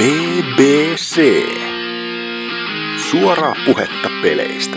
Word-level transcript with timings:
BBC. 0.00 1.20
Suoraa 3.10 3.54
puhetta 3.66 4.10
peleistä. 4.22 4.76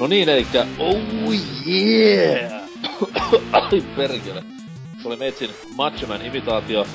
No 0.00 0.06
niin, 0.06 0.28
eikä 0.28 0.66
oh 0.78 0.96
yeah! 1.66 2.52
Ai 3.52 3.80
perkele. 3.96 4.42
Se 5.02 5.08
oli 5.08 5.16
Meitsin 5.16 5.50
Machoman 5.76 6.26
imitaatio. 6.26 6.86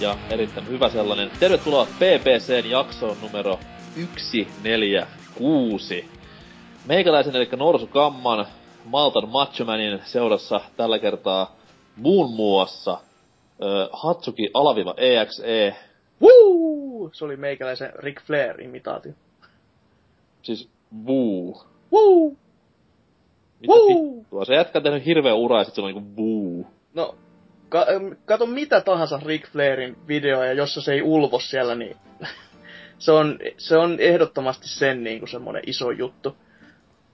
Ja 0.00 0.16
erittäin 0.30 0.68
hyvä 0.68 0.88
sellainen. 0.88 1.30
Tervetuloa 1.40 1.86
PPCn 1.86 2.70
jaksoon 2.70 3.16
numero 3.22 3.58
146. 3.94 6.04
Meikäläisen 6.86 7.36
eli 7.36 7.48
Norsu 7.56 7.86
Kamman 7.86 8.46
Maltan 8.84 9.28
Machomanin 9.28 10.00
seurassa 10.04 10.60
tällä 10.76 10.98
kertaa 10.98 11.56
muun 11.96 12.34
muassa 12.34 12.98
ö, 13.62 13.88
Hatsuki 13.92 14.50
alaviva 14.54 14.94
EXE. 14.96 15.76
Woo! 16.22 17.10
Se 17.12 17.24
oli 17.24 17.36
meikäläisen 17.36 17.92
Ric 17.94 18.20
Flair-imitaatio. 18.20 19.12
Siis 20.42 20.68
Woo. 21.06 21.64
Woo! 21.92 22.32
Mitä 23.60 23.72
Woo! 23.72 24.16
vittua? 24.18 24.44
Se 24.44 24.54
jätkä 24.54 24.78
on 24.78 24.82
tehnyt 24.82 25.06
hirveä 25.06 25.34
ura 25.34 25.58
ja 25.58 25.64
sit 25.64 25.74
se 25.74 25.80
on 25.80 25.94
niinku 25.94 26.22
Woo. 26.22 26.64
No, 26.94 27.14
ka- 27.74 27.86
kato 28.24 28.46
mitä 28.46 28.80
tahansa 28.80 29.20
Ric 29.26 29.48
Flairin 29.48 29.96
videoja, 30.08 30.52
jossa 30.52 30.80
se 30.80 30.92
ei 30.92 31.02
ulvo 31.02 31.38
siellä, 31.40 31.74
niin 31.74 31.96
se 32.98 33.12
on, 33.12 33.38
se 33.58 33.76
on 33.76 33.96
ehdottomasti 34.00 34.68
sen 34.68 35.04
niin 35.04 35.18
kuin 35.18 35.28
semmonen 35.28 35.62
iso 35.66 35.90
juttu. 35.90 36.36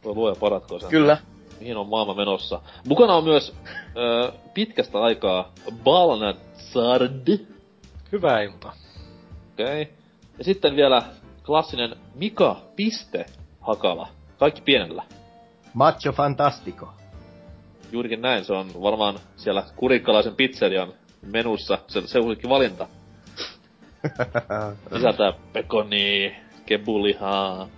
Voi 0.05 0.15
luoja 0.15 0.35
paratkoon 0.41 0.81
sen. 0.81 0.91
Kyllä. 0.91 1.19
mihin 1.61 1.77
on 1.77 1.89
maailma 1.89 2.15
menossa. 2.15 2.61
Mukana 2.89 3.15
on 3.15 3.25
myös 3.25 3.55
ö, 3.97 4.33
pitkästä 4.55 4.99
aikaa 4.99 5.53
Balnat 5.85 6.37
Sard. 6.55 7.39
Hyvää 8.13 8.43
iltaa. 8.43 8.73
Okei. 9.53 9.83
Okay. 9.83 9.95
Ja 10.39 10.45
sitten 10.45 10.77
vielä 10.77 11.03
klassinen 11.47 11.97
Mika 12.15 12.57
Piste 12.77 13.27
Hakala. 13.61 14.09
Kaikki 14.39 14.61
pienellä. 14.61 15.03
Macho 15.75 16.13
Fantastico. 16.13 17.00
Juurikin 17.93 18.23
näin, 18.23 18.45
se 18.45 18.53
on 18.53 18.83
varmaan 18.83 19.19
siellä 19.37 19.63
kurikkalaisen 19.77 20.37
pizzerian 20.37 20.93
menussa 21.23 21.79
se 21.89 22.07
seulikin 22.07 22.51
valinta. 22.51 22.89
Sisältää 24.95 25.33
pekoni, 25.53 26.37
kebulihaa. 26.67 27.69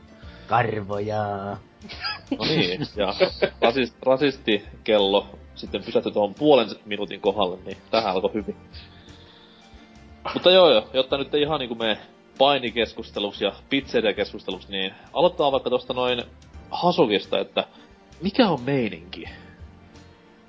Karvoja. 0.47 1.57
No 2.39 2.45
niin, 2.45 2.81
ja 2.97 3.15
rasist, 3.61 3.95
rasistikello 4.03 5.27
sitten 5.55 5.85
pysähtyi 5.85 6.13
tuohon 6.13 6.35
puolen 6.35 6.69
minuutin 6.85 7.21
kohdalle, 7.21 7.59
niin 7.65 7.77
tähän 7.91 8.13
alkoi 8.13 8.35
hyvin. 8.35 8.57
Mutta 10.35 10.51
joo 10.51 10.71
joo, 10.71 10.89
jotta 10.93 11.19
nyt 11.19 11.35
ei 11.35 11.43
ihan 11.43 11.61
niinku 11.61 11.75
me 11.75 11.99
painikeskusteluksi 12.39 13.45
ja 13.45 13.53
pizzeria-keskusteluksi, 13.71 14.71
niin 14.71 14.95
aloittaa 15.13 15.53
vaikka 15.53 15.71
tosta 15.71 15.95
noin 15.95 16.23
Hasukista, 16.71 17.39
että 17.39 17.65
mikä 18.21 18.49
on 18.49 18.61
meininki? 18.61 19.25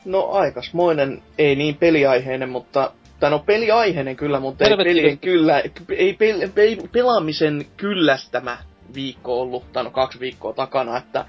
No 0.05 0.29
aikasmoinen, 0.31 1.21
ei 1.37 1.55
niin 1.55 1.75
peliaiheinen, 1.75 2.49
mutta... 2.49 2.91
Tai 3.19 3.29
no 3.31 3.39
peliaiheinen 3.39 4.15
kyllä, 4.15 4.39
mutta 4.39 4.65
ei 4.65 4.77
pelien 4.77 5.17
kyllä, 5.17 5.63
ei, 5.97 6.13
pel, 6.13 6.49
ei 6.57 6.77
pelaamisen 6.91 7.65
kyllästämä 7.77 8.57
viikko 8.93 9.41
ollut, 9.41 9.71
tai 9.73 9.83
no 9.83 9.91
kaksi 9.91 10.19
viikkoa 10.19 10.53
takana, 10.53 10.97
että 10.97 11.25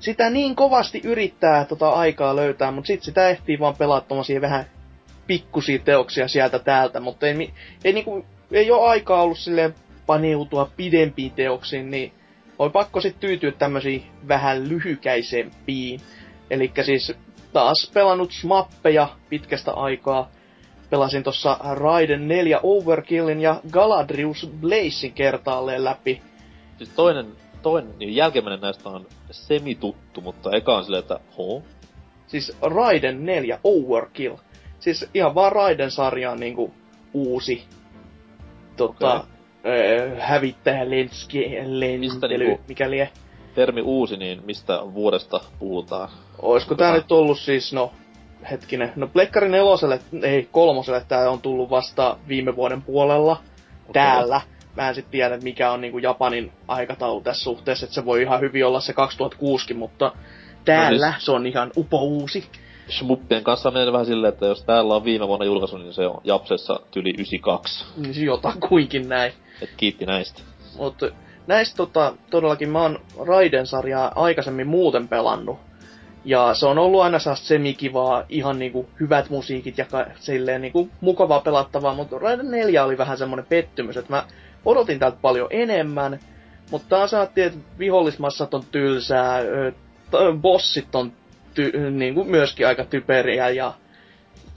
sitä 0.00 0.30
niin 0.30 0.56
kovasti 0.56 1.00
yrittää 1.04 1.64
tota 1.64 1.88
aikaa 1.88 2.36
löytää, 2.36 2.70
mutta 2.70 2.86
sit 2.86 3.02
sitä 3.02 3.28
ehtii 3.28 3.58
vaan 3.58 3.76
pelaa 3.76 4.00
tommosia 4.00 4.40
vähän 4.40 4.64
pikkusia 5.26 5.78
teoksia 5.78 6.28
sieltä 6.28 6.58
täältä, 6.58 7.00
mutta 7.00 7.26
ei, 7.26 7.52
ei, 7.84 7.92
niinku, 7.92 8.24
ei 8.52 8.70
ole 8.70 8.88
aikaa 8.88 9.22
ollut 9.22 9.38
silleen 9.38 9.74
paneutua 10.06 10.70
pidempiin 10.76 11.32
teoksiin, 11.32 11.90
niin 11.90 12.12
oli 12.58 12.70
pakko 12.70 13.00
sit 13.00 13.20
tyytyä 13.20 13.52
tämmösiin 13.52 14.02
vähän 14.28 14.68
lyhykäisempiin. 14.68 16.00
Eli 16.50 16.72
siis 16.82 17.14
taas 17.52 17.90
pelannut 17.94 18.32
smappeja 18.32 19.08
pitkästä 19.28 19.72
aikaa. 19.72 20.30
Pelasin 20.90 21.22
tossa 21.22 21.56
Raiden 21.74 22.28
4 22.28 22.60
Overkillin 22.62 23.40
ja 23.40 23.60
Galadrius 23.70 24.50
Blazein 24.60 25.12
kertaalleen 25.14 25.84
läpi. 25.84 26.22
Siis 26.78 26.90
toinen, 26.90 27.26
toinen 27.62 27.98
niin 27.98 28.16
jälkimmäinen 28.16 28.60
näistä 28.60 28.88
on 28.88 29.06
semituttu, 29.30 30.20
mutta 30.20 30.56
eka 30.56 30.76
on 30.76 30.84
silleen, 30.84 31.02
että 31.02 31.20
ho? 31.38 31.62
Siis 32.26 32.56
Raiden 32.62 33.26
4 33.26 33.58
Overkill. 33.64 34.36
Siis 34.80 35.08
ihan 35.14 35.34
vaan 35.34 35.52
Raiden-sarjaan 35.52 36.40
niinku 36.40 36.74
uusi 37.14 37.64
tota, 38.76 39.14
okay. 39.60 40.18
hävittäjä 40.18 40.90
lenski, 40.90 41.50
lentely, 41.64 42.38
niinku- 42.38 42.64
mikä 42.68 42.90
lie. 42.90 43.10
Termi 43.54 43.80
uusi, 43.82 44.16
niin 44.16 44.42
mistä 44.44 44.80
vuodesta 44.94 45.40
puhutaan? 45.58 46.08
Oisko 46.42 46.74
tää 46.74 46.92
Tota- 46.92 46.96
nyt 46.96 47.12
ollut 47.12 47.38
siis, 47.38 47.72
no 47.72 47.92
hetkinen, 48.50 48.92
no 48.96 49.06
Plekkari 49.06 49.48
neloselle, 49.48 50.00
ei 50.22 50.48
kolmoselle 50.52 51.04
tää 51.08 51.30
on 51.30 51.40
tullut 51.40 51.70
vasta 51.70 52.16
viime 52.28 52.56
vuoden 52.56 52.82
puolella 52.82 53.32
Okei. 53.32 53.92
täällä. 53.92 54.40
Mä 54.76 54.88
en 54.88 54.94
sit 54.94 55.10
tiedä, 55.10 55.38
mikä 55.42 55.72
on 55.72 55.80
niinku 55.80 55.98
Japanin 55.98 56.52
aikataulu 56.68 57.20
tässä 57.20 57.44
suhteessa, 57.44 57.84
että 57.86 57.94
se 57.94 58.04
voi 58.04 58.22
ihan 58.22 58.40
hyvin 58.40 58.66
olla 58.66 58.80
se 58.80 58.92
2006, 58.92 59.74
mutta 59.74 60.12
täällä 60.64 61.06
No 61.06 61.12
siis- 61.12 61.24
se 61.24 61.32
on 61.32 61.46
ihan 61.46 61.70
upo 61.76 62.02
uusi. 62.02 62.44
Schmuppien 62.90 63.44
kanssa 63.44 63.70
menee 63.70 63.92
vähän 63.92 64.06
silleen, 64.06 64.32
että 64.32 64.46
jos 64.46 64.62
täällä 64.64 64.94
on 64.94 65.04
viime 65.04 65.28
vuonna 65.28 65.44
julkaisu, 65.46 65.76
niin 65.76 65.92
se 65.92 66.06
on 66.06 66.20
Japsessa 66.24 66.80
tyli 66.90 67.10
92. 67.10 67.84
Niin 67.96 68.24
jotakuinkin 68.26 69.08
näin. 69.08 69.32
Et 69.62 69.70
kiitti 69.76 70.06
näistä. 70.06 70.42
Mutta 70.78 71.06
näistä 71.46 71.76
tota, 71.76 72.14
todellakin 72.30 72.68
mä 72.68 72.82
oon 72.82 73.00
Raiden-sarjaa 73.26 74.12
aikaisemmin 74.14 74.66
muuten 74.66 75.08
pelannut. 75.08 75.58
Ja 76.24 76.54
se 76.54 76.66
on 76.66 76.78
ollut 76.78 77.02
aina 77.02 77.18
sellaista 77.18 77.46
semikivaa, 77.46 78.24
ihan 78.28 78.58
niinku 78.58 78.88
hyvät 79.00 79.30
musiikit 79.30 79.78
ja 79.78 79.84
ka- 79.84 80.06
silleen 80.18 80.60
niinku 80.60 80.88
mukavaa 81.00 81.40
pelattavaa, 81.40 81.94
mutta 81.94 82.18
Raiden 82.18 82.50
4 82.50 82.84
oli 82.84 82.98
vähän 82.98 83.18
semmonen 83.18 83.46
pettymys, 83.48 83.96
että 83.96 84.12
mä 84.12 84.24
odotin 84.64 84.98
tältä 84.98 85.16
paljon 85.22 85.48
enemmän, 85.50 86.20
mutta 86.70 86.88
taas 86.88 87.14
ajattelin, 87.14 87.48
että 87.52 87.78
vihollismassat 87.78 88.54
on 88.54 88.64
tylsää, 88.72 89.40
bossit 90.40 90.94
on 90.94 91.12
ty- 91.54 91.90
niinku 91.90 92.24
myöskin 92.24 92.66
aika 92.66 92.84
typeriä 92.84 93.48
ja 93.48 93.72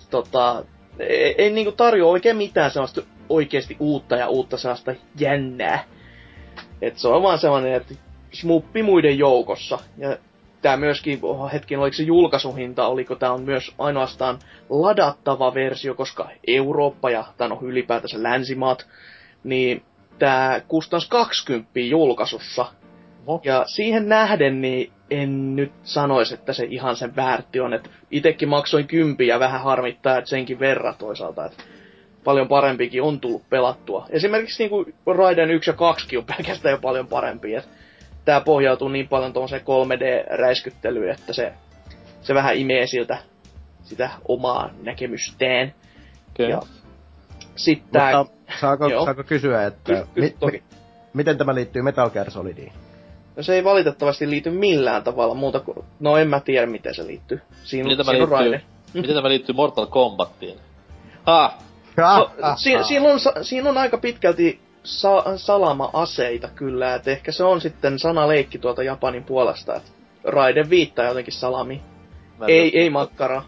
tota, 0.10 0.66
ei, 1.00 1.36
ei 1.38 1.50
niinku 1.50 1.72
tarjoa 1.72 2.12
oikein 2.12 2.38
mitään 2.38 2.72
sellaista 2.72 3.02
oikeasti 3.30 3.78
uutta 3.80 4.16
ja 4.16 4.28
uutta 4.28 4.58
sellaista 4.58 4.94
jännää. 5.20 5.84
Et 6.82 6.98
se 6.98 7.08
on 7.08 7.24
vaan 7.24 7.40
sellainen, 7.40 7.74
että 7.74 7.94
smuppi 8.34 8.84
muiden 8.84 9.18
joukossa. 9.18 9.80
Ja 9.98 10.18
tää 10.62 10.78
myöskin, 10.78 11.20
oh, 11.22 11.54
hetken, 11.54 11.80
oliko 11.80 11.94
se 11.94 12.04
julkaisuhinta, 12.04 12.88
oliko 12.88 13.16
tää 13.16 13.34
on 13.34 13.42
myös 13.42 13.72
ainoastaan 13.78 14.40
ladattava 14.70 15.54
versio, 15.54 15.96
koska 15.96 16.30
Eurooppa 16.48 17.10
ja 17.10 17.26
tai 17.38 17.50
no 17.50 17.60
ylipäätänsä 17.62 18.24
länsimaat, 18.24 18.88
niin 19.44 19.84
tää 20.20 20.60
kustans 20.60 21.08
20 21.10 21.80
julkaisussa. 21.80 22.66
Oho. 23.28 23.42
Ja 23.44 23.64
siihen 23.68 24.10
nähden, 24.10 24.62
niin 24.62 24.92
en 25.10 25.56
nyt 25.56 25.72
sanoisi, 25.84 26.34
että 26.34 26.54
se 26.54 26.66
ihan 26.70 26.96
sen 26.96 27.16
väärti 27.16 27.60
on. 27.60 27.74
Että 27.74 27.90
itekin 28.12 28.50
maksoin 28.50 28.88
kympiä 28.88 29.36
ja 29.36 29.40
vähän 29.40 29.62
harmittaa, 29.62 30.18
että 30.18 30.30
senkin 30.30 30.60
verran 30.60 30.96
toisaalta. 30.98 31.46
Että 31.46 31.64
paljon 32.26 32.48
parempikin 32.48 33.02
on 33.02 33.20
tullut 33.20 33.50
pelattua. 33.50 34.06
Esimerkiksi 34.10 34.64
niin 34.64 34.70
kuin 34.70 34.94
Raiden 35.18 35.52
1 35.52 35.70
ja 35.70 35.74
2 35.74 36.18
on 36.18 36.26
pelkästään 36.38 36.74
jo 36.74 36.78
paljon 36.78 37.08
parempi. 37.08 37.56
Et 37.56 37.70
tää 38.26 38.42
pohjautuu 38.42 38.88
niin 38.90 39.08
paljon 39.08 39.34
tuollaiseen 39.34 39.62
3D-räiskyttelyyn, 39.62 41.12
että 41.14 41.34
se, 41.34 41.54
se 42.22 42.34
vähän 42.34 42.56
imee 42.58 42.88
siltä 42.88 43.18
sitä 43.84 44.10
omaa 44.28 44.70
näkemystään. 44.84 45.74
Okay. 46.34 46.50
Ja 46.50 46.62
sitten 47.56 47.92
tää... 47.92 48.18
Mutta 48.18 48.54
saako, 48.60 48.90
saako 49.06 49.24
kysyä, 49.24 49.66
että 49.66 49.94
Kysy- 49.94 50.06
kysy 50.14 50.28
mi, 50.30 50.36
toki. 50.40 50.58
mi, 50.58 50.64
miten 51.14 51.38
tämä 51.38 51.56
liittyy 51.56 51.82
Metal 51.82 52.10
Gear 52.10 52.32
Solidiin? 52.32 52.74
No 53.36 53.44
se 53.44 53.56
ei 53.56 53.64
valitettavasti 53.64 54.30
liity 54.30 54.50
millään 54.50 55.04
tavalla 55.04 55.34
muuta 55.36 55.60
kuin... 55.60 55.78
No 56.00 56.18
en 56.18 56.28
mä 56.28 56.40
tiedä 56.40 56.66
miten 56.68 56.96
se 56.96 57.08
liittyy. 57.08 57.42
Siinä, 57.64 57.88
Miten 57.90 58.06
tämä 58.06 58.18
liittyy, 58.18 58.32
Raiden. 58.34 58.62
miten 58.94 59.16
tämä 59.16 59.30
liittyy 59.30 59.56
Mortal 59.56 59.86
Kombattiin? 59.86 60.60
Ah! 62.04 62.18
No, 62.18 62.54
si- 62.56 62.84
siinä, 62.84 63.10
on, 63.10 63.20
siinä 63.42 63.70
on 63.70 63.78
aika 63.78 63.98
pitkälti 63.98 64.60
sa- 64.84 65.38
salama-aseita 65.38 66.48
kyllä, 66.48 66.96
että 66.96 67.12
ehkä 67.12 67.32
se 67.32 67.44
on 67.44 67.62
sitten 67.62 68.00
sanaleikki 68.00 68.60
tuolta 68.60 68.84
Japanin 68.84 69.24
puolesta, 69.24 69.76
että 69.76 69.90
Raiden 70.24 70.70
viittaa 70.70 71.06
jotenkin 71.06 71.34
salami. 71.34 71.82
Mä 72.40 72.46
Ei, 72.46 72.80
ei 72.80 72.90
makkara. 72.90 73.44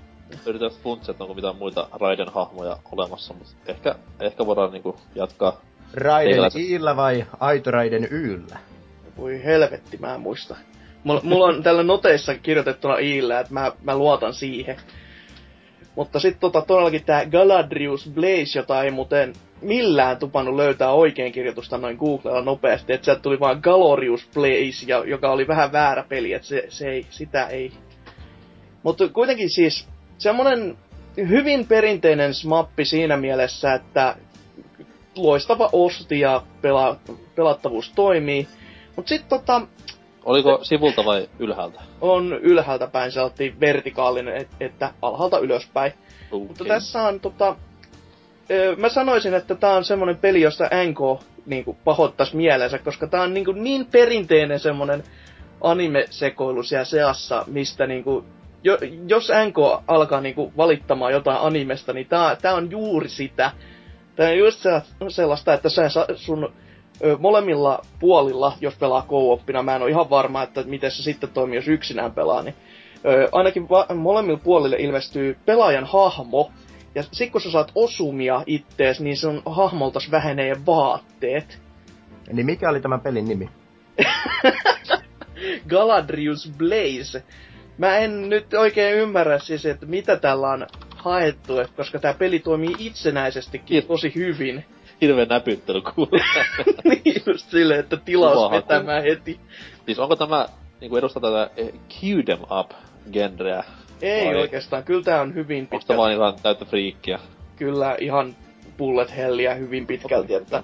Yritän 0.46 0.72
funtsia, 0.84 1.12
että 1.12 1.24
onko 1.24 1.34
mitään 1.34 1.56
muita 1.56 1.88
Raiden 1.92 2.30
hahmoja 2.34 2.78
olemassa, 2.92 3.34
mutta 3.34 3.54
ehkä, 3.68 3.96
ehkä 4.20 4.46
voidaan 4.46 4.72
niinku 4.72 5.00
jatkaa 5.16 5.62
Raiden 5.94 6.30
Teikäläiset. 6.32 6.62
Iillä 6.62 6.96
vai 6.96 7.26
Aitoraiden 7.40 8.06
Yllä? 8.06 8.58
Voi 9.18 9.44
helvetti, 9.44 9.98
mä 9.98 10.16
en 10.16 10.22
muista. 10.22 10.56
Mulla, 11.04 11.22
mulla 11.24 11.46
on 11.46 11.64
täällä 11.64 11.84
noteissa 11.84 12.36
kirjoitettuna 12.36 12.98
Iillä, 12.98 13.40
että 13.40 13.54
mä, 13.54 13.72
mä 13.84 13.98
luotan 13.98 14.34
siihen. 14.34 14.78
Mutta 15.98 16.20
sitten 16.20 16.40
tota, 16.40 16.62
todellakin 16.62 17.04
tää 17.04 17.26
Galadrius 17.26 18.10
Blaze, 18.14 18.60
jota 18.60 18.84
ei 18.84 18.92
muuten 18.92 19.34
millään 19.62 20.18
tupannut 20.18 20.56
löytää 20.56 20.92
oikein 20.92 21.32
kirjoitusta 21.32 21.78
noin 21.78 21.98
Googlella 21.98 22.42
nopeasti, 22.42 22.94
että 22.94 23.06
sieltä 23.06 23.22
tuli 23.22 23.40
vaan 23.40 23.60
Galorius 23.64 24.30
Blaze, 24.34 24.86
ja, 24.88 25.04
joka 25.06 25.32
oli 25.32 25.48
vähän 25.48 25.72
väärä 25.72 26.04
peli, 26.10 26.34
että 26.34 26.48
se, 26.48 26.66
se 26.70 26.90
ei, 26.90 27.06
sitä 27.10 27.48
ei. 27.48 27.72
Mutta 28.84 29.10
kuitenkin 29.10 29.50
siis 29.50 29.88
semmonen 30.18 30.78
hyvin 31.18 31.68
perinteinen 31.68 32.34
smappi 32.34 32.86
siinä 32.86 33.18
mielessä, 33.18 33.74
että 33.74 34.16
loistava 35.16 35.70
osti 35.72 36.20
ja 36.20 36.44
pela, 36.62 37.00
pelattavuus 37.36 37.92
toimii. 37.96 38.48
Mutta 38.96 39.10
sitten 39.10 39.30
tota, 39.30 39.62
Oliko 40.27 40.59
sivulta 40.62 41.06
vai 41.06 41.29
ylhäältä? 41.39 41.81
on 42.01 42.33
ylhäältä 42.33 42.88
päin 42.88 43.12
se 43.12 43.21
oltiin 43.21 43.59
vertikaalinen, 43.59 44.38
et, 44.38 44.47
että 44.59 44.94
alhaalta 45.01 45.39
ylöspäin. 45.39 45.94
Okay. 46.31 46.47
Mutta 46.47 46.65
tässä 46.65 47.03
on 47.03 47.19
tota... 47.19 47.56
ö, 48.51 48.75
Mä 48.75 48.89
sanoisin, 48.89 49.33
että 49.33 49.56
tää 49.56 49.75
on 49.75 49.85
semmonen 49.85 50.18
peli, 50.18 50.41
josta 50.41 50.69
NK 50.88 51.24
niinku 51.45 51.77
pahoittais 51.83 52.33
mielensä, 52.33 52.79
koska 52.79 53.07
tää 53.07 53.21
on 53.21 53.33
niinku 53.33 53.51
niin 53.51 53.85
perinteinen 53.85 54.59
semmonen 54.59 55.03
anime-sekoilu 55.62 56.63
siellä 56.63 56.85
seassa, 56.85 57.44
mistä 57.47 57.88
niinku... 57.88 58.25
Jo, 58.63 58.77
jos 59.07 59.31
NK 59.47 59.83
alkaa 59.88 60.21
niinku 60.21 60.51
valittamaan 60.57 61.12
jotain 61.12 61.38
animesta, 61.41 61.94
niin 61.94 62.07
tää, 62.07 62.35
tää 62.35 62.53
on 62.56 62.71
juuri 62.71 63.09
sitä. 63.09 63.51
Tää 64.15 64.29
on 64.29 64.38
just 64.38 64.59
se- 64.59 64.81
sellaista, 65.09 65.53
että 65.53 65.69
sä 65.69 65.89
sun 66.15 66.53
molemmilla 67.20 67.82
puolilla, 68.00 68.54
jos 68.62 68.76
pelaa 68.76 69.06
co-oppina, 69.10 69.64
mä 69.64 69.76
en 69.76 69.82
ole 69.82 69.90
ihan 69.90 70.10
varma, 70.10 70.44
että 70.44 70.64
miten 70.64 70.92
se 70.92 71.04
sitten 71.04 71.30
toimii, 71.30 71.56
jos 71.56 71.68
yksinään 71.68 72.12
pelaa, 72.12 72.42
niin 72.44 72.56
ö, 73.06 73.30
ainakin 73.32 73.70
va- 73.70 73.88
molemmilla 73.96 74.40
puolille 74.44 74.76
ilmestyy 74.80 75.38
pelaajan 75.46 75.86
hahmo, 75.86 76.52
ja 76.96 77.04
sit 77.12 77.32
kun 77.32 77.42
sä 77.42 77.52
saat 77.52 77.72
osumia 77.76 78.44
ittees, 78.46 79.00
niin 79.00 79.18
sun 79.18 79.42
hahmoltas 79.46 80.12
vähenee 80.12 80.56
vaatteet. 80.66 81.62
Niin 82.34 82.46
mikä 82.46 82.70
oli 82.70 82.82
tämän 82.82 83.02
pelin 83.02 83.28
nimi? 83.28 83.50
Galadrius 85.70 86.52
Blaze. 86.58 87.24
Mä 87.78 87.98
en 87.98 88.30
nyt 88.30 88.54
oikein 88.54 88.96
ymmärrä 88.96 89.40
siis, 89.40 89.66
että 89.66 89.86
mitä 89.86 90.16
tällä 90.18 90.50
on 90.50 90.68
haettu, 90.96 91.60
et 91.60 91.72
koska 91.76 92.00
tämä 92.00 92.14
peli 92.14 92.40
toimii 92.40 92.76
itsenäisestikin 92.80 93.88
tosi 93.88 94.12
hyvin. 94.16 94.66
Hirveen 95.02 95.28
näpyttely 95.28 95.82
niin 96.84 97.22
just 97.26 97.50
silleen, 97.50 97.80
että 97.80 97.98
tilaus 97.98 98.52
vetämään 98.52 99.04
heti. 99.04 99.40
siis 99.86 100.00
onko 100.00 100.16
tämä 100.16 100.46
niinku 100.82 100.98
edustaa 100.98 101.22
tätä 101.22 101.50
eh, 101.58 101.74
Q-dem 101.90 102.40
up 102.60 102.72
genreä? 103.12 103.64
Ei 104.02 104.26
Vai- 104.28 104.36
oikeastaan, 104.36 104.84
kyllä 104.84 105.04
tää 105.04 105.22
on 105.22 105.34
hyvin 105.34 105.62
Onko 105.64 105.78
pitkälti. 105.78 105.98
vaan 105.98 106.12
ihan 106.14 106.34
täyttä 106.44 106.66
friikkiä? 106.66 107.20
Kyllä 107.56 107.96
ihan 108.00 108.36
bullet 108.78 109.16
helliä 109.18 109.54
hyvin 109.54 109.88
pitkälti, 109.88 110.34
että 110.34 110.64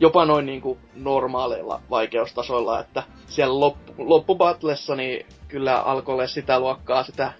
jopa 0.00 0.24
noin 0.24 0.46
niinku 0.46 0.78
normaaleilla 0.94 1.80
vaikeustasoilla, 1.90 2.80
että 2.80 3.02
siellä 3.26 3.60
loppu, 3.60 3.94
loppubattlessa 3.98 4.96
niin 4.96 5.26
kyllä 5.48 5.80
alkoi 5.80 6.12
olla 6.14 6.26
sitä 6.26 6.60
luokkaa 6.60 7.02
sitä 7.02 7.32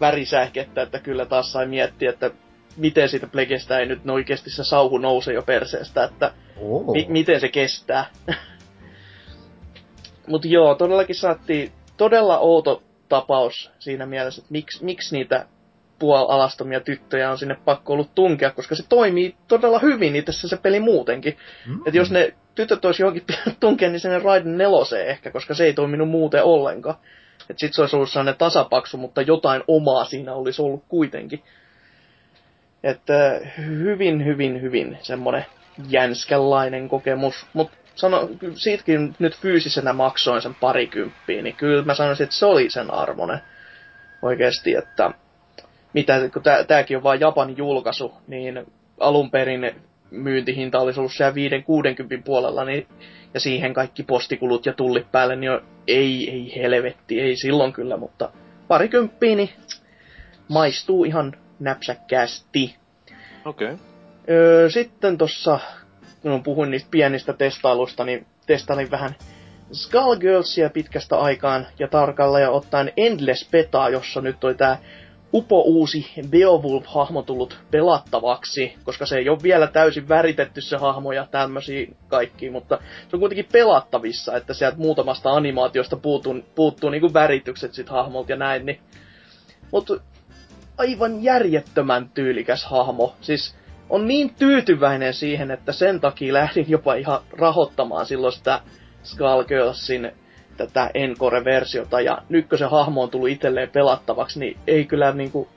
värisähkettä, 0.00 0.82
että 0.82 0.98
kyllä 0.98 1.26
taas 1.26 1.52
sai 1.52 1.66
miettiä, 1.66 2.10
että 2.10 2.30
miten 2.76 3.08
siitä 3.08 3.26
plegestä 3.26 3.78
ei 3.78 3.86
nyt 3.86 4.00
oikeasti 4.10 4.50
se 4.50 4.64
sauhu 4.64 4.98
nouse 4.98 5.32
jo 5.32 5.42
perseestä, 5.42 6.04
että 6.04 6.32
Oh. 6.60 6.92
mi- 6.92 7.06
miten 7.08 7.40
se 7.40 7.48
kestää. 7.48 8.04
Mutta 10.26 10.48
joo, 10.48 10.74
todellakin 10.74 11.14
saatiin 11.16 11.72
todella 11.96 12.38
outo 12.38 12.82
tapaus 13.08 13.70
siinä 13.78 14.06
mielessä, 14.06 14.40
että 14.40 14.52
miksi, 14.52 14.84
miksi 14.84 15.16
niitä 15.16 15.46
puolalastomia 15.98 16.80
tyttöjä 16.80 17.30
on 17.30 17.38
sinne 17.38 17.56
pakko 17.64 17.92
ollut 17.92 18.14
tunkea, 18.14 18.50
koska 18.50 18.74
se 18.74 18.84
toimii 18.88 19.36
todella 19.48 19.78
hyvin 19.78 20.16
itse 20.16 20.32
se 20.32 20.56
peli 20.56 20.80
muutenkin. 20.80 21.36
Mm. 21.66 21.78
Et 21.86 21.94
jos 21.94 22.10
ne 22.10 22.34
tytöt 22.54 22.84
olisi 22.84 23.02
johonkin 23.02 23.24
tunkea, 23.60 23.90
niin 23.90 24.00
sinne 24.00 24.18
Raiden 24.18 24.58
neloseen 24.58 25.06
ehkä, 25.08 25.30
koska 25.30 25.54
se 25.54 25.64
ei 25.64 25.72
toiminut 25.72 26.08
muuten 26.08 26.44
ollenkaan. 26.44 26.96
Et 27.50 27.58
sit 27.58 27.74
se 27.74 27.80
olisi 27.80 27.96
ollut 27.96 28.10
sellainen 28.10 28.36
tasapaksu, 28.38 28.96
mutta 28.96 29.22
jotain 29.22 29.62
omaa 29.68 30.04
siinä 30.04 30.34
olisi 30.34 30.62
ollut 30.62 30.84
kuitenkin. 30.88 31.42
Että 32.86 33.40
hyvin, 33.58 34.24
hyvin, 34.24 34.62
hyvin 34.62 34.98
semmonen 35.02 35.46
jänskänlainen 35.88 36.88
kokemus. 36.88 37.46
Mutta 37.52 37.76
sano, 37.94 38.28
siitäkin 38.54 39.14
nyt 39.18 39.36
fyysisenä 39.36 39.92
maksoin 39.92 40.42
sen 40.42 40.54
parikymppiä, 40.54 41.42
niin 41.42 41.56
kyllä 41.56 41.84
mä 41.84 41.94
sanoisin, 41.94 42.24
että 42.24 42.36
se 42.36 42.46
oli 42.46 42.70
sen 42.70 42.94
armonen 42.94 43.38
oikeasti, 44.22 44.74
että 44.74 45.10
mitä, 45.92 46.28
kun 46.32 46.42
tää, 46.42 46.64
tääkin 46.64 46.96
on 46.96 47.02
vain 47.02 47.20
Japanin 47.20 47.56
julkaisu, 47.56 48.14
niin 48.26 48.66
alun 49.00 49.30
perin 49.30 49.72
myyntihinta 50.10 50.80
olisi 50.80 51.00
ollut 51.00 51.12
siellä 51.12 51.34
5-60 52.18 52.22
puolella, 52.24 52.64
niin, 52.64 52.86
ja 53.34 53.40
siihen 53.40 53.74
kaikki 53.74 54.02
postikulut 54.02 54.66
ja 54.66 54.72
tullit 54.72 55.12
päälle, 55.12 55.36
niin 55.36 55.60
ei, 55.86 56.30
ei 56.30 56.52
helvetti, 56.56 57.20
ei 57.20 57.36
silloin 57.36 57.72
kyllä, 57.72 57.96
mutta 57.96 58.32
parikymppiä, 58.68 59.36
niin 59.36 59.50
maistuu 60.48 61.04
ihan 61.04 61.36
näpsäkkäästi. 61.58 62.76
Okei. 63.44 63.72
Okay. 63.72 63.86
Öö, 64.30 64.70
sitten 64.70 65.18
tossa, 65.18 65.58
kun 66.22 66.42
puhuin 66.42 66.70
niistä 66.70 66.88
pienistä 66.90 67.32
testailusta, 67.32 68.04
niin 68.04 68.26
testailin 68.46 68.90
vähän 68.90 69.14
Skullgirlsia 69.72 70.70
pitkästä 70.70 71.18
aikaan 71.18 71.66
ja 71.78 71.88
tarkalla 71.88 72.40
ja 72.40 72.50
ottaen 72.50 72.92
Endless 72.96 73.50
Betaa, 73.50 73.88
jossa 73.88 74.20
nyt 74.20 74.44
oli 74.44 74.54
tää 74.54 74.78
upo 75.34 75.62
uusi 75.62 76.06
Beowulf-hahmo 76.30 77.22
tullut 77.22 77.58
pelattavaksi, 77.70 78.74
koska 78.84 79.06
se 79.06 79.16
ei 79.16 79.28
ole 79.28 79.42
vielä 79.42 79.66
täysin 79.66 80.08
väritetty 80.08 80.60
se 80.60 80.76
hahmo 80.76 81.12
ja 81.12 81.26
tämmösiä 81.30 81.86
kaikki, 82.08 82.50
mutta 82.50 82.78
se 83.08 83.16
on 83.16 83.20
kuitenkin 83.20 83.48
pelattavissa, 83.52 84.36
että 84.36 84.54
sieltä 84.54 84.76
muutamasta 84.76 85.32
animaatiosta 85.32 85.96
puuttuu, 85.96 86.34
puuttuu 86.54 86.90
niinku 86.90 87.12
väritykset 87.12 87.74
sit 87.74 87.88
hahmolta 87.88 88.32
ja 88.32 88.36
näin, 88.36 88.66
niin 88.66 88.80
mutta 89.72 89.94
aivan 90.78 91.22
järjettömän 91.22 92.10
tyylikäs 92.14 92.64
hahmo. 92.64 93.14
Siis 93.20 93.54
on 93.90 94.08
niin 94.08 94.34
tyytyväinen 94.34 95.14
siihen, 95.14 95.50
että 95.50 95.72
sen 95.72 96.00
takia 96.00 96.32
lähdin 96.34 96.66
jopa 96.68 96.94
ihan 96.94 97.20
rahoittamaan 97.38 98.06
silloin 98.06 98.32
sitä 98.32 98.60
Skullgirlsin 99.02 100.12
tätä 100.56 100.90
Encore-versiota, 100.94 102.00
ja 102.00 102.22
nyt 102.28 102.48
kun 102.48 102.58
se 102.58 102.64
hahmo 102.64 103.02
on 103.02 103.10
tullut 103.10 103.28
itselleen 103.28 103.70
pelattavaksi, 103.70 104.40
niin 104.40 104.58
ei 104.66 104.84
kyllä 104.84 105.12
niinku, 105.12 105.48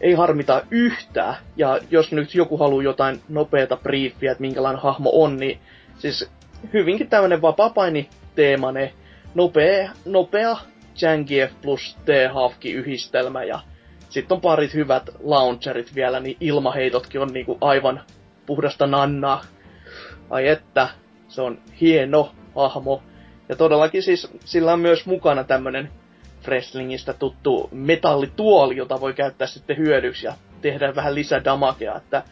ei 0.00 0.14
harmita 0.14 0.62
yhtään. 0.70 1.34
Ja 1.56 1.78
jos 1.90 2.12
nyt 2.12 2.34
joku 2.34 2.56
haluaa 2.56 2.82
jotain 2.82 3.20
nopeata 3.28 3.76
briefiä, 3.76 4.32
että 4.32 4.40
minkälainen 4.40 4.82
hahmo 4.82 5.10
on, 5.12 5.36
niin 5.36 5.58
siis 5.98 6.30
hyvinkin 6.72 7.08
tämmönen 7.08 7.42
vapapaini 7.42 8.08
teemane, 8.34 8.92
nopea, 9.34 9.90
nopea 10.04 10.56
Zangief 10.96 11.52
plus 11.62 11.96
T-Hafki 12.04 12.72
yhdistelmä 12.72 13.44
ja 13.44 13.60
sitten 14.08 14.34
on 14.34 14.40
parit 14.40 14.74
hyvät 14.74 15.10
launcherit 15.22 15.94
vielä, 15.94 16.20
niin 16.20 16.36
ilmaheitotkin 16.40 17.20
on 17.20 17.28
niinku 17.32 17.58
aivan 17.60 18.00
puhdasta 18.46 18.86
nannaa. 18.86 19.44
Ai 20.30 20.48
että, 20.48 20.88
se 21.28 21.42
on 21.42 21.58
hieno 21.80 22.32
hahmo. 22.54 23.02
Ja 23.48 23.56
todellakin 23.56 24.02
siis 24.02 24.32
sillä 24.44 24.72
on 24.72 24.80
myös 24.80 25.06
mukana 25.06 25.44
tämmönen 25.44 25.90
wrestlingistä 26.44 27.12
tuttu 27.12 27.68
metallituoli, 27.72 28.76
jota 28.76 29.00
voi 29.00 29.14
käyttää 29.14 29.46
sitten 29.46 29.76
hyödyksi 29.76 30.26
ja 30.26 30.34
tehdä 30.60 30.94
vähän 30.94 31.14
lisää 31.14 31.44
damagea, 31.44 31.96
että 31.96 32.22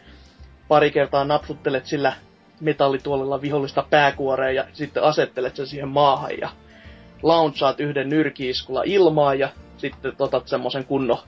pari 0.69 0.91
kertaa 0.91 1.25
napsuttelet 1.25 1.87
sillä 1.87 2.13
metallituolilla 2.61 3.43
vihollista 3.43 3.87
pääkuoreen 3.91 4.55
ja 4.55 4.65
sitten 4.73 5.03
asettelet 5.03 5.57
sen 5.57 5.67
siihen 5.67 5.89
maahan 5.89 6.39
ja 6.41 6.49
launchaat 7.23 7.81
yhden 7.81 8.09
nyrkiiskulla 8.09 8.83
ilmaa 8.85 9.35
ja 9.35 9.49
sitten 9.77 10.13
otat 10.19 10.49
semmoisen 10.49 10.85
kunnon 10.85 11.19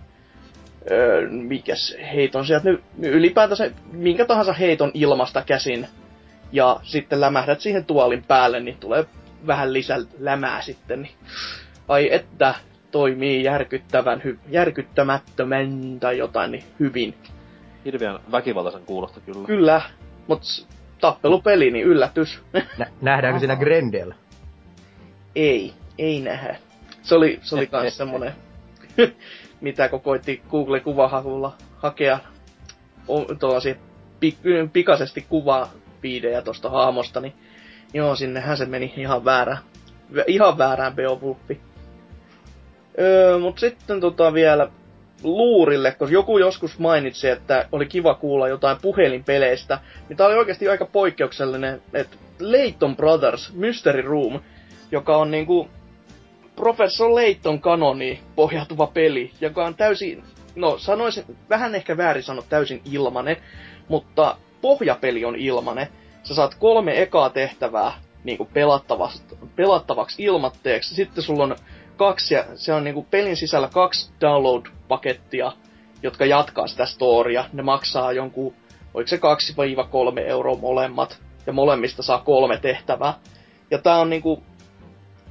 öö, 0.91 1.29
mikäs 1.31 1.97
heiton 2.15 2.47
sieltä 2.47 2.69
nyt 2.71 2.81
ylipäätänsä 3.03 3.71
minkä 3.93 4.25
tahansa 4.25 4.53
heiton 4.53 4.91
ilmasta 4.95 5.43
käsin 5.47 5.87
ja 6.53 6.81
sitten 6.83 7.21
lämähdät 7.21 7.61
siihen 7.61 7.85
tuolin 7.85 8.25
päälle, 8.25 8.61
niin 8.61 8.77
tulee 8.77 9.05
vähän 9.47 9.73
lisää 9.73 9.99
lämää 10.19 10.63
sitten. 10.63 11.03
Niin. 11.03 11.15
Ai 11.89 12.15
että 12.15 12.55
toimii 12.91 13.45
järkyttävän 13.45 14.23
hy- 14.25 14.39
järkyttämättömän 14.49 16.01
tai 16.01 16.19
jotain 16.19 16.51
niin 16.51 16.65
hyvin. 16.81 17.15
Hirveän 17.85 18.19
väkivaltaisen 18.33 18.83
kuulosta 18.87 19.21
kyllä. 19.21 19.47
Kyllä, 19.47 19.83
mutta 20.27 20.47
tappelupeli, 21.01 21.71
niin 21.71 21.87
yllätys. 21.87 22.41
Nä- 22.79 22.87
nähdäänkö 23.03 23.39
siinä 23.39 23.57
Grendel? 23.57 24.13
ei, 25.37 25.73
ei 25.99 26.21
nähdä. 26.21 26.57
Se 27.03 27.15
oli, 27.15 27.39
se 27.43 27.55
oli 27.55 27.67
kans 27.77 27.97
semmonen, 27.97 28.33
mitä 29.61 29.88
kun 29.88 30.00
koitti 30.00 30.43
Google 30.50 30.81
kuvahakulla 30.81 31.53
hakea 31.77 32.19
o- 33.09 33.35
tuollaisia 33.35 33.75
pik- 34.25 34.69
pikaisesti 34.73 35.27
kuvaa 35.29 35.73
fiidejä 36.03 36.43
tosta 36.43 36.71
haamosta, 36.71 37.21
niin 37.21 37.33
joo, 37.95 38.17
sinnehän 38.17 38.57
se 38.57 38.67
meni 38.67 38.95
ihan 38.97 39.25
väärään, 39.25 39.59
ihan 40.27 40.59
väärään 40.59 40.95
Beowulfi. 40.95 41.61
Öö, 42.99 43.38
mut 43.38 43.59
sitten 43.59 44.00
tota 44.00 44.35
vielä 44.35 44.69
luurille, 45.23 45.91
koska 45.93 46.12
joku 46.12 46.38
joskus 46.38 46.79
mainitsi, 46.79 47.29
että 47.29 47.69
oli 47.73 47.87
kiva 47.87 48.15
kuulla 48.15 48.49
jotain 48.49 48.79
puhelinpeleistä, 48.83 49.79
niin 50.09 50.17
tää 50.17 50.27
oli 50.27 50.37
oikeasti 50.37 50.69
aika 50.69 50.87
poikkeuksellinen, 50.87 51.83
että 51.95 52.17
Layton 52.41 52.97
Brothers 52.97 53.53
Mystery 53.55 54.03
Room, 54.03 54.41
joka 54.93 55.17
on 55.17 55.31
niinku 55.31 55.69
Professor 56.59 57.15
Layton 57.15 57.61
kanoni 57.61 58.21
pohjautuva 58.37 58.87
peli, 58.87 59.31
joka 59.41 59.67
on 59.67 59.75
täysin, 59.75 60.25
no 60.57 60.79
sanoisin, 60.79 61.25
vähän 61.49 61.75
ehkä 61.75 61.97
väärin 61.97 62.23
sanoa 62.23 62.45
täysin 62.49 62.83
ilmane, 62.93 63.37
mutta 63.88 64.37
pohjapeli 64.61 65.25
on 65.25 65.37
ilmane. 65.37 65.88
Sä 66.23 66.35
saat 66.35 66.55
kolme 66.55 67.03
ekaa 67.03 67.31
tehtävää 67.31 67.93
niinku 68.25 68.49
pelattavaksi, 68.55 69.23
pelattavaksi 69.57 70.23
ilmatteeksi. 70.23 70.95
Sitten 70.95 71.25
sulla 71.25 71.45
on 71.45 71.57
kaksi, 71.97 72.35
se 72.55 72.73
on 72.73 72.85
niinku 72.85 73.07
pelin 73.11 73.37
sisällä 73.37 73.69
kaksi 73.73 74.11
download-pakettia, 74.21 75.53
jotka 76.03 76.25
jatkaa 76.27 76.67
sitä 76.67 76.87
storia. 76.87 77.45
Ne 77.53 77.62
maksaa 77.62 78.12
jonkun, 78.12 78.55
oliko 78.95 79.09
se 79.09 79.17
2-3 79.17 79.21
euroa 80.27 80.57
molemmat, 80.57 81.19
ja 81.47 81.53
molemmista 81.53 82.03
saa 82.03 82.19
kolme 82.21 82.59
tehtävää. 82.59 83.15
Ja 83.71 83.79
tää 83.79 83.99
on 83.99 84.11
niinku 84.11 84.43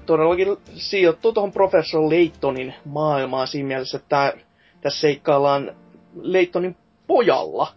todellakin 0.07 0.57
sijoittuu 0.75 1.33
tuohon 1.33 1.51
Professor 1.51 2.01
Laytonin 2.01 2.73
maailmaan 2.85 3.47
siinä 3.47 3.67
mielessä, 3.67 3.97
että 3.97 4.09
tää, 4.09 4.33
tässä 4.81 4.99
seikkaillaan 4.99 5.75
Laytonin 6.21 6.75
pojalla. 7.07 7.67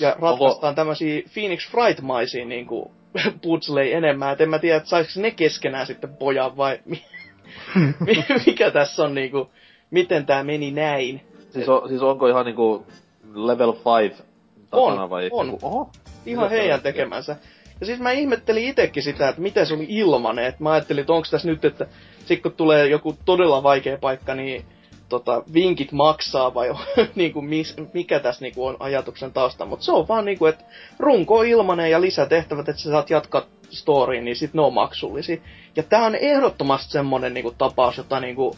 Ja 0.00 0.16
ratkaistaan 0.18 0.70
Onko... 0.70 0.76
tämmöisiä 0.76 1.22
Phoenix 1.34 1.70
Fright-maisia 1.70 2.44
niinku 2.44 2.90
puzzlei 3.42 3.92
enemmän. 3.92 4.32
Et 4.32 4.40
en 4.40 4.50
mä 4.50 4.58
tiedä, 4.58 4.76
että 4.76 4.88
saiko 4.88 5.10
ne 5.16 5.30
keskenään 5.30 5.86
sitten 5.86 6.16
pojan 6.16 6.56
vai 6.56 6.78
mikä 8.46 8.70
tässä 8.70 9.02
on 9.02 9.14
niinku, 9.14 9.50
miten 9.90 10.26
tämä 10.26 10.44
meni 10.44 10.70
näin. 10.70 11.20
Siis, 11.50 11.68
on, 11.68 11.88
siis 11.88 12.02
onko 12.02 12.28
ihan 12.28 12.46
niinku 12.46 12.86
level 13.34 13.72
5 13.72 14.22
takana 14.70 15.02
on, 15.02 15.10
vai? 15.10 15.28
On, 15.32 15.58
Oho. 15.62 15.90
Ihan 16.26 16.50
heidän 16.50 16.80
tekemänsä. 16.80 17.36
Ja 17.80 17.86
siis 17.86 18.00
mä 18.00 18.10
ihmettelin 18.10 18.68
itekin 18.68 19.02
sitä, 19.02 19.28
että 19.28 19.42
miten 19.42 19.66
se 19.66 19.74
oli 19.74 19.86
ilmanen. 19.88 20.44
Et 20.44 20.60
mä 20.60 20.72
ajattelin, 20.72 21.00
että 21.00 21.12
onko 21.12 21.28
tässä 21.30 21.48
nyt, 21.48 21.64
että 21.64 21.86
sit 22.26 22.42
kun 22.42 22.52
tulee 22.52 22.88
joku 22.88 23.16
todella 23.24 23.62
vaikea 23.62 23.98
paikka, 23.98 24.34
niin 24.34 24.64
tota, 25.08 25.42
vinkit 25.52 25.92
maksaa 25.92 26.54
vai 26.54 26.68
niin 27.14 27.32
kuin, 27.32 27.44
mis, 27.44 27.76
mikä 27.94 28.20
tässä 28.20 28.44
niin 28.44 28.54
kuin 28.54 28.68
on 28.68 28.76
ajatuksen 28.80 29.32
tausta. 29.32 29.66
Mutta 29.66 29.84
se 29.84 29.92
on 29.92 30.08
vaan 30.08 30.24
niin 30.24 30.38
kuin, 30.38 30.48
että 30.48 30.64
runko 30.98 31.42
ilmanen 31.42 31.90
ja 31.90 32.00
lisätehtävät, 32.00 32.68
että 32.68 32.82
sä 32.82 32.90
saat 32.90 33.10
jatkaa 33.10 33.42
storyin, 33.70 34.24
niin 34.24 34.36
sit 34.36 34.54
ne 34.54 34.62
on 34.62 34.74
maksullisia. 34.74 35.36
Ja 35.76 35.82
tää 35.82 36.06
on 36.06 36.14
ehdottomasti 36.14 36.92
semmonen 36.92 37.34
niin 37.34 37.44
kuin, 37.44 37.54
tapaus, 37.58 37.96
jota 37.96 38.20
niin 38.20 38.36
kuin, 38.36 38.56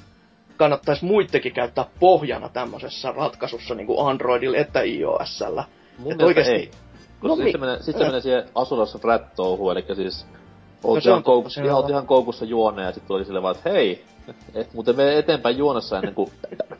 kannattaisi 0.57 1.05
muittekin 1.05 1.53
käyttää 1.53 1.87
pohjana 2.01 2.49
tämmöisessä 2.49 3.13
ratkaisussa 3.13 3.75
niin 3.75 3.87
kuin 3.87 4.09
Androidilla 4.09 4.57
että 4.57 4.81
iOSllä. 4.81 5.65
Mun 5.99 6.25
oikeasti, 6.25 6.53
ei. 6.53 6.71
Koska 7.21 7.37
no, 7.37 7.43
sitten 7.43 7.61
menee, 7.61 7.83
sit 7.83 7.99
se 7.99 8.05
menee 8.05 8.21
siihen 8.21 8.45
asunnossa 8.55 8.99
frat 8.99 9.23
eli 9.73 9.97
siis 9.97 10.27
Oot 10.85 11.05
no, 11.05 11.11
ihan, 11.11 11.23
koukussa, 11.23 11.63
ihan, 11.63 11.91
ihan 11.91 12.07
koukussa 12.07 12.45
juoneen 12.45 12.87
ja 12.87 12.93
sitten 12.93 13.09
tuli 13.09 13.25
silleen 13.25 13.43
vaan, 13.43 13.57
että 13.57 13.71
hei, 13.71 14.05
et 14.55 14.75
muuten 14.75 14.97
mene 14.97 15.19
eteenpäin 15.19 15.59
juonessa 15.59 15.97
ennen 15.97 16.15
kuin 16.15 16.31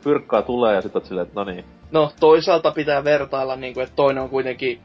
pyrkkaa 0.03 0.41
tulee 0.41 0.75
ja 0.75 0.81
sitten 0.81 1.05
silleen, 1.05 1.27
että 1.27 1.39
no 1.39 1.43
niin. 1.43 1.65
No 1.91 2.11
toisaalta 2.19 2.71
pitää 2.71 3.03
vertailla, 3.03 3.55
niin 3.55 3.73
kuin, 3.73 3.83
että 3.83 3.95
toinen 3.95 4.23
on 4.23 4.29
kuitenkin 4.29 4.79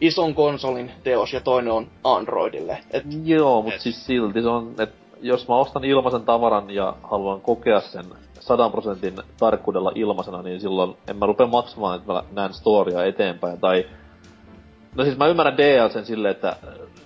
ison 0.00 0.34
konsolin 0.34 0.90
teos 1.02 1.32
ja 1.32 1.40
toinen 1.40 1.72
on 1.72 1.86
Androidille. 2.04 2.78
Et, 2.90 3.04
Joo, 3.24 3.62
mutta 3.62 3.80
siis 3.80 4.06
silti 4.06 4.42
se 4.42 4.48
on, 4.48 4.74
että 4.78 4.96
jos 5.20 5.48
mä 5.48 5.56
ostan 5.56 5.84
ilmaisen 5.84 6.22
tavaran 6.22 6.70
ja 6.70 6.94
haluan 7.02 7.40
kokea 7.40 7.80
sen 7.80 8.04
sadan 8.40 8.72
prosentin 8.72 9.16
tarkkuudella 9.38 9.92
ilmaisena, 9.94 10.42
niin 10.42 10.60
silloin 10.60 10.96
en 11.08 11.16
mä 11.16 11.26
rupea 11.26 11.46
maksamaan, 11.46 11.96
että 11.98 12.12
mä 12.12 12.22
näen 12.32 12.54
storia 12.54 13.04
eteenpäin. 13.04 13.60
Tai, 13.60 13.86
no 14.94 15.04
siis 15.04 15.18
mä 15.18 15.26
ymmärrän 15.26 15.56
DLCn 15.56 16.04
silleen, 16.04 16.32
että 16.32 16.56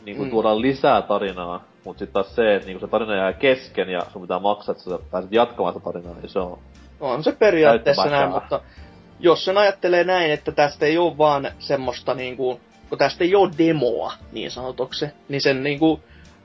niinku 0.04 0.24
mm. 0.24 0.30
tuodaan 0.30 0.62
lisää 0.62 1.02
tarinaa, 1.02 1.64
mutta 1.84 1.98
sitten 1.98 2.12
taas 2.12 2.34
se, 2.34 2.54
että 2.54 2.66
niinku 2.66 2.86
se 2.86 2.90
tarina 2.90 3.16
jää 3.16 3.32
kesken 3.32 3.88
ja 3.88 4.00
sun 4.12 4.22
pitää 4.22 4.38
maksaa, 4.38 4.72
että 4.72 4.84
sä 4.84 4.98
pääset 5.10 5.32
jatkamaan 5.32 5.74
sitä 5.74 5.84
tarinaa, 5.84 6.14
niin 6.14 6.28
se 6.28 6.38
on... 6.38 6.58
On 7.00 7.24
se 7.24 7.32
periaatteessa 7.32 8.06
näin, 8.06 8.30
mutta 8.30 8.60
jos 9.20 9.44
sen 9.44 9.58
ajattelee 9.58 10.04
näin, 10.04 10.30
että 10.30 10.52
tästä 10.52 10.86
ei 10.86 10.98
ole 10.98 11.18
vaan 11.18 11.50
semmoista 11.58 12.14
niinku, 12.14 12.60
kun 12.88 12.98
tästä 12.98 13.24
ei 13.24 13.34
ole 13.34 13.50
demoa 13.58 14.12
niin 14.32 14.50
sanotuksi, 14.50 15.06
niin 15.28 15.40
sen 15.40 15.62
niinku, 15.62 16.00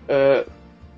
ö, 0.10 0.46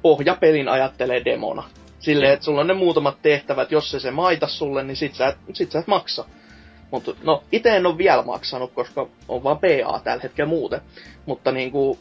pohjapelin 0.01 0.69
ajattelee 0.69 1.25
demona. 1.25 1.63
Silleen, 1.99 2.31
mm. 2.31 2.33
että 2.33 2.45
sulla 2.45 2.61
on 2.61 2.67
ne 2.67 2.73
muutamat 2.73 3.17
tehtävät, 3.21 3.71
jos 3.71 3.91
se 3.91 3.99
se 3.99 4.11
maita 4.11 4.47
sulle, 4.47 4.83
niin 4.83 4.97
sit 4.97 5.15
sä 5.15 5.27
et, 5.27 5.37
sit 5.53 5.71
sä 5.71 5.79
et 5.79 5.87
maksa. 5.87 6.25
Mutta 6.93 7.11
no, 7.23 7.43
itse 7.51 7.75
en 7.75 7.85
ole 7.85 7.97
vielä 7.97 8.23
maksanut, 8.23 8.71
koska 8.73 9.07
on 9.27 9.43
vaan 9.43 9.57
PA 9.57 9.99
tällä 9.99 10.23
hetkellä 10.23 10.49
muuten. 10.49 10.81
Mutta 11.25 11.51
niinku, 11.51 11.99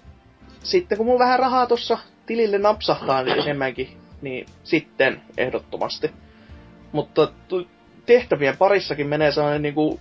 sitten 0.63 0.99
kun 0.99 1.07
mulla 1.07 1.19
vähän 1.19 1.39
rahaa 1.39 1.67
tuossa 1.67 1.99
tilille 2.27 2.59
napsahtaa 2.59 3.23
niin 3.23 3.39
enemmänkin, 3.39 3.97
niin 4.23 4.47
sitten 4.65 5.23
ehdottomasti. 5.37 6.11
Mutta 6.93 7.33
tehtävien 8.07 8.57
parissakin 8.57 9.07
menee 9.07 9.33
sellainen 9.33 9.63
niinku 9.63 10.01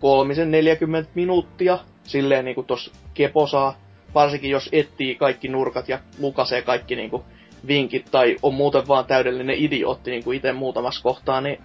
kolmisen 0.00 0.50
40 0.50 1.10
minuuttia, 1.14 1.78
silleen 2.02 2.44
niinku 2.44 2.62
tos 2.62 2.92
keposaa, 3.14 3.78
varsinkin 4.14 4.50
jos 4.50 4.68
etsii 4.72 5.14
kaikki 5.14 5.48
nurkat 5.48 5.88
ja 5.88 5.98
lukasee 6.18 6.62
kaikki 6.62 6.96
niinku 6.96 7.24
vinkit 7.66 8.06
tai 8.10 8.36
on 8.42 8.54
muuten 8.54 8.88
vaan 8.88 9.04
täydellinen 9.04 9.56
idiootti 9.56 10.10
niinku 10.10 10.32
itse 10.32 10.52
muutamassa 10.52 11.02
kohtaa, 11.02 11.40
niin 11.40 11.58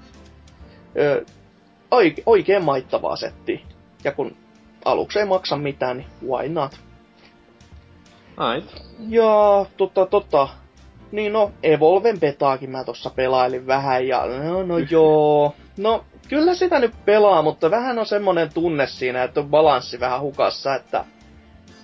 oikein 2.25 2.63
maittavaa 2.63 3.15
setti. 3.15 3.63
Ja 4.03 4.11
kun 4.11 4.35
aluksi 4.85 5.19
ei 5.19 5.25
maksa 5.25 5.57
mitään, 5.57 5.97
niin 5.97 6.07
why 6.27 6.49
not? 6.49 6.79
Right. 8.53 8.69
Ja 9.09 9.65
tota, 9.77 10.05
tota, 10.05 10.47
niin 11.11 11.33
no, 11.33 11.51
Evolven 11.63 12.19
betaakin 12.19 12.69
mä 12.69 12.83
tossa 12.83 13.09
pelailin 13.09 13.67
vähän 13.67 14.07
ja 14.07 14.25
no, 14.25 14.63
no 14.63 14.77
joo. 14.77 15.55
No, 15.77 16.05
kyllä 16.27 16.53
sitä 16.53 16.79
nyt 16.79 16.93
pelaa, 17.05 17.41
mutta 17.41 17.71
vähän 17.71 17.99
on 17.99 18.05
semmonen 18.05 18.53
tunne 18.53 18.87
siinä, 18.87 19.23
että 19.23 19.39
on 19.39 19.49
balanssi 19.49 19.99
vähän 19.99 20.21
hukassa, 20.21 20.75
että 20.75 21.05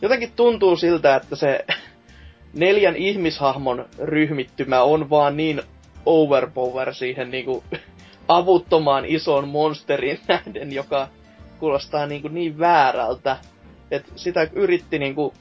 jotenkin 0.01 0.31
tuntuu 0.35 0.75
siltä, 0.75 1.15
että 1.15 1.35
se 1.35 1.65
neljän 2.53 2.95
ihmishahmon 2.95 3.85
ryhmittymä 3.99 4.81
on 4.81 5.09
vaan 5.09 5.37
niin 5.37 5.61
overpower 6.05 6.93
siihen 6.93 7.31
niinku 7.31 7.63
avuttomaan 8.27 9.05
ison 9.05 9.47
monsterin 9.47 10.19
nähden, 10.27 10.73
joka 10.73 11.07
kuulostaa 11.59 12.05
niinku 12.05 12.27
niin 12.27 12.59
väärältä. 12.59 13.37
että 13.91 14.11
sitä 14.15 14.47
yritti 14.53 14.99
niinku 14.99 15.33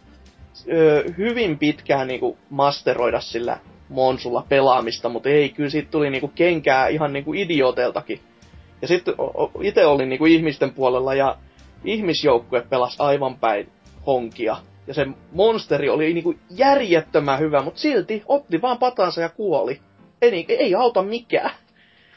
ö, 0.72 1.04
hyvin 1.18 1.58
pitkään 1.58 2.06
niinku 2.06 2.38
masteroida 2.50 3.20
sillä 3.20 3.58
Monsulla 3.88 4.44
pelaamista, 4.48 5.08
mutta 5.08 5.28
ei, 5.28 5.48
kyllä 5.48 5.70
siitä 5.70 5.90
tuli 5.90 6.10
niinku 6.10 6.30
kenkää 6.34 6.88
ihan 6.88 7.12
niinku 7.12 7.34
idioteltakin. 7.34 8.20
Ja 8.82 8.88
sitten 8.88 9.14
itse 9.62 9.86
olin 9.86 10.08
niinku 10.08 10.26
ihmisten 10.26 10.74
puolella 10.74 11.14
ja 11.14 11.36
ihmisjoukkue 11.84 12.60
pelasi 12.70 12.96
aivan 12.98 13.36
päin 13.36 13.68
honkia. 14.06 14.56
Ja 14.86 14.94
se 14.94 15.06
monsteri 15.32 15.88
oli 15.88 16.14
niinku 16.14 16.34
järjettömän 16.50 17.38
hyvä, 17.38 17.62
mutta 17.62 17.80
silti 17.80 18.22
otti 18.26 18.62
vaan 18.62 18.78
patansa 18.78 19.20
ja 19.20 19.28
kuoli. 19.28 19.80
Ei, 20.22 20.46
ei 20.48 20.74
auta 20.74 21.02
mikään. 21.02 21.50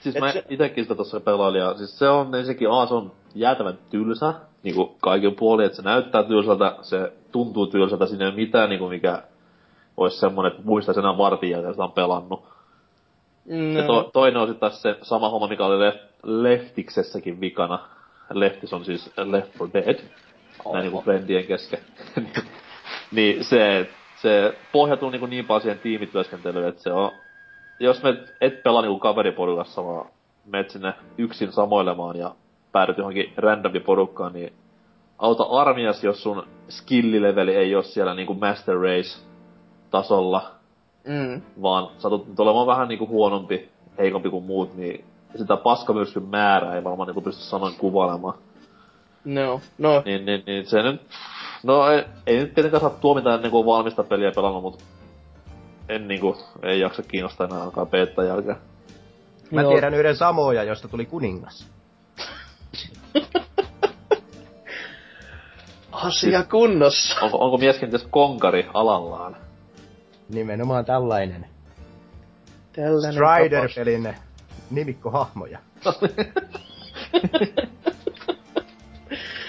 Siis 0.07 0.15
Et 0.15 0.21
mä 0.21 0.31
se... 0.31 0.43
itekin 0.49 0.83
sitä 0.83 0.95
tossa 0.95 1.19
pelailin, 1.19 1.61
ja 1.61 1.77
siis 1.77 1.99
se 1.99 2.09
on 2.09 2.35
ensinnäkin, 2.35 2.71
A, 2.71 2.85
se 2.85 2.93
on 2.93 3.11
jäätävän 3.35 3.77
tylsä, 3.89 4.33
niinku 4.63 4.95
kaiken 5.01 5.35
puolin, 5.35 5.65
että 5.65 5.75
se 5.75 5.81
näyttää 5.81 6.23
tylsältä, 6.23 6.75
se 6.81 7.13
tuntuu 7.31 7.67
tylsältä, 7.67 8.05
siinä 8.05 8.25
ei 8.25 8.29
ole 8.29 8.35
mitään 8.35 8.69
niinku 8.69 8.89
mikä 8.89 9.23
olisi 9.97 10.19
semmonen, 10.19 10.51
että 10.51 10.63
muistaisi 10.65 10.99
enää 10.99 11.17
vartin 11.17 11.49
jälkeen 11.49 11.73
sitä 11.73 11.83
on 11.83 11.91
pelannut. 11.91 12.43
No. 13.45 13.79
Ja 13.79 13.87
to, 13.87 14.09
toinen 14.13 14.41
on 14.41 14.47
sitten 14.47 14.59
taas 14.59 14.81
se 14.81 14.97
sama 15.01 15.29
homma, 15.29 15.47
mikä 15.47 15.65
oli 15.65 15.79
Left, 15.79 15.99
Leftiksessäkin 16.23 17.41
vikana. 17.41 17.79
Leftis 18.33 18.73
on 18.73 18.85
siis 18.85 19.11
Left 19.17 19.57
for 19.57 19.69
Dead. 19.73 19.99
Oho. 20.65 20.73
Näin 20.73 20.83
niinku 20.83 21.01
friendien 21.01 21.45
kesken. 21.45 21.79
niin 23.11 23.43
se, 23.43 23.89
se 24.21 24.57
pohjautuu 24.71 25.09
niinku 25.09 25.25
niin 25.25 25.45
paljon 25.45 25.61
siihen 25.61 25.79
tiimityöskentelyyn, 25.79 26.67
että 26.67 26.83
se 26.83 26.93
on... 26.93 27.11
Jos 27.79 28.03
me 28.03 28.17
et 28.41 28.63
pelaa 28.63 28.81
niinku 28.81 28.99
kaveriporukassa, 28.99 29.85
vaan 29.85 30.09
menet 30.45 30.69
sinne 30.69 30.93
yksin 31.17 31.51
samoilemaan 31.51 32.15
ja 32.15 32.35
päädyt 32.71 32.97
johonkin 32.97 33.33
randomi 33.37 33.79
porukkaan, 33.79 34.33
niin 34.33 34.53
auta 35.17 35.43
armias, 35.43 36.03
jos 36.03 36.23
sun 36.23 36.43
skillileveli 36.69 37.55
ei 37.55 37.75
ole 37.75 37.83
siellä 37.83 38.13
niinku 38.13 38.33
Master 38.33 38.75
Race 38.75 39.19
tasolla, 39.91 40.51
mm. 41.07 41.41
vaan 41.61 41.89
satut 41.97 42.27
nyt 42.27 42.39
olemaan 42.39 42.67
vähän 42.67 42.87
niinku 42.87 43.07
huonompi, 43.07 43.69
heikompi 43.97 44.29
kuin 44.29 44.43
muut, 44.43 44.75
niin 44.75 45.05
sitä 45.35 45.57
paskamyrskyn 45.57 46.23
määrää 46.23 46.75
ei 46.75 46.83
varmaan 46.83 47.07
niinku 47.07 47.21
pysty 47.21 47.41
sanoin 47.41 47.73
kuvailemaan. 47.77 48.33
No, 49.25 49.61
no. 49.77 50.01
Niin, 50.05 50.25
niin, 50.25 50.43
niin 50.45 50.65
se 50.65 50.83
nyt 50.83 51.01
No 51.63 51.89
ei, 51.89 52.03
ei 52.27 52.37
nyt 52.37 52.53
tietenkään 52.53 52.81
saa 52.81 52.89
tuomita 52.89 53.35
ennen 53.35 53.51
kuin 53.51 53.59
on 53.59 53.65
valmista 53.65 54.03
peliä 54.03 54.31
pelannut, 54.35 54.63
mutta 54.63 54.83
en 55.89 56.07
niinku, 56.07 56.37
ei 56.63 56.79
jaksa 56.79 57.03
kiinnostaa 57.03 57.47
enää 57.47 57.63
alkaa 57.63 57.85
beta 57.85 58.23
jälkeen. 58.23 58.57
Mä 59.51 59.61
Joo. 59.61 59.71
tiedän 59.71 59.93
yhden 59.93 60.15
samoja, 60.15 60.63
josta 60.63 60.87
tuli 60.87 61.05
kuningas. 61.05 61.67
Asia 65.91 66.43
kunnossa. 66.43 67.15
Onko, 67.21 67.37
onko 67.37 67.57
kenties 67.79 68.07
konkari 68.09 68.67
alallaan? 68.73 69.37
Nimenomaan 70.29 70.85
tällainen. 70.85 71.45
Tällainen. 72.73 73.13
Strider-pelin 73.13 74.15
nimikkohahmoja. 74.71 75.59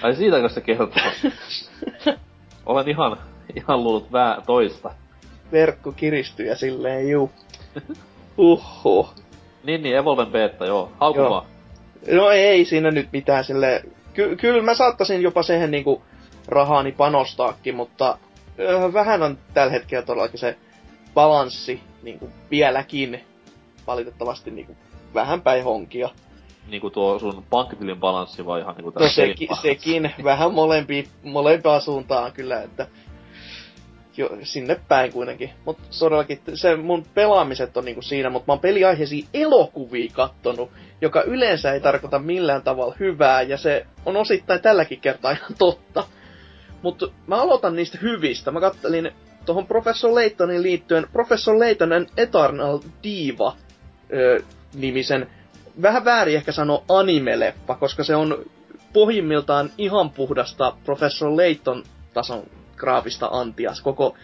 Ai 0.01 0.15
siitäkö 0.15 0.49
se 0.49 0.61
kertoo? 0.61 1.03
Olen 2.65 2.89
ihan, 2.89 3.17
ihan 3.55 3.83
luullut 3.83 4.11
vää 4.11 4.41
toista. 4.45 4.91
Verkko 5.51 5.91
kiristyy 5.91 6.47
ja 6.47 6.55
silleen 6.55 7.09
juu. 7.09 7.31
Uhu. 8.37 9.09
Niin, 9.63 9.83
niin, 9.83 9.97
Evolven 9.97 10.27
beta, 10.27 10.65
joo. 10.65 10.91
Hauku 10.99 11.19
Joo. 11.19 11.29
vaan. 11.29 11.45
No 12.11 12.29
ei 12.31 12.65
siinä 12.65 12.91
nyt 12.91 13.09
mitään 13.13 13.43
sille. 13.43 13.83
Ky- 14.13 14.35
kyllä 14.35 14.63
mä 14.63 14.73
saattaisin 14.73 15.21
jopa 15.21 15.43
siihen 15.43 15.71
niinku 15.71 16.03
rahaani 16.47 16.91
panostaakin, 16.91 17.75
mutta 17.75 18.17
ö, 18.59 18.93
vähän 18.93 19.23
on 19.23 19.37
tällä 19.53 19.71
hetkellä 19.71 20.05
todellakin 20.05 20.39
se 20.39 20.57
balanssi 21.13 21.81
niinku 22.03 22.29
vieläkin 22.51 23.23
valitettavasti 23.87 24.51
niinku 24.51 24.75
vähän 25.13 25.41
päin 25.41 25.63
honkia. 25.63 26.09
Niinku 26.67 26.89
tuo 26.89 27.19
sun 27.19 27.43
pankkitilin 27.49 27.99
balanssi 27.99 28.45
vai 28.45 28.61
ihan 28.61 28.75
niinku 28.75 28.91
No 28.99 29.09
sekin, 29.09 29.47
sekin 29.61 30.11
vähän 30.23 30.53
molempi, 30.53 31.07
molempaan 31.23 31.81
suuntaan 31.81 32.31
kyllä, 32.31 32.61
että 32.61 32.87
jo, 34.19 34.29
sinne 34.43 34.79
päin 34.87 35.11
kuitenkin. 35.13 35.49
Mutta 35.65 35.83
todellakin 35.99 36.39
se 36.53 36.75
mun 36.75 37.05
pelaamiset 37.13 37.77
on 37.77 37.85
niinku 37.85 38.01
siinä, 38.01 38.29
mutta 38.29 38.47
mä 38.47 38.53
oon 38.53 38.59
peliaiheisia 38.59 39.27
elokuvia 39.33 40.09
kattonut, 40.13 40.69
joka 41.01 41.21
yleensä 41.21 41.73
ei 41.73 41.79
tarkoita 41.79 42.19
millään 42.19 42.61
tavalla 42.61 42.95
hyvää, 42.99 43.41
ja 43.41 43.57
se 43.57 43.85
on 44.05 44.17
osittain 44.17 44.61
tälläkin 44.61 45.01
kertaa 45.01 45.31
ihan 45.31 45.55
totta. 45.57 46.03
Mutta 46.81 47.07
mä 47.27 47.35
aloitan 47.35 47.75
niistä 47.75 47.97
hyvistä. 48.01 48.51
Mä 48.51 48.59
kattelin 48.59 49.11
tuohon 49.45 49.67
Professor 49.67 50.13
Laytonin 50.15 50.63
liittyen 50.63 51.07
Professor 51.13 51.55
and 51.95 52.07
Eternal 52.17 52.79
Diva 53.03 53.55
ö, 54.13 54.43
nimisen, 54.73 55.27
vähän 55.81 56.05
väärin 56.05 56.35
ehkä 56.35 56.51
sanoa 56.51 56.83
anime-leffa, 56.89 57.75
koska 57.79 58.03
se 58.03 58.15
on 58.15 58.45
pohjimmiltaan 58.93 59.69
ihan 59.77 60.09
puhdasta 60.09 60.73
Professor 60.85 61.37
Layton 61.37 61.83
tason 62.13 62.43
graafista 62.79 63.29
antias, 63.31 63.81
koko 63.81 64.15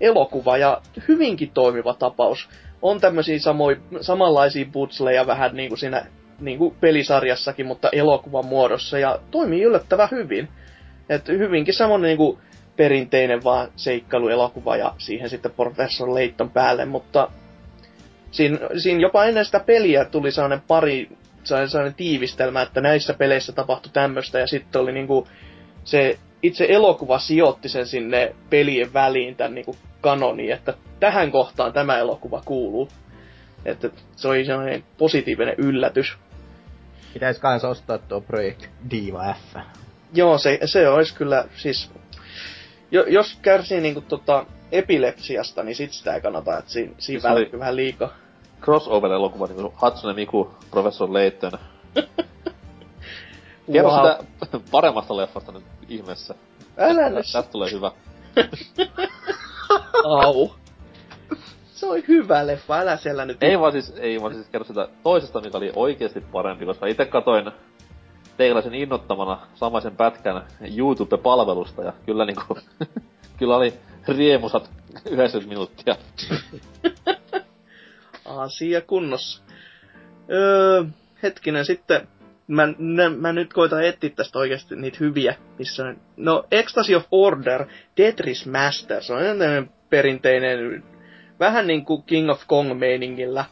elokuva 0.00 0.56
ja 0.56 0.80
hyvinkin 1.08 1.50
toimiva 1.50 1.94
tapaus. 1.94 2.48
On 2.82 3.00
tämmöisiä 3.00 3.38
samoi, 3.38 3.80
samanlaisia 4.00 4.66
putsleja 4.72 5.26
vähän 5.26 5.56
niin 5.56 5.68
kuin 5.68 5.78
siinä 5.78 6.06
niin 6.40 6.58
kuin 6.58 6.74
pelisarjassakin, 6.80 7.66
mutta 7.66 7.88
elokuvan 7.92 8.46
muodossa 8.46 8.98
ja 8.98 9.18
toimii 9.30 9.62
yllättävän 9.62 10.08
hyvin. 10.10 10.48
Et 11.08 11.28
hyvinkin 11.28 11.74
semmonen 11.74 12.08
niin 12.08 12.16
kuin 12.16 12.38
perinteinen 12.76 13.44
vaan 13.44 13.68
seikkailuelokuva 13.76 14.76
ja 14.76 14.94
siihen 14.98 15.30
sitten 15.30 15.52
Professor 15.52 16.14
Layton 16.14 16.50
päälle, 16.50 16.84
mutta 16.84 17.28
siinä, 18.30 18.58
siinä 18.78 19.00
jopa 19.00 19.24
ennen 19.24 19.44
sitä 19.44 19.60
peliä 19.60 20.04
tuli 20.04 20.32
sellainen 20.32 20.62
pari, 20.68 21.08
sellainen, 21.44 21.94
tiivistelmä, 21.94 22.62
että 22.62 22.80
näissä 22.80 23.14
peleissä 23.14 23.52
tapahtui 23.52 23.92
tämmöistä 23.92 24.38
ja 24.38 24.46
sitten 24.46 24.82
oli 24.82 24.92
niinku 24.92 25.28
se 25.84 26.18
itse 26.44 26.66
elokuva 26.68 27.18
sijoitti 27.18 27.68
sen 27.68 27.86
sinne 27.86 28.34
pelien 28.50 28.92
väliin 28.92 29.36
tämän 29.36 29.54
niinku 29.54 29.76
kanoniin, 30.00 30.52
että 30.52 30.74
tähän 31.00 31.30
kohtaan 31.30 31.72
tämä 31.72 31.98
elokuva 31.98 32.42
kuuluu. 32.44 32.88
Että 33.64 33.90
se 34.16 34.28
oli 34.28 34.44
sellainen 34.44 34.84
positiivinen 34.98 35.54
yllätys. 35.58 36.16
Pitäis 37.12 37.38
kans 37.38 37.64
ostaa 37.64 37.98
tuo 37.98 38.20
Project 38.20 38.64
Diva 38.90 39.34
F. 39.34 39.56
Joo, 40.14 40.38
se, 40.38 40.58
se 40.64 40.88
olisi 40.88 41.14
kyllä 41.14 41.44
siis... 41.56 41.90
Jo, 42.90 43.04
jos 43.08 43.38
kärsii 43.42 43.80
niinku 43.80 44.00
tota 44.00 44.46
epilepsiasta, 44.72 45.62
niin 45.62 45.76
sit 45.76 45.92
sitä 45.92 46.14
ei 46.14 46.20
kannata, 46.20 46.58
että 46.58 46.70
siinä, 46.70 46.88
siinä 46.98 47.20
Siis 47.20 47.22
välkkyy 47.22 47.58
vähän 47.58 47.76
liikaa. 47.76 48.14
crossover-elokuva, 48.60 49.46
niinku 49.46 49.72
Hatsune 49.76 50.14
Miku, 50.14 50.54
Professor 50.70 51.12
Layton. 51.12 51.52
Kerro 53.72 53.90
Wow. 53.90 54.06
sitä 54.44 54.60
paremmasta 54.70 55.16
leffasta 55.16 55.52
nyt 55.52 55.64
ihmeessä. 55.88 56.34
Älä 56.76 57.08
nyt 57.08 57.26
Tästä 57.32 57.52
tulee 57.52 57.70
hyvä. 57.72 57.92
Au. 60.04 60.50
Se 61.74 61.86
oli 61.86 62.04
hyvä 62.08 62.46
leffa, 62.46 62.74
älä 62.78 62.96
siellä 62.96 63.24
nyt... 63.24 63.42
Ei 63.42 63.60
vaan 63.60 63.72
siis, 63.72 63.94
ei 63.96 64.22
vaan 64.22 64.34
siis 64.34 64.46
kerro 64.48 64.64
sitä 64.64 64.88
toisesta, 65.02 65.40
mikä 65.40 65.58
oli 65.58 65.72
oikeesti 65.76 66.20
parempi, 66.20 66.66
koska 66.66 66.86
itse 66.86 67.04
katoin 67.04 67.52
teikäläisen 68.36 68.74
innottamana 68.74 69.46
samaisen 69.54 69.96
pätkän 69.96 70.46
YouTube-palvelusta 70.76 71.82
ja 71.82 71.92
kyllä 72.06 72.24
niinku, 72.24 72.58
kyllä 73.38 73.56
oli 73.56 73.74
riemusat 74.08 74.70
90 75.10 75.48
minuuttia. 75.48 75.96
Asia 78.24 78.80
kunnossa. 78.80 79.42
Öö, 80.30 80.84
hetkinen 81.22 81.64
sitten. 81.64 82.08
Mä, 82.46 82.68
nä, 82.78 83.10
mä 83.10 83.32
nyt 83.32 83.52
koitan 83.52 83.84
etsiä 83.84 84.10
tästä 84.10 84.38
oikeasti 84.38 84.76
niitä 84.76 84.98
hyviä, 85.00 85.34
missä 85.58 85.82
on... 85.82 85.96
No, 86.16 86.44
Ecstasy 86.50 86.94
of 86.94 87.04
Order, 87.10 87.64
Tetris 87.94 88.46
Master, 88.46 89.02
se 89.02 89.12
on 89.12 89.20
perinteinen, 89.90 90.84
vähän 91.40 91.66
niin 91.66 91.84
kuin 91.84 92.02
King 92.02 92.30
of 92.30 92.42
Kong-meiningillä 92.46 93.44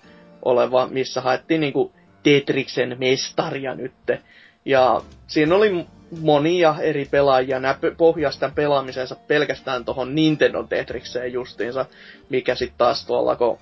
oleva, 0.44 0.86
missä 0.86 1.20
haettiin 1.20 1.60
niin 1.60 1.72
kuin 1.72 1.92
Tetriksen 2.22 2.96
mestaria 2.98 3.74
nytte. 3.74 4.20
Ja 4.64 5.00
siinä 5.26 5.54
oli 5.54 5.86
monia 6.20 6.74
eri 6.80 7.04
pelaajia, 7.10 7.60
nämä 7.60 7.78
pohjasi 7.96 8.40
tämän 8.40 8.54
pelaamisensa 8.54 9.16
pelkästään 9.28 9.84
tuohon 9.84 10.14
Nintendo 10.14 10.62
Tetrikseen 10.62 11.32
justiinsa, 11.32 11.86
mikä 12.28 12.54
sitten 12.54 12.78
taas 12.78 13.06
tuolla, 13.06 13.36
kun 13.36 13.58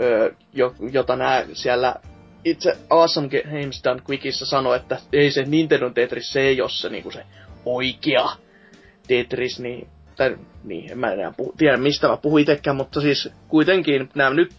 ö, 0.00 0.34
jo, 0.52 0.74
jota 0.92 1.16
nää 1.16 1.44
siellä 1.52 1.94
itse 2.44 2.76
Awesome 2.90 3.28
Games 3.28 3.84
Done 3.84 4.02
Quickissa 4.08 4.46
sanoi, 4.46 4.76
että 4.76 4.98
ei 5.12 5.30
se 5.30 5.42
Nintendo 5.42 5.90
Tetris, 5.90 6.32
se 6.32 6.40
ei 6.40 6.60
ole 6.60 6.70
se, 6.70 6.88
niinku 6.88 7.10
se 7.10 7.24
oikea 7.64 8.28
Tetris, 9.08 9.60
niin, 9.60 9.88
tai, 10.16 10.36
niin 10.64 10.92
en 10.92 10.98
mä 10.98 11.12
enää 11.12 11.32
puhu, 11.36 11.54
tiedä 11.56 11.76
mistä 11.76 12.08
mä 12.08 12.16
puhuin 12.16 12.42
itsekään, 12.42 12.76
mutta 12.76 13.00
siis 13.00 13.28
kuitenkin 13.48 14.08
nämä 14.14 14.30
nyt 14.30 14.52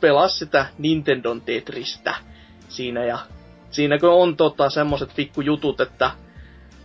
pelas 0.00 0.38
sitä 0.38 0.66
Nintendo 0.78 1.36
Tetristä 1.44 2.14
siinä 2.68 3.04
ja 3.04 3.18
siinäkö 3.70 4.12
on 4.12 4.36
tota 4.36 4.70
semmoset 4.70 5.10
pikkujutut, 5.16 5.80
että 5.80 6.10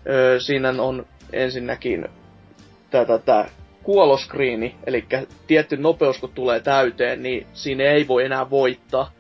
ö, 0.09 0.39
siinä 0.39 0.69
on 0.69 1.05
ensinnäkin 1.33 2.07
tätä, 2.89 3.17
tätä 3.17 3.49
kuoloskriini, 3.83 4.75
eli 4.85 5.05
tietty 5.47 5.77
nopeus 5.77 6.17
kun 6.17 6.31
tulee 6.33 6.59
täyteen, 6.59 7.23
niin 7.23 7.47
siinä 7.53 7.83
ei 7.83 8.07
voi 8.07 8.25
enää 8.25 8.49
voittaa 8.49 9.11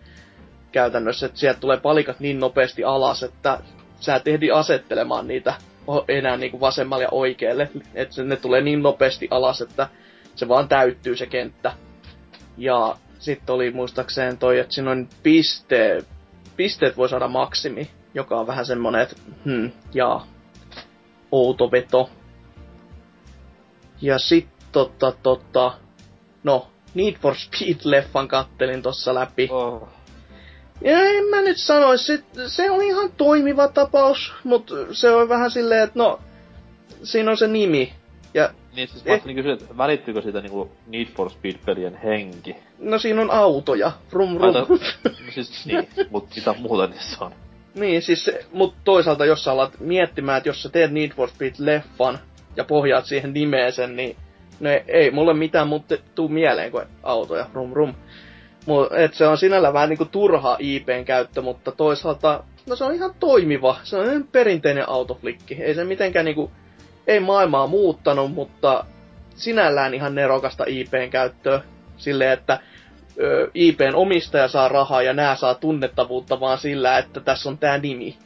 käytännössä, 0.71 1.25
että 1.25 1.39
sieltä 1.39 1.59
tulee 1.59 1.77
palikat 1.77 2.19
niin 2.19 2.39
nopeasti 2.39 2.83
alas, 2.83 3.23
että 3.23 3.59
sä 3.99 4.15
et 4.15 4.27
ehdi 4.27 4.51
asettelemaan 4.51 5.27
niitä 5.27 5.53
enää 6.07 6.37
niin 6.37 6.51
kuin 6.51 6.61
vasemmalle 6.61 7.03
ja 7.03 7.09
oikealle, 7.11 7.69
että 7.93 8.23
ne 8.23 8.35
tulee 8.35 8.61
niin 8.61 8.83
nopeasti 8.83 9.27
alas, 9.31 9.61
että 9.61 9.89
se 10.35 10.47
vaan 10.47 10.67
täyttyy 10.67 11.17
se 11.17 11.25
kenttä. 11.25 11.73
Ja 12.57 12.95
sitten 13.19 13.55
oli 13.55 13.71
muistaakseen 13.71 14.37
toi, 14.37 14.59
että 14.59 14.73
siinä 14.73 14.91
on 14.91 15.09
piste, 15.23 16.05
pisteet 16.55 16.97
voi 16.97 17.09
saada 17.09 17.27
maksimi, 17.27 17.89
joka 18.13 18.39
on 18.39 18.47
vähän 18.47 18.65
semmonen, 18.65 19.01
että 19.01 19.15
hmm, 19.45 19.71
jaa, 19.93 20.27
outo 21.31 21.71
veto. 21.71 22.09
Ja 24.01 24.19
sit 24.19 24.47
tota, 24.71 25.11
tota, 25.23 25.73
no, 26.43 26.67
Need 26.93 27.15
for 27.21 27.35
Speed-leffan 27.35 28.27
kattelin 28.27 28.81
tossa 28.81 29.13
läpi. 29.13 29.47
Oh. 29.51 29.87
Ja 30.81 31.05
en 31.05 31.25
mä 31.25 31.41
nyt 31.41 31.57
sanois, 31.57 32.07
se, 32.07 32.23
se 32.47 32.71
on 32.71 32.81
ihan 32.83 33.11
toimiva 33.17 33.67
tapaus, 33.67 34.33
mutta 34.43 34.75
se 34.91 35.09
on 35.09 35.29
vähän 35.29 35.51
silleen, 35.51 35.83
että 35.83 35.99
no, 35.99 36.19
siinä 37.03 37.31
on 37.31 37.37
se 37.37 37.47
nimi. 37.47 37.93
Ja 38.33 38.49
Niin 38.75 38.87
siis 38.87 39.03
Eh. 39.05 39.19
mä 39.19 39.25
niin 39.25 39.35
kysyä, 39.35 39.53
että 39.53 39.77
välittyykö 39.77 40.21
siitä 40.21 40.41
niinku 40.41 40.71
Need 40.87 41.07
for 41.15 41.29
Speed-pelien 41.29 41.95
henki? 42.03 42.55
no 42.79 42.99
siinä 42.99 43.21
on 43.21 43.31
autoja, 43.31 43.91
rum 44.11 44.37
rum. 44.37 44.43
Aita, 44.43 44.59
no 45.03 45.31
siis 45.31 45.65
niin, 45.65 45.87
mut 46.09 46.27
mitä 46.35 46.53
muuta 46.59 46.87
niissä 46.87 47.25
on? 47.25 47.31
niin, 47.75 48.01
siis 48.01 48.31
mut 48.53 48.75
toisaalta 48.83 49.25
jos 49.25 49.43
sä 49.43 49.51
alat 49.51 49.79
miettimään, 49.79 50.37
että 50.37 50.49
jos 50.49 50.63
sä 50.63 50.69
teet 50.69 50.91
Need 50.91 51.11
for 51.11 51.29
Speed-leffan 51.29 52.17
ja 52.55 52.63
pohjaat 52.63 53.05
siihen 53.05 53.33
nimeen 53.33 53.73
sen, 53.73 53.95
niin 53.95 54.15
ne, 54.59 54.83
ei 54.87 55.11
mulle 55.11 55.33
mitään 55.33 55.67
muuta 55.67 55.95
tuu 56.15 56.27
mieleen 56.29 56.71
kuin 56.71 56.85
autoja, 57.03 57.45
rum 57.53 57.73
rum. 57.73 57.93
Et 58.97 59.13
se 59.13 59.27
on 59.27 59.37
sinällä 59.37 59.73
vähän 59.73 59.89
niinku 59.89 60.05
turha 60.05 60.55
IPn 60.59 61.05
käyttö, 61.05 61.41
mutta 61.41 61.71
toisaalta, 61.71 62.43
no 62.69 62.75
se 62.75 62.83
on 62.83 62.93
ihan 62.93 63.13
toimiva. 63.19 63.79
Se 63.83 63.97
on 63.97 64.05
ihan 64.05 64.27
perinteinen 64.31 64.89
autoflikki. 64.89 65.55
Ei 65.63 65.75
se 65.75 65.83
mitenkään 65.83 66.25
niinku 66.25 66.51
ei 67.07 67.19
maailmaa 67.19 67.67
muuttanut, 67.67 68.31
mutta 68.33 68.85
sinällään 69.35 69.93
ihan 69.93 70.15
nerokasta 70.15 70.63
IPn 70.67 71.09
käyttöä. 71.09 71.61
Silleen, 71.97 72.31
että 72.31 72.59
ö, 73.19 73.51
IPn 73.53 73.95
omistaja 73.95 74.47
saa 74.47 74.67
rahaa 74.67 75.01
ja 75.01 75.13
nää 75.13 75.35
saa 75.35 75.55
tunnettavuutta 75.55 76.39
vaan 76.39 76.57
sillä, 76.57 76.97
että 76.97 77.19
tässä 77.19 77.49
on 77.49 77.57
tää 77.57 77.77
nimi. 77.77 78.17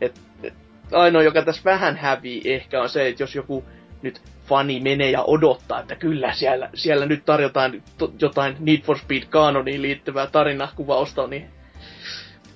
Et, 0.00 0.20
et, 0.42 0.54
ainoa, 0.92 1.22
joka 1.22 1.42
tässä 1.42 1.62
vähän 1.64 1.96
hävii 1.96 2.42
ehkä 2.44 2.82
on 2.82 2.88
se, 2.88 3.08
että 3.08 3.22
jos 3.22 3.34
joku 3.34 3.64
nyt 4.02 4.22
fani 4.48 4.80
menee 4.80 5.10
ja 5.10 5.22
odottaa, 5.22 5.80
että 5.80 5.96
kyllä 5.96 6.34
siellä, 6.34 6.70
siellä 6.74 7.06
nyt 7.06 7.24
tarjotaan 7.24 7.82
to, 7.98 8.12
jotain 8.20 8.56
Need 8.58 8.80
for 8.82 8.98
Speed 8.98 9.22
kanoniin 9.30 9.82
liittyvää 9.82 10.26
tarinakuvausta, 10.26 11.26
niin 11.26 11.50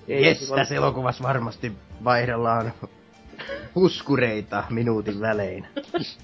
ei 0.09 0.25
yes, 0.25 0.53
tässä 0.57 0.75
elokuvassa 0.75 1.25
varmasti 1.25 1.73
vaihdellaan 2.05 2.73
puskureita 3.75 4.65
minuutin 4.71 5.21
välein. 5.21 5.67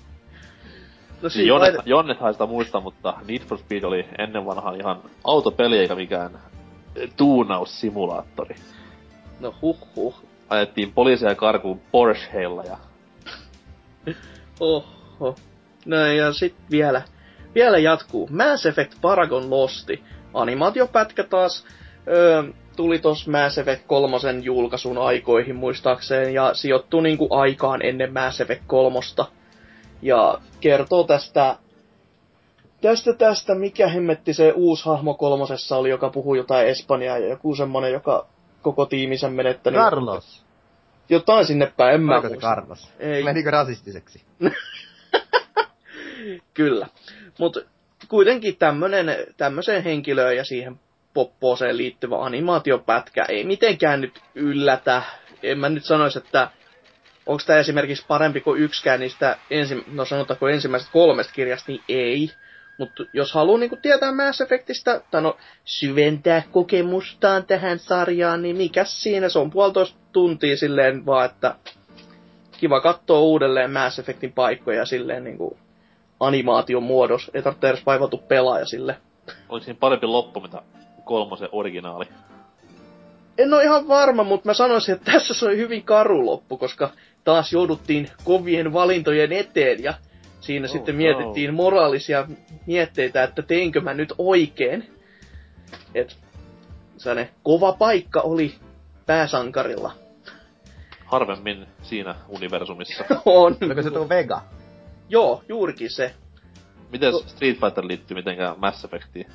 No 1.22 1.28
siis 1.28 1.48
Jonnet, 1.48 1.74
vaihde... 1.74 1.90
Jonnethan 1.90 2.32
sitä 2.32 2.46
muista, 2.46 2.80
mutta 2.80 3.14
Need 3.28 3.40
for 3.40 3.58
Speed 3.58 3.82
oli 3.82 4.08
ennen 4.18 4.46
vanhaan 4.46 4.76
ihan 4.76 5.02
autopeli 5.24 5.78
eikä 5.78 5.94
mikään 5.94 6.38
tuunaussimulaattori. 7.16 8.56
No 9.40 9.54
huh 9.62 9.78
huh. 9.96 10.14
Ajettiin 10.48 10.92
poliisia 10.92 11.34
karkuun 11.34 11.80
Porscheilla 11.92 12.64
ja... 12.64 12.76
Oho. 14.60 15.36
No 15.88 16.06
ja 16.06 16.32
sit 16.32 16.54
vielä, 16.70 17.02
vielä 17.54 17.78
jatkuu. 17.78 18.28
Mass 18.32 18.66
Effect 18.66 18.92
Paragon 19.00 19.50
Losti. 19.50 20.02
Animaatiopätkä 20.34 21.24
taas 21.24 21.66
öö, 22.08 22.42
tuli 22.76 22.98
tos 22.98 23.28
Mass 23.28 23.58
Effect 23.58 23.82
3 23.86 24.16
julkaisun 24.42 24.98
aikoihin 24.98 25.56
muistaakseen 25.56 26.34
ja 26.34 26.54
sijoittuu 26.54 27.00
niinku 27.00 27.28
aikaan 27.30 27.82
ennen 27.82 28.12
Mass 28.12 28.40
Effect 28.40 28.62
3. 28.66 28.98
Ja 30.02 30.38
kertoo 30.60 31.04
tästä 31.04 31.56
tästä 32.80 33.12
tästä, 33.12 33.54
mikä 33.54 33.88
hemmetti 33.88 34.34
se 34.34 34.52
uusi 34.56 34.84
hahmo 34.84 35.14
kolmosessa 35.14 35.76
oli, 35.76 35.90
joka 35.90 36.10
puhuu 36.10 36.34
jotain 36.34 36.68
espanjaa 36.68 37.18
ja 37.18 37.28
joku 37.28 37.54
semmonen, 37.54 37.92
joka 37.92 38.26
koko 38.62 38.86
tiimisen 38.86 39.32
menettänyt. 39.32 39.80
Carlos. 39.80 40.44
Jotain 41.08 41.46
sinne 41.46 41.72
päin, 41.76 41.94
en 41.94 42.02
mä 42.02 42.22
se 42.28 42.36
Carlos? 42.36 42.92
Ei. 42.98 43.22
Menikö 43.22 43.50
rasistiseksi? 43.50 44.22
Kyllä. 46.54 46.86
Mutta 47.38 47.60
kuitenkin 48.08 48.56
tämmönen, 48.56 49.16
tämmöiseen 49.36 49.84
henkilöön 49.84 50.36
ja 50.36 50.44
siihen 50.44 50.80
poppooseen 51.14 51.76
liittyvä 51.76 52.24
animaatiopätkä 52.24 53.24
ei 53.28 53.44
mitenkään 53.44 54.00
nyt 54.00 54.20
yllätä. 54.34 55.02
En 55.42 55.58
mä 55.58 55.68
nyt 55.68 55.84
sanoisi, 55.84 56.18
että 56.18 56.50
onko 57.26 57.42
tämä 57.46 57.58
esimerkiksi 57.58 58.04
parempi 58.08 58.40
kuin 58.40 58.60
yksikään 58.60 59.00
niistä, 59.00 59.36
ensi, 59.50 59.84
no 59.92 60.04
sanotaanko 60.04 60.48
ensimmäisestä 60.48 60.92
kolmesta 60.92 61.32
kirjasta, 61.32 61.72
niin 61.72 61.82
ei. 61.88 62.30
Mutta 62.78 63.04
jos 63.12 63.32
haluaa 63.32 63.58
niinku 63.58 63.78
tietää 63.82 64.12
Mass 64.12 64.40
Effectistä, 64.40 65.00
tai 65.10 65.22
no 65.22 65.36
syventää 65.64 66.42
kokemustaan 66.50 67.46
tähän 67.46 67.78
sarjaan, 67.78 68.42
niin 68.42 68.56
mikä 68.56 68.84
siinä, 68.84 69.28
se 69.28 69.38
on 69.38 69.50
puolitoista 69.50 69.98
tuntia 70.12 70.56
silleen 70.56 71.06
vaan, 71.06 71.26
että 71.26 71.54
kiva 72.58 72.80
katsoa 72.80 73.20
uudelleen 73.20 73.70
Mass 73.70 73.98
Effectin 73.98 74.32
paikkoja 74.32 74.86
silleen 74.86 75.24
niinku 75.24 75.58
animaation 76.20 76.82
muodossa. 76.82 77.32
Ei 77.34 77.42
tarvitse 77.42 77.68
edes 77.68 77.86
vaivautua 77.86 78.22
pelaaja 78.28 78.66
sille. 78.66 78.96
Oliko 79.48 79.64
siinä 79.64 79.78
parempi 79.80 80.06
loppu, 80.06 80.40
mitä 80.40 80.62
kolmosen 81.04 81.48
originaali? 81.52 82.04
En 83.38 83.54
ole 83.54 83.64
ihan 83.64 83.88
varma, 83.88 84.24
mutta 84.24 84.48
mä 84.48 84.54
sanoisin, 84.54 84.94
että 84.94 85.12
tässä 85.12 85.34
se 85.34 85.46
oli 85.46 85.56
hyvin 85.56 85.82
karu 85.82 86.26
loppu, 86.26 86.56
koska 86.56 86.90
taas 87.24 87.52
jouduttiin 87.52 88.08
kovien 88.24 88.72
valintojen 88.72 89.32
eteen 89.32 89.82
ja 89.82 89.94
siinä 90.40 90.66
oh, 90.66 90.70
sitten 90.72 90.96
mietittiin 90.96 91.50
no. 91.50 91.56
moraalisia 91.56 92.28
mietteitä, 92.66 93.22
että 93.22 93.42
teinkö 93.42 93.80
mä 93.80 93.94
nyt 93.94 94.12
oikein. 94.18 94.90
Et 95.94 96.16
sellainen 96.96 97.34
kova 97.42 97.72
paikka 97.72 98.20
oli 98.20 98.54
pääsankarilla. 99.06 99.92
Harvemmin 101.04 101.66
siinä 101.82 102.14
universumissa. 102.28 103.04
on. 103.24 103.56
Oliko 103.62 103.82
se 103.82 103.90
tuo 103.90 104.08
Vega? 104.08 104.42
Joo, 105.08 105.42
juurikin 105.48 105.90
se. 105.90 106.14
Miten 106.92 107.12
no. 107.12 107.18
Street 107.18 107.60
Fighter 107.60 107.86
liittyy 107.86 108.14
mitenkään 108.14 108.54
Mass 108.58 108.84
Effectiin? 108.84 109.26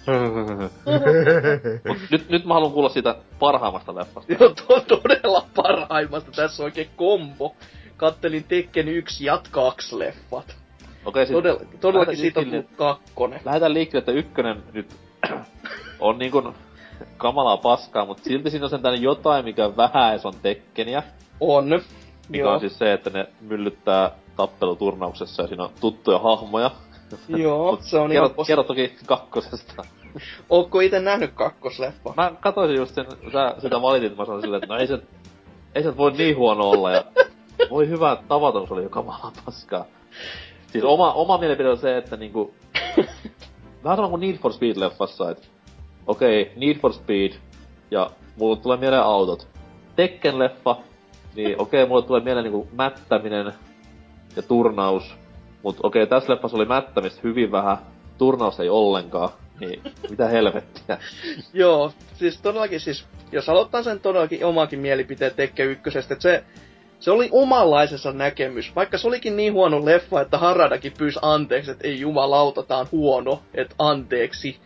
Mut 1.87 1.97
nyt, 2.11 2.29
nyt 2.29 2.45
mä 2.45 2.53
haluan 2.53 2.71
kuulla 2.71 2.89
siitä 2.89 3.15
parhaimmasta 3.39 3.95
leffasta. 3.95 4.33
Joo, 4.39 4.49
to, 4.49 4.79
todella 4.79 5.45
parhaimmasta. 5.55 6.31
Tässä 6.31 6.63
on 6.63 6.65
oikein 6.65 6.89
kombo. 6.95 7.55
Kattelin 7.97 8.43
Tekken 8.43 8.87
1 8.87 9.25
ja 9.25 9.41
2 9.51 9.99
leffat. 9.99 10.55
Okei, 11.05 11.25
sit 11.25 11.33
Todella, 11.33 11.61
todellakin 11.79 12.17
siitä 12.17 12.39
on 12.39 12.45
tullut 12.45 12.69
kakkonen. 12.75 13.41
Lähdetään 13.45 13.73
liikkeelle, 13.73 13.99
että 14.01 14.11
ykkönen 14.11 14.63
nyt 14.73 14.95
on 15.99 16.17
niinkun 16.17 16.55
kamalaa 17.17 17.57
paskaa, 17.57 18.05
mutta 18.05 18.23
silti 18.23 18.49
siinä 18.49 18.65
on 18.65 18.69
sen 18.69 19.01
jotain, 19.01 19.45
mikä 19.45 19.77
vähän 19.77 20.19
on 20.23 20.33
Tekkeniä. 20.41 21.03
On. 21.39 21.81
Mikä 22.29 22.43
Joo. 22.43 22.53
on 22.53 22.59
siis 22.59 22.77
se, 22.79 22.93
että 22.93 23.09
ne 23.09 23.27
myllyttää 23.41 24.11
tappeluturnauksessa 24.35 25.41
ja 25.41 25.47
siinä 25.47 25.63
on 25.63 25.69
tuttuja 25.81 26.19
hahmoja. 26.19 26.71
Joo, 27.27 27.77
se 27.81 27.99
on 27.99 28.09
kerro, 28.09 28.25
ihan... 28.25 28.45
Kerro 28.47 28.63
toki 28.63 28.93
kakkosesta. 29.05 29.83
Ootko 30.49 30.79
itse 30.79 30.99
nähnyt 30.99 31.31
kakkosleffa? 31.33 32.13
Mä 32.17 32.31
katsoisin 32.39 32.75
just 32.75 32.95
sen, 32.95 33.05
sä 33.33 33.55
sitä 33.59 33.81
valitit, 33.81 34.17
mä 34.17 34.25
sanoin 34.25 34.41
silleen, 34.41 34.63
että 34.63 34.73
no 34.73 34.79
ei 34.79 34.87
se, 34.87 34.99
ei 35.75 35.83
se 35.83 35.97
voi 35.97 36.11
niin 36.11 36.37
huono 36.37 36.69
olla 36.69 36.91
ja 36.91 37.03
voi 37.69 37.87
hyvä 37.87 38.17
tavaton, 38.27 38.67
se 38.67 38.73
oli 38.73 38.83
jo 38.83 38.89
kamalaa 38.89 39.31
paskaa. 39.45 39.85
Siis 40.67 40.83
oma, 40.83 41.13
oma 41.13 41.37
mielipide 41.37 41.69
on 41.69 41.77
se, 41.77 41.97
että 41.97 42.17
niinku... 42.17 42.53
vähän 43.83 43.97
sama 43.97 44.09
kuin 44.09 44.21
Need 44.21 44.37
for 44.37 44.51
Speed-leffassa, 44.51 45.31
että 45.31 45.47
okei, 46.07 46.41
okay, 46.41 46.53
Need 46.55 46.75
for 46.75 46.93
Speed, 46.93 47.31
ja 47.91 48.11
mulle 48.35 48.57
tulee 48.57 48.77
mieleen 48.77 49.03
autot. 49.03 49.47
Tekken-leffa, 49.95 50.75
niin 51.35 51.61
okei, 51.61 51.83
okay, 51.83 51.87
mulle 51.87 52.03
tulee 52.03 52.21
mieleen 52.21 52.43
niinku 52.43 52.67
mättäminen 52.71 53.53
ja 54.35 54.41
turnaus. 54.41 55.15
Mut 55.63 55.77
okei, 55.83 56.07
tässä 56.07 56.33
leffassa 56.33 56.57
oli 56.57 56.65
mättämistä 56.65 57.21
hyvin 57.23 57.51
vähän, 57.51 57.77
turnaus 58.17 58.59
ei 58.59 58.69
ollenkaan. 58.69 59.29
Niin, 59.59 59.81
mitä 60.09 60.27
helvettiä. 60.27 60.97
Joo, 61.53 61.91
siis 62.13 62.41
todellakin 62.41 62.79
siis, 62.79 63.05
jos 63.31 63.49
aloittaa 63.49 63.83
sen 63.83 63.99
todellakin 63.99 64.45
omakin 64.45 64.79
mielipiteen 64.79 65.31
Tekke 65.35 65.63
ykkösestä, 65.63 66.13
että 66.13 66.21
se, 66.21 66.43
se 66.99 67.11
oli 67.11 67.29
omanlaisensa 67.31 68.11
näkemys. 68.11 68.75
Vaikka 68.75 68.97
se 68.97 69.07
olikin 69.07 69.35
niin 69.35 69.53
huono 69.53 69.85
leffa, 69.85 70.21
että 70.21 70.37
Haradakin 70.37 70.93
pyysi 70.97 71.19
anteeksi, 71.21 71.71
että 71.71 71.87
ei 71.87 71.99
jumalauta, 71.99 72.63
tää 72.63 72.77
on 72.77 72.87
huono, 72.91 73.41
että 73.53 73.75
anteeksi. 73.79 74.57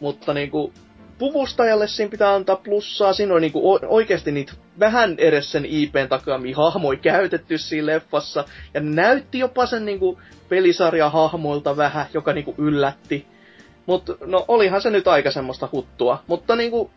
Mutta 0.00 0.34
niinku, 0.34 0.72
puvustajalle 1.18 1.88
siinä 1.88 2.10
pitää 2.10 2.34
antaa 2.34 2.56
plussaa. 2.56 3.12
Siinä 3.12 3.34
on 3.34 3.40
niinku 3.40 3.78
oikeasti 3.88 4.32
niitä 4.32 4.52
vähän 4.80 5.14
edes 5.18 5.52
sen 5.52 5.64
IPn 5.66 6.06
takaamia 6.08 6.56
hahmoja 6.56 6.98
käytetty 6.98 7.58
siinä 7.58 7.86
leffassa. 7.86 8.44
Ja 8.74 8.80
näytti 8.80 9.38
jopa 9.38 9.66
sen 9.66 9.84
niinku 9.84 10.20
pelisarja 10.48 11.10
hahmoilta 11.10 11.76
vähän, 11.76 12.06
joka 12.14 12.32
niinku 12.32 12.54
yllätti. 12.58 13.26
Mutta 13.86 14.16
no 14.26 14.44
olihan 14.48 14.82
se 14.82 14.90
nyt 14.90 15.08
aika 15.08 15.30
semmoista 15.30 15.68
huttua. 15.72 16.22
Mutta 16.26 16.56
niinku 16.56 16.90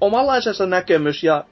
omanlaisensa 0.00 0.66
näkemys 0.66 1.24
ja 1.24 1.44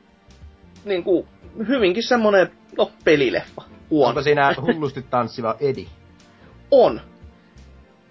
niinku 0.84 1.28
hyvinkin 1.68 2.02
semmonen, 2.02 2.50
no 2.78 2.90
pelileffa. 3.04 3.62
Huono. 3.90 4.08
Onko 4.08 4.22
siinä 4.22 4.54
hullusti 4.62 5.02
tanssiva 5.10 5.56
Edi? 5.60 5.88
On. 6.70 7.00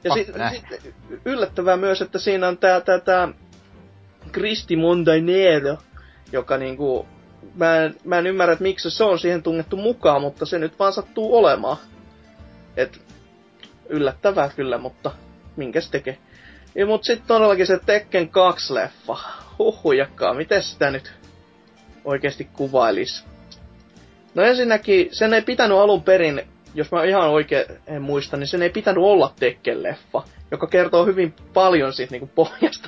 Ja 0.04 0.13
sit, 0.13 0.28
sit, 0.50 0.93
yllättävää 1.26 1.78
myös, 1.78 2.02
että 2.02 2.19
siinä 2.19 2.47
on 2.47 2.58
tää, 2.58 2.82
tää, 2.82 3.00
tää 3.00 3.28
Kristi 4.32 4.76
Montainero, 4.76 5.78
joka 6.32 6.58
niinku, 6.58 7.06
mä 7.56 7.77
en, 7.77 7.95
mä 8.04 8.17
en 8.17 8.27
ymmärrä, 8.27 8.54
että 8.54 8.63
miksi 8.63 8.91
se 8.91 9.04
on 9.04 9.19
siihen 9.19 9.43
tungettu 9.43 9.77
mukaan, 9.77 10.21
mutta 10.21 10.45
se 10.45 10.60
nyt 10.60 10.80
vaan 10.80 10.93
sattuu 10.93 11.36
olemaan. 11.38 11.77
Et 12.77 13.01
yllättävää 13.89 14.49
kyllä, 14.56 14.77
mutta 14.77 15.12
minkä 15.56 15.82
se 15.82 15.91
tekee. 15.91 16.17
Ja 16.75 16.86
mut 16.86 17.04
sit 17.04 17.23
todellakin 17.27 17.67
se 17.67 17.80
Tekken 17.86 18.30
2 18.30 18.73
leffa. 18.73 19.17
Huhujakkaa, 19.60 20.34
miten 20.34 20.63
sitä 20.63 20.91
nyt 20.91 21.13
oikeasti 22.06 22.43
kuvailis? 22.54 23.25
No 24.36 24.43
ensinnäkin, 24.43 25.10
sen 25.12 25.34
ei 25.34 25.41
pitänyt 25.41 25.77
alun 25.77 26.04
perin 26.04 26.41
jos 26.75 26.91
mä 26.91 27.04
ihan 27.04 27.30
oikein 27.30 27.65
en 27.88 28.01
muista, 28.01 28.38
niin 28.38 28.47
sen 28.47 28.62
ei 28.62 28.69
pitänyt 28.69 29.04
olla 29.04 29.34
Tekken-leffa, 29.39 30.23
joka 30.51 30.67
kertoo 30.67 31.06
hyvin 31.06 31.34
paljon 31.54 31.93
siitä 31.93 32.12
niinku 32.12 32.30
pohjasta, 32.36 32.88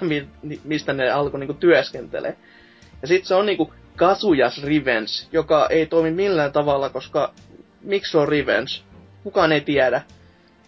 mistä 0.63 0.93
ne 0.93 1.09
alkoi 1.09 1.39
niinku 1.39 1.53
työskentelee. 1.53 2.37
Ja 3.01 3.07
sitten 3.07 3.27
se 3.27 3.35
on 3.35 3.45
niinku 3.45 3.73
Kasujas 3.95 4.63
Revenge, 4.63 5.11
joka 5.31 5.67
ei 5.69 5.85
toimi 5.85 6.11
millään 6.11 6.51
tavalla, 6.51 6.89
koska 6.89 7.33
miksi 7.81 8.11
se 8.11 8.17
on 8.17 8.27
Revenge? 8.27 8.71
Kukaan 9.23 9.51
ei 9.51 9.61
tiedä. 9.61 10.01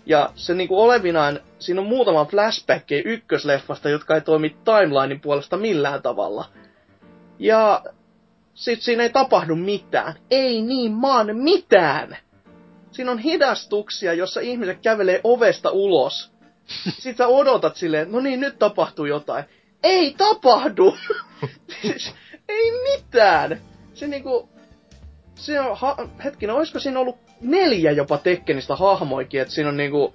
Ja 0.06 0.30
se 0.36 0.54
niinku 0.54 0.82
olevinaan, 0.82 1.40
siinä 1.60 1.82
on 1.82 1.88
muutama 1.88 2.26
flashback 2.26 2.92
ykkösleffasta, 3.06 3.90
jotka 3.90 4.16
ei 4.16 4.22
toimi 4.22 4.50
timelinein 4.66 5.22
puolesta 5.22 5.58
millään 5.58 6.02
tavalla. 6.02 6.46
Ja 7.40 7.84
sit 8.54 8.82
siinä 8.82 9.04
ei 9.04 9.10
tapahdu 9.10 9.56
mitään. 9.56 10.14
Ei 10.32 10.62
niin 10.62 10.92
maan 10.92 11.38
mitään! 11.38 12.18
siinä 12.96 13.12
on 13.12 13.20
hidastuksia, 13.20 14.14
jossa 14.14 14.42
ihmiset 14.42 14.80
kävelee 14.82 15.22
ovesta 15.24 15.72
ulos. 15.72 16.32
Sitten 17.00 17.18
sä 17.18 17.28
odotat 17.28 17.76
silleen, 17.76 18.12
no 18.12 18.20
niin, 18.20 18.40
nyt 18.40 18.60
tapahtuu 18.60 19.06
jotain. 19.06 19.46
Ei 19.84 20.16
tapahdu! 20.18 20.98
ei 22.50 22.72
mitään! 22.72 23.62
Se 23.94 24.08
niinku... 24.08 24.50
Se 25.36 25.60
on, 25.60 25.78
ha, 25.78 26.10
hetkinen, 26.24 26.56
olisiko 26.56 26.80
siinä 26.80 27.00
ollut 27.00 27.18
neljä 27.42 27.92
jopa 27.92 28.18
Tekkenistä 28.18 28.76
hahmoikin, 28.76 29.42
että 29.42 29.54
siinä 29.54 29.70
on 29.70 29.78
niinku 29.78 30.14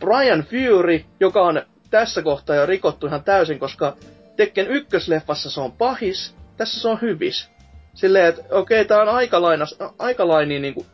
Brian 0.00 0.44
Fury, 0.44 1.04
joka 1.20 1.42
on 1.42 1.62
tässä 1.90 2.22
kohtaa 2.22 2.56
jo 2.56 2.66
rikottu 2.66 3.06
ihan 3.06 3.24
täysin, 3.24 3.58
koska 3.58 3.96
Tekken 4.36 4.66
ykkösleffassa 4.66 5.50
se 5.50 5.60
on 5.60 5.72
pahis, 5.72 6.34
tässä 6.56 6.80
se 6.80 6.88
on 6.88 6.98
hyvis. 7.02 7.50
Silleen, 7.94 8.26
että 8.26 8.42
okei, 8.50 8.80
okay, 8.80 8.84
tää 8.88 9.02
on 9.02 9.08
aikalainas, 9.08 9.78
aikalaini 9.98 10.58
niinku, 10.58 10.86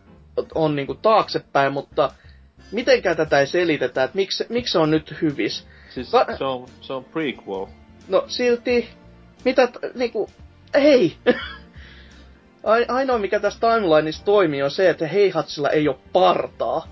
on 0.54 0.76
niinku 0.76 0.94
taaksepäin, 0.94 1.72
mutta 1.72 2.12
mitenkään 2.72 3.16
tätä 3.16 3.40
ei 3.40 3.46
selitetä, 3.46 4.04
että 4.04 4.16
miksi, 4.16 4.46
miksi 4.48 4.72
se 4.72 4.78
on 4.78 4.90
nyt 4.90 5.14
hyvis. 5.22 5.66
Siis 5.90 6.12
Va- 6.12 6.26
se, 6.38 6.44
on, 6.44 6.68
se 6.80 6.92
on 6.92 7.04
prequel. 7.04 7.66
No 8.08 8.24
silti, 8.26 8.88
mitä, 9.44 9.66
t- 9.66 9.94
niinku, 9.94 10.30
ei. 10.74 11.16
Ainoa 12.88 13.18
mikä 13.18 13.40
tässä 13.40 13.60
timelineissa 13.60 14.24
toimii 14.24 14.62
on 14.62 14.70
se, 14.70 14.90
että 14.90 15.06
Heihatsilla 15.06 15.70
ei 15.70 15.88
ole 15.88 15.96
partaa. 16.12 16.88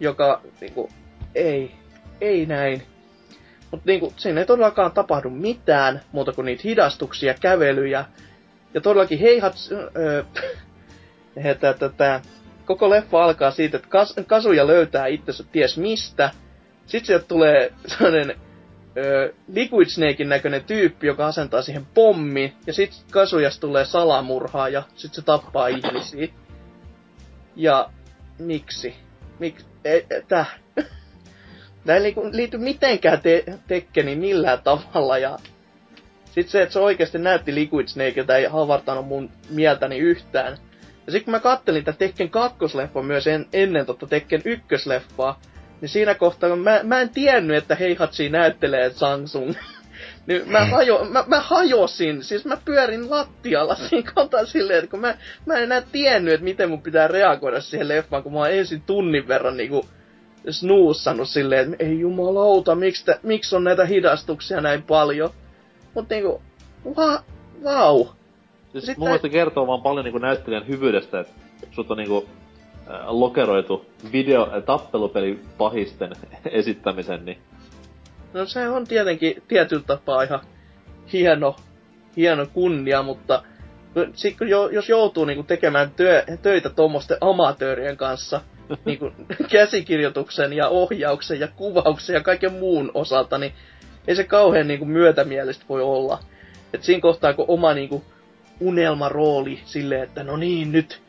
Joka, 0.00 0.40
niinku, 0.60 0.90
ei, 1.34 1.74
ei 2.20 2.46
näin. 2.46 2.82
Mutta 3.70 3.86
niinku, 3.86 4.12
siinä 4.16 4.40
ei 4.40 4.46
todellakaan 4.46 4.92
tapahdu 4.92 5.30
mitään 5.30 6.00
muuta 6.12 6.32
kuin 6.32 6.44
niitä 6.44 6.62
hidastuksia, 6.64 7.34
kävelyjä. 7.34 8.04
Ja 8.74 8.80
todellakin 8.80 9.18
Heihats... 9.18 9.72
Öö, 9.96 10.24
että 11.44 11.74
tätä, 11.74 12.20
koko 12.64 12.90
leffa 12.90 13.24
alkaa 13.24 13.50
siitä, 13.50 13.76
että 13.76 13.88
kas, 13.88 14.14
Kasuja 14.26 14.66
löytää 14.66 15.06
itsensä 15.06 15.44
ties 15.52 15.78
mistä. 15.78 16.30
Sitten 16.86 17.06
sieltä 17.06 17.24
tulee 17.28 17.72
sellainen 17.86 18.36
Liquid 19.52 19.88
Snakein 19.88 20.28
näköinen 20.28 20.64
tyyppi, 20.64 21.06
joka 21.06 21.26
asentaa 21.26 21.62
siihen 21.62 21.86
pommi. 21.94 22.54
Ja 22.66 22.72
sitten 22.72 23.00
Kasujas 23.10 23.58
tulee 23.58 23.84
salamurhaa 23.84 24.68
ja 24.68 24.82
sitten 24.94 25.14
se 25.14 25.22
tappaa 25.22 25.68
ihmisiä. 25.68 26.28
Ja 27.56 27.90
miksi? 28.38 28.94
Mik, 29.38 29.60
e, 29.84 29.96
e, 29.96 30.04
täh. 30.28 30.58
Ei 31.88 32.14
liity 32.32 32.58
mitenkään 32.58 33.20
te- 33.20 33.44
Tekkeni 33.66 34.16
millään 34.16 34.62
tavalla. 34.62 35.18
Ja 35.18 35.38
sitten 36.24 36.48
se, 36.48 36.62
että 36.62 36.72
se 36.72 36.78
oikeasti 36.78 37.18
näytti 37.18 37.54
Liquid 37.54 37.88
Snakeilta, 37.88 38.36
ei 38.36 38.44
havartanut 38.44 39.06
mun 39.06 39.30
mieltäni 39.50 39.98
yhtään. 39.98 40.58
Ja 41.06 41.12
sitten 41.12 41.24
kun 41.24 41.32
mä 41.32 41.40
kattelin 41.40 41.84
tätä 41.84 41.98
Tekken 41.98 42.30
2 42.30 42.58
myös 43.02 43.26
en, 43.26 43.46
ennen 43.52 43.86
totta 43.86 44.06
Tekken 44.06 44.42
1 44.44 44.64
niin 45.80 45.88
siinä 45.88 46.14
kohtaa, 46.14 46.56
mä, 46.56 46.80
mä 46.82 47.00
en 47.00 47.08
tiennyt, 47.08 47.56
että 47.56 47.74
Heihatsi 47.74 48.28
näyttelee 48.28 48.90
Samsung. 48.90 49.54
niin 50.26 50.50
mä, 50.50 50.64
hajo, 50.64 51.04
mä, 51.04 51.24
mä 51.26 51.40
hajosin, 51.40 52.24
siis 52.24 52.44
mä 52.44 52.56
pyörin 52.64 53.10
lattialla 53.10 53.74
siinä 53.88 54.12
kohtaa 54.14 54.46
silleen, 54.46 54.78
että 54.78 54.90
kun 54.90 55.00
mä, 55.00 55.14
mä 55.46 55.54
en 55.54 55.62
enää 55.62 55.82
tiennyt, 55.92 56.34
että 56.34 56.44
miten 56.44 56.68
mun 56.68 56.82
pitää 56.82 57.08
reagoida 57.08 57.60
siihen 57.60 57.88
leffaan, 57.88 58.22
kun 58.22 58.32
mä 58.32 58.38
oon 58.38 58.50
ensin 58.50 58.82
tunnin 58.82 59.28
verran 59.28 59.56
niinku 59.56 59.86
snuussannut 60.50 61.28
silleen, 61.28 61.72
että 61.72 61.84
ei 61.84 62.00
jumalauta, 62.00 62.74
miksi, 62.74 63.04
te, 63.04 63.20
miksi 63.22 63.56
on 63.56 63.64
näitä 63.64 63.84
hidastuksia 63.84 64.60
näin 64.60 64.82
paljon. 64.82 65.30
Mut 65.94 66.08
niinku, 66.08 66.42
va, 66.96 67.22
vau. 67.64 68.04
Siis 68.72 68.86
Sitten... 68.86 68.94
mun 68.98 69.08
mielestä 69.08 69.28
kertoo 69.28 69.66
vaan 69.66 69.82
paljon 69.82 70.04
niinku 70.04 70.18
näyttelijän 70.18 70.68
hyvyydestä, 70.68 71.20
että 71.20 71.32
sut 71.70 71.90
on 71.90 71.96
niinku 71.96 72.28
lokeroitu 73.06 73.86
video, 74.12 74.60
tappelupeli 74.66 75.40
pahisten 75.58 76.12
esittämisen, 76.50 77.24
niin... 77.24 77.38
No 78.32 78.46
se 78.46 78.68
on 78.68 78.86
tietenkin 78.86 79.42
tietyllä 79.48 79.82
tapaa 79.86 80.22
ihan 80.22 80.40
hieno, 81.12 81.56
hieno 82.16 82.46
kunnia, 82.52 83.02
mutta 83.02 83.42
sit, 84.14 84.38
kun 84.38 84.48
jo, 84.48 84.68
jos 84.68 84.88
joutuu 84.88 85.24
niinku 85.24 85.42
tekemään 85.42 85.90
työ, 85.90 86.24
töitä 86.42 86.68
tuommoisten 86.68 87.18
amatöörien 87.20 87.96
kanssa, 87.96 88.40
niinku 88.84 89.12
käsikirjoituksen 89.50 90.52
ja 90.52 90.68
ohjauksen 90.68 91.40
ja 91.40 91.48
kuvauksen 91.48 92.14
ja 92.14 92.22
kaiken 92.22 92.52
muun 92.52 92.90
osalta, 92.94 93.38
niin 93.38 93.52
ei 94.06 94.16
se 94.16 94.24
kauhean 94.24 94.68
niinku 94.68 94.84
myötämielistä 94.84 95.64
voi 95.68 95.82
olla. 95.82 96.18
Et 96.74 96.82
siinä 96.82 97.00
kohtaa, 97.00 97.34
kun 97.34 97.44
oma 97.48 97.74
niinku 97.74 98.04
unelmarooli 98.60 99.60
silleen, 99.64 100.02
että 100.02 100.24
no 100.24 100.36
niin, 100.36 100.72
nyt 100.72 101.00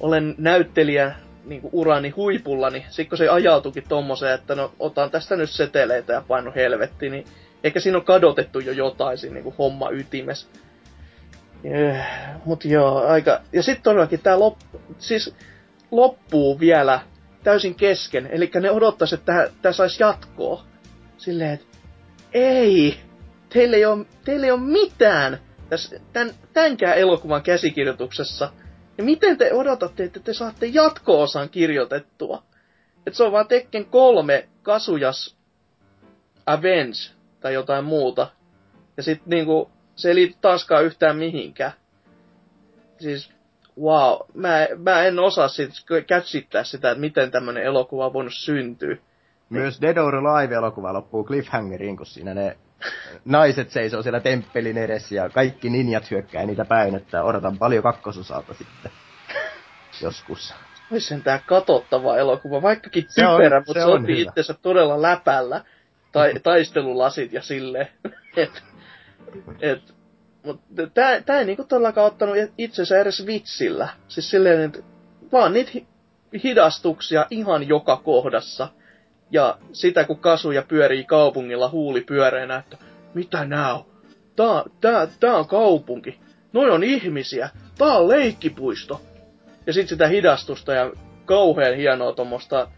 olen 0.00 0.34
näyttelijä 0.38 1.14
niin 1.44 1.60
kuin 1.60 1.70
urani 1.74 2.10
huipulla, 2.10 2.70
niin 2.70 2.84
sitten 2.88 3.08
kun 3.08 3.18
se 3.18 3.28
ajautukin 3.28 3.84
tommoseen, 3.88 4.34
että 4.34 4.54
no 4.54 4.72
otan 4.78 5.10
tästä 5.10 5.36
nyt 5.36 5.50
seteleitä 5.50 6.12
ja 6.12 6.22
painu 6.28 6.52
helvetti, 6.54 7.10
niin 7.10 7.24
eikä 7.64 7.80
siinä 7.80 7.98
ole 7.98 8.04
kadotettu 8.04 8.60
jo 8.60 8.72
jotain 8.72 9.18
siinä 9.18 9.34
niin 9.34 9.44
kuin 9.44 9.54
homma 9.58 9.90
ytimes. 9.90 10.48
Yeah, 11.64 12.06
mut 12.44 12.64
joo, 12.64 13.06
aika... 13.06 13.40
Ja 13.52 13.62
sitten 13.62 13.82
todellakin 13.82 14.20
tää 14.20 14.38
lop... 14.38 14.58
siis 14.98 15.34
loppuu 15.90 16.60
vielä 16.60 17.00
täysin 17.44 17.74
kesken. 17.74 18.26
Eli 18.32 18.50
ne 18.60 18.70
odottais, 18.70 19.12
että 19.12 19.50
tää 19.62 19.72
saisi 19.72 20.02
jatkoa. 20.02 20.64
Silleen, 21.16 21.50
että 21.50 21.78
ei, 22.32 23.00
teille 23.48 23.76
ei 23.76 23.84
ole, 23.84 24.06
teille 24.24 24.46
ei 24.46 24.52
ole 24.52 24.60
mitään 24.60 25.38
tämän, 26.12 26.34
tämänkään 26.52 26.98
elokuvan 26.98 27.42
käsikirjoituksessa. 27.42 28.52
Ja 28.98 29.04
miten 29.04 29.38
te 29.38 29.52
odotatte, 29.52 30.04
että 30.04 30.20
te 30.20 30.32
saatte 30.32 30.66
jatko-osan 30.66 31.48
kirjoitettua? 31.48 32.42
Että 33.06 33.16
se 33.16 33.24
on 33.24 33.32
vaan 33.32 33.48
Tekken 33.48 33.84
kolme 33.84 34.48
Kasujas 34.62 35.36
Avenge 36.46 36.98
tai 37.40 37.54
jotain 37.54 37.84
muuta. 37.84 38.30
Ja 38.96 39.02
sit 39.02 39.26
niinku, 39.26 39.70
se 39.96 40.08
ei 40.08 40.14
liity 40.14 40.36
taaskaan 40.40 40.84
yhtään 40.84 41.16
mihinkään. 41.16 41.72
Siis, 42.98 43.30
wow, 43.80 44.20
mä, 44.34 44.66
mä 44.78 45.02
en 45.02 45.18
osaa 45.18 45.48
sit 45.48 45.70
käsittää 46.06 46.64
sitä, 46.64 46.90
että 46.90 47.00
miten 47.00 47.30
tämmönen 47.30 47.62
elokuva 47.62 48.06
on 48.06 48.12
voinut 48.12 48.34
syntyä. 48.34 48.96
Myös 49.50 49.80
Dead 49.80 49.96
or 49.96 50.14
Alive-elokuva 50.14 50.92
loppuu 50.92 51.24
cliffhangeriin, 51.24 51.96
kun 51.96 52.06
siinä 52.06 52.34
ne 52.34 52.56
naiset 53.24 53.70
seisoo 53.70 54.02
siellä 54.02 54.20
temppelin 54.20 54.78
edessä 54.78 55.14
ja 55.14 55.28
kaikki 55.28 55.70
ninjat 55.70 56.10
hyökkää 56.10 56.46
niitä 56.46 56.64
päin, 56.64 56.94
että 56.94 57.22
odotan 57.22 57.58
paljon 57.58 57.82
kakkososalta 57.82 58.54
sitten 58.54 58.92
joskus. 60.02 60.54
Olisi 60.92 61.20
tää 61.20 61.40
katottava 61.46 62.16
elokuva, 62.16 62.62
vaikkakin 62.62 63.06
typerä, 63.14 63.60
mutta 63.60 63.72
se, 63.72 63.80
se 63.80 63.86
otti 63.86 64.22
itsensä 64.22 64.54
todella 64.54 65.02
läpällä. 65.02 65.64
Tai, 66.12 66.34
taistelulasit 66.42 67.32
ja 67.32 67.42
sille. 67.42 67.92
et, 68.36 68.62
et, 69.60 69.94
mutta 70.44 70.86
tää, 70.94 71.20
tää 71.20 71.38
ei 71.38 71.44
niinku 71.44 71.64
todellakaan 71.64 72.06
ottanut 72.06 72.36
itsensä 72.58 73.00
edes 73.00 73.26
vitsillä. 73.26 73.88
Siis 74.08 74.30
silleen, 74.30 74.60
että 74.60 74.78
vaan 75.32 75.52
niitä 75.52 75.72
hidastuksia 76.44 77.26
ihan 77.30 77.68
joka 77.68 77.96
kohdassa. 77.96 78.68
Ja 79.30 79.58
sitä 79.72 80.04
kun 80.04 80.18
kasuja 80.18 80.62
pyörii 80.62 81.04
kaupungilla 81.04 81.68
huuli 81.68 82.00
pyöreänä, 82.00 82.56
että 82.56 82.76
mitä 83.14 83.44
nää 83.44 83.74
on? 83.74 83.84
Tää, 84.36 84.64
tää, 84.80 85.08
tää 85.20 85.36
on 85.36 85.48
kaupunki. 85.48 86.20
Noin 86.52 86.70
on 86.70 86.84
ihmisiä. 86.84 87.50
Tää 87.78 87.92
on 87.92 88.08
leikkipuisto. 88.08 89.00
Ja 89.66 89.72
sit 89.72 89.88
sitä 89.88 90.08
hidastusta 90.08 90.72
ja 90.72 90.92
kauhean 91.24 91.76
hienoa 91.76 92.12
tuommoista 92.12 92.68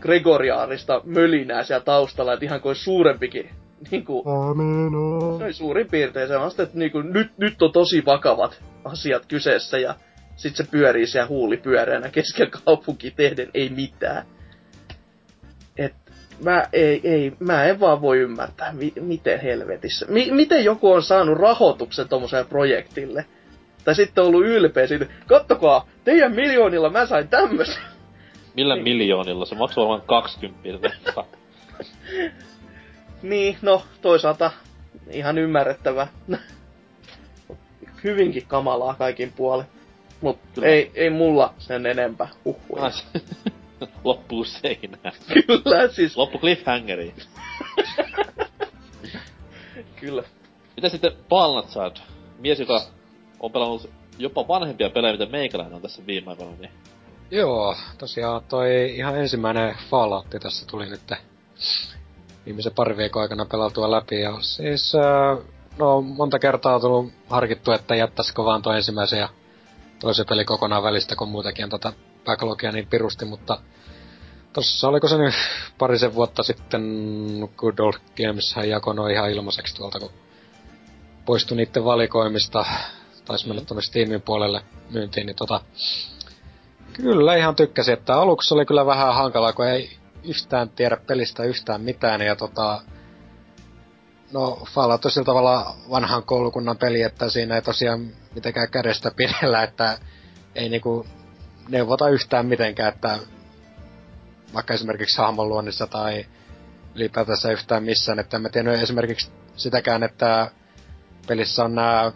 gregoriaarista 0.00 1.00
mölinää 1.04 1.62
siellä 1.62 1.84
taustalla, 1.84 2.32
että 2.32 2.44
ihan 2.44 2.60
kuin 2.60 2.76
suurempikin 2.76 3.50
niinku, 3.90 4.30
Ameno. 4.30 5.52
suurin 5.52 5.88
piirtein 5.90 6.28
se 6.28 6.36
on 6.36 6.50
sitten, 6.50 6.64
että 6.64 6.78
niinku, 6.78 7.00
nyt, 7.00 7.38
nyt 7.38 7.62
on 7.62 7.72
tosi 7.72 8.04
vakavat 8.06 8.62
asiat 8.84 9.26
kyseessä 9.26 9.78
ja 9.78 9.94
sit 10.36 10.56
se 10.56 10.64
pyörii 10.70 11.06
siellä 11.06 11.28
huuli 11.28 11.56
pyöreänä 11.56 12.08
keskellä 12.08 12.50
kaupunki 12.64 13.10
tehden 13.10 13.50
ei 13.54 13.68
mitään 13.68 14.26
mä, 16.40 16.64
ei, 16.72 17.00
ei, 17.04 17.32
mä 17.38 17.64
en 17.64 17.80
vaan 17.80 18.00
voi 18.00 18.18
ymmärtää, 18.18 18.72
mi, 18.72 18.92
miten 19.00 19.40
helvetissä. 19.40 20.06
Mi, 20.08 20.30
miten 20.30 20.64
joku 20.64 20.92
on 20.92 21.02
saanut 21.02 21.38
rahoituksen 21.38 22.08
tommoselle 22.08 22.44
projektille? 22.44 23.26
Tai 23.84 23.94
sitten 23.94 24.24
on 24.24 24.28
ollut 24.28 24.46
ylpeä 24.46 24.86
siitä, 24.86 25.06
kattokaa, 25.26 25.88
teidän 26.04 26.32
miljoonilla 26.32 26.90
mä 26.90 27.06
sain 27.06 27.28
tämmösen. 27.28 27.82
Millä 28.54 28.74
niin. 28.74 28.84
miljoonilla? 28.84 29.46
Se 29.46 29.54
maksoi 29.54 29.88
vain 29.88 30.02
20 30.06 30.90
Niin, 33.22 33.56
no 33.62 33.82
toisaalta 34.02 34.50
ihan 35.10 35.38
ymmärrettävä. 35.38 36.08
Hyvinkin 38.04 38.46
kamalaa 38.46 38.94
kaikin 38.94 39.32
puolin. 39.36 39.66
Mut 40.20 40.38
ei, 40.62 40.90
ei 40.94 41.10
mulla 41.10 41.54
sen 41.58 41.86
enempää. 41.86 42.28
Huhhuja. 42.44 42.90
Loppuu 44.04 44.44
seinään. 44.44 45.12
Kyllä, 45.46 45.88
siis... 45.88 46.16
Loppu 46.16 46.38
cliffhangeriin. 46.38 47.14
Kyllä. 50.00 50.22
Mitä 50.76 50.88
sitten 50.88 51.12
Balnatsad? 51.28 51.96
Mies, 52.38 52.60
joka 52.60 52.82
on 53.40 53.52
pelannut 53.52 53.90
jopa 54.18 54.48
vanhempia 54.48 54.90
pelejä, 54.90 55.12
mitä 55.12 55.26
meikäläinen 55.26 55.74
on 55.74 55.82
tässä 55.82 56.06
viime 56.06 56.30
aikoina, 56.30 56.52
niin 56.58 56.70
Joo, 57.30 57.76
tosiaan 57.98 58.42
toi 58.48 58.96
ihan 58.96 59.18
ensimmäinen 59.18 59.74
Fallout 59.90 60.26
tässä 60.42 60.66
tuli 60.66 60.86
nyt 60.86 61.00
viimeisen 62.46 62.72
pari 62.72 62.96
viikon 62.96 63.22
aikana 63.22 63.44
pelautua 63.44 63.90
läpi. 63.90 64.20
Ja 64.20 64.36
siis, 64.40 64.94
äh, 64.94 65.38
no 65.78 66.00
monta 66.00 66.38
kertaa 66.38 66.74
on 66.74 66.80
tullut 66.80 67.12
harkittu, 67.28 67.72
että 67.72 67.94
jättäisikö 67.94 68.44
vaan 68.44 68.62
tuo 68.62 68.72
ensimmäisen 68.72 69.18
ja 69.18 69.28
toisen 70.00 70.26
peli 70.28 70.44
kokonaan 70.44 70.82
välistä, 70.82 71.16
kun 71.16 71.28
muutenkin 71.28 71.64
on 71.64 71.70
tätä 71.70 71.92
backlogia 72.26 72.72
niin 72.72 72.86
pirusti, 72.86 73.24
mutta 73.24 73.58
tossa 74.52 74.88
oliko 74.88 75.08
se 75.08 75.18
nyt 75.18 75.34
parisen 75.78 76.14
vuotta 76.14 76.42
sitten 76.42 76.82
Good 77.56 77.78
Old 77.78 77.94
Games 78.16 78.54
hän 78.54 78.68
jakoi 78.68 78.94
noin 78.94 79.14
ihan 79.14 79.30
ilmaiseksi 79.30 79.74
tuolta, 79.74 80.00
kun 80.00 80.10
poistui 81.24 81.56
niiden 81.56 81.84
valikoimista, 81.84 82.64
taisi 83.24 83.48
mennä 83.48 83.64
tuonne 83.64 83.82
Steamin 83.82 84.22
puolelle 84.22 84.62
myyntiin, 84.90 85.26
niin 85.26 85.36
tota, 85.36 85.60
kyllä 86.92 87.36
ihan 87.36 87.56
tykkäsin, 87.56 87.94
että 87.94 88.14
aluksi 88.14 88.54
oli 88.54 88.66
kyllä 88.66 88.86
vähän 88.86 89.14
hankalaa, 89.14 89.52
kun 89.52 89.66
ei 89.66 89.96
yhtään 90.24 90.70
tiedä 90.70 90.96
pelistä 90.96 91.44
yhtään 91.44 91.80
mitään, 91.80 92.20
ja 92.20 92.36
tota, 92.36 92.82
no 94.32 94.62
Fallout 94.74 95.04
on 95.04 95.10
sillä 95.10 95.24
tavalla 95.24 95.76
vanhan 95.90 96.22
koulukunnan 96.22 96.78
peli, 96.78 97.02
että 97.02 97.30
siinä 97.30 97.54
ei 97.54 97.62
tosiaan 97.62 98.10
mitenkään 98.34 98.70
kädestä 98.70 99.10
pidellä, 99.16 99.62
että 99.62 99.98
ei 100.54 100.68
niinku 100.68 101.06
neuvota 101.68 102.08
yhtään 102.08 102.46
mitenkään, 102.46 102.94
että 102.94 103.18
vaikka 104.54 104.74
esimerkiksi 104.74 105.18
hahmon 105.18 105.48
luonnissa 105.48 105.86
tai 105.86 106.26
ylipäätänsä 106.94 107.52
yhtään 107.52 107.82
missään, 107.82 108.18
että 108.18 108.38
mä 108.38 108.48
tiennyt 108.48 108.82
esimerkiksi 108.82 109.30
sitäkään, 109.56 110.02
että 110.02 110.50
pelissä 111.26 111.64
on 111.64 111.74
nämä 111.74 112.12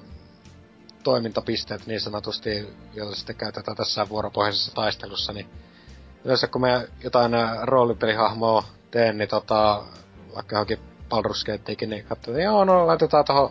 toimintapisteet 1.03 1.87
niin 1.87 2.01
sanotusti, 2.01 2.69
joita 2.95 3.17
sitten 3.17 3.37
käytetään 3.37 3.77
tässä 3.77 4.09
vuoropohjaisessa 4.09 4.75
taistelussa, 4.75 5.33
niin 5.33 5.47
yleensä 6.25 6.47
kun 6.47 6.61
me 6.61 6.89
jotain 7.05 7.33
roolipelihahmoa 7.63 8.65
teen, 8.91 9.19
niin 9.19 9.29
tota, 9.29 9.83
vaikka 10.35 10.55
johonkin 10.57 10.79
Gateikin, 11.47 11.91
niin 11.91 12.05
katsoin, 12.05 12.37
että 12.37 12.45
joo, 12.45 12.65
no 12.65 12.87
laitetaan 12.87 13.25
tuohon 13.25 13.51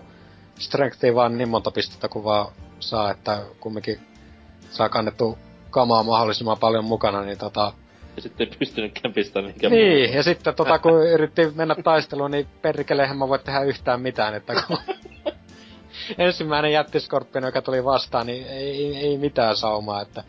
strengthiin 0.60 1.16
vaan 1.16 1.38
niin 1.38 1.50
monta 1.50 1.72
pistettä 1.72 2.08
kuin 2.08 2.26
vaan 2.26 2.52
saa, 2.80 3.12
että 3.12 3.42
kumminkin 3.60 4.00
saa 4.72 4.90
kannettu 4.90 5.38
kamaa 5.70 6.04
mahdollisimman 6.04 6.58
paljon 6.60 6.86
mukana, 6.86 7.22
niin 7.22 7.38
tota... 7.38 7.74
Ja 8.16 8.22
sitten 8.22 8.48
ei 8.48 8.58
pystynytkään 8.60 9.14
pistämään 9.14 9.46
mihinkään 9.46 9.74
Niin, 9.74 10.00
muuta. 10.04 10.18
ja 10.18 10.24
sitten 10.24 10.56
tota, 10.56 10.80
kun 10.80 11.08
yritti 11.14 11.52
mennä 11.56 11.76
taisteluun, 11.84 12.32
niin 12.32 12.48
perkelehän 12.62 13.18
mä 13.18 13.28
voi 13.28 13.40
tehdä 13.40 13.62
yhtään 13.62 14.02
mitään, 14.02 14.34
että 14.34 14.54
kun 14.68 14.78
ensimmäinen 16.18 16.72
jättiskorppion, 16.72 17.44
joka 17.44 17.62
tuli 17.62 17.86
vastaan, 17.86 18.28
niin 18.28 18.48
ei, 18.48 18.98
ei, 18.98 19.18
mitään 19.18 19.56
saumaa, 19.56 20.02
että, 20.02 20.24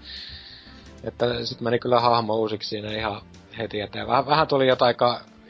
että 1.05 1.45
sit 1.45 1.61
meni 1.61 1.79
kyllä 1.79 2.01
hahmo 2.01 2.37
uusiksi 2.37 2.69
siinä 2.69 2.93
ihan 2.93 3.23
heti 3.59 3.81
eteen. 3.81 4.07
Vähän, 4.07 4.27
vähän 4.27 4.49
tuli 4.49 4.67
jotain, 4.67 4.95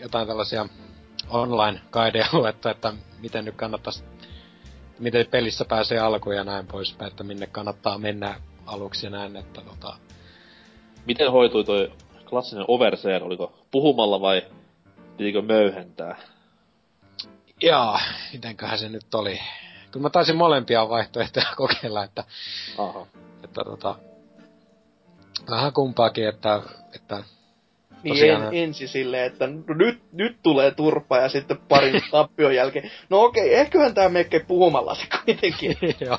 jotain 0.01 0.27
tällaisia 0.27 0.67
online 1.29 1.81
guideja 1.93 2.27
luettu, 2.39 2.69
että 2.69 2.93
miten 3.21 3.45
nyt 3.45 3.55
kannattaisi, 3.55 4.05
miten 4.99 5.27
pelissä 5.31 5.65
pääsee 5.65 5.99
alkuun 5.99 6.37
ja 6.37 6.45
näin 6.45 6.67
poispäin, 6.67 7.11
että 7.11 7.25
minne 7.25 7.47
kannattaa 7.47 7.99
mennä 7.99 8.41
aluksi 8.71 9.07
ja 9.07 9.11
näin, 9.11 9.37
että 9.37 9.61
tota... 9.61 9.97
Miten 11.07 11.33
hoitui 11.33 11.65
toi 11.65 11.93
klassinen 12.29 12.65
overseer, 12.69 13.25
oliko 13.25 13.53
puhumalla 13.71 14.21
vai 14.21 14.43
pitikö 15.17 15.43
möyhentää? 15.43 16.17
Jaa, 17.63 18.01
mitenköhän 18.33 18.79
se 18.79 18.89
nyt 18.89 19.15
oli. 19.15 19.41
Kyllä 19.91 20.03
mä 20.03 20.11
taisin 20.11 20.37
molempia 20.37 20.89
vaihtoehtoja 20.89 21.47
kokeilla, 21.57 22.05
että... 22.05 22.25
Aha. 22.79 23.07
Että 23.45 23.65
tota... 23.65 23.95
Vähän 25.51 25.73
kumpaakin, 25.73 26.29
että, 26.29 26.63
että 26.95 27.25
niin 28.03 28.31
en, 28.31 28.49
ensi 28.53 28.89
silleen, 28.89 29.27
että 29.27 29.47
nyt, 29.75 30.03
nyt 30.13 30.37
tulee 30.43 30.71
turpa 30.71 31.17
ja 31.17 31.29
sitten 31.29 31.59
parin 31.69 32.03
tappion 32.11 32.55
jälkeen. 32.55 32.91
No 33.09 33.23
okei, 33.23 33.55
ehköhän 33.55 33.95
tää 33.95 34.09
mekke 34.09 34.41
puhumalla 34.41 34.95
se 34.95 35.07
kuitenkin. 35.25 35.77
Joo. 36.07 36.19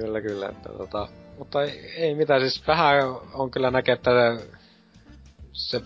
Kyllä, 0.00 0.20
kyllä. 0.20 0.48
Että, 0.48 0.68
tota, 0.68 1.08
mutta 1.38 1.62
ei, 1.62 1.92
ei 1.96 2.14
mitään, 2.14 2.40
siis 2.40 2.66
vähän 2.66 3.04
on 3.34 3.50
kyllä 3.50 3.70
näkee, 3.70 3.92
että 3.92 4.36
se 5.52 5.80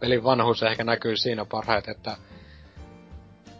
pelin 0.00 0.24
vanhuus 0.24 0.62
ehkä 0.62 0.84
näkyy 0.84 1.16
siinä 1.16 1.44
parhaiten, 1.44 1.96
että 1.96 2.16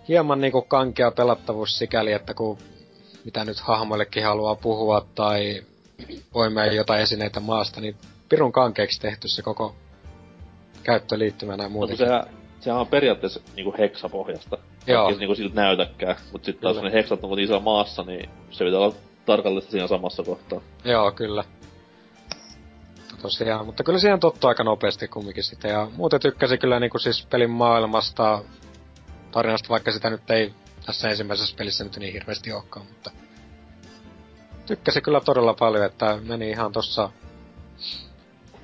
hieman 0.09 0.41
niinku 0.41 0.63
kankea 0.63 1.11
pelattavuus 1.11 1.79
sikäli, 1.79 2.13
että 2.13 2.35
kun 2.35 2.59
mitä 3.25 3.45
nyt 3.45 3.61
hahmoillekin 3.61 4.25
haluaa 4.25 4.55
puhua 4.55 5.07
tai 5.15 5.63
poimia 6.33 6.73
jotain 6.73 7.03
esineitä 7.03 7.41
maasta, 7.41 7.81
niin 7.81 7.97
pirun 8.29 8.53
kankeeksi 8.53 9.01
tehty 9.01 9.29
se 9.29 9.43
koko 9.43 9.75
käyttöliittymä 10.83 11.57
näin 11.57 11.73
muutenkin. 11.73 12.07
No, 12.07 12.13
sehän, 12.13 12.27
sehän 12.61 12.81
on 12.81 12.87
periaatteessa 12.87 13.41
niinku 13.57 13.75
heksapohjasta. 13.79 14.59
Joo. 14.87 15.13
Se 15.13 15.19
niinku 15.19 15.35
siltä 15.35 15.55
näytäkään. 15.55 16.17
Mut 16.33 16.45
sit 16.45 16.61
taas 16.61 16.83
ne 16.83 16.93
heksat 16.93 17.25
on 17.25 17.39
iso 17.39 17.61
maassa, 17.61 18.03
niin 18.03 18.31
se 18.51 18.65
pitää 18.65 18.81
olla 18.81 18.95
tarkallista 19.27 19.71
siinä 19.71 19.87
samassa 19.87 20.23
kohtaa. 20.23 20.61
Joo, 20.85 21.13
kyllä. 21.13 21.45
Tosiaan, 23.23 23.67
mutta 23.67 23.85
kyllä 23.85 23.99
siihen 23.99 24.21
tottuu 24.21 24.49
aika 24.49 24.65
nopeasti 24.65 25.09
kumminkin 25.09 25.45
sitten. 25.45 25.71
Ja 25.71 25.89
muuten 25.97 26.21
tykkäsin 26.21 26.59
kyllä 26.59 26.81
niinku 26.81 26.99
siis 26.99 27.27
pelin 27.27 27.51
maailmasta, 27.51 28.43
tarinasta, 29.31 29.69
vaikka 29.69 29.93
sitä 29.93 30.11
nyt 30.11 30.31
ei 30.31 30.53
tässä 30.87 31.09
ensimmäisessä 31.09 31.57
pelissä 31.57 31.85
nyt 31.85 31.97
niin 31.97 32.13
hirveästi 32.13 32.53
olekaan, 32.53 32.87
mutta 32.87 33.11
tykkäsin 34.67 35.03
kyllä 35.03 35.21
todella 35.21 35.55
paljon, 35.55 35.85
että 35.85 36.19
meni 36.27 36.51
ihan 36.51 36.73
tossa 36.73 37.11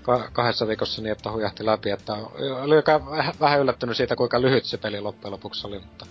ka- 0.02 0.28
kahdessa 0.32 0.68
viikossa 0.68 1.02
niin, 1.02 1.12
että 1.12 1.32
huijahti 1.32 1.66
läpi, 1.66 1.90
että 1.90 2.12
oli 2.62 2.76
aika 2.76 3.06
vähän 3.40 3.60
yllättynyt 3.60 3.96
siitä, 3.96 4.16
kuinka 4.16 4.42
lyhyt 4.42 4.64
se 4.64 4.78
peli 4.78 5.00
loppujen 5.00 5.32
lopuksi 5.32 5.66
oli, 5.66 5.78
mutta... 5.78 6.06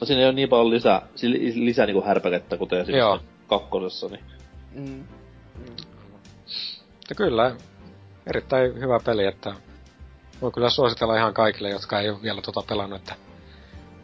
No 0.00 0.06
siinä 0.06 0.20
ei 0.20 0.26
ole 0.26 0.34
niin 0.34 0.48
paljon 0.48 0.70
lisää, 0.70 1.06
lisää 1.54 1.86
niinku 1.86 2.02
härpäkettä, 2.02 2.56
kuten 2.56 2.80
esimerkiksi 2.80 3.29
kakkosessa, 3.50 4.08
niin... 4.08 4.24
Mm. 4.72 5.04
Ja 7.08 7.14
kyllä, 7.16 7.56
erittäin 8.26 8.74
hyvä 8.80 9.00
peli, 9.04 9.26
että 9.26 9.54
voi 10.42 10.52
kyllä 10.52 10.70
suositella 10.70 11.16
ihan 11.16 11.34
kaikille, 11.34 11.70
jotka 11.70 12.00
ei 12.00 12.10
ole 12.10 12.22
vielä 12.22 12.42
tota 12.42 12.62
pelannut, 12.68 13.00
että 13.00 13.14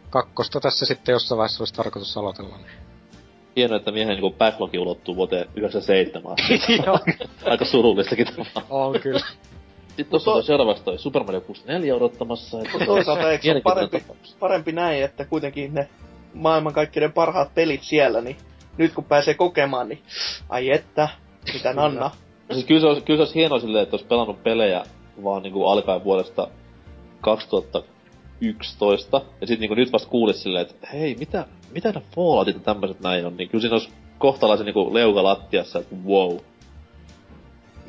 kakkosta 0.09 0.59
tässä 0.59 0.85
sitten 0.85 1.13
jossain 1.13 1.37
vaiheessa 1.37 1.61
olisi 1.61 1.73
tarkoitus 1.73 2.17
aloitella, 2.17 2.57
niin 2.57 2.71
hienoa, 3.55 3.77
että 3.77 3.91
miehen 3.91 4.21
niin 4.21 4.33
backlogi 4.33 4.79
ulottuu 4.79 5.15
vuoteen 5.15 5.49
97 5.55 6.35
Aika 7.45 7.65
surullistakin 7.65 8.25
tavalla. 8.25 8.65
On 8.69 8.99
kyllä. 8.99 9.25
Sitten 9.87 10.09
tuossa 10.09 10.31
on 10.31 10.43
seuraavaksi 10.43 10.83
toi 10.83 10.97
Super 10.97 11.23
Mario 11.23 11.41
64 11.41 11.95
odottamassa. 11.95 12.61
Että... 12.61 12.85
Toisaalta 12.85 13.31
eikö 13.31 13.43
se 13.43 13.61
parempi, 13.63 14.03
parempi 14.39 14.71
näin, 14.71 15.03
että 15.03 15.25
kuitenkin 15.25 15.73
ne 15.73 15.89
maailmankaikkeuden 16.33 17.13
parhaat 17.13 17.53
pelit 17.53 17.83
siellä, 17.83 18.21
niin 18.21 18.37
nyt 18.77 18.93
kun 18.93 19.03
pääsee 19.03 19.33
kokemaan, 19.33 19.89
niin 19.89 20.01
ai 20.49 20.71
että, 20.71 21.09
mitä 21.53 21.73
Nanna. 21.73 22.11
Siis 22.53 22.65
kyllä 22.65 22.81
se 22.81 22.87
olisi, 22.87 23.01
kyllä 23.01 23.17
se 23.17 23.21
olisi 23.21 23.35
hienoa 23.35 23.59
silleen, 23.59 23.83
että 23.83 23.95
olisi 23.95 24.07
pelannut 24.07 24.43
pelejä 24.43 24.83
vaan 25.23 25.43
niinku 25.43 25.65
alkaen 25.65 26.03
vuodesta 26.03 26.47
2000 27.21 27.83
11. 28.41 29.21
Ja 29.41 29.47
sit 29.47 29.59
niinku 29.59 29.75
nyt 29.75 29.91
vasta 29.91 30.09
kuulis 30.09 30.43
silleen, 30.43 30.65
että 30.65 30.87
hei, 30.93 31.15
mitä, 31.15 31.45
mitä 31.71 31.91
ne 31.91 32.01
Falloutit 32.15 32.55
ja 32.55 32.61
tämmöset 32.61 32.99
näin 32.99 33.25
on, 33.25 33.37
niin 33.37 33.49
kyllä 33.49 33.61
siinä 33.61 33.75
olisi 33.75 33.89
kohtalaisen 34.17 34.65
niinku 34.65 34.93
leuka 34.93 35.23
lattiassa, 35.23 35.79
että 35.79 35.95
wow. 36.07 36.37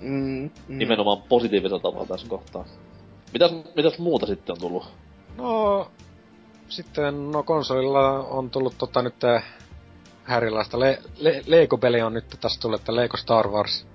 Mm, 0.01 0.51
mm. 0.69 0.79
Nimenomaan 0.79 1.23
positiivisella 1.29 1.83
tavalla 1.83 2.07
tässä 2.07 2.29
kohtaa. 2.29 2.65
Mitäs, 3.33 3.53
mitäs 3.77 3.99
muuta 3.99 4.27
sitten 4.27 4.53
on 4.53 4.61
tullut? 4.61 4.87
No, 5.37 5.91
sitten 6.69 7.33
no 7.33 7.43
konsolilla 7.43 8.09
on 8.11 8.51
tullut 8.51 8.75
tota 8.79 9.03
nyt 9.03 9.15
häirilaista. 10.29 10.81
Le- 10.81 11.03
Le- 11.19 11.43
Lego-peli 11.47 12.03
on 12.03 12.15
nyt 12.15 12.37
tässä 12.41 12.61
tullut, 12.61 12.81
että 12.81 12.97
Lego 12.97 13.17
Star 13.17 13.49
Wars. 13.49 13.87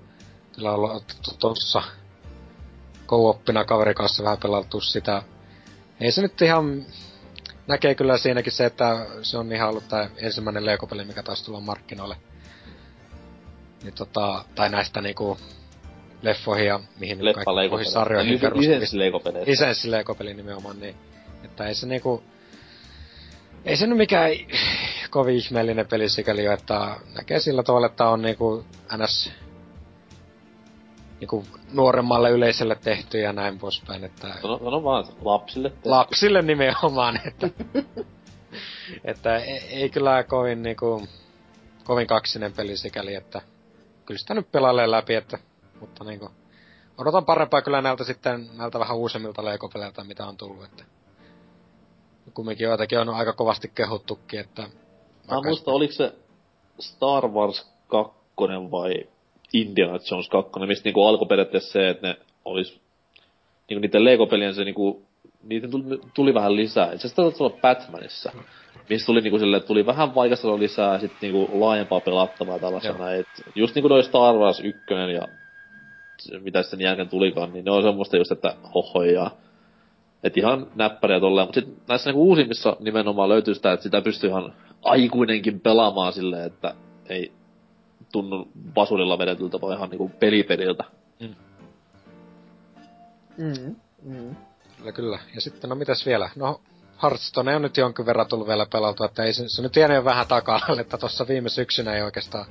Sillä 0.51 0.71
on 0.71 0.75
ollut 0.75 1.03
tuossa 1.39 1.83
co-oppina 3.07 3.65
kaverin 3.65 3.95
kanssa 3.95 4.23
vähän 4.23 4.37
pelattu 4.37 4.81
sitä 4.81 5.23
ei 6.03 6.11
se 6.11 6.21
nyt 6.21 6.41
ihan... 6.41 6.85
Näkee 7.67 7.95
kyllä 7.95 8.17
siinäkin 8.17 8.51
se, 8.51 8.65
että 8.65 9.05
se 9.21 9.37
on 9.37 9.51
ihan 9.51 9.69
ollut 9.69 9.87
tää 9.87 10.09
ensimmäinen 10.17 10.65
Lego-peli, 10.65 11.05
mikä 11.05 11.23
taas 11.23 11.43
tulla 11.43 11.59
markkinoille. 11.59 12.15
Niin 13.83 13.93
tota, 13.93 14.45
tai 14.55 14.69
näistä 14.69 15.01
niinku 15.01 15.37
leffoihin 16.21 16.67
ja 16.67 16.79
mihin 16.99 17.25
Leffa 17.25 17.43
kaikkiin 17.43 17.91
sarjoihin 17.91 18.39
perustuvista. 18.39 18.71
Lisenssi 18.71 18.99
Lego-peli. 18.99 19.45
Lisenssi 19.45 19.91
Lego-peli 19.91 20.33
nimenomaan, 20.33 20.79
niin. 20.79 20.95
Että 21.43 21.67
ei 21.67 21.75
se 21.75 21.87
niinku... 21.87 22.23
Ei 23.65 23.77
se 23.77 23.87
nyt 23.87 23.97
mikään 23.97 24.31
kovin 25.13 25.35
ihmeellinen 25.35 25.87
peli 25.87 26.09
sikäli 26.09 26.45
että 26.45 26.95
näkee 27.15 27.39
sillä 27.39 27.63
tavalla, 27.63 27.87
että 27.87 28.09
on 28.09 28.21
niinku 28.21 28.65
ns 28.97 29.31
niinku 31.19 31.45
nuoremmalle 31.73 32.29
yleisölle 32.29 32.75
tehty 32.75 33.19
ja 33.19 33.33
näin 33.33 33.59
poispäin, 33.59 34.03
että... 34.03 34.27
Sano, 34.41 34.57
sano 34.57 34.83
vaan 34.83 35.05
lapsille 35.21 35.69
tehty. 35.69 35.89
Lapsille 35.89 36.41
nimenomaan, 36.41 37.19
että... 37.27 37.49
että 39.05 39.37
ei, 39.37 39.57
ei 39.57 39.89
kyllä 39.89 40.23
kovin 40.23 40.63
niinku... 40.63 41.07
Kovin 41.83 42.07
kaksinen 42.07 42.53
peli 42.53 42.77
sikäli, 42.77 43.15
että... 43.15 43.41
Kyllä 44.05 44.19
sitä 44.19 44.33
nyt 44.33 44.51
pelailee 44.51 44.91
läpi, 44.91 45.15
että 45.15 45.37
Mutta 45.79 46.03
niinku, 46.03 46.31
odotan 46.97 47.25
parempaa 47.25 47.61
kyllä 47.61 47.81
näiltä 47.81 48.03
sitten, 48.03 48.49
näiltä 48.57 48.79
vähän 48.79 48.97
uusimmilta 48.97 49.45
Lego-peleiltä, 49.45 50.03
mitä 50.03 50.25
on 50.25 50.37
tullut, 50.37 50.63
että 50.63 50.83
kumminkin 52.33 52.65
joitakin 52.65 52.99
on 52.99 53.09
aika 53.09 53.33
kovasti 53.33 53.71
kehuttukin, 53.75 54.39
että... 54.39 54.69
Mä 55.31 55.41
muistan, 55.45 55.73
oliko 55.73 55.93
se 55.93 56.13
Star 56.79 57.27
Wars 57.27 57.71
2 57.87 58.15
vai 58.71 58.93
Indiana 59.53 59.99
Jones 60.11 60.29
2, 60.29 60.59
mistä 60.67 60.87
niinku 60.87 61.03
alkoi 61.03 61.27
periaatteessa 61.27 61.71
se, 61.71 61.89
että 61.89 62.07
ne 62.07 62.17
olis 62.45 62.79
niinku 63.69 63.81
niiden 63.81 64.05
Lego-pelien 64.05 64.55
se 64.55 64.63
niinku, 64.63 65.01
niitä 65.43 65.67
tuli, 65.67 66.01
tuli 66.13 66.33
vähän 66.33 66.55
lisää. 66.55 66.85
Itse 66.85 66.95
asiassa 67.07 67.21
taisi 67.21 67.43
olla 67.43 67.57
Batmanissa, 67.61 68.31
missä 68.89 69.05
tuli 69.05 69.21
niinku 69.21 69.55
että 69.55 69.67
tuli 69.67 69.85
vähän 69.85 70.15
vaikeasta 70.15 70.59
lisää 70.59 70.93
ja 70.93 70.99
sit 70.99 71.11
niinku 71.21 71.49
laajempaa 71.53 71.99
pelattavaa 71.99 72.59
tällaisena. 72.59 73.11
Et 73.11 73.27
just 73.55 73.75
niinku 73.75 73.89
toi 73.89 74.03
Star 74.03 74.35
Wars 74.35 74.59
1 74.59 74.81
ja 76.31 76.39
mitä 76.39 76.63
sen 76.63 76.81
jälkeen 76.81 77.09
tulikaan, 77.09 77.53
niin 77.53 77.65
ne 77.65 77.71
on 77.71 77.83
semmoista 77.83 78.17
just, 78.17 78.31
että 78.31 78.55
hohoja. 78.75 79.31
Et 80.23 80.37
ihan 80.37 80.67
näppäriä 80.75 81.19
tolleen, 81.19 81.47
mutta 81.47 81.59
sitten 81.59 81.83
näissä 81.87 82.09
niinku 82.09 82.23
uusimmissa 82.23 82.77
nimenomaan 82.79 83.29
löytyy 83.29 83.53
sitä, 83.53 83.73
että 83.73 83.83
sitä 83.83 84.01
pystyy 84.01 84.29
ihan 84.29 84.53
aikuinenkin 84.83 85.59
pelaamaan 85.59 86.13
silleen, 86.13 86.45
että 86.45 86.75
ei 87.09 87.33
tunnu 88.11 88.47
vasurilla 88.75 89.17
vedetyltä, 89.17 89.61
vaan 89.61 89.77
ihan 89.77 89.89
niinku 89.89 90.11
pelipeliltä. 90.19 90.83
Mm. 91.19 91.35
Mm. 94.03 94.35
Kyllä, 94.77 94.91
kyllä. 94.91 95.19
Ja 95.35 95.41
sitten, 95.41 95.69
no 95.69 95.75
mitäs 95.75 96.05
vielä? 96.05 96.29
No, 96.35 96.61
Hearthstone 97.03 97.55
on 97.55 97.61
nyt 97.61 97.77
jonkin 97.77 98.05
verran 98.05 98.27
tullut 98.27 98.47
vielä 98.47 98.65
pelattua, 98.65 99.05
että 99.05 99.23
ei 99.23 99.33
se, 99.33 99.43
se 99.47 99.61
nyt 99.61 99.75
jäänyt 99.75 100.05
vähän 100.05 100.27
takaa, 100.27 100.59
että 100.81 100.97
tuossa 100.97 101.27
viime 101.27 101.49
syksynä 101.49 101.93
ei 101.93 102.01
oikeastaan 102.01 102.45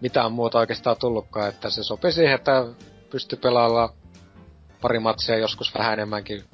mitään 0.00 0.32
muuta 0.32 0.58
oikeastaan 0.58 0.96
tullutkaan, 0.96 1.48
että 1.48 1.70
se 1.70 1.82
sopi 1.82 2.12
siihen, 2.12 2.34
että 2.34 2.66
pystyi 3.10 3.38
pelaalla 3.38 3.92
pari 4.80 4.98
matsia 4.98 5.36
joskus 5.36 5.74
vähän 5.74 5.92
enemmänkin. 5.92 6.44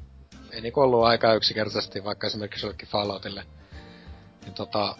Ei 0.52 0.60
niinku 0.60 0.80
ollut 0.80 1.04
aika 1.04 1.34
yksinkertaisesti, 1.34 2.04
vaikka 2.04 2.26
esimerkiksi 2.26 2.66
jollekin 2.66 2.88
Falloutille. 2.88 3.44
Niin 4.44 4.54
tota, 4.54 4.96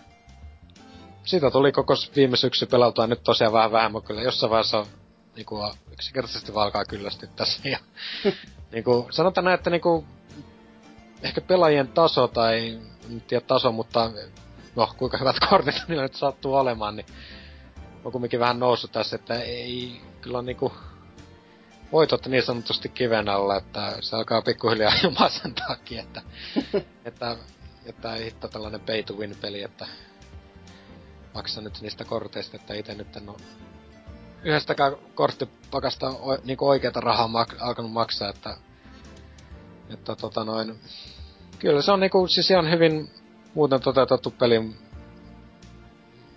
siitä 1.25 1.51
tuli 1.51 1.73
koko 1.73 1.95
viime 2.17 2.37
syksy 2.37 2.67
pelautua 2.67 3.07
nyt 3.07 3.23
tosiaan 3.23 3.53
vähän 3.53 3.73
vähemmän 3.73 4.03
kyllä. 4.03 4.23
Jossain 4.23 4.51
vaiheessa 4.51 4.87
niinku 5.37 5.71
yksinkertaisesti 5.93 6.55
valkaa 6.55 6.85
kyllästyä 6.85 7.29
tässä. 7.37 7.69
Ja, 7.69 7.79
niinku, 8.73 9.09
sanotaan 9.11 9.45
näin, 9.45 9.55
että 9.55 9.71
niinku, 9.71 10.05
ehkä 11.23 11.41
pelaajien 11.41 11.89
taso 11.89 12.29
tai, 12.29 12.79
en 13.11 13.21
tiedä 13.21 13.45
taso, 13.47 13.73
mutta 13.73 14.11
no 14.77 14.95
kuinka 14.97 15.19
hyvät 15.19 15.37
kortit 15.51 15.75
niillä 15.89 16.03
nyt 16.03 16.15
sattuu 16.15 16.55
olemaan, 16.55 16.97
niin 16.97 17.07
on 18.05 18.13
kumminkin 18.13 18.41
vähän 18.41 18.59
noussut 18.59 18.93
tässä, 18.93 19.17
että 19.17 19.35
ei 19.35 20.01
kyllä 20.21 20.39
on 20.39 20.47
niinku 20.47 20.73
voitot 21.93 22.27
niin 22.27 22.43
sanotusti 22.43 22.89
kiven 22.89 23.29
alla, 23.29 23.57
että 23.57 23.97
se 24.01 24.17
alkaa 24.17 24.43
pikkuhiljaa 24.43 24.93
jumaa 25.03 25.29
sen 25.29 25.55
takia, 25.55 26.03
että, 26.03 26.23
että, 27.05 27.37
ei 27.87 28.25
hitto 28.25 28.49
tällainen 28.49 28.81
pay 28.81 29.03
to 29.03 29.15
win 29.15 29.37
peli, 29.41 29.63
että 29.63 29.87
maksa 31.35 31.61
nyt 31.61 31.81
niistä 31.81 32.05
korteista, 32.05 32.57
että 32.57 32.75
itse 32.75 32.95
nyt 32.95 33.17
en 33.17 33.29
oo 33.29 33.37
yhdestäkään 34.45 34.93
korttipakasta 35.15 36.09
o, 36.09 36.39
niinku 36.45 36.69
oikeata 36.69 37.01
rahaa 37.01 37.27
mak- 37.27 37.57
alkanut 37.61 37.93
maksaa, 37.93 38.29
että, 38.31 38.57
että 39.91 40.17
tota 40.17 40.45
noin, 40.45 40.81
kyllä 41.59 41.83
se 41.83 41.93
on 41.93 42.01
niinku 42.01 42.27
siis 42.29 42.51
ihan 42.51 42.71
hyvin 42.71 43.11
muuten 43.55 43.81
toteutettu 43.81 44.31
peli. 44.31 44.71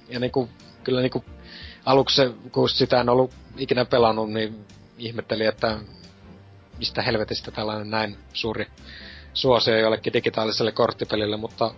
Ja 0.09 0.19
niinku, 0.19 0.49
kyllä 0.83 1.01
niinku 1.01 1.25
aluksi 1.85 2.21
kun 2.51 2.69
sitä 2.69 3.01
en 3.01 3.09
ollut 3.09 3.33
ikinä 3.57 3.85
pelannut, 3.85 4.31
niin 4.31 4.65
ihmetteli, 4.97 5.45
että 5.45 5.79
mistä 6.77 7.01
helvetistä 7.01 7.51
tällainen 7.51 7.89
näin 7.89 8.17
suuri 8.33 8.67
suosio 9.37 9.77
jollekin 9.77 10.13
digitaaliselle 10.13 10.71
korttipelille, 10.71 11.37
mutta 11.37 11.71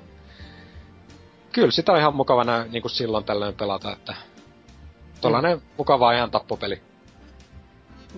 kyllä 1.52 1.72
sitä 1.72 1.92
on 1.92 2.00
ihan 2.00 2.16
mukava 2.16 2.44
nää, 2.44 2.66
niin 2.72 2.82
kuin 2.82 2.92
silloin 2.92 3.24
tällöin 3.24 3.56
pelata, 3.56 3.92
että 3.92 4.16
tollanen 5.22 5.58
mm. 5.58 5.64
mukava 5.78 6.14
ihan 6.14 6.32
tappopeli. 6.32 6.82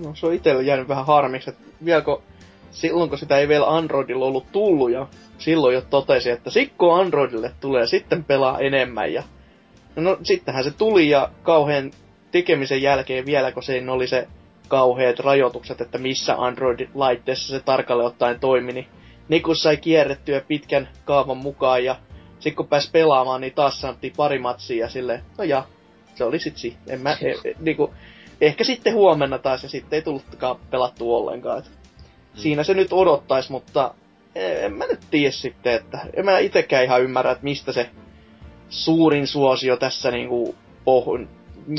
No 0.04 0.16
se 0.16 0.26
on 0.26 0.34
itselle 0.34 0.64
jäänyt 0.64 0.88
vähän 0.88 1.06
harmiksi, 1.06 1.50
että 1.50 1.64
vielä 1.86 2.02
kun, 2.02 2.24
silloin 2.72 3.10
kun 3.10 3.20
sitä 3.20 3.38
ei 3.38 3.48
vielä 3.48 3.76
Androidilla 3.76 4.26
ollut 4.26 4.52
tullut 4.52 4.92
ja 4.92 5.08
silloin 5.38 5.76
jo 5.76 5.82
totesi, 5.82 6.30
että 6.30 6.50
sikko 6.50 6.94
Androidille 6.94 7.52
tulee, 7.60 7.88
sitten 7.88 8.24
pelaa 8.24 8.60
enemmän 8.60 9.14
ja 9.14 9.24
no 9.96 10.18
sittenhän 10.24 10.64
se 10.64 10.72
tuli 10.72 11.10
ja 11.10 11.30
kauhean 11.44 11.92
tekemisen 12.32 12.82
jälkeen 12.82 13.26
vielä, 13.26 13.52
kun 13.52 13.64
se 13.64 13.84
oli 13.89 14.08
se 14.08 14.28
kauheat 14.68 15.20
rajoitukset, 15.20 15.82
että 15.82 15.98
missä 15.98 16.36
Android-laitteessa 16.36 17.48
se 17.48 17.60
tarkalleen 17.60 18.08
ottaen 18.08 18.39
toimi, 18.39 18.74
niin 18.74 18.88
Nikus 19.30 19.63
sai 19.63 19.78
kierrettyä 19.78 20.41
pitkän 20.41 20.89
kaavan 21.05 21.38
mukaan 21.38 21.86
ja 21.86 21.95
sitten 22.34 22.55
kun 22.55 22.67
pääsi 22.67 22.89
pelaamaan, 22.91 23.41
niin 23.41 23.53
taas 23.53 23.82
sanottiin 23.82 24.13
pari 24.17 24.39
matsia 24.39 24.86
ja 24.86 24.89
silleen, 24.89 25.24
no 25.38 25.43
ja, 25.43 25.63
se 26.15 26.24
oli 26.24 26.39
sit 26.39 26.57
si. 26.57 26.78
En 26.88 27.01
mä, 27.01 27.17
e, 27.22 27.49
e, 27.49 27.53
niinku, 27.59 27.93
ehkä 28.41 28.63
sitten 28.63 28.93
huomenna 28.93 29.38
taas 29.38 29.63
ja 29.63 29.69
sitten 29.69 29.97
ei 29.97 30.01
tullutkaan 30.01 30.55
pelattu 30.72 31.15
ollenkaan. 31.15 31.59
Et 31.59 31.65
hmm. 31.65 32.41
Siinä 32.41 32.63
se 32.63 32.74
nyt 32.74 32.93
odottais, 32.93 33.49
mutta 33.49 33.93
e, 34.36 34.65
en 34.65 34.74
mä 34.74 34.86
nyt 34.86 34.99
tiedä 35.11 35.32
sitten, 35.32 35.74
että 35.74 35.99
en 36.13 36.26
mä 36.26 36.39
itekään 36.39 36.84
ihan 36.84 37.01
ymmärrä, 37.01 37.32
että 37.32 37.43
mistä 37.43 37.72
se 37.72 37.89
suurin 38.69 39.28
suosio 39.28 39.78
tässä 39.78 40.11
niinku 40.11 40.55
pohun, 40.86 41.30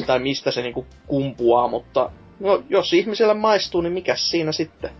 tai 0.06 0.18
mistä 0.18 0.50
se 0.50 0.62
niinku 0.62 0.86
kumpuaa, 1.06 1.68
mutta 1.68 2.10
no, 2.40 2.62
jos 2.68 2.92
ihmisellä 2.92 3.34
maistuu, 3.34 3.80
niin 3.80 3.92
mikä 3.92 4.16
siinä 4.16 4.52
sitten? 4.52 4.90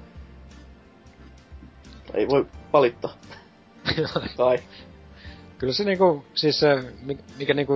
Ei 2.15 2.29
voi 2.29 2.47
valittaa. 2.73 3.15
Kai. 4.37 4.59
Kyllä 5.59 5.73
se 5.73 5.85
niinku, 5.85 6.25
siis 6.35 6.61
se, 6.61 6.93
mikä 7.39 7.55
niinku, 7.55 7.75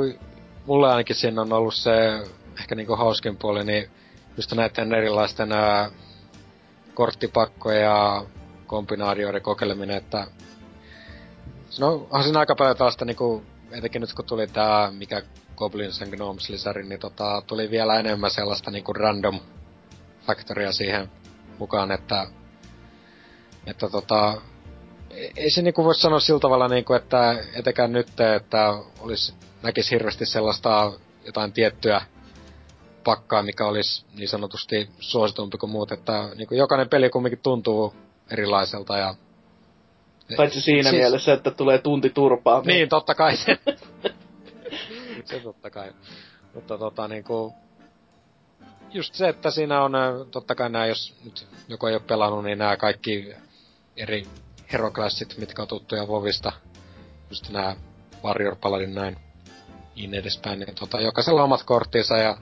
mulle 0.66 0.89
ainakin 0.89 1.16
siinä 1.16 1.43
on 1.43 1.53
ollut 1.53 1.74
se 1.74 1.93
ehkä 2.61 2.74
niinku 2.74 2.97
hauskin 2.97 3.37
puoli, 3.37 3.64
niin 3.64 3.91
just 4.37 4.53
näiden 4.53 4.95
erilaisten 4.95 5.53
ää, 5.53 5.91
korttipakkoja 6.95 7.80
ja 7.80 8.24
kombinaatioiden 8.66 9.43
kokeileminen, 9.43 9.97
että 9.97 10.26
no 11.80 11.93
onhan 11.95 12.22
siinä 12.22 12.39
aika 12.39 12.55
paljon 12.55 12.76
tällaista 12.76 13.05
niinku, 13.05 13.43
etenkin 13.70 14.01
nyt 14.01 14.14
kun 14.14 14.24
tuli 14.24 14.47
tää, 14.47 14.91
mikä 14.91 15.22
Goblins 15.57 16.03
and 16.03 16.16
Gnomes 16.16 16.49
lisäri, 16.49 16.82
niin 16.82 17.01
tota, 17.01 17.43
tuli 17.47 17.70
vielä 17.70 17.99
enemmän 17.99 18.30
sellaista 18.30 18.70
niinku 18.70 18.93
random 18.93 19.41
faktoria 20.26 20.72
siihen 20.72 21.11
mukaan, 21.59 21.93
että, 21.93 22.26
että 23.66 23.88
tota, 23.88 24.42
ei 25.36 25.50
se 25.50 25.62
niinku 25.62 25.84
voi 25.84 25.94
sanoa 25.94 26.20
sillä 26.20 26.40
tavalla 26.40 26.68
niinku, 26.68 26.92
että 26.92 27.44
etenkään 27.54 27.92
nyt, 27.92 28.20
että 28.36 28.74
olisi, 29.00 29.34
näkisi 29.62 29.90
hirveästi 29.90 30.26
sellaista 30.26 30.92
jotain 31.26 31.52
tiettyä 31.52 32.02
pakkaa, 33.04 33.42
mikä 33.42 33.66
olisi 33.66 34.04
niin 34.14 34.28
sanotusti 34.28 34.88
suositumpi 35.00 35.58
kuin 35.58 35.70
muut, 35.70 35.92
että 35.92 36.28
niinku 36.36 36.54
jokainen 36.54 36.88
peli 36.88 37.10
kumminkin 37.10 37.40
tuntuu 37.42 37.94
erilaiselta 38.30 38.98
ja 38.98 39.14
Paitsi 40.36 40.60
siinä 40.60 40.90
siis... 40.90 41.00
mielessä, 41.00 41.32
että 41.32 41.50
tulee 41.50 41.78
tunti 41.78 42.10
turpaa. 42.10 42.62
Niin, 42.64 42.88
totta 42.88 43.14
kai 43.14 43.36
se. 43.36 43.58
se 45.24 45.40
totta 45.40 45.70
kai. 45.70 45.92
Mutta 46.54 46.78
tota 46.78 47.08
niinku... 47.08 47.54
Just 48.92 49.14
se, 49.14 49.28
että 49.28 49.50
siinä 49.50 49.82
on 49.82 49.92
totta 50.30 50.54
kai 50.54 50.70
nämä, 50.70 50.86
jos 50.86 51.14
nyt 51.24 51.46
joku 51.68 51.86
ei 51.86 51.94
ole 51.94 52.02
pelannut, 52.06 52.44
niin 52.44 52.58
nämä 52.58 52.76
kaikki 52.76 53.34
eri 53.97 54.26
heroklassit, 54.72 55.34
mitkä 55.38 55.62
on 55.62 55.68
tuttuja 55.68 56.09
Vovista. 56.09 56.53
Just 57.30 57.51
nämä 57.51 57.76
Warrior 58.24 58.57
Paladin 58.57 58.94
näin 58.94 59.16
niin 59.97 60.14
edespäin. 60.14 60.59
Niin 60.59 60.74
tota, 60.74 61.01
jokaisella 61.01 61.42
omat 61.42 61.62
korttinsa 61.62 62.16
ja 62.16 62.36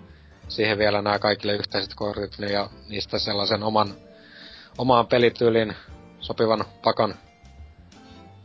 siihen 0.48 0.78
vielä 0.78 1.02
nämä 1.02 1.18
kaikille 1.18 1.52
yhteiset 1.52 1.94
kortit 1.94 2.38
niin 2.38 2.52
ja 2.52 2.70
niistä 2.88 3.18
sellaisen 3.18 3.62
oman, 3.62 3.94
omaan 4.78 5.06
pelityylin 5.06 5.74
sopivan 6.20 6.64
pakan 6.84 7.14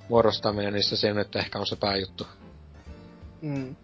muodostaminen, 0.09 0.73
niin 0.73 0.83
se 0.83 0.97
siinä 0.97 1.13
nyt 1.13 1.35
ehkä 1.35 1.59
on 1.59 1.67
se 1.67 1.75
pääjuttu. 1.75 2.27
Mm. 3.41 3.75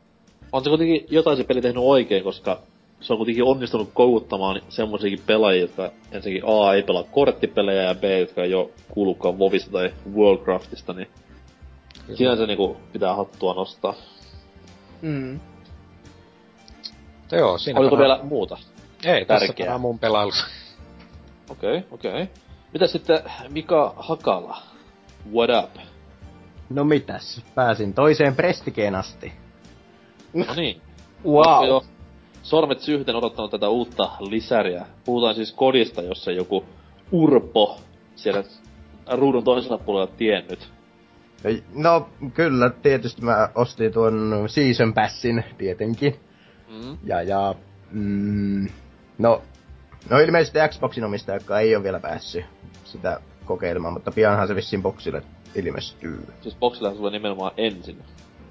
On 0.51 0.63
se 0.63 0.69
kuitenkin 0.69 1.05
jotain 1.09 1.38
se 1.38 1.43
peli 1.43 1.61
tehnyt 1.61 1.84
oikein, 1.84 2.23
koska 2.23 2.61
se 2.99 3.13
on 3.13 3.17
kuitenkin 3.17 3.43
onnistunut 3.43 3.89
koukuttamaan 3.93 4.61
semmoisiakin 4.69 5.21
pelaajia, 5.27 5.61
jotka 5.61 5.91
ensinnäkin 6.11 6.49
A 6.49 6.73
ei 6.73 6.83
pelaa 6.83 7.03
korttipelejä 7.03 7.83
ja 7.83 7.95
B, 7.95 8.03
jotka 8.03 8.43
ei 8.43 8.53
ole 8.53 8.69
kuullutkaan 8.89 9.39
Vovista 9.39 9.71
tai 9.71 9.93
Worldcraftista, 10.13 10.93
niin 10.93 11.07
Kyllä. 12.05 12.17
siinä 12.17 12.35
se 12.35 12.45
niinku 12.45 12.77
pitää 12.93 13.15
hattua 13.15 13.53
nostaa. 13.53 13.93
Mm. 15.01 15.39
Joo, 17.31 17.57
siinä 17.57 17.79
Oliko 17.79 17.97
vielä 17.97 18.19
muuta? 18.23 18.57
Ei, 19.05 19.25
Tärkeää. 19.25 19.53
tässä 19.53 19.77
mun 19.77 19.99
pelailus. 19.99 20.45
Okei, 21.49 21.77
okay, 21.77 21.83
okei. 21.91 22.11
Okay. 22.11 22.27
Mitä 22.73 22.87
sitten 22.87 23.19
Mika 23.49 23.93
Hakala? 23.97 24.57
What 25.33 25.49
up? 25.63 25.81
No 26.69 26.83
mitäs, 26.83 27.41
pääsin 27.55 27.93
toiseen 27.93 28.35
prestikeen 28.35 28.95
asti. 28.95 29.33
No 30.33 30.53
niin. 30.55 30.81
Wow. 31.25 31.83
Sormet 32.45 32.79
syyhten 32.79 33.15
odottanut 33.15 33.51
tätä 33.51 33.69
uutta 33.69 34.11
lisäriä. 34.19 34.85
Puhutaan 35.05 35.35
siis 35.35 35.53
kodista, 35.53 36.01
jossa 36.01 36.31
joku 36.31 36.65
Urpo 37.11 37.77
siellä 38.15 38.43
ruudun 39.11 39.43
toisella 39.43 39.77
puolella 39.77 40.13
tiennyt. 40.17 40.71
No 41.73 42.09
kyllä, 42.33 42.69
tietysti 42.69 43.21
mä 43.21 43.49
ostin 43.55 43.93
tuon 43.93 44.43
Season 44.47 44.93
Passin 44.93 45.43
tietenkin. 45.57 46.15
Mm. 46.67 46.97
Ja, 47.03 47.21
ja 47.21 47.55
mm, 47.91 48.67
no, 49.17 49.41
no 50.09 50.19
ilmeisesti 50.19 50.59
Xboxin 50.69 51.03
omistaja, 51.03 51.37
joka 51.37 51.59
ei 51.59 51.75
ole 51.75 51.83
vielä 51.83 51.99
päässyt 51.99 52.45
sitä 52.83 53.19
kokeilemaan, 53.45 53.93
mutta 53.93 54.11
pianhan 54.11 54.47
se 54.47 54.55
vissiin 54.55 54.81
boxille 54.81 55.23
ilmestyy. 55.55 56.27
Siis 56.41 56.55
boxilla 56.55 56.95
sulla 56.95 57.09
nimenomaan 57.09 57.51
ensin. 57.57 58.03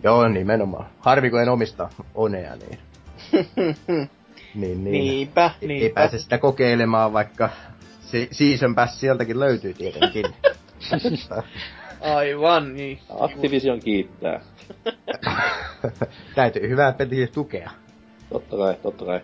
Joo, 0.03 0.29
nimenomaan. 0.29 0.87
Harvi 0.99 1.31
kun 1.31 1.43
en 1.43 1.49
omista 1.49 1.89
Onea, 2.15 2.57
niin... 2.57 2.79
niin, 4.55 4.85
niin. 4.85 4.85
Niinpä, 4.85 5.51
Ei 5.63 5.69
niinpä. 5.69 5.95
pääse 5.95 6.19
sitä 6.19 6.39
kokeilemaan, 6.39 7.13
vaikka 7.13 7.51
se 8.01 8.29
Season 8.31 8.75
Pass 8.75 9.01
sieltäkin 9.01 9.41
löytyy 9.41 9.75
tietenkin. 9.75 10.25
Aivan, 12.01 12.75
niin. 12.75 12.99
Activision 13.21 13.81
kiittää. 13.81 14.41
Täytyy 16.35 16.69
hyvää 16.69 16.93
peliä 16.93 17.27
tukea. 17.27 17.71
Totta 18.31 18.57
kai, 18.57 18.75
totta 18.83 19.05
kai. 19.05 19.21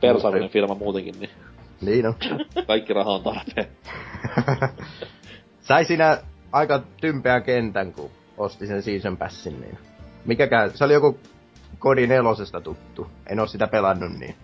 Persaaminen 0.00 0.50
firma 0.50 0.74
muutenkin, 0.74 1.14
niin 1.20 1.30
Niin 1.80 2.06
on. 2.06 2.14
kaikki 2.66 2.92
raha 2.92 3.10
on 3.10 3.22
tarpeen. 3.22 3.66
Sai 5.60 5.84
siinä 5.84 6.18
aika 6.52 6.82
tympeän 7.00 7.42
kentän, 7.42 7.92
kun 7.92 8.10
osti 8.38 8.66
sen 8.66 8.82
Season 8.82 9.16
Passin, 9.16 9.60
niin... 9.60 9.78
Mikäkään, 10.24 10.70
se 10.76 10.84
oli 10.84 10.92
joku 10.92 11.18
Kodi 11.78 12.06
nelosesta 12.06 12.60
tuttu. 12.60 13.06
En 13.26 13.40
oo 13.40 13.46
sitä 13.46 13.66
pelannut, 13.66 14.18
niin... 14.18 14.34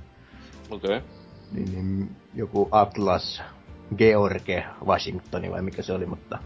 Okei. 0.70 0.96
Okay. 0.96 1.08
niin, 1.52 1.72
niin 1.72 2.16
joku 2.34 2.68
Atlas 2.70 3.42
George 3.96 4.64
Washingtoni 4.86 5.50
vai 5.50 5.62
mikä 5.62 5.82
se 5.82 5.92
oli, 5.92 6.06
mutta 6.06 6.38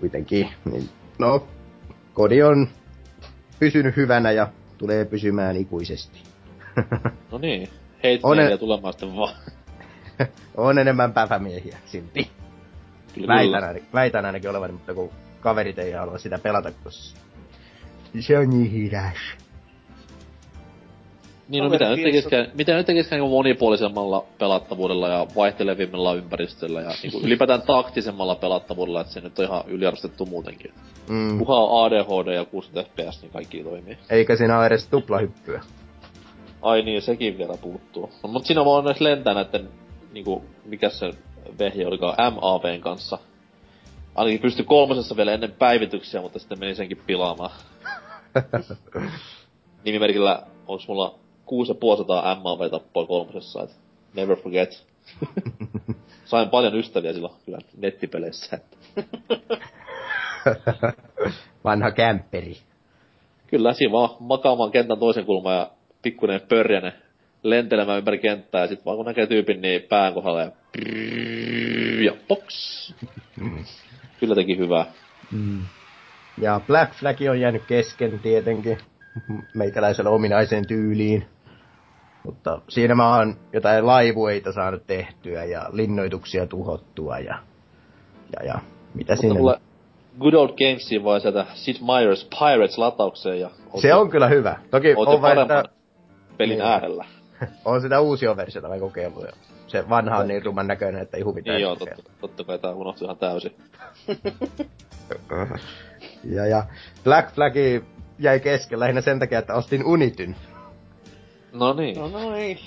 kuitenkin, 0.00 0.48
niin 0.64 0.88
no, 1.18 1.46
kodi 2.14 2.42
on 2.42 2.68
pysynyt 3.58 3.96
hyvänä 3.96 4.30
ja 4.30 4.48
tulee 4.78 5.04
pysymään 5.04 5.56
ikuisesti. 5.56 6.22
No 7.32 7.38
niin. 7.38 7.68
Heit 8.02 8.20
On 8.22 8.36
ne- 8.36 8.56
tulemaan 8.56 8.92
sitten 8.92 9.16
vaan. 9.16 9.34
on 10.56 10.78
enemmän 10.78 11.12
pävämiehiä 11.12 11.78
silti. 11.86 12.30
Kyllä, 13.14 13.34
Väitän, 13.34 13.74
kyllä. 13.74 13.86
väitän 13.94 14.24
ainakin 14.24 14.50
olevan, 14.50 14.72
mutta 14.72 14.94
kun 14.94 15.10
kaverit 15.40 15.78
ei 15.78 15.92
halua 15.92 16.18
sitä 16.18 16.38
pelata, 16.38 16.72
koska 16.84 17.20
se 18.20 18.38
on 18.38 18.50
niin 18.50 18.70
hidas. 18.70 19.16
Niin, 21.50 21.64
no 21.64 21.70
mitä 21.70 21.84
nyt 21.84 21.98
Kaverit 21.98 22.14
tekiskään, 22.14 22.48
mitä 22.54 22.76
nyt 22.76 22.86
tekiskään 22.86 23.20
niin 23.20 23.30
monipuolisemmalla 23.30 24.24
pelattavuudella 24.38 25.08
ja 25.08 25.26
vaihtelevimmalla 25.36 26.14
ympäristöllä 26.14 26.80
ja 26.80 26.90
niin 27.02 27.24
ylipäätään 27.24 27.62
taktisemmalla 27.62 28.34
pelattavuudella, 28.34 29.00
että 29.00 29.12
se 29.12 29.20
nyt 29.20 29.38
on 29.38 29.44
ihan 29.44 29.64
yliarvostettu 29.66 30.26
muutenkin. 30.26 30.72
Mm. 31.08 31.38
Kuha 31.38 31.56
on 31.56 31.86
ADHD 31.86 32.34
ja 32.34 32.44
60 32.44 32.90
FPS, 32.90 33.22
niin 33.22 33.32
kaikki 33.32 33.62
toimii. 33.62 33.98
Eikä 34.10 34.36
siinä 34.36 34.58
ole 34.58 34.66
edes 34.66 34.86
tuplahyppyä. 34.86 35.60
Ai 36.62 36.82
niin, 36.82 37.02
sekin 37.02 37.38
vielä 37.38 37.54
puuttuu. 37.62 38.10
No, 38.22 38.28
mut 38.28 38.46
siinä 38.46 38.64
voi 38.64 38.82
myös 38.82 39.00
lentää 39.00 39.34
näitten, 39.34 39.68
niinku, 40.12 40.44
mikä 40.64 40.88
se 40.88 41.10
vehje 41.58 41.86
olikaan, 41.86 42.34
MAVn 42.34 42.80
kanssa. 42.80 43.18
Ainakin 44.14 44.40
pystyi 44.40 44.64
kolmosessa 44.64 45.16
vielä 45.16 45.32
ennen 45.32 45.52
päivityksiä, 45.52 46.20
mutta 46.20 46.38
sitten 46.38 46.58
meni 46.58 46.74
senkin 46.74 47.02
pilaamaan. 47.06 47.50
Nimimerkillä 49.84 50.42
onks 50.66 50.88
mulla 50.88 51.18
6500 51.50 52.40
MAV 52.42 52.70
tappoi 52.70 53.06
kolmosessa, 53.06 53.62
et 53.62 53.70
never 54.14 54.36
forget. 54.36 54.86
Sain 56.24 56.48
paljon 56.48 56.74
ystäviä 56.74 57.12
silloin 57.12 57.34
kyllä 57.46 57.58
nettipeleissä. 57.76 58.58
Vanha 61.64 61.90
kämpperi. 61.90 62.56
Kyllä, 63.46 63.72
siinä 63.72 63.92
vaan 63.92 64.10
makaamaan 64.20 64.70
kentän 64.70 64.98
toisen 64.98 65.26
kulman 65.26 65.56
ja 65.56 65.70
pikkuinen 66.02 66.40
pörjäne 66.48 66.92
lentelemään 67.42 67.98
ympäri 67.98 68.18
kenttää 68.18 68.60
ja 68.60 68.68
sit 68.68 68.84
vaan 68.84 68.96
kun 68.96 69.06
näkee 69.06 69.26
tyypin, 69.26 69.60
niin 69.60 69.82
pään 69.82 70.14
kohdalla 70.14 70.40
ja 70.40 70.52
prrrr, 70.72 72.02
ja 72.02 72.12
box. 72.28 72.44
Kyllä 74.20 74.34
teki 74.34 74.58
hyvää. 74.58 74.86
Mm. 75.32 75.62
Ja 76.38 76.60
Black 76.66 76.92
Flag 76.92 77.16
on 77.30 77.40
jäänyt 77.40 77.62
kesken 77.66 78.18
tietenkin 78.18 78.78
meikäläisellä 79.54 80.10
ominaiseen 80.10 80.66
tyyliin. 80.66 81.24
Mutta 82.24 82.60
siinä 82.68 82.94
mä 82.94 83.16
oon 83.16 83.36
jotain 83.52 83.86
laivueita 83.86 84.52
saanut 84.52 84.86
tehtyä 84.86 85.44
ja 85.44 85.68
linnoituksia 85.72 86.46
tuhottua 86.46 87.18
ja, 87.18 87.38
ja, 88.36 88.46
ja 88.46 88.58
mitä 88.94 89.12
Mutta 89.12 89.20
siinä... 89.20 89.34
mulle 89.34 89.60
Good 90.20 90.34
Old 90.34 90.48
Gamesiin 90.48 91.04
vai 91.04 91.20
sieltä 91.20 91.46
Sid 91.54 91.76
Meier's 91.76 92.38
Pirates 92.38 92.78
lataukseen 92.78 93.40
ja 93.40 93.50
Se 93.80 93.94
on 93.94 94.10
kyllä 94.10 94.28
hyvä. 94.28 94.56
Toki 94.70 94.94
on 94.96 95.22
vain, 95.22 95.38
että 95.38 95.64
pelin 96.36 96.58
Niin. 96.58 96.68
äärellä. 96.68 97.04
on 97.64 97.80
sitä 97.80 98.00
uusia 98.00 98.36
versiota 98.36 98.68
vai 98.68 98.80
kokeillut. 98.80 99.24
Ja 99.24 99.32
se 99.66 99.88
vanha 99.88 100.18
on 100.18 100.28
niin 100.28 100.44
ruman 100.44 100.66
näköinen, 100.66 101.02
että 101.02 101.16
ei 101.16 101.22
huvita. 101.22 101.50
Niin 101.50 101.62
joo, 101.62 101.76
kokeilla. 101.76 102.02
totta, 102.02 102.20
totta 102.20 102.44
kai 102.44 102.58
tää 102.58 102.72
unohtui 102.72 103.04
ihan 103.04 103.16
täysin. 103.16 103.54
Ja, 106.24 106.46
ja 106.46 106.64
Black 107.04 107.34
Flag 107.34 107.54
jäi 108.18 108.40
kesken 108.40 108.80
lähinnä 108.80 109.00
sen 109.00 109.18
takia, 109.18 109.38
että 109.38 109.54
ostin 109.54 109.84
Unityn. 109.84 110.36
No 111.52 111.72
niin. 111.72 111.96
No 111.98 112.08
noin. 112.08 112.58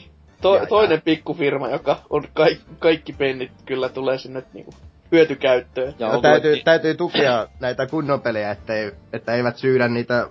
To, 0.41 0.55
Ja, 0.55 0.61
ja. 0.61 0.67
toinen 0.67 1.01
pikkufirma, 1.01 1.69
joka 1.69 1.99
on 2.09 2.23
kaik, 2.33 2.59
kaikki 2.79 3.13
pennit 3.13 3.51
kyllä 3.65 3.89
tulee 3.89 4.17
sinne 4.17 4.43
niinku 4.53 4.73
hyötykäyttöön. 5.11 5.93
Ja 5.99 6.07
No, 6.13 6.21
täytyy, 6.21 6.53
niin- 6.53 6.63
täytyy 6.65 6.95
tukea 6.95 7.47
näitä 7.59 7.85
kunnon 7.87 8.21
pelejä, 8.21 8.51
että, 8.51 8.73
ei, 8.75 8.91
että 9.13 9.33
eivät 9.35 9.57
syydä 9.57 9.87
niitä 9.87 10.27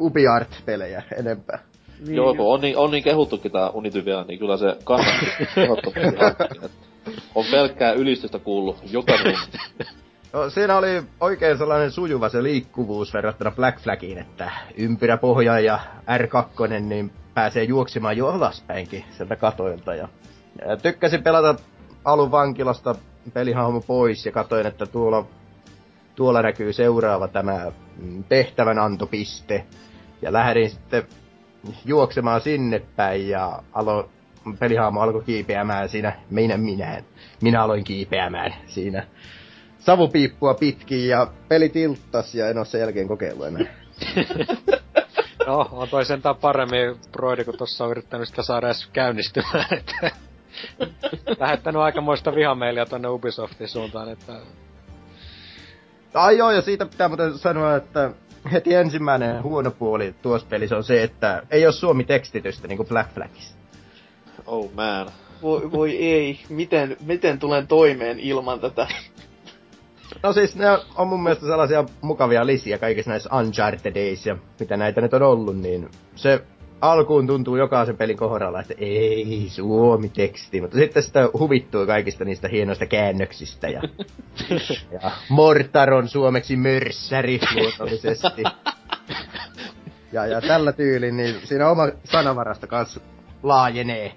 UbiArt-pelejä 0.00 1.02
enempää. 1.18 1.58
Niin, 2.06 2.16
Joo, 2.16 2.34
kun 2.34 2.54
on 2.54 2.60
niin, 2.60 2.76
on 2.76 2.90
niin 2.90 3.04
kehuttukin 3.04 3.52
tää 3.52 3.70
Unity 3.70 4.04
vielä, 4.04 4.24
niin 4.28 4.38
kyllä 4.38 4.56
se 4.56 4.76
kannattaa 4.84 5.28
ehdottomasti 5.56 6.70
On 7.34 7.44
pelkkää 7.50 7.92
ylistystä 7.92 8.38
kuullut 8.38 8.76
joka. 8.90 9.12
No, 10.34 10.50
siinä 10.50 10.76
oli 10.76 11.02
oikein 11.20 11.58
sellainen 11.58 11.90
sujuva 11.90 12.28
se 12.28 12.42
liikkuvuus 12.42 13.14
verrattuna 13.14 13.50
Black 13.50 13.78
Flagiin, 13.78 14.18
että 14.18 14.50
ympyräpohja 14.76 15.60
ja 15.60 15.78
R2 16.06 16.80
niin 16.80 17.12
pääsee 17.34 17.64
juoksemaan 17.64 18.16
jo 18.16 18.28
alaspäinkin 18.28 19.04
sieltä 19.10 19.36
katoilta. 19.36 19.94
Ja, 19.94 20.08
ja 20.68 20.76
tykkäsin 20.76 21.22
pelata 21.22 21.54
alun 22.04 22.30
vankilasta 22.30 22.94
pelihahmo 23.32 23.80
pois 23.80 24.26
ja 24.26 24.32
katoin, 24.32 24.66
että 24.66 24.86
tuolla, 24.86 25.26
tuolla 26.14 26.42
näkyy 26.42 26.72
seuraava 26.72 27.28
tämä 27.28 27.72
mm, 27.96 28.24
tehtävänantopiste. 28.24 29.64
Ja 30.22 30.32
lähdin 30.32 30.70
sitten 30.70 31.02
juoksemaan 31.84 32.40
sinne 32.40 32.82
päin 32.96 33.28
ja 33.28 33.62
alo, 33.72 34.08
pelihahmo 34.58 35.00
alkoi 35.00 35.22
kiipeämään 35.22 35.88
siinä, 35.88 36.12
minä, 36.30 36.56
minä, 36.56 37.02
minä 37.40 37.62
aloin 37.62 37.84
kiipeämään 37.84 38.54
siinä 38.66 39.06
savupiippua 39.86 40.54
pitkin 40.54 41.08
ja 41.08 41.26
peli 41.48 41.68
tilttas 41.68 42.34
ja 42.34 42.48
en 42.48 42.58
oo 42.58 42.64
sen 42.64 42.80
jälkeen 42.80 43.08
kokeillut 43.08 43.46
enää. 43.46 43.66
No, 45.46 45.68
on 45.72 45.88
toi 45.88 46.04
sentään 46.04 46.36
paremmin 46.36 46.96
Broidi, 47.12 47.44
kun 47.44 47.58
tossa 47.58 47.84
on 47.84 47.90
yrittänyt 47.90 48.28
sitä 48.28 48.42
saada 48.42 48.66
edes 48.66 48.86
käynnistymään, 48.92 49.66
että... 49.70 50.10
Lähettänyt 51.40 51.82
aikamoista 51.82 52.34
vihameilia 52.34 52.86
tonne 52.86 53.08
Ubisoftin 53.08 53.68
suuntaan, 53.68 54.08
että... 54.08 54.32
Ai 56.14 56.38
joo, 56.38 56.50
ja 56.50 56.62
siitä 56.62 56.86
pitää 56.86 57.08
muuten 57.08 57.38
sanoa, 57.38 57.76
että 57.76 58.10
heti 58.52 58.74
ensimmäinen 58.74 59.42
huono 59.42 59.70
puoli 59.70 60.14
tuossa 60.22 60.48
pelissä 60.50 60.76
on 60.76 60.84
se, 60.84 61.02
että 61.02 61.42
ei 61.50 61.66
oo 61.66 61.72
suomi-tekstitystä 61.72 62.68
niinku 62.68 62.84
Black 62.84 63.14
Flagissa. 63.14 63.56
Oh 64.46 64.72
man. 64.72 65.10
Voi, 65.42 65.72
voi 65.72 65.96
ei, 65.96 66.40
miten, 66.48 66.96
miten 67.00 67.38
tulen 67.38 67.66
toimeen 67.66 68.20
ilman 68.20 68.60
tätä? 68.60 68.86
No 70.24 70.32
siis 70.32 70.56
ne 70.56 70.66
on 70.96 71.08
mun 71.08 71.22
mielestä 71.22 71.46
sellaisia 71.46 71.84
mukavia 72.00 72.46
lisiä 72.46 72.78
kaikissa 72.78 73.10
näissä 73.10 73.30
Unchartedeissa 73.36 74.28
ja 74.28 74.36
mitä 74.60 74.76
näitä 74.76 75.00
nyt 75.00 75.14
on 75.14 75.22
ollut, 75.22 75.56
niin 75.56 75.90
se 76.16 76.42
alkuun 76.80 77.26
tuntuu 77.26 77.56
jokaisen 77.56 77.96
pelin 77.96 78.16
kohdalla, 78.16 78.60
että 78.60 78.74
ei 78.78 79.46
suomi-teksti, 79.48 80.60
mutta 80.60 80.76
sitten 80.76 81.02
sitä 81.02 81.28
huvittuu 81.38 81.86
kaikista 81.86 82.24
niistä 82.24 82.48
hienoista 82.48 82.86
käännöksistä 82.86 83.68
ja, 83.68 83.82
ja 85.02 85.10
Mortar 85.28 85.92
on 85.92 86.08
suomeksi 86.08 86.56
mörssäri 86.56 87.40
luonnollisesti. 87.54 88.42
Ja, 90.12 90.26
ja 90.26 90.40
tällä 90.40 90.72
tyylin, 90.72 91.16
niin 91.16 91.34
siinä 91.44 91.68
oma 91.68 91.88
sanavarasta 92.04 92.66
kanssa 92.66 93.00
laajenee. 93.42 94.12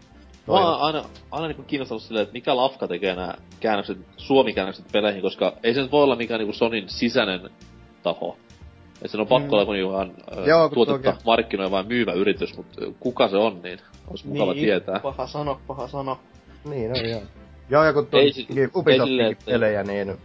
Mä 0.47 0.53
oon 0.53 0.81
aina, 0.81 1.03
aina 1.31 1.47
niinku 1.47 1.63
kiinnostanut 1.63 2.03
silleen, 2.03 2.23
että 2.23 2.33
mikä 2.33 2.55
lafka 2.55 2.87
tekee 2.87 3.15
nämä 3.15 3.33
käännökset, 3.59 3.97
suomikäännökset 4.17 4.85
peleihin, 4.91 5.21
koska 5.21 5.53
ei 5.63 5.73
se 5.73 5.81
nyt 5.81 5.91
voi 5.91 6.03
olla 6.03 6.15
mikään 6.15 6.39
niinku 6.39 6.53
Sonin 6.53 6.89
sisäinen 6.89 7.49
taho. 8.03 8.37
Et 9.01 9.11
sen 9.11 9.21
on 9.21 9.27
pakko 9.27 9.47
Mm. 9.47 9.53
olla 9.53 9.65
kun 9.65 9.93
vaan 9.93 10.11
Joo, 10.45 10.69
tuotetta 10.69 11.11
toki- 11.11 11.23
markkinoi 11.25 11.71
vain 11.71 11.87
myyvä 11.87 12.11
yritys, 12.13 12.57
mutta 12.57 12.81
kuka 12.99 13.27
se 13.27 13.37
on, 13.37 13.61
niin 13.63 13.79
olisi 14.07 14.27
mukava 14.27 14.53
niin, 14.53 14.65
tietää. 14.65 14.99
paha 14.99 15.27
sano, 15.27 15.59
paha 15.67 15.87
sano. 15.87 16.19
Niin 16.65 16.91
on 16.91 17.09
joo. 17.09 17.21
Joo, 17.69 17.83
ja 17.83 17.93
kun 17.93 18.07
tuon 18.07 18.23
ei 18.23 18.31
Ubisoftin 18.75 19.37
pelejä, 19.45 19.83
niin 19.83 20.17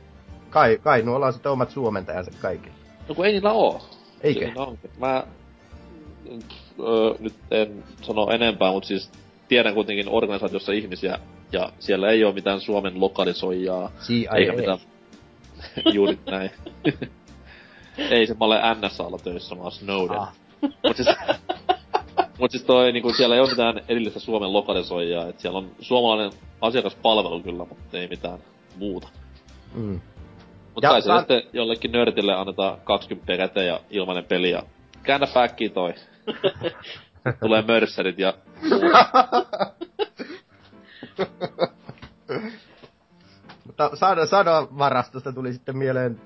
kai, 0.51 0.79
kai 0.83 1.03
nuolla 1.03 1.27
on 1.27 1.33
sitten 1.33 1.53
omat 1.53 1.71
suomentajansa 1.71 2.31
kaikille. 2.43 2.75
No 3.09 3.15
kun 3.15 3.27
ei 3.27 3.33
niillä 3.33 3.53
oo. 3.53 3.81
Eikö? 4.21 4.51
Mä 4.99 5.25
öö, 6.81 7.15
nyt 7.19 7.35
en 7.51 7.85
sano 8.03 8.31
enempää, 8.31 8.73
mutta 8.73 8.87
siis 8.87 9.11
tiedän 9.53 9.75
kuitenkin 9.75 10.09
organisaatiossa 10.09 10.73
ihmisiä, 10.73 11.19
ja 11.53 11.73
siellä 11.79 12.11
ei 12.11 12.25
ole 12.25 12.35
mitään 12.35 12.61
Suomen 12.61 13.01
lokalisoijaa, 13.01 13.91
CIA. 14.01 14.31
eikä 14.35 14.53
mitään... 14.53 14.79
Juuri 15.95 16.19
näin. 16.31 16.51
ei 18.11 18.27
se, 18.27 18.35
mä 18.35 18.45
olen 18.45 18.61
NSAlla 18.81 19.19
töissä, 19.19 19.55
mä 19.55 19.63
oon 19.63 19.73
Snowden. 19.73 20.19
Ah. 20.19 20.33
Mut 20.63 20.97
siis, 20.97 21.09
mut 22.39 22.51
siis 22.51 22.65
toi, 22.65 22.93
niinku, 22.93 23.13
siellä 23.13 23.35
ei 23.35 23.41
ole 23.41 23.51
mitään 23.51 23.81
erillistä 23.89 24.21
Suomen 24.21 24.53
lokalisoijaa, 24.53 25.29
et 25.29 25.41
siellä 25.41 25.59
on 25.59 25.71
suomalainen 25.81 26.33
asiakaspalvelu 26.61 27.41
kyllä, 27.41 27.65
mutta 27.65 27.99
ei 27.99 28.09
mitään 28.09 28.39
muuta. 28.77 29.09
Mm. 29.75 30.01
Mutta 30.75 30.89
kai 30.89 31.03
se 31.03 31.11
sitten 31.19 31.43
jollekin 31.53 31.93
nörtille 31.93 32.35
annetaan 32.35 32.79
20 32.85 33.37
käteen 33.37 33.67
ja 33.67 33.81
ilmainen 33.91 34.25
peli 34.25 34.51
ja 34.51 34.63
käännä 35.03 35.27
toi. 35.75 35.95
Tulee 37.41 37.63
mörserit 37.63 38.19
ja 38.19 38.35
Mutta 43.67 43.91
sada, 43.97 44.27
sada 44.27 44.67
varastosta 44.79 45.33
tuli 45.33 45.53
sitten 45.53 45.77
mieleen 45.79 46.21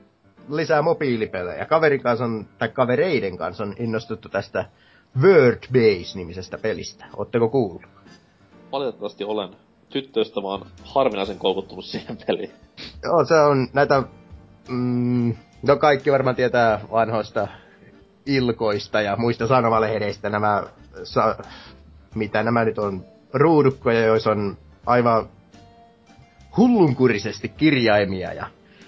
lisää 0.49 0.83
mobiilipelejä. 0.83 1.65
Kaverin 1.65 2.03
kanssa 2.03 2.25
on, 2.25 2.47
tai 2.59 2.69
kavereiden 2.69 3.37
kanssa 3.39 3.65
on 3.65 3.75
innostuttu 3.79 4.29
tästä 4.29 4.65
Word 5.21 5.63
Base-nimisestä 5.73 6.59
pelistä. 6.59 7.05
Ootteko 7.17 7.49
kuullut? 7.49 7.83
valitettavasti 8.73 9.25
olen 9.25 9.57
tyttöistä 9.89 10.43
vaan 10.43 10.67
harvinaisen 10.85 11.39
koukuttunut 11.39 11.85
siihen 11.85 12.19
peliin. 12.27 12.51
Joo, 13.03 13.25
se 13.25 13.35
on 13.35 13.69
näitä... 13.73 14.03
Mm, 14.69 15.35
no 15.63 15.77
kaikki 15.77 16.13
varmaan 16.13 16.37
tietää 16.37 16.81
vanhoista 16.93 17.49
ilkoista 18.27 19.01
ja 19.01 19.17
muista 19.17 19.47
sanomalehdeistä 19.47 20.31
nämä... 20.31 20.63
Sa, 21.05 21.37
mitä 22.15 22.43
nämä 22.43 22.65
nyt 22.65 22.79
on? 22.79 23.05
Ruudukkoja, 23.33 24.01
joissa 24.01 24.31
on 24.31 24.59
aivan 24.87 25.29
hullunkurisesti 26.57 27.49
kirjaimia 27.49 28.33
ja 28.33 28.47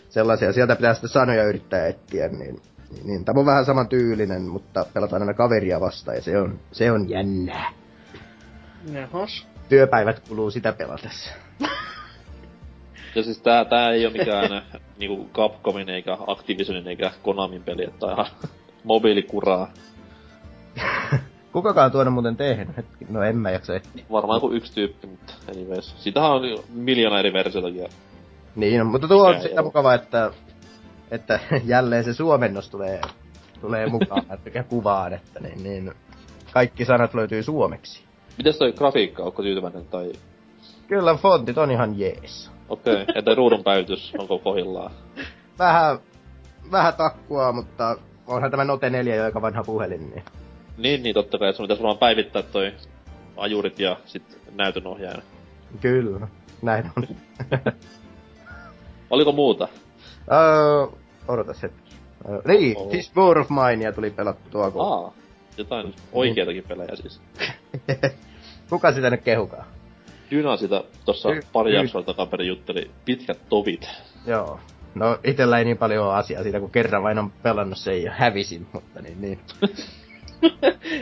sellaisia. 0.09 0.52
Sieltä 0.52 0.76
pitää 0.76 0.94
sitten 0.94 1.11
sanoja 1.11 1.44
yrittää 1.44 1.86
etsiä, 1.86 2.28
niin, 2.28 2.62
niin. 3.04 3.24
Tämä 3.24 3.40
on 3.40 3.46
vähän 3.46 3.64
saman 3.64 3.88
tyylinen, 3.88 4.42
mutta 4.42 4.86
pelataan 4.94 5.22
aina 5.22 5.34
kaveria 5.34 5.80
vastaan 5.80 6.16
ja 6.16 6.22
se 6.22 6.38
on, 6.38 6.61
se 6.72 6.92
on 6.92 7.09
jännää. 7.09 7.72
Jahas. 8.92 9.46
Työpäivät 9.68 10.28
kuluu 10.28 10.50
sitä 10.50 10.72
pelatessa. 10.72 11.30
Ja 13.14 13.22
siis 13.22 13.38
tää, 13.38 13.64
tää 13.64 13.90
ei 13.90 14.06
oo 14.06 14.12
mikään 14.12 14.62
niinku 14.98 15.28
Capcomin 15.32 15.88
eikä 15.88 16.18
Activisionin 16.26 16.88
eikä 16.88 17.11
Konamin 17.22 17.62
peli, 17.62 17.84
että 17.84 18.06
ihan 18.12 18.26
mobiilikuraa. 18.84 19.72
Kukakaan 21.59 21.92
tuonne 21.92 22.11
muuten 22.11 22.36
tehnyt? 22.36 22.76
Hetki, 22.76 23.06
no 23.09 23.22
en 23.22 23.36
mä 23.36 23.50
jaksa 23.50 23.76
etsiä. 23.76 24.04
Varmaan 24.12 24.36
joku 24.36 24.52
yksi 24.52 24.74
tyyppi, 24.74 25.06
mutta 25.06 25.32
anyways. 25.50 25.94
Sitähän 25.98 26.30
on 26.30 26.50
jo 26.50 26.64
miljoona 26.74 27.18
eri 27.18 27.32
versioitakin. 27.32 27.82
ja 27.82 27.88
Niin, 28.56 28.78
no, 28.78 28.84
mutta 28.84 29.09
tuo 29.09 29.28
on 29.28 29.40
sitä 29.40 29.62
mukavaa, 29.62 29.94
että, 29.94 30.30
että 31.11 31.40
jälleen 31.64 32.04
se 32.04 32.14
suomennos 32.14 32.70
tulee, 32.70 33.00
tulee 33.61 33.86
mukaan, 33.86 34.22
mikä 34.44 34.62
kuvaan, 34.62 35.12
että 35.12 35.40
niin, 35.40 35.62
niin, 35.62 35.92
kaikki 36.52 36.84
sanat 36.84 37.14
löytyy 37.14 37.42
suomeksi. 37.42 38.04
Mites 38.36 38.59
toi 38.59 38.72
grafiikka, 38.72 39.22
onko 39.22 39.42
tyytyväinen 39.42 39.84
tai... 39.84 40.12
Kyllä 40.88 41.14
fontit 41.14 41.59
on 41.59 41.70
ihan 41.70 41.98
jees. 41.98 42.50
Okei, 42.68 43.02
okay. 43.02 43.14
entä 43.14 43.34
ruudun 43.34 43.64
päivitys, 43.64 44.12
onko 44.18 44.38
pohjillaan? 44.38 44.90
Vähän, 45.59 45.98
vähän 46.72 46.94
takkua, 46.94 47.52
mutta 47.52 47.96
onhan 48.26 48.50
tämä 48.50 48.64
Note 48.64 48.90
4 48.90 49.16
jo 49.16 49.24
aika 49.24 49.42
vanha 49.42 49.64
puhelin, 49.64 50.11
niin 50.11 50.22
Niin, 50.79 51.03
niin 51.03 51.14
totta 51.14 51.39
kai, 51.39 51.49
että 51.49 51.57
sun 51.57 51.64
pitäis 51.64 51.81
varmaan 51.81 51.99
päivittää 51.99 52.43
toi 52.43 52.72
ajurit 53.37 53.79
ja 53.79 53.97
sit 54.07 54.22
näytönohjaajan. 54.55 55.22
kyllä, 55.81 56.29
näin 56.62 56.91
on. 56.97 57.09
Oliko 59.11 59.33
muuta? 59.33 59.68
öö, 60.33 60.99
odotas 61.29 61.62
hetki. 61.62 61.95
Öö, 62.29 62.41
niin, 62.47 62.76
Oh. 62.76 62.91
This 62.91 63.16
War 63.16 63.39
of 63.39 63.49
Minea 63.51 63.93
tuli 63.93 64.11
pelattua, 64.11 64.70
kun... 64.70 64.83
Aa, 64.93 65.12
jotain 65.57 65.95
oikeitakin 66.12 66.64
pelejä 66.68 66.97
siis. 66.97 67.20
Kuka 68.70 68.93
sitä 68.93 69.11
nyt 69.11 69.22
kehukaa? 69.22 69.64
Dyna 70.31 70.57
sitä 70.57 70.85
tossa 71.05 71.29
Dy- 71.29 71.43
pari 71.53 71.74
jaksoa 71.74 72.03
takaperin 72.03 72.49
jutteli 72.49 72.91
pitkät 73.05 73.39
tovit. 73.49 73.89
Joo. 74.26 74.61
No 74.95 75.18
itellä 75.24 75.59
ei 75.59 75.64
niin 75.64 75.79
paljon 75.79 76.07
ole 76.07 76.14
asiaa 76.14 76.43
siitä, 76.43 76.61
kun 76.61 76.70
kerran 76.70 77.03
vain 77.03 77.18
on 77.18 77.33
pelannut 77.43 77.79
sen 77.79 78.03
ja 78.03 78.12
hävisin, 78.12 78.66
mutta 78.72 79.03
niin, 79.03 79.20
niin. 79.20 79.41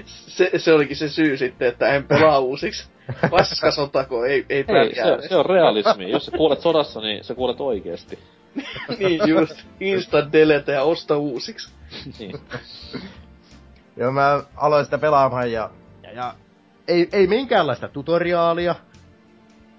Se, 0.07 0.51
se 0.57 0.73
olikin 0.73 0.97
se 0.97 1.09
syy 1.09 1.37
sitten, 1.37 1.69
että 1.69 1.89
en 1.89 2.05
pelaa 2.05 2.39
uusiksi. 2.39 2.89
Paskasotako, 3.31 4.25
ei, 4.25 4.47
ei 4.49 4.57
Ei, 4.59 4.65
pärjää. 4.65 5.21
se, 5.23 5.29
se 5.29 5.37
on 5.37 5.47
realismi. 5.47 6.11
Jos 6.11 6.25
sä 6.27 6.31
kuolet 6.37 6.61
sodassa, 6.61 7.01
niin 7.01 7.25
sä 7.25 7.35
kuolet 7.35 7.61
oikeesti. 7.61 8.19
niin 8.99 9.21
just. 9.27 9.55
Instant 9.81 10.33
delete 10.33 10.73
ja 10.73 10.83
osta 10.83 11.17
uusiksi. 11.17 11.73
Niin. 12.19 12.33
Joo, 13.97 14.13
mä 14.13 14.43
aloin 14.57 14.85
sitä 14.85 14.99
pelaamaan 14.99 15.53
ja, 15.53 15.71
ja, 16.03 16.13
ja 16.13 16.35
ei, 16.89 17.09
ei 17.13 17.27
minkäänlaista 17.27 17.89
tutoriaalia. 17.89 18.75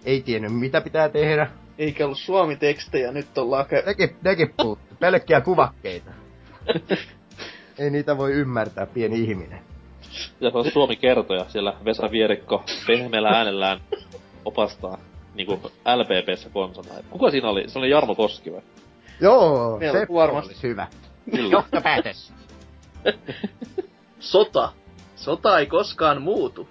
Ei 0.05 0.21
tiennyt 0.21 0.53
mitä 0.53 0.81
pitää 0.81 1.09
tehdä. 1.09 1.47
Eikä 1.77 2.05
ollut 2.05 2.17
suomi-tekstejä, 2.19 3.11
nyt 3.11 3.37
ollaan 3.37 3.65
kä- 3.65 3.85
Nekin, 3.85 4.15
nekin 4.23 4.53
puuttu. 4.57 4.95
Pelkkiä 4.99 5.41
kuvakkeita. 5.41 6.11
ei 7.79 7.89
niitä 7.89 8.17
voi 8.17 8.31
ymmärtää 8.33 8.85
pieni 8.85 9.23
ihminen. 9.23 9.59
Pitäis 10.33 10.55
olla 10.55 10.69
suomi 10.71 10.95
kertoja. 10.95 11.45
Siellä 11.49 11.73
Vesa 11.85 12.11
Vierikko 12.11 12.63
pehmeällä 12.87 13.29
äänellään 13.29 13.81
opastaa 14.45 14.97
niinku 15.35 15.71
LPPssä 15.95 16.49
konsona. 16.49 16.89
Kuka 17.09 17.31
siinä 17.31 17.49
oli? 17.49 17.69
Se 17.69 17.79
oli 17.79 17.89
Jarmo 17.89 18.15
Koski 18.15 18.51
vai? 18.51 18.61
Joo, 19.21 19.77
Melko 19.77 19.99
se 19.99 20.13
varmasti. 20.13 20.49
olisi 20.49 20.67
hyvä. 20.67 20.87
Kyllä. 21.31 21.49
Johtopäätös. 21.51 22.33
Sota. 24.19 24.71
Sota 25.15 25.59
ei 25.59 25.65
koskaan 25.65 26.21
muutu. 26.21 26.67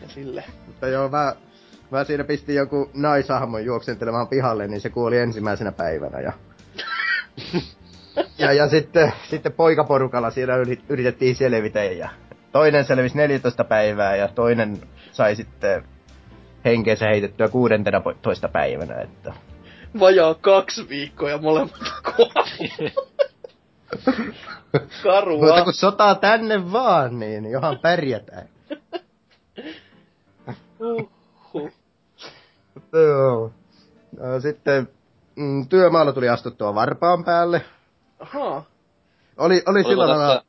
Ja 0.00 0.08
sille. 0.08 0.44
Mutta 0.66 0.88
joo, 0.88 1.08
mä, 1.08 1.32
mä 1.90 2.04
siinä 2.04 2.24
pistin 2.24 2.54
joku 2.54 2.90
naisahmon 2.94 3.64
juoksentelemaan 3.64 4.28
pihalle, 4.28 4.68
niin 4.68 4.80
se 4.80 4.90
kuoli 4.90 5.18
ensimmäisenä 5.18 5.72
päivänä. 5.72 6.20
Ja, 6.20 6.32
ja, 8.38 8.52
ja 8.52 8.68
sitten, 8.68 9.12
sitten 9.30 9.52
poikaporukalla 9.52 10.30
siinä 10.30 10.56
yrit- 10.56 10.84
yritettiin 10.88 11.36
selvitä 11.36 11.84
ja 11.84 12.08
toinen 12.52 12.84
selvisi 12.84 13.16
14 13.16 13.64
päivää 13.64 14.16
ja 14.16 14.28
toinen 14.28 14.80
sai 15.12 15.36
sitten 15.36 15.84
henkeensä 16.64 17.06
heitettyä 17.06 17.48
16 17.48 18.48
päivänä, 18.48 18.94
että 19.00 19.32
Vajaa 20.00 20.34
kaksi 20.34 20.88
viikkoa 20.88 21.30
ja 21.30 21.38
molemmat 21.38 21.80
kuoli. 22.16 22.92
Mutta 24.72 24.96
Karua. 25.02 25.64
kun 25.64 25.72
sotaa 25.72 26.14
tänne 26.14 26.72
vaan, 26.72 27.18
niin 27.18 27.50
johan 27.50 27.78
pärjätään. 27.78 28.48
Uhuh. 30.80 31.70
Mutta 32.74 32.98
joo. 32.98 33.52
No, 34.20 34.40
Sitten 34.40 34.88
mm, 35.36 35.68
työmaalla 35.68 36.12
tuli 36.12 36.28
astuttua 36.28 36.74
varpaan 36.74 37.24
päälle. 37.24 37.62
Ahaa. 38.36 38.64
Oli, 39.36 39.62
oli 39.66 39.78
Oliko 39.84 39.90
sillä. 39.90 40.42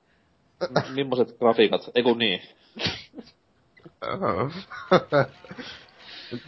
Mimmoset 0.94 1.38
grafiikat? 1.40 1.82
Eiku 1.96 2.14
niin. 2.14 2.42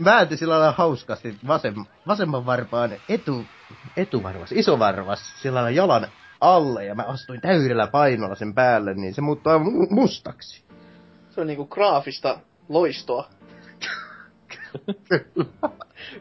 Väänti 0.03 0.37
sillä 0.37 0.59
lailla 0.59 0.75
hauskasti 0.77 1.37
vasem, 1.47 1.75
vasemman 2.07 2.45
varpaan 2.45 2.91
etu, 3.09 3.45
etuvarvas, 3.97 4.51
isovarvas, 4.51 5.41
sillä 5.41 5.55
lailla 5.55 5.69
jalan 5.69 6.07
alle 6.41 6.85
ja 6.85 6.95
mä 6.95 7.03
astuin 7.03 7.41
täydellä 7.41 7.87
painolla 7.87 8.35
sen 8.35 8.53
päälle, 8.53 8.93
niin 8.93 9.13
se 9.13 9.21
muuttui 9.21 9.53
aivan 9.53 9.67
mu- 9.67 9.93
mustaksi. 9.93 10.63
Se 11.29 11.41
on 11.41 11.47
niinku 11.47 11.65
graafista 11.65 12.39
loistoa. 12.69 13.29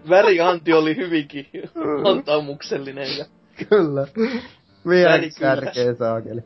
Värianti 0.08 0.72
oli 0.72 0.96
hyvinkin 0.96 1.46
antaumuksellinen 2.10 3.18
ja 3.18 3.24
Kyllä. 3.68 4.06
Vielä 4.88 5.18
tärkeä 5.40 5.94
saakeli. 5.94 6.40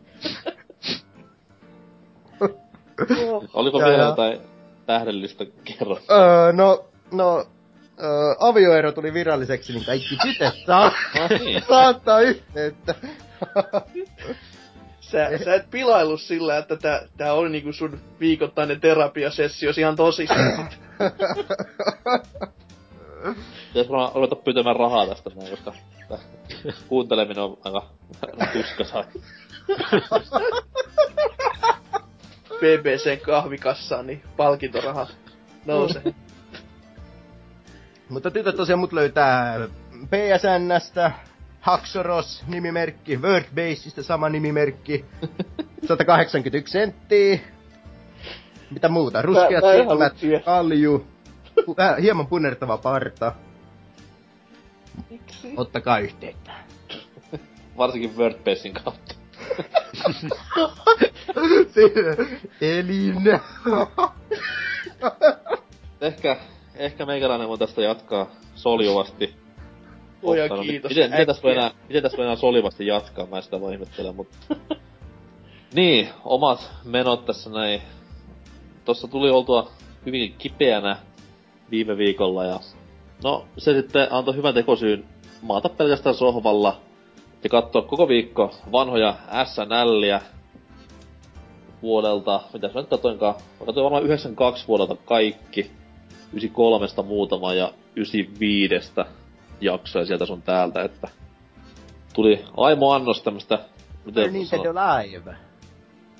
oh, 2.41 3.45
Oliko 3.55 3.81
Ja- 3.81 3.87
vielä 3.87 4.03
jotain 4.03 4.41
tähdellistä 4.87 5.45
kerro? 5.65 5.99
Öö, 6.11 6.53
no, 6.53 6.85
no, 7.13 7.39
öö, 8.03 8.35
avioero 8.41 8.93
tuli 8.93 9.15
viralliseksi, 9.15 9.73
niin 9.73 9.85
kaikki 9.85 10.17
tytöt 10.23 10.55
saa 10.67 10.93
niin. 11.39 11.63
saattaa 11.69 12.21
yhteyttä. 12.21 12.95
Sä, 15.01 15.31
sä 15.45 15.55
et 15.55 15.71
pilailu 15.71 16.17
sillä, 16.17 16.57
että 16.59 16.77
tää, 16.77 17.03
tää 17.17 17.33
oli 17.33 17.49
niinku 17.51 17.73
sun 17.73 18.01
viikoittainen 18.21 18.81
terapiasessio 18.81 19.73
ihan 19.79 19.97
tosissaan. 19.97 20.69
Pitäis 23.69 23.91
vaan 23.91 24.13
ruveta 24.15 24.37
pyytämään 24.37 24.77
rahaa 24.77 25.07
tästä 25.07 25.31
näin, 25.35 25.51
koska 25.51 25.73
tää 26.17 26.73
kuunteleminen 26.89 27.45
on 27.45 27.59
aika 27.65 27.87
tuskasaa. 28.53 29.05
BBCn 32.61 33.21
kahvikassaan, 33.27 34.07
niin 34.07 34.23
palkintorahat 34.37 35.17
nousee. 35.67 36.03
Mutta 38.09 38.31
tytöt 38.31 38.57
tosiaan 38.57 38.79
mut 38.79 38.93
löytää 38.93 39.69
PSNstä, 40.11 41.13
Haxoros 41.61 42.45
nimimerkki, 42.47 43.17
Wordbaseista 43.17 44.03
sama 44.03 44.29
nimimerkki, 44.29 45.05
181 45.89 46.73
senttiä. 46.73 47.39
Mitä 48.71 48.89
muuta? 48.89 49.23
Ruskeat 49.23 49.65
silmät, 49.65 50.45
kalju, 50.45 51.07
hieman 52.03 52.27
punertava 52.27 52.79
parta. 52.79 53.33
Miksi? 55.11 55.55
Ottakaa 55.57 55.99
yhteyttä. 55.99 56.53
Varsinkin 57.79 58.17
WordPressin 58.17 58.73
kautta. 58.73 59.15
Elin. 62.61 63.15
Ehkä, 66.01 66.37
ehkä 66.75 67.07
meikäläinen 67.07 67.49
voi 67.49 67.59
tästä 67.59 67.83
jatkaa 67.83 68.31
soljuvasti. 68.55 69.35
Oja 70.23 70.45
Ottanut. 70.45 70.67
kiitos. 70.67 70.89
Miten, 70.89 71.11
miten, 71.11 71.27
tässä 71.27 71.43
voi 71.43 71.53
enää, 71.53 71.71
miten 71.89 72.03
tässä 72.03 72.19
voi 72.19 72.27
enää 72.27 72.37
solivasti 72.37 72.87
jatkaa, 72.87 73.27
mä 73.27 73.41
sitä 73.41 73.61
vaan 73.61 73.73
ihmettelen, 73.73 74.17
mutta... 74.17 74.37
niin, 75.75 76.09
omat 76.25 76.71
menot 76.85 77.25
tässä 77.25 77.51
näin. 77.51 77.83
Tossa 78.85 79.09
tuli 79.09 79.31
oltua 79.31 79.71
hyvin 80.07 80.35
kipeänä 80.39 80.97
viime 81.71 81.97
viikolla 81.97 82.45
ja... 82.45 82.61
No, 83.25 83.45
se 83.59 83.75
sitten 83.75 84.09
antoi 84.11 84.37
hyvän 84.37 84.55
tekosyyn. 84.55 85.05
Maata 85.43 85.69
pelkästään 85.69 86.15
sohvalla 86.15 86.81
ja 87.45 87.51
katsoa 87.51 87.83
koko 87.83 88.09
viikko 88.09 88.55
vanhoja 88.73 89.15
SNLiä 89.45 90.21
vuodelta, 91.83 92.41
mitäs 92.53 92.75
mä 92.75 92.81
nyt 92.81 92.91
katoinkaan, 92.91 93.35
mä 93.61 93.67
katsoin 93.67 93.85
varmaan 93.85 94.05
92 94.05 94.69
vuodelta 94.69 94.97
kaikki, 94.97 95.71
93 96.33 96.87
muutama 97.05 97.55
ja 97.55 97.73
95 97.97 98.93
jaksoja 99.61 100.07
sieltä 100.07 100.27
sun 100.27 100.43
täältä, 100.43 100.83
että 100.83 101.09
tuli 102.15 102.45
aimo 102.57 102.93
annos 102.93 103.23
tämmöstä, 103.23 103.59
miten 104.05 104.33
Nintendo 104.33 104.73
Live. 104.73 105.37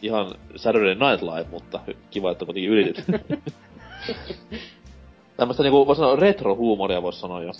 ihan 0.03 0.35
Saturday 0.57 0.95
Night 0.95 1.23
Live, 1.23 1.47
mutta 1.51 1.81
kiva, 2.11 2.31
että 2.33 2.45
kuitenkin 2.45 2.71
yritit. 2.71 3.05
tämmöstä 5.37 5.63
niinku 5.63 5.87
voisi 5.87 6.01
sanoa 6.01 6.17
retro-huumoria 6.17 7.03
voisi 7.03 7.21
sanoa 7.21 7.43
jo. 7.43 7.53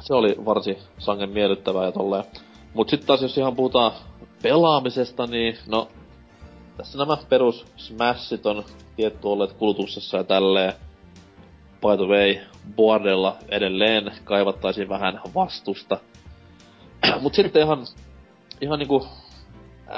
Se 0.00 0.14
oli 0.14 0.36
varsin 0.44 0.76
sangen 0.98 1.30
miellyttävää 1.30 1.84
ja 1.84 1.92
tolleen. 1.92 2.24
Mut 2.74 2.88
sit 2.88 3.06
taas 3.06 3.22
jos 3.22 3.38
ihan 3.38 3.56
puhutaan 3.56 3.92
pelaamisesta, 4.42 5.26
niin 5.26 5.58
no 5.66 5.88
tässä 6.76 6.98
nämä 6.98 7.16
perus 7.28 7.66
Smashit 7.76 8.46
on 8.46 8.64
tietty 8.96 9.28
olleet 9.28 9.52
kulutuksessa 9.52 10.16
ja 10.16 10.24
tälleen. 10.24 10.72
By 11.80 11.96
the 11.96 12.06
way, 12.06 12.36
Boardella 12.76 13.36
edelleen 13.48 14.12
kaivattaisiin 14.24 14.88
vähän 14.88 15.20
vastusta. 15.34 15.98
Mut 17.22 17.34
sitten 17.34 17.62
ihan, 17.62 17.86
ihan 18.60 18.78
niinku 18.78 19.06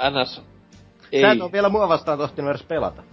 NS 0.09 0.41
ei... 1.11 1.21
Sä 1.21 1.31
et 1.31 1.41
oo 1.41 1.51
vielä 1.51 1.69
mua 1.69 1.89
vastaan 1.89 2.17
tohtinut 2.17 2.51
edes 2.51 2.63
pelata. 2.63 3.03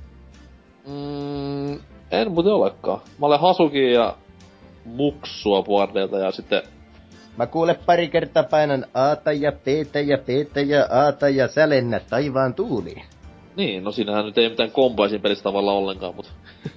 Mm, 0.86 1.80
en 2.10 2.32
muuten 2.32 2.52
olekaan. 2.52 3.00
Mä 3.18 3.26
olen 3.26 3.40
Hasuki 3.40 3.92
ja 3.92 4.16
Muksua 4.84 5.62
Boardelta 5.62 6.18
ja 6.18 6.32
sitten... 6.32 6.62
Mä 7.36 7.46
kuule 7.46 7.74
pari 7.86 8.08
kertaa 8.08 8.42
painan 8.42 8.86
Aata 8.94 9.32
ja 9.32 9.52
Peetä 9.52 10.00
ja 10.00 10.18
Peetä 10.18 10.60
ja 10.60 10.86
Aata 10.90 11.28
ja 11.28 11.48
sä 11.48 11.68
lennät 11.68 12.06
taivaan 12.10 12.54
tuuliin. 12.54 13.02
Niin, 13.56 13.84
no 13.84 13.92
siinähän 13.92 14.24
nyt 14.24 14.38
ei 14.38 14.48
mitään 14.48 14.70
komboa 14.70 15.08
siinä 15.08 15.22
pelissä 15.22 15.44
tavallaan 15.44 15.76
ollenkaan, 15.76 16.14
mutta... 16.14 16.32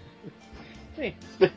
Niin. 0.97 1.15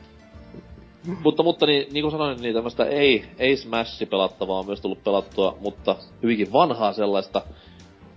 mutta, 1.23 1.43
mutta 1.43 1.65
niin, 1.65 1.93
niin 1.93 2.03
kuin 2.03 2.11
sanoin, 2.11 2.41
niin 2.41 2.53
tämmöistä 2.53 2.85
ei, 2.85 3.25
ei 3.39 3.57
Smash 3.57 4.09
pelattavaa 4.09 4.59
on 4.59 4.65
myös 4.65 4.81
tullut 4.81 5.03
pelattua, 5.03 5.57
mutta 5.59 5.95
hyvinkin 6.23 6.53
vanhaa 6.53 6.93
sellaista. 6.93 7.41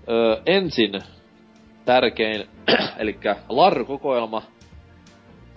Öö, 0.09 0.42
ensin 0.46 1.02
tärkein, 1.84 2.48
eli 2.98 3.18
Larry-kokoelma, 3.48 4.42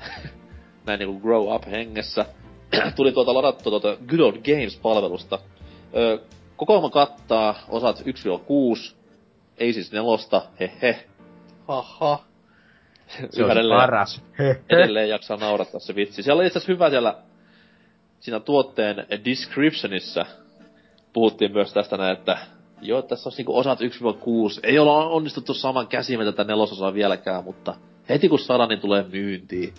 näin 0.86 1.00
niinku 1.00 1.20
Grow 1.20 1.56
Up 1.56 1.66
hengessä, 1.72 2.26
tuli 2.96 3.12
tuota 3.12 3.34
ladattua 3.34 3.70
tuota 3.80 3.98
Good 4.08 4.20
Old 4.20 4.36
Games-palvelusta. 4.38 5.40
Öö, 5.96 6.18
kokoelma 6.56 6.90
kattaa 6.90 7.56
osat 7.70 8.00
1-6, 8.00 8.96
ei 9.58 9.74
siis 9.74 9.92
nelosta, 9.92 10.42
hehe. 10.60 11.06
Haha. 11.68 12.24
Se 13.30 13.44
on 13.46 13.52
Edelleen- 13.52 13.82
paras. 13.82 14.22
edelleen 14.70 15.10
jaksaa 15.10 15.38
naurattaa 15.38 15.80
se 15.80 15.96
vitsi. 15.96 16.24
Siellä 16.24 16.40
oli 16.40 16.48
itse 16.48 16.60
asiassa 16.60 16.74
hyvä 16.74 16.90
siellä 16.90 17.16
siinä 18.20 18.40
tuotteen 18.40 18.96
descriptionissa 19.26 20.26
puhuttiin 21.14 21.52
myös 21.54 21.74
tästä 21.74 21.98
näin, 21.98 22.18
että 22.18 22.38
joo, 22.82 23.02
tässä 23.02 23.30
on 23.30 23.34
niinku 23.38 23.58
osat 23.58 23.80
1-6. 23.82 23.84
Ei 24.64 24.80
olla 24.80 25.06
onnistuttu 25.06 25.54
saman 25.54 25.88
käsimme 25.88 26.26
tätä 26.26 26.44
nelososaa 26.44 26.94
vieläkään, 26.94 27.44
mutta 27.44 27.76
heti 28.12 28.30
kun 28.30 28.40
saadaan, 28.40 28.70
niin 28.70 28.80
tulee 28.80 29.06
myyntiin. 29.12 29.74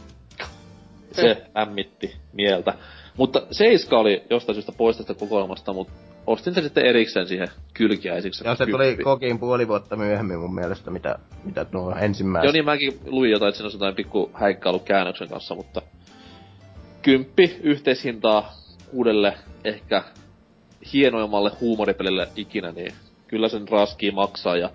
Se 1.12 1.46
ämmitti 1.56 2.16
mieltä. 2.32 2.74
Mutta 3.16 3.42
Seiska 3.50 3.98
oli 3.98 4.22
jostain 4.30 4.54
syystä 4.54 4.72
pois 4.72 4.96
tästä 4.96 5.14
kokoelmasta, 5.14 5.72
mutta 5.72 5.92
ostin 6.26 6.54
sen 6.54 6.62
sitten 6.62 6.86
erikseen 6.86 7.28
siihen 7.28 7.48
kylkiäisiksi. 7.74 8.44
Ja 8.44 8.54
se 8.54 8.66
tuli 8.66 8.84
Kymppi. 8.84 9.04
kokiin 9.04 9.38
puoli 9.38 9.68
vuotta 9.68 9.96
myöhemmin 9.96 10.38
mun 10.38 10.54
mielestä, 10.54 10.90
mitä, 10.90 11.18
mitä 11.44 11.66
nuo 11.72 11.94
ensimmäiset. 12.00 12.44
Joo 12.44 12.52
niin 12.52 12.64
mäkin 12.64 12.98
luin 13.06 13.30
jotain, 13.30 13.48
että 13.48 13.56
siinä 13.56 13.66
olisi 13.66 13.76
jotain 13.76 13.94
pikku 13.94 14.30
häikkailu 14.34 14.78
käännöksen 14.78 15.28
kanssa, 15.28 15.54
mutta 15.54 15.82
kymppi 17.02 17.56
yhteishintaa 17.62 18.52
uudelle 18.92 19.34
ehkä 19.64 20.02
hienoimmalle 20.92 21.50
huumoripelille 21.60 22.28
ikinä, 22.36 22.72
niin 22.72 22.92
kyllä 23.28 23.48
sen 23.48 23.68
raskii 23.68 24.10
maksaa 24.10 24.56
ja 24.56 24.70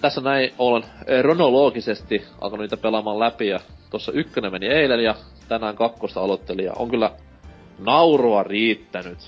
tässä 0.00 0.20
näin 0.20 0.50
olen 0.58 0.84
kronologisesti 1.20 2.24
alkanut 2.40 2.64
niitä 2.64 2.76
pelaamaan 2.76 3.18
läpi 3.18 3.48
ja 3.48 3.60
tuossa 3.90 4.12
ykkönen 4.12 4.52
meni 4.52 4.66
eilen 4.66 5.04
ja 5.04 5.14
tänään 5.48 5.76
kakkosta 5.76 6.20
aloittelin 6.20 6.64
ja 6.64 6.72
on 6.76 6.90
kyllä 6.90 7.10
naurua 7.78 8.42
riittänyt. 8.42 9.18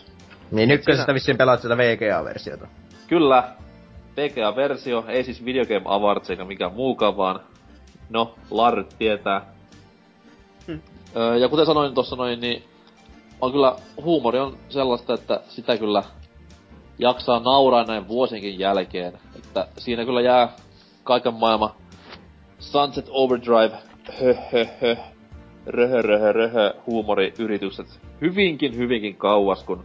Niin 0.51 0.71
ykkösestä 0.71 1.05
Siinä- 1.05 1.14
vissiin 1.14 1.37
pelaat 1.37 1.62
sitä 1.62 1.77
VGA-versiota. 1.77 2.66
Kyllä, 3.09 3.45
PGA-versio, 4.14 5.05
ei 5.09 5.25
siis 5.25 5.45
Video 5.45 5.64
Game 5.66 5.83
Awards 5.85 6.31
eikä 6.31 6.45
mikään 6.45 6.75
muukaan, 6.75 7.16
vaan 7.16 7.41
no, 8.11 8.35
Larry 8.51 8.87
tietää. 8.99 9.47
Hmm. 10.66 10.81
Öö, 11.16 11.37
ja 11.37 11.49
kuten 11.49 11.66
sanoin 11.66 11.95
tuossa 11.95 12.16
noin, 12.16 12.41
niin 12.41 12.64
on 13.41 13.53
kyllä, 13.53 13.77
huumori 14.03 14.39
on 14.39 14.59
sellaista, 14.68 15.14
että 15.14 15.41
sitä 15.49 15.77
kyllä 15.77 16.03
jaksaa 16.99 17.41
nauraa 17.41 17.85
näin 17.85 18.09
vuosienkin 18.09 18.59
jälkeen. 18.59 19.12
Että 19.51 19.66
siinä 19.78 20.05
kyllä 20.05 20.20
jää 20.20 20.48
kaiken 21.05 21.34
maailman 21.34 21.70
Sunset 22.59 23.07
Overdrive, 23.09 23.78
hö 24.20 24.34
hö 24.53 24.66
hö, 24.80 24.96
röhö 25.66 26.03
röhö 26.03 26.32
röhö 26.32 26.74
huumoriyritykset 26.86 28.01
hyvinkin 28.20 28.76
hyvinkin 28.76 29.16
kauas, 29.16 29.64
kun 29.64 29.84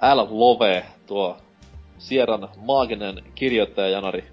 Al 0.00 0.26
Love, 0.30 0.84
tuo 1.06 1.36
Sierran 1.98 2.48
maaginen 2.56 3.22
kirjoittaja 3.34 3.88
Janari, 3.88 4.24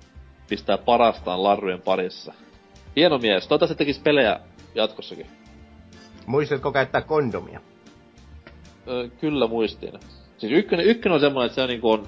pistää 0.50 0.78
parastaan 0.78 1.44
larrujen 1.44 1.82
parissa. 1.82 2.34
Hieno 2.96 3.18
mies, 3.18 3.48
toivottavasti 3.48 3.78
tekis 3.78 4.00
pelejä 4.00 4.40
jatkossakin. 4.76 5.28
Muistatko 6.26 6.72
käyttää 6.72 7.02
kondomia? 7.02 7.60
Öö, 8.88 9.10
kyllä 9.10 9.48
muistin. 9.48 9.94
Siis 10.38 10.52
ykkönen, 10.52 10.86
ykkönen 10.86 11.14
on 11.14 11.20
semmoinen, 11.20 11.46
että 11.46 11.56
se 11.62 11.68
niinku 11.68 11.92
on, 11.92 12.08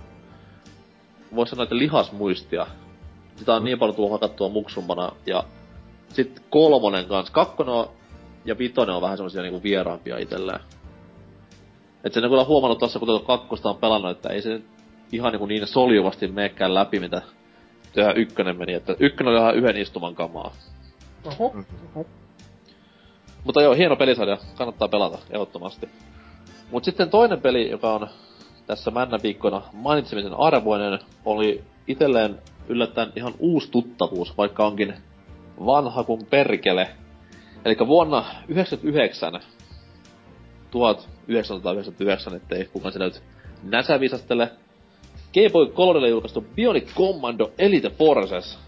voisi 1.35 1.49
sanoa, 1.49 1.63
että 1.63 1.77
lihasmuistia. 1.77 2.67
Sitä 3.35 3.55
on 3.55 3.63
niin 3.63 3.79
paljon 3.79 3.95
tullut 3.95 4.11
hakattua 4.11 4.49
muksumpana. 4.49 5.11
Ja 5.25 5.43
sit 6.13 6.43
kolmonen 6.49 7.05
kanssa. 7.05 7.33
Kakkonen 7.33 7.73
on, 7.73 7.89
ja 8.45 8.57
vitonen 8.57 8.95
on 8.95 9.01
vähän 9.01 9.17
semmosia 9.17 9.41
niinku 9.41 9.63
vieraampia 9.63 10.17
itselleen. 10.17 10.59
Et 12.03 12.13
sen 12.13 12.23
kyllä 12.23 12.43
huomannut 12.43 12.79
tossa, 12.79 12.99
kun 12.99 13.07
tuota 13.07 13.25
kakkosta 13.25 13.69
on 13.69 13.77
pelannut, 13.77 14.11
että 14.11 14.29
ei 14.29 14.41
se 14.41 14.61
ihan 15.11 15.31
niinku 15.31 15.45
niin 15.45 15.67
soljuvasti 15.67 16.27
meekään 16.27 16.73
läpi, 16.73 16.99
mitä 16.99 17.21
tehdä 17.93 18.11
ykkönen 18.11 18.57
meni. 18.57 18.73
Että 18.73 18.95
ykkönen 18.99 19.33
oli 19.33 19.39
ihan 19.41 19.55
yhden 19.55 19.77
istuman 19.77 20.15
kamaa. 20.15 20.53
Oho. 21.25 21.55
Mutta 23.43 23.61
joo, 23.61 23.73
hieno 23.73 23.95
pelisarja. 23.95 24.37
Kannattaa 24.55 24.87
pelata, 24.87 25.17
ehdottomasti. 25.29 25.89
Mut 26.71 26.83
sitten 26.83 27.09
toinen 27.09 27.41
peli, 27.41 27.69
joka 27.69 27.93
on 27.93 28.07
tässä 28.67 28.91
männäviikkona 28.91 29.61
mainitsemisen 29.73 30.33
arvoinen, 30.33 30.99
oli 31.25 31.63
itelleen 31.87 32.39
yllättäen 32.69 33.11
ihan 33.15 33.33
uusi 33.39 33.71
tuttavuus, 33.71 34.37
vaikka 34.37 34.65
onkin 34.65 34.93
vanha 35.65 36.03
kuin 36.03 36.25
perkele. 36.25 36.89
Eli 37.65 37.77
vuonna 37.87 38.21
1999, 38.21 39.41
1999, 40.71 42.35
ettei 42.35 42.65
kukaan 42.65 42.93
se 42.93 42.99
nyt 42.99 43.23
näsävisastele, 43.63 44.51
Game 45.33 45.49
Boy 45.49 45.67
Colorille 45.67 46.09
julkaistu 46.09 46.45
Bionic 46.55 46.93
Commando 46.93 47.51
Elite 47.57 47.89
Forces, 47.89 48.59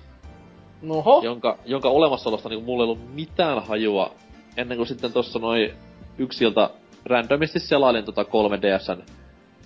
Noho. 0.81 1.21
jonka, 1.23 1.57
jonka 1.65 1.89
olemassaolosta 1.89 2.49
niin 2.49 2.63
mulla 2.63 2.83
ei 2.83 2.89
ollut 2.89 3.13
mitään 3.13 3.63
hajua 3.63 4.13
ennen 4.57 4.77
kuin 4.77 4.87
sitten 4.87 5.13
tossa 5.13 5.39
noin 5.39 5.73
yksi 6.17 6.43
ilta 6.43 6.69
randomisti 7.05 7.59
selailin 7.59 8.05
tota 8.05 8.23
3DSn 8.23 9.03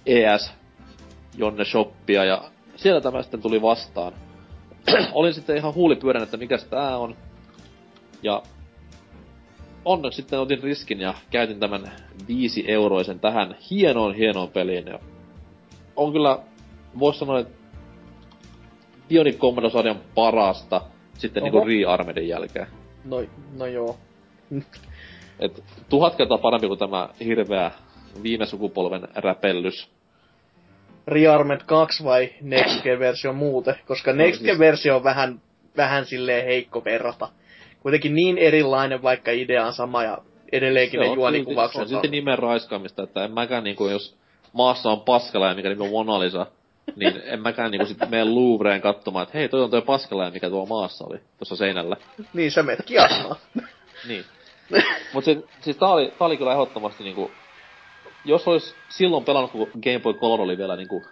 ES 0.05 0.51
Jonne 1.37 1.65
Shoppia 1.65 2.25
ja 2.25 2.43
siellä 2.75 3.01
tämä 3.01 3.21
sitten 3.21 3.41
tuli 3.41 3.61
vastaan. 3.61 4.13
Olin 5.13 5.33
sitten 5.33 5.57
ihan 5.57 5.73
huulipyörän, 5.73 6.23
että 6.23 6.37
mikä 6.37 6.57
tää 6.57 6.97
on. 6.97 7.15
Ja 8.23 8.43
onneksi 9.85 10.17
sitten 10.17 10.39
otin 10.39 10.63
riskin 10.63 10.99
ja 10.99 11.13
käytin 11.31 11.59
tämän 11.59 11.91
viisi 12.27 12.65
euroisen 12.67 13.19
tähän 13.19 13.55
hienoon 13.71 14.15
hienoon 14.15 14.49
peliin. 14.49 14.87
Ja 14.87 14.99
on 15.95 16.11
kyllä, 16.11 16.39
vois 16.99 17.19
sanoa, 17.19 17.39
että 17.39 17.53
Bionic 19.09 19.37
Commando-sarjan 19.37 19.99
parasta 20.15 20.81
sitten 21.17 21.43
Oho. 21.43 21.51
niinku 21.51 21.67
Re-Armedin 21.67 22.27
jälkeen. 22.27 22.67
No, 23.05 23.23
no 23.57 23.65
joo. 23.65 23.97
Et 25.39 25.63
tuhat 25.89 26.15
kertaa 26.15 26.37
parempi 26.37 26.67
kuin 26.67 26.79
tämä 26.79 27.09
hirveä 27.25 27.71
viime 28.23 28.45
sukupolven 28.45 29.07
räpellys. 29.15 29.89
Rearmed 31.07 31.61
2 31.65 32.03
vai 32.03 32.29
Next 32.41 32.83
Gen-versio 32.83 33.33
muuten? 33.33 33.75
Koska 33.87 34.13
Next 34.13 34.39
siis- 34.39 34.45
Gen-versio 34.45 34.95
on 34.95 35.03
vähän, 35.03 35.41
vähän 35.77 36.05
silleen 36.05 36.45
heikko 36.45 36.85
verrata. 36.85 37.29
Kuitenkin 37.79 38.15
niin 38.15 38.37
erilainen, 38.37 39.03
vaikka 39.03 39.31
idea 39.31 39.65
on 39.65 39.73
sama 39.73 40.03
ja 40.03 40.17
edelleenkin 40.51 40.99
ne 40.99 41.05
Se 41.05 41.11
on 41.11 41.17
juonikuvaukset 41.17 41.73
silti, 41.73 41.89
se 41.89 41.95
on 41.95 42.01
silti 42.01 42.15
nimen 42.15 42.39
raiskaamista, 42.39 43.03
että 43.03 43.25
en 43.25 43.31
mäkään 43.31 43.63
niinku, 43.63 43.87
jos 43.87 44.17
maassa 44.53 44.91
on 44.91 45.01
paskala 45.01 45.53
mikä 45.53 45.69
nimi 45.69 45.83
on 45.83 45.89
Mona 45.89 46.19
Lisa, 46.19 46.45
niin 46.95 47.21
en 47.25 47.41
mäkään 47.41 47.71
niinku 47.71 47.85
sit 47.85 48.09
mene 48.09 48.23
Louvreen 48.23 48.81
katsomaan, 48.81 49.23
että 49.23 49.37
hei, 49.37 49.49
toi 49.49 49.63
on 49.63 49.69
toi 49.69 49.81
paskala 49.81 50.31
mikä 50.31 50.49
tuo 50.49 50.65
maassa 50.65 51.05
oli, 51.09 51.17
tuossa 51.37 51.55
seinällä. 51.55 51.97
Niin, 52.33 52.51
sä 52.51 52.63
menet 52.63 52.85
kiasmaan. 52.85 53.35
Niin. 54.07 54.25
Mut 55.13 55.23
se, 55.23 55.37
siis 55.61 55.77
tää 55.77 55.89
oli, 55.89 56.13
tää 56.19 56.27
oli 56.27 56.37
kyllä 56.37 56.51
ehdottomasti 56.51 57.03
niinku, 57.03 57.31
jos 58.25 58.47
ois 58.47 58.75
silloin 58.89 59.25
pelannut, 59.25 59.51
kun 59.51 59.67
Game 59.83 59.99
Boy 59.99 60.13
Color 60.13 60.41
oli 60.41 60.57
vielä 60.57 60.75
niinku 60.75 61.03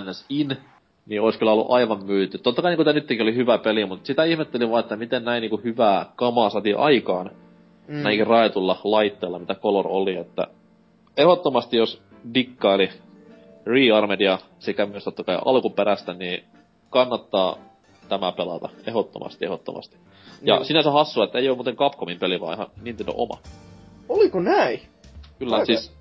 NS 0.00 0.24
in, 0.28 0.56
niin 1.06 1.20
olisi 1.20 1.38
kyllä 1.38 1.52
ollut 1.52 1.70
aivan 1.70 2.04
myyty. 2.04 2.38
Totta 2.38 2.62
kai 2.62 2.70
niinku 2.70 2.84
tää 2.84 2.92
nytkin 2.92 3.22
oli 3.22 3.34
hyvä 3.34 3.58
peli, 3.58 3.86
mutta 3.86 4.06
sitä 4.06 4.24
ihmettelin 4.24 4.70
vaan, 4.70 4.80
että 4.80 4.96
miten 4.96 5.24
näin 5.24 5.40
niinku 5.40 5.60
hyvää 5.64 6.06
kamaa 6.16 6.50
saatiin 6.50 6.78
aikaan 6.78 7.30
mm. 7.88 8.02
näinkin 8.02 8.26
raetulla 8.26 8.80
laitteella, 8.84 9.38
mitä 9.38 9.54
Color 9.54 9.86
oli, 9.88 10.16
että 10.16 10.46
ehdottomasti 11.16 11.76
jos 11.76 12.02
dikkaili 12.34 12.90
Rearmedia 13.66 14.38
sekä 14.58 14.86
myös 14.86 15.04
totta 15.04 15.24
kai 15.24 15.38
alkuperäistä, 15.44 16.14
niin 16.14 16.44
kannattaa 16.90 17.56
tämä 18.08 18.32
pelata. 18.32 18.68
Ehdottomasti, 18.86 19.44
ehdottomasti. 19.44 19.96
Ja 20.42 20.56
Niin. 20.56 20.64
sinänsä 20.64 20.90
hassua, 20.90 21.24
että 21.24 21.38
ei 21.38 21.48
ole 21.48 21.56
muuten 21.56 21.76
Capcomin 21.76 22.18
peli, 22.18 22.40
vaan 22.40 22.54
ihan 22.54 22.66
Nintendo 22.82 23.12
oma. 23.16 23.38
Oliko 24.08 24.40
näin? 24.40 24.80
Kyllä, 25.38 25.54
Aika- 25.56 25.66
siis 25.66 25.92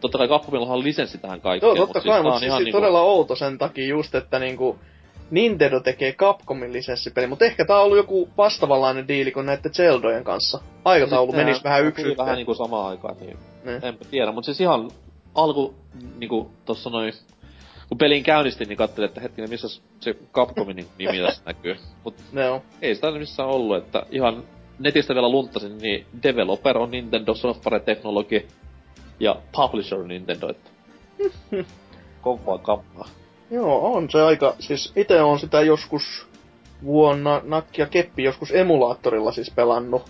totta 0.00 0.18
kai 0.18 0.28
Capcomillahan 0.28 0.78
on 0.78 0.84
lisenssi 0.84 1.18
tähän 1.18 1.40
kaikkeen, 1.40 1.68
Joo, 1.68 1.76
totta 1.76 1.98
mut 1.98 2.02
siis 2.02 2.12
kai, 2.12 2.16
tää 2.16 2.22
mutta 2.22 2.38
siis, 2.38 2.46
ihan 2.48 2.58
siis 2.58 2.64
niinku, 2.66 2.78
todella 2.80 3.00
outo 3.00 3.36
sen 3.36 3.58
takia 3.58 3.86
just, 3.86 4.14
että 4.14 4.38
niinku 4.38 4.78
Nintendo 5.30 5.80
tekee 5.80 6.12
Capcomin 6.12 6.72
lisenssipeli, 6.72 7.26
mutta 7.26 7.44
ehkä 7.44 7.64
tää 7.64 7.76
on 7.78 7.84
ollut 7.84 7.96
joku 7.96 8.28
vastaavanlainen 8.38 9.08
diili 9.08 9.32
kuin 9.32 9.46
näiden 9.46 9.74
Zeldojen 9.74 10.24
kanssa. 10.24 10.60
Aikataulu 10.84 11.32
Siis 11.32 11.44
tää- 11.46 11.60
vähän 11.64 11.84
yksi 11.84 12.16
vähän 12.16 12.36
niinku 12.36 12.54
samaan 12.54 12.86
aikaan, 12.90 13.16
niin 13.20 13.36
Niin. 13.64 13.84
enpä 13.84 14.04
tiedä. 14.10 14.32
Mut 14.32 14.44
siis 14.44 14.60
ihan 14.60 14.90
alku, 15.34 15.74
niinku 16.18 16.50
tossa 16.64 16.90
noin, 16.90 17.12
kun 17.88 17.98
pelin 17.98 18.22
käynnistin, 18.22 18.68
niin 18.68 18.76
katselin, 18.76 19.08
että 19.08 19.20
hetkinen, 19.20 19.50
missä 19.50 19.68
se 20.00 20.14
Capcomin 20.32 20.76
nimi 20.98 21.18
tässä 21.26 21.42
näkyy. 21.46 21.76
Mut 22.04 22.14
Ne 22.32 22.50
on. 22.50 22.60
ei 22.82 22.94
sitä 22.94 23.10
missään 23.10 23.48
ollut, 23.48 23.76
että 23.76 24.02
ihan 24.10 24.42
netistä 24.78 25.14
vielä 25.14 25.28
lunttasin, 25.28 25.78
niin 25.78 26.06
developer 26.22 26.78
on 26.78 26.90
Nintendo 26.90 27.34
Software 27.34 27.80
Technology 27.80 28.46
ja 29.22 29.36
publisher 29.56 29.98
on 29.98 30.08
Nintendo, 30.08 30.48
että 30.48 30.70
kovaa 32.22 32.58
kamaa. 32.58 33.08
Joo, 33.50 33.94
on 33.94 34.10
se 34.10 34.22
aika, 34.22 34.54
siis 34.58 34.92
itse 34.96 35.22
on 35.22 35.38
sitä 35.38 35.60
joskus 35.60 36.26
vuonna 36.84 37.40
Nakki 37.44 37.80
ja 37.80 37.86
Keppi 37.86 38.22
joskus 38.24 38.50
emulaattorilla 38.54 39.32
siis 39.32 39.50
pelannut. 39.50 40.02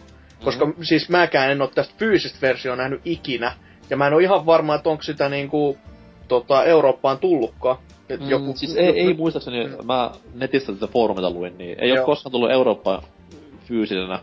Koska 0.45 0.65
Mhm. 0.67 0.83
siis 0.83 1.09
mäkään 1.09 1.51
en 1.51 1.63
oo 1.63 1.67
tästä 1.69 1.95
fyysistä 1.99 2.39
versioa 2.43 2.77
nähnyt 2.77 3.01
ikinä. 3.05 3.53
Ja 3.91 3.97
mä 3.97 4.07
en 4.07 4.13
oo 4.13 4.19
ihan 4.19 4.47
varma, 4.47 4.75
että 4.75 4.91
onko 4.91 5.03
sitä 5.03 5.29
niinku 5.29 5.79
tota, 6.29 6.65
Eurooppaan 6.65 7.19
tullutkaan. 7.19 7.77
Et 8.09 8.21
Mm, 8.21 8.29
joku, 8.31 8.53
siis 8.57 8.77
ei, 8.77 9.01
ei 9.01 9.15
muistaakseni, 9.15 9.67
Mm. 9.67 9.87
mä 9.87 10.11
netistä 10.35 10.73
tätä 10.73 10.87
foorumita 10.87 11.31
luin, 11.31 11.59
niin 11.59 11.81
ei 11.81 11.89
Joo. 11.89 11.99
ole 11.99 12.07
koskaan 12.07 12.33
tullut 12.33 12.51
Eurooppaan 12.51 13.03
fyysisenä. 13.65 14.19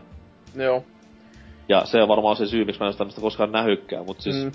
Joo. 0.54 0.84
Ja 1.68 1.82
se 1.84 2.02
on 2.02 2.08
varmaan 2.08 2.36
se 2.36 2.46
syy, 2.46 2.64
miksi 2.64 2.80
mä 2.80 2.86
en 2.86 2.88
ole 2.88 2.96
tämmöistä 2.96 3.20
koskaan 3.20 3.52
nähykään, 3.52 4.06
mutta 4.06 4.22
siis 4.22 4.44
mm. 4.44 4.52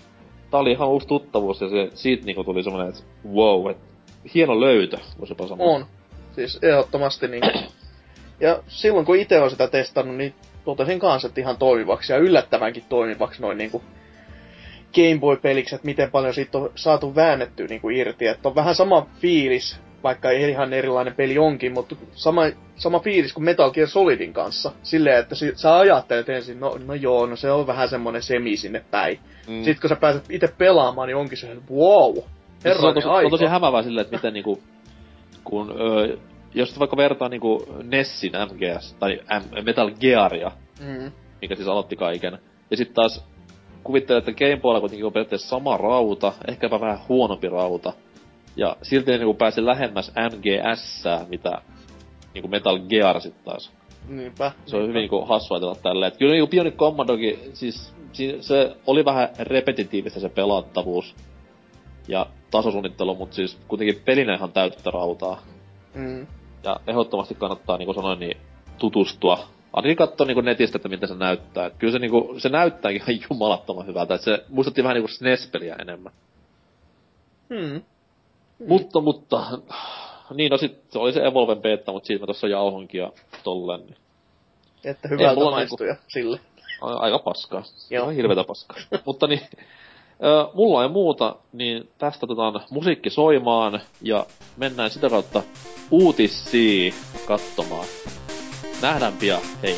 Tää 0.51 0.59
oli 0.59 0.71
ihan 0.71 0.87
uusi 0.87 1.07
tuttavuus 1.07 1.61
ja 1.61 1.69
se, 1.69 1.89
siitä 1.93 2.25
niinku 2.25 2.43
tuli 2.43 2.63
semmonen, 2.63 2.89
että 2.89 3.03
wow, 3.33 3.71
et 3.71 3.77
hieno 4.33 4.59
löytö, 4.59 4.97
voisi 5.19 5.31
jopa 5.31 5.47
sanoa. 5.47 5.67
On. 5.67 5.85
Siis 6.35 6.59
ehdottomasti 6.61 7.27
niin. 7.27 7.43
Ja 8.39 8.63
silloin 8.67 9.05
kun 9.05 9.15
itse 9.15 9.41
on 9.41 9.49
sitä 9.49 9.67
testannut, 9.67 10.15
niin 10.15 10.33
totesin 10.65 10.99
kanssa, 10.99 11.27
että 11.27 11.41
ihan 11.41 11.57
toimivaksi 11.57 12.13
ja 12.13 12.19
yllättävänkin 12.19 12.83
toimivaksi 12.89 13.41
noin 13.41 13.57
niinku 13.57 13.81
Game 14.95 15.19
Boy-peliksi, 15.19 15.75
että 15.75 15.85
miten 15.85 16.11
paljon 16.11 16.33
siitä 16.33 16.57
on 16.57 16.71
saatu 16.75 17.15
väännettyä 17.15 17.67
niinku 17.67 17.89
irti. 17.89 18.27
Että 18.27 18.49
on 18.49 18.55
vähän 18.55 18.75
sama 18.75 19.07
fiilis, 19.19 19.79
vaikka 20.05 20.29
ihan 20.31 20.73
erilainen 20.73 21.15
peli 21.15 21.37
onkin, 21.37 21.73
mutta 21.73 21.95
sama, 22.11 22.41
sama 22.75 22.99
fiilis 22.99 23.33
kuin 23.33 23.43
Metal 23.43 23.71
Gear 23.71 23.87
Solidin 23.87 24.33
kanssa. 24.33 24.71
Silleen, 24.83 25.19
että 25.19 25.35
si- 25.35 25.51
sä 25.55 25.77
ajattelet 25.77 26.29
ensin, 26.29 26.59
no, 26.59 26.77
no 26.85 26.93
joo, 26.93 27.25
no 27.25 27.35
se 27.35 27.51
on 27.51 27.67
vähän 27.67 27.89
semmonen 27.89 28.21
semi 28.23 28.57
sinne 28.57 28.83
päin. 28.91 29.19
Mm. 29.47 29.63
Sitten 29.63 29.81
kun 29.81 29.89
sä 29.89 29.95
pääset 29.95 30.23
itse 30.29 30.47
pelaamaan, 30.57 31.07
niin 31.07 31.15
onkin 31.17 31.37
se, 31.37 31.47
wow, 31.75 32.13
Siis 32.59 32.77
se 32.81 32.87
on 32.87 32.93
tosi, 32.93 33.07
on 33.07 33.29
tosi 33.29 33.45
hämävää 33.45 33.83
silleen, 33.83 34.05
että 34.05 34.15
miten 34.17 34.33
niinku, 34.33 34.59
kun, 35.43 35.75
öö, 35.81 36.17
jos 36.53 36.79
vaikka 36.79 36.97
vertaa 36.97 37.29
niinku 37.29 37.65
Nessin 37.83 38.31
MGS, 38.53 38.93
tai 38.99 39.19
M- 39.39 39.65
Metal 39.65 39.91
Gearia, 39.99 40.51
Mm. 40.79 41.11
mikä 41.41 41.55
siis 41.55 41.67
aloitti 41.67 41.95
kaiken. 41.95 42.37
Ja 42.71 42.77
sitten 42.77 42.95
taas 42.95 43.25
kuvittelee, 43.83 44.17
että 44.17 44.31
Game 44.31 44.57
Boylla 44.61 44.79
kuitenkin 44.79 45.05
on 45.05 45.13
periaatteessa 45.13 45.49
sama 45.49 45.77
rauta, 45.77 46.33
ehkäpä 46.47 46.79
vähän 46.79 46.99
huonompi 47.09 47.49
rauta. 47.49 47.93
Ja 48.55 48.75
silti 48.81 49.11
ne 49.11 49.17
niinku 49.17 49.33
pääsi 49.33 49.65
lähemmäs 49.65 50.11
MGS, 50.11 51.03
mitä 51.29 51.61
niinku 52.33 52.47
Metal 52.47 52.79
Gear 52.79 53.21
sit 53.21 53.43
taas. 53.43 53.71
Niinpä. 54.07 54.51
Se 54.65 54.75
on 54.75 54.81
niinpä. 54.81 54.87
hyvin 54.87 54.99
niinku 54.99 55.25
hassu 55.25 55.53
ajatella 55.53 55.75
tälleen. 55.75 56.11
Et 56.11 56.17
kyllä 56.17 56.31
niinku 56.31 56.47
Bionic 56.47 56.75
Commandokin, 56.75 57.39
siis 57.53 57.93
si- 58.11 58.37
se 58.41 58.75
oli 58.87 59.05
vähän 59.05 59.29
repetitiivistä 59.39 60.19
se 60.19 60.29
pelattavuus 60.29 61.15
ja 62.07 62.25
tasosuunnittelu, 62.51 63.15
mutta 63.15 63.35
siis 63.35 63.57
kuitenkin 63.67 64.01
pelinä 64.05 64.35
ihan 64.35 64.51
täyttä 64.51 64.91
rautaa. 64.91 65.41
Mm. 65.93 66.27
Ja 66.63 66.79
ehdottomasti 66.87 67.35
kannattaa, 67.35 67.77
niin 67.77 67.85
kuin 67.85 67.95
sanoin, 67.95 68.19
niin 68.19 68.37
tutustua. 68.77 69.39
Ainakin 69.73 69.97
katsoa 69.97 70.27
niin 70.27 70.45
netistä, 70.45 70.77
että 70.77 70.89
miltä 70.89 71.07
se 71.07 71.15
näyttää. 71.15 71.65
Et 71.65 71.73
kyllä 71.79 71.93
se, 71.93 71.99
niin 71.99 72.11
kuin, 72.11 72.41
se 72.41 72.49
näyttääkin 72.49 73.01
ihan 73.01 73.21
jumalattoman 73.29 73.87
hyvältä. 73.87 74.15
Et 74.15 74.21
se 74.21 74.45
muistutti 74.49 74.83
vähän 74.83 74.95
niin 74.95 75.03
kuin 75.03 75.11
SNES-peliä 75.11 75.75
enemmän. 75.75 76.13
Hmm. 77.49 77.81
Mutta, 78.67 79.01
mutta... 79.01 79.43
Niin, 80.33 80.51
no 80.51 80.57
sit 80.57 80.77
se 80.89 80.99
oli 80.99 81.13
se 81.13 81.25
Evolven 81.25 81.61
beta, 81.61 81.91
mutta 81.91 82.07
siitä 82.07 82.23
mä 82.23 82.27
tossa 82.27 82.47
jauhoinkin 82.47 83.01
ja 83.01 83.11
tolleen. 83.43 83.79
Niin. 83.79 83.97
Että 84.83 85.07
hyvältä 85.07 85.35
mulla 85.35 85.51
maistuja 85.51 85.95
sille. 86.07 86.39
A- 86.81 86.97
Aika 86.97 87.19
paskaa. 87.19 87.63
Joo. 87.89 88.03
Ihan 88.03 88.15
hirvetä 88.15 88.43
paskaa. 88.43 88.77
mutta 89.05 89.27
niin, 89.27 89.41
mulla 90.53 90.83
ei 90.83 90.89
muuta, 90.89 91.35
niin 91.53 91.89
tästä 91.97 92.25
otetaan 92.25 92.61
musiikki 92.69 93.09
soimaan 93.09 93.81
ja 94.01 94.25
mennään 94.57 94.89
sitä 94.89 95.09
kautta 95.09 95.43
uutissiin 95.91 96.93
katsomaan. 97.27 97.85
Nähdään 98.81 99.13
pian, 99.17 99.41
hei. 99.63 99.75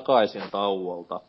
Takaisin 0.00 0.42
tauolta. 0.50 1.20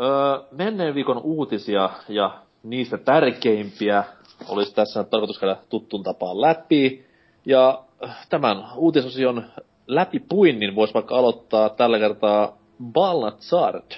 Öö, 0.00 0.46
menneen 0.50 0.94
viikon 0.94 1.20
uutisia 1.22 1.90
ja 2.08 2.38
niistä 2.62 2.98
tärkeimpiä 2.98 4.04
olisi 4.48 4.74
tässä 4.74 5.04
tarkoitus 5.04 5.38
käydä 5.38 5.56
tuttuun 5.68 6.02
tapaan 6.02 6.40
läpi. 6.40 7.06
Ja 7.46 7.82
tämän 8.28 8.64
uutisosion 8.76 9.44
läpipuinnin 9.86 10.74
voisi 10.74 10.94
vaikka 10.94 11.16
aloittaa 11.18 11.68
tällä 11.68 11.98
kertaa 11.98 12.58
Balnatsard. 12.92 13.92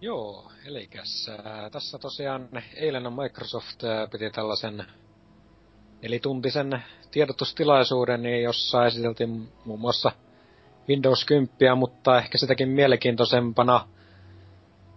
Joo, 0.00 0.50
eli 0.66 0.88
tässä 1.72 1.98
tosiaan 1.98 2.48
eilen 2.76 3.12
Microsoft 3.12 3.84
äh, 3.84 4.10
piti 4.10 4.30
tällaisen 4.30 4.84
nelituntisen 6.02 6.82
tiedotustilaisuuden, 7.10 8.22
niin 8.22 8.42
jossa 8.42 8.86
esiteltiin 8.86 9.48
muun 9.64 9.80
muassa 9.80 10.12
Windows 10.90 11.24
10, 11.24 11.78
mutta 11.78 12.18
ehkä 12.18 12.38
sitäkin 12.38 12.68
mielenkiintoisempana 12.68 13.88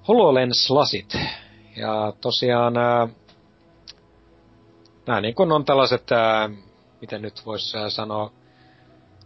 HoloLens-lasit. 0.07 1.17
Ja 1.77 2.13
tosiaan 2.21 2.77
ää, 2.77 3.07
nämä 5.07 5.21
niin 5.21 5.35
kuin 5.35 5.51
on 5.51 5.65
tällaiset, 5.65 6.11
ää, 6.11 6.49
miten 7.01 7.21
nyt 7.21 7.45
voisi 7.45 7.77
sanoa, 7.89 8.31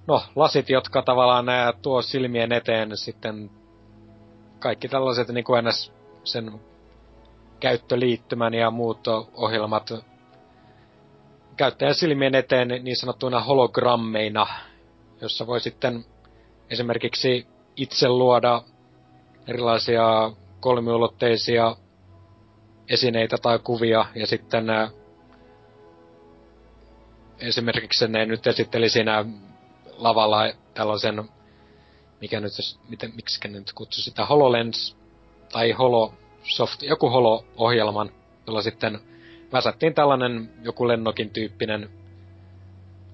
no 0.07 0.24
lasit, 0.36 0.70
jotka 0.70 1.01
tavallaan 1.01 1.45
nää 1.45 1.74
tuo 1.82 2.01
silmien 2.01 2.51
eteen 2.51 2.97
sitten 2.97 3.51
kaikki 4.59 4.88
tällaiset 4.88 5.28
niin 5.28 5.43
kuin 5.43 5.65
ns. 5.65 5.93
sen 6.24 6.61
käyttöliittymän 7.59 8.53
ja 8.53 8.72
muut 8.72 9.07
ohjelmat 9.34 9.93
käyttäjän 11.57 11.95
silmien 11.95 12.36
eteen 12.36 12.68
niin 12.68 12.97
sanottuina 12.97 13.39
hologrammeina, 13.39 14.47
jossa 15.22 15.47
voi 15.47 15.59
sitten 15.59 16.05
esimerkiksi 16.70 17.47
itse 17.76 18.09
luoda 18.09 18.61
erilaisia 19.47 20.32
kolmiulotteisia 20.59 21.76
esineitä 22.89 23.38
tai 23.38 23.59
kuvia, 23.59 24.05
ja 24.15 24.28
sitten 24.28 24.65
esimerkiksi 27.39 28.07
ne 28.07 28.26
nyt 28.26 28.47
esitteli 28.47 28.89
siinä 28.89 29.26
lavalla 29.97 30.53
tällaisen, 30.74 31.30
mikä 32.22 32.39
nyt, 32.39 32.51
miten, 32.89 33.11
miksi 33.15 33.47
nyt 33.47 33.74
kutsui 33.74 34.03
sitä, 34.03 34.26
HoloLens, 34.26 34.97
tai 35.51 35.72
HoloSoft, 35.72 36.82
joku 36.82 37.09
Holo-ohjelman, 37.09 38.11
jolla 38.47 38.61
sitten 38.61 38.99
väsättiin 39.51 39.93
tällainen 39.93 40.51
joku 40.63 40.88
lennokin 40.88 41.30
tyyppinen 41.30 41.89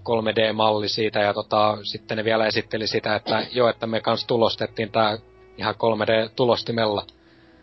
3D-malli 0.10 0.90
siitä, 0.90 1.20
ja 1.20 1.34
tota, 1.34 1.78
sitten 1.84 2.18
ne 2.18 2.24
vielä 2.24 2.48
esitteli 2.48 2.88
sitä, 2.88 3.16
että 3.16 3.48
joo, 3.52 3.70
että 3.70 3.88
me 3.88 4.02
kans 4.02 4.26
tulostettiin 4.26 4.92
tää 4.92 5.18
ihan 5.58 5.76
3D-tulostimella. 5.76 7.08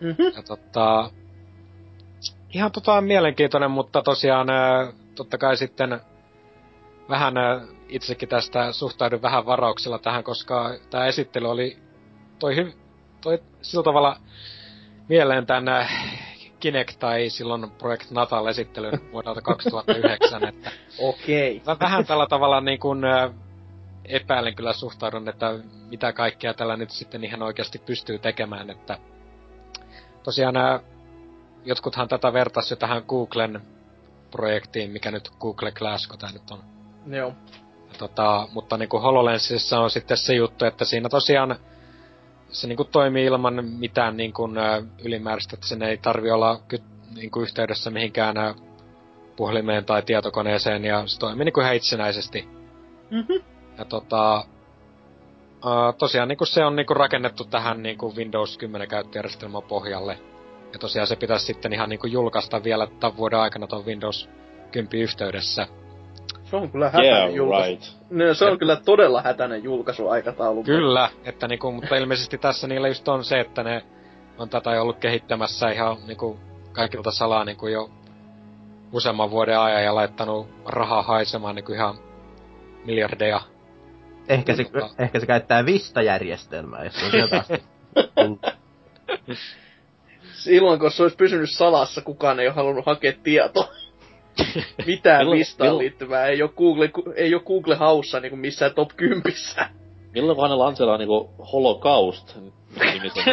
Mm-hmm. 0.00 0.32
Ja 0.36 0.42
tota, 0.42 1.10
ihan 2.54 2.72
tota 2.72 3.00
mielenkiintoinen, 3.00 3.70
mutta 3.70 4.02
tosiaan 4.02 4.46
totta 5.14 5.38
kai 5.38 5.56
sitten 5.56 6.00
vähän 7.08 7.34
itsekin 7.88 8.28
tästä 8.28 8.72
suhtaudun 8.72 9.22
vähän 9.22 9.46
varauksella 9.46 9.98
tähän, 9.98 10.24
koska 10.24 10.74
tämä 10.90 11.06
esittely 11.06 11.50
oli 11.50 11.78
toi, 12.38 12.56
hy, 12.56 12.72
toi 13.20 13.42
sillä 13.62 13.84
tavalla 13.84 14.16
mieleen 15.08 15.46
tämän 15.46 15.64
Kinect 16.60 16.98
tai 16.98 17.30
silloin 17.30 17.70
Project 17.70 18.10
Natal 18.10 18.46
esittelyn 18.46 19.00
vuodelta 19.12 19.40
2009, 19.42 20.48
että 20.48 20.70
Okei. 20.98 21.56
okay. 21.56 21.76
vähän 21.80 22.06
tällä 22.06 22.26
tavalla 22.26 22.60
niin 22.60 22.80
kuin, 22.80 23.00
epäilen 24.04 24.54
kyllä 24.54 24.72
suhtaudun, 24.72 25.28
että 25.28 25.58
mitä 25.90 26.12
kaikkea 26.12 26.54
tällä 26.54 26.76
nyt 26.76 26.90
sitten 26.90 27.24
ihan 27.24 27.42
oikeasti 27.42 27.78
pystyy 27.78 28.18
tekemään, 28.18 28.70
että 28.70 28.98
tosiaan 30.22 30.54
jotkuthan 31.64 32.08
tätä 32.08 32.32
vertasi 32.32 32.72
jo 32.72 32.76
tähän 32.76 33.04
Googlen 33.08 33.60
projektiin, 34.30 34.90
mikä 34.90 35.10
nyt 35.10 35.30
Google 35.40 35.72
Glass, 35.72 36.06
kun 36.08 36.18
tämä 36.18 36.32
nyt 36.32 36.50
on. 36.50 36.62
Joo. 37.06 37.32
Tota, 37.98 38.48
mutta 38.52 38.76
niin 38.76 38.88
kuin 38.88 39.02
HoloLensissa 39.02 39.80
on 39.80 39.90
sitten 39.90 40.16
se 40.16 40.34
juttu, 40.34 40.64
että 40.64 40.84
siinä 40.84 41.08
tosiaan 41.08 41.56
se 42.52 42.66
niin 42.66 42.76
kuin 42.76 42.88
toimii 42.92 43.24
ilman 43.24 43.64
mitään 43.64 44.16
niin 44.16 44.32
kuin, 44.32 44.52
ylimääräistä, 45.04 45.56
että 45.56 45.66
sen 45.66 45.82
ei 45.82 45.96
tarvi 45.96 46.30
olla 46.30 46.60
ky- 46.68 46.82
niin 47.14 47.30
kuin 47.30 47.42
yhteydessä 47.42 47.90
mihinkään 47.90 48.36
puhelimeen 49.36 49.84
tai 49.84 50.02
tietokoneeseen, 50.02 50.84
ja 50.84 51.06
se 51.06 51.18
toimii 51.18 51.44
niin 51.44 51.52
kuin 51.52 51.64
ihan 51.64 51.76
itsenäisesti. 51.76 52.48
Mm-hmm. 53.10 53.40
Ja 53.78 53.84
tota, 53.84 54.44
uh, 55.64 55.94
tosiaan 55.98 56.28
niin 56.28 56.38
kuin 56.38 56.48
se 56.48 56.64
on 56.64 56.76
niin 56.76 56.86
kuin 56.86 56.96
rakennettu 56.96 57.44
tähän 57.44 57.82
niin 57.82 57.98
kuin 57.98 58.16
Windows 58.16 58.58
10 58.58 58.88
käyttöjärjestelmän 58.88 59.62
pohjalle. 59.62 60.18
Ja 60.72 60.78
tosiaan 60.78 61.06
se 61.06 61.16
pitäisi 61.16 61.46
sitten 61.46 61.72
ihan 61.72 61.88
niin 61.88 62.00
kuin 62.00 62.12
julkaista 62.12 62.64
vielä 62.64 62.86
tämän 63.00 63.16
vuoden 63.16 63.38
aikana 63.38 63.66
tuon 63.66 63.86
Windows 63.86 64.28
10 64.72 65.02
yhteydessä. 65.02 65.66
Se 66.50 66.56
on 66.56 66.70
kyllä 66.70 66.86
hätäinen 66.86 67.10
Yeah, 67.12 67.34
julkaisu. 67.34 67.70
right. 67.70 67.84
No, 68.10 68.34
se 68.34 68.44
on 68.44 68.58
kyllä 68.58 68.76
todella 68.76 69.22
hätäinen 69.22 69.64
julkaisuaikataulu. 69.64 70.64
Kyllä, 70.64 71.08
että 71.24 71.48
niinku, 71.48 71.72
mutta 71.72 71.96
ilmeisesti 71.96 72.38
tässä 72.38 72.66
niillä 72.66 72.88
just 72.88 73.08
on 73.08 73.24
se, 73.24 73.40
että 73.40 73.62
ne 73.62 73.82
on 74.38 74.48
tätä 74.48 74.70
jo 74.74 74.82
ollut 74.82 74.98
kehittämässä 74.98 75.70
ihan 75.70 75.96
niinku 76.06 76.38
kaikilta 76.72 77.10
salaa 77.10 77.44
niinku 77.44 77.66
jo 77.66 77.90
useamman 78.92 79.30
vuoden 79.30 79.58
ajan 79.58 79.84
ja 79.84 79.94
laittanut 79.94 80.48
rahaa 80.66 81.02
haisemaan 81.02 81.54
niinku 81.54 81.72
ihan 81.72 81.98
miljardeja. 82.84 83.40
Ehkä 84.28 84.56
se, 84.56 84.62
Tota- 84.62 84.94
ehkä 84.98 85.20
se 85.20 85.26
käyttää 85.26 85.66
Vista-järjestelmää, 85.66 86.84
jos 86.84 86.94
se 87.00 87.04
on 87.04 87.10
sieltä 87.10 87.38
asti. 87.38 87.62
Silloin, 90.32 90.80
kun 90.80 90.90
se 90.90 91.02
olisi 91.02 91.16
pysynyt 91.16 91.50
salassa, 91.50 92.00
kukaan 92.00 92.40
ei 92.40 92.46
ole 92.46 92.54
halunnut 92.54 92.86
hakea 92.86 93.12
tietoa. 93.22 93.68
Mitään 94.86 95.20
Milloin- 95.20 95.44
milloin- 95.58 95.78
liittyvää 95.78 96.26
ei 96.26 96.42
ole 96.42 96.50
Google, 96.56 96.90
ei 97.14 97.34
ole 97.34 97.42
Google 97.42 97.74
haussa 97.74 98.20
niin 98.20 98.30
kuin 98.30 98.40
missään 98.40 98.74
top 98.74 98.90
10. 98.96 99.22
Milloin 100.14 100.36
vaan 100.36 100.50
ne 100.50 100.56
lanseeraa 100.56 100.98
niinku 100.98 101.30
Holocaust 101.52 102.36
nimisen 102.92 103.24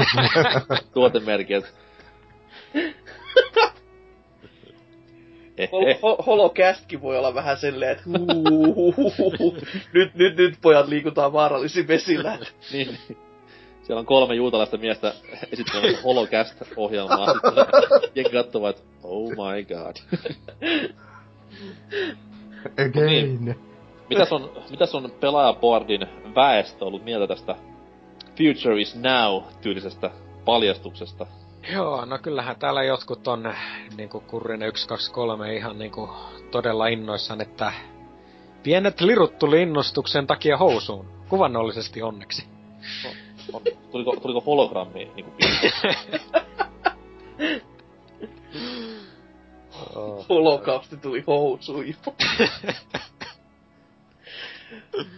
tuotemerkin, 0.93 1.58
et... 1.58 1.74
Hol- 5.72 5.93
ho- 5.93 6.24
Holocastkin 6.26 7.01
voi 7.01 7.18
olla 7.18 7.34
vähän 7.34 7.58
silleen, 7.58 7.91
että 7.91 8.03
nyt, 9.93 10.16
nyt, 10.16 10.38
nyt 10.38 10.55
pojat 10.62 10.88
liikutaan 10.88 11.34
vaarallisin 11.34 11.88
vesillä. 11.88 12.38
niin, 12.72 12.88
niin. 13.10 13.18
Siellä 13.88 14.00
on 14.00 14.06
kolme 14.06 14.36
juutalaista 14.36 14.78
miestä 14.78 15.14
esittämässä 15.52 16.02
Holocast-ohjelmaa. 16.04 17.28
Jengi 18.16 18.32
katsoo, 18.32 18.70
että 18.70 18.82
oh 19.04 19.30
my 19.30 19.64
god. 19.64 19.96
Again. 22.88 23.60
Mitäs 24.10 24.32
on, 24.32 24.52
mitäs 24.70 24.96
on 24.96 25.12
pelaajaboardin 25.20 26.08
väestö 26.36 26.86
ollut 26.86 27.04
mieltä 27.04 27.28
tästä 27.28 27.56
Future 28.30 28.82
is 28.82 28.96
Now 28.96 29.44
tyylisestä 29.62 30.12
paljastuksesta? 30.46 31.28
Joo, 31.74 32.06
no 32.06 32.20
kyllähän 32.20 32.56
täällä 32.56 32.84
jotkut 32.84 33.28
on 33.28 33.54
niinku 33.98 34.20
Kurrinen 34.20 34.68
1, 34.68 34.88
2, 34.88 35.12
3 35.12 35.56
ihan 35.56 35.80
niinku 35.80 36.10
todella 36.52 36.88
innoissaan, 36.88 37.42
että 37.42 37.74
pienet 38.64 39.02
lirut 39.02 39.40
tuli 39.40 39.62
innostuksen 39.62 40.28
takia 40.28 40.58
housuun. 40.58 41.06
Kuvannollisesti 41.30 42.02
onneksi. 42.02 42.46
On, 43.54 43.62
tuliko, 43.91 44.16
tuliko 44.22 44.41
hologrammi 44.41 45.12
niinku 45.16 45.32
Holokausti 50.30 50.98
tuli 50.98 51.24
housuihin. 51.28 51.95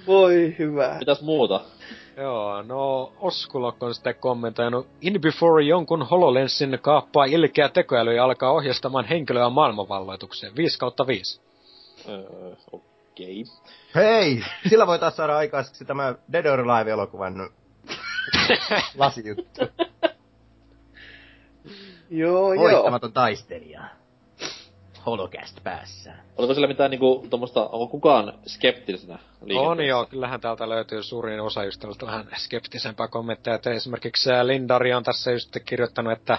Voi 0.07 0.55
hyvä. 0.59 0.95
Mitäs 0.99 1.21
muuta? 1.21 1.61
Joo, 2.17 2.61
no 2.61 3.13
Oskulok 3.19 3.83
on 3.83 3.93
sitten 3.95 4.15
kommentoinut, 4.15 4.87
In 5.01 5.21
before 5.21 5.63
jonkun 5.63 6.07
HoloLensin 6.07 6.79
kaappaa 6.81 7.25
ilkeä 7.25 7.69
tekoäly 7.69 8.15
ja 8.15 8.23
alkaa 8.23 8.51
ohjastamaan 8.51 9.05
henkilöä 9.05 9.49
maailmanvalloitukseen. 9.49 10.55
5 10.55 10.79
kautta 10.79 11.07
5. 11.07 11.41
Öö, 12.09 12.55
okei. 12.71 13.43
Hei! 13.95 14.43
Sillä 14.69 14.87
voitaisiin 14.87 15.17
saada 15.17 15.37
aikaiseksi 15.37 15.85
tämä 15.85 16.15
Dead 16.31 16.45
or 16.45 16.59
Alive-elokuvan 16.59 17.49
lasijuttu. 18.97 19.61
Joo, 22.09 22.53
joo. 22.53 22.63
Voittamaton 22.63 23.13
taistelija. 23.13 23.83
Holocast 25.05 25.63
päässä. 25.63 26.13
Oliko 26.37 26.53
sillä 26.53 26.67
mitään 26.67 26.91
niinku 26.91 27.27
tommosta, 27.29 27.61
onko 27.61 27.87
kukaan 27.87 28.33
skeptisenä 28.47 29.19
On 29.57 29.85
joo, 29.85 30.05
kyllähän 30.05 30.41
täältä 30.41 30.69
löytyy 30.69 31.03
suurin 31.03 31.41
osa 31.41 31.63
just 31.63 31.79
tällaista 31.79 32.05
vähän 32.05 32.27
skeptisempää 32.37 33.07
kommentteja. 33.07 33.55
Että 33.55 33.71
esimerkiksi 33.71 34.31
ää, 34.31 34.47
Lindari 34.47 34.93
on 34.93 35.03
tässä 35.03 35.31
just 35.31 35.57
kirjoittanut, 35.65 36.13
että 36.13 36.37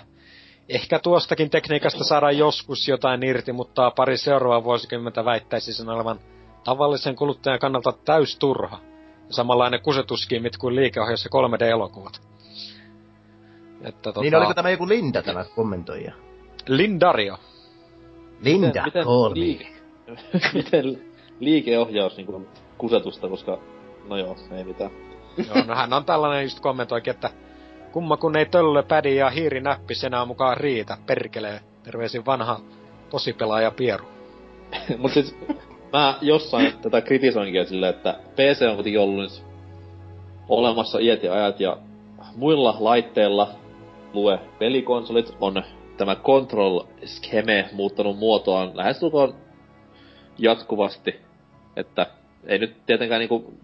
ehkä 0.69 0.99
tuostakin 0.99 1.51
tekniikasta 1.51 2.05
saadaan 2.05 2.39
joskus 2.39 2.89
jotain 2.89 3.23
irti, 3.23 3.53
mutta 3.53 3.91
pari 3.91 4.17
seuraavaa 4.17 4.65
vuosikymmentä 4.65 5.25
väittäisi 5.25 5.73
sen 5.73 5.89
olevan 5.89 6.21
tavallisen 6.65 7.17
kuluttajan 7.17 7.59
kannalta 7.59 7.93
täysturha. 7.93 8.90
Samanlainen 9.31 9.81
kusetuskiimit 9.83 10.57
kuin 10.57 10.77
liikeohjaus 10.77 11.25
ja 11.25 11.31
3D-elokuvat. 11.31 12.21
Että 13.83 14.03
tota... 14.03 14.21
Niin 14.21 14.35
oliko 14.35 14.55
tämä 14.55 14.71
joku 14.71 14.89
Linda 14.89 15.23
tämä 15.23 15.45
kommentoija? 15.45 16.13
Lindario. 16.69 17.39
Linda, 18.41 18.69
Miten- 18.69 18.85
miten 18.85 19.05
call 19.05 19.29
me. 19.29 19.35
liike- 19.41 19.81
Miten 20.55 21.03
liikeohjaus 21.41 22.17
niinku 22.17 22.47
kusetusta, 22.79 23.29
koska... 23.29 23.59
No 24.09 24.17
joo, 24.17 24.37
ei 24.57 24.65
mitään. 24.65 24.91
Joo, 25.37 25.65
no 25.67 25.75
hän 25.75 25.93
on 25.93 26.05
tällainen 26.05 26.43
just 26.43 26.61
kommentoikin, 26.61 27.11
että 27.11 27.31
kumma 27.93 28.17
kun 28.17 28.37
ei 28.37 28.47
töllö, 28.47 28.83
pädi 28.83 29.17
ja 29.17 29.31
hiiri 29.31 29.61
näppis 29.61 30.05
enää 30.05 30.25
mukaan 30.25 30.57
riitä, 30.57 30.97
perkelee. 31.07 31.61
Terveisin 31.83 32.27
vanha 32.27 32.61
tosipelaaja 33.11 33.71
Pieru. 33.71 34.05
Mut 34.99 35.13
siis 35.13 35.37
mä 35.93 36.19
jossain 36.21 36.73
tätä 36.83 37.01
kritisoinkin 37.01 37.67
silleen, 37.67 37.95
että 37.95 38.15
PC 38.33 38.63
on 38.69 38.75
kuitenkin 38.75 39.01
ollut 39.01 39.23
nyt 39.23 39.45
olemassa 40.49 40.99
iät 40.99 41.23
ja 41.23 41.35
ajat 41.35 41.61
ja 41.61 41.77
muilla 42.37 42.77
laitteilla 42.81 43.49
lue 44.13 44.41
pelikonsolit 44.59 45.37
on 45.41 45.63
tämä 45.97 46.17
control 46.17 46.81
scheme 47.05 47.69
muuttanut 47.73 48.19
muotoaan 48.19 48.71
lähestulkoon 48.75 49.35
jatkuvasti, 50.39 51.21
että 51.77 52.07
ei 52.47 52.59
nyt 52.59 52.87
tietenkään 52.87 53.19
niinku 53.19 53.55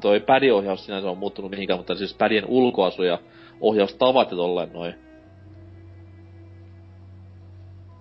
toi 0.00 0.20
padiohjaus 0.20 0.84
sinänsä 0.84 1.10
on 1.10 1.18
muuttunut 1.18 1.50
mihinkään, 1.50 1.78
mutta 1.78 1.94
siis 1.94 2.14
padien 2.14 2.46
ulkoasu 2.46 3.02
ja 3.02 3.18
ohjaustavat 3.60 4.30
ja 4.30 4.36
tolleen 4.36 4.72
noin. 4.72 4.94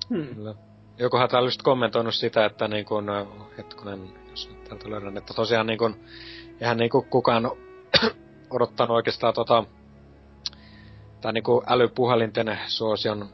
Hmm. 0.10 0.36
Kyllä. 0.36 0.67
Jokohan 1.00 1.30
täällä 1.30 1.48
just 1.48 1.62
kommentoinut 1.62 2.16
sitä, 2.16 2.46
että 2.46 2.68
niin 2.68 2.86
kun, 2.86 3.08
hetkonen, 3.58 4.14
jos 4.32 4.50
nyt 4.50 4.64
täältä 4.64 4.90
löydän, 4.90 5.18
että 5.18 5.34
tosiaan 5.34 5.68
niin 5.68 5.80
kun, 5.80 5.96
eihän 6.62 6.78
niin 6.78 6.90
kukaan 7.10 7.52
odottanut 8.56 8.96
oikeastaan 8.96 9.34
tota, 9.34 9.64
tai 11.22 11.34
niin 11.34 11.44
kuin 11.44 11.64
älypuhelinten 11.68 12.60
suosion 12.68 13.30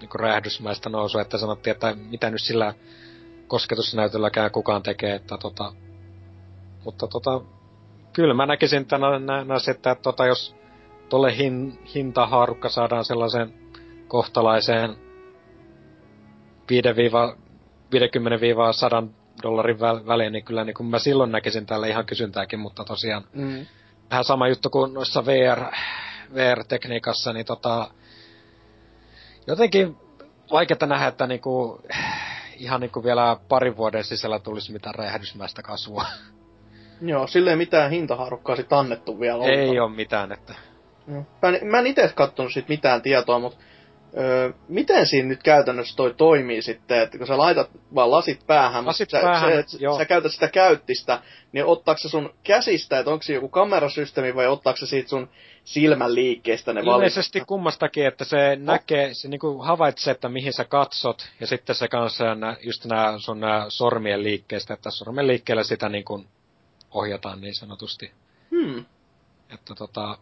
niin 0.00 0.08
kuin 0.08 0.20
räjähdysmäistä 0.20 0.88
nousua, 0.88 1.20
että 1.20 1.38
sanottiin, 1.38 1.72
että 1.72 1.94
mitä 2.10 2.30
nyt 2.30 2.42
sillä 2.42 2.74
kosketusnäytölläkään 3.46 4.50
kukaan 4.50 4.82
tekee, 4.82 5.14
että 5.14 5.38
tota, 5.38 5.72
mutta 6.84 7.06
tota, 7.06 7.40
kyllä 8.12 8.34
mä 8.34 8.46
näkisin 8.46 8.86
tänä 8.86 9.18
näin, 9.18 9.48
että, 9.70 9.94
tota, 9.94 10.26
jos 10.26 10.56
tolle 11.08 11.36
hin, 11.36 11.78
hintahaarukka 11.94 12.68
saadaan 12.68 13.04
sellaiseen 13.04 13.54
kohtalaiseen 14.08 14.96
50-100 16.72 16.76
dollarin 19.42 19.76
väl- 19.76 20.06
väliin, 20.06 20.32
niin 20.32 20.44
kyllä 20.44 20.64
niin 20.64 20.74
kuin 20.74 20.86
mä 20.86 20.98
silloin 20.98 21.32
näkisin 21.32 21.66
tälle 21.66 21.88
ihan 21.88 22.06
kysyntääkin, 22.06 22.58
mutta 22.58 22.84
tosiaan 22.84 23.24
Mm. 23.32 23.66
vähän 24.10 24.24
sama 24.24 24.48
juttu 24.48 24.70
kuin 24.70 24.94
noissa 24.94 25.26
VR, 25.26 25.60
VR-tekniikassa, 26.34 27.32
niin 27.32 27.46
tota, 27.46 27.90
jotenkin 29.46 29.96
vaikeaa 30.52 30.86
nähdä, 30.86 31.06
että 31.06 31.26
niinku, 31.26 31.80
ihan 32.56 32.80
niinku 32.80 33.04
vielä 33.04 33.36
parin 33.48 33.76
vuoden 33.76 34.04
sisällä 34.04 34.38
tulisi 34.38 34.72
mitään 34.72 34.94
räjähdysmäistä 34.94 35.62
kasvua. 35.62 36.04
Joo, 37.00 37.26
silleen 37.26 37.58
mitään 37.58 37.90
hintahaarukkaa 37.90 38.56
sit 38.56 38.72
annettu 38.72 39.20
vielä. 39.20 39.44
Ei 39.44 39.80
ole 39.80 39.90
mitään, 39.90 40.32
että... 40.32 40.54
Mä 41.06 41.48
en, 41.48 41.66
mä 41.66 41.78
en 41.78 41.86
itse 41.86 42.12
kattonut 42.14 42.52
siitä 42.52 42.68
mitään 42.68 43.02
tietoa, 43.02 43.38
mutta 43.38 43.58
öö, 44.18 44.52
miten 44.68 45.06
siinä 45.06 45.28
nyt 45.28 45.42
käytännössä 45.42 45.96
toi 45.96 46.14
toimii 46.14 46.62
sitten, 46.62 47.02
että 47.02 47.18
kun 47.18 47.26
sä 47.26 47.38
laitat 47.38 47.70
vaan 47.94 48.10
lasit 48.10 48.46
päähän, 48.46 48.86
Lasit 48.86 49.10
sä, 49.10 49.20
päähän, 49.20 49.68
sä, 49.68 49.78
joo. 49.80 49.98
sä 49.98 50.04
käytät 50.04 50.32
sitä 50.32 50.48
käyttistä, 50.48 51.22
niin 51.52 51.64
ottaako 51.64 51.98
se 51.98 52.08
sun 52.08 52.34
käsistä, 52.42 52.98
että 52.98 53.10
onko 53.10 53.22
se 53.22 53.32
joku 53.32 53.48
kamerasysteemi 53.48 54.34
vai 54.34 54.46
ottaako 54.46 54.76
se 54.76 54.86
siitä 54.86 55.08
sun 55.08 55.28
silmän 55.64 56.14
liikkeestä 56.14 56.72
ne 56.72 56.80
Ilmeisesti 56.80 57.42
kummastakin, 57.46 58.06
että 58.06 58.24
se 58.24 58.56
näkee, 58.56 59.14
se 59.14 59.28
niinku 59.28 59.58
havaitsee, 59.58 60.10
että 60.10 60.28
mihin 60.28 60.52
sä 60.52 60.64
katsot, 60.64 61.28
ja 61.40 61.46
sitten 61.46 61.76
se 61.76 61.88
kanssa 61.88 62.24
just 62.62 62.84
nämä 62.84 63.14
sun 63.18 63.40
nää 63.40 63.64
sormien 63.68 64.22
liikkeestä, 64.22 64.74
että 64.74 64.90
sormen 64.90 65.26
liikkeellä 65.26 65.62
sitä 65.62 65.88
niinku 65.88 66.24
ohjataan 66.90 67.40
niin 67.40 67.54
sanotusti. 67.54 68.12
Hmm. 68.50 68.84
Että 69.54 69.74
tota, 69.74 70.18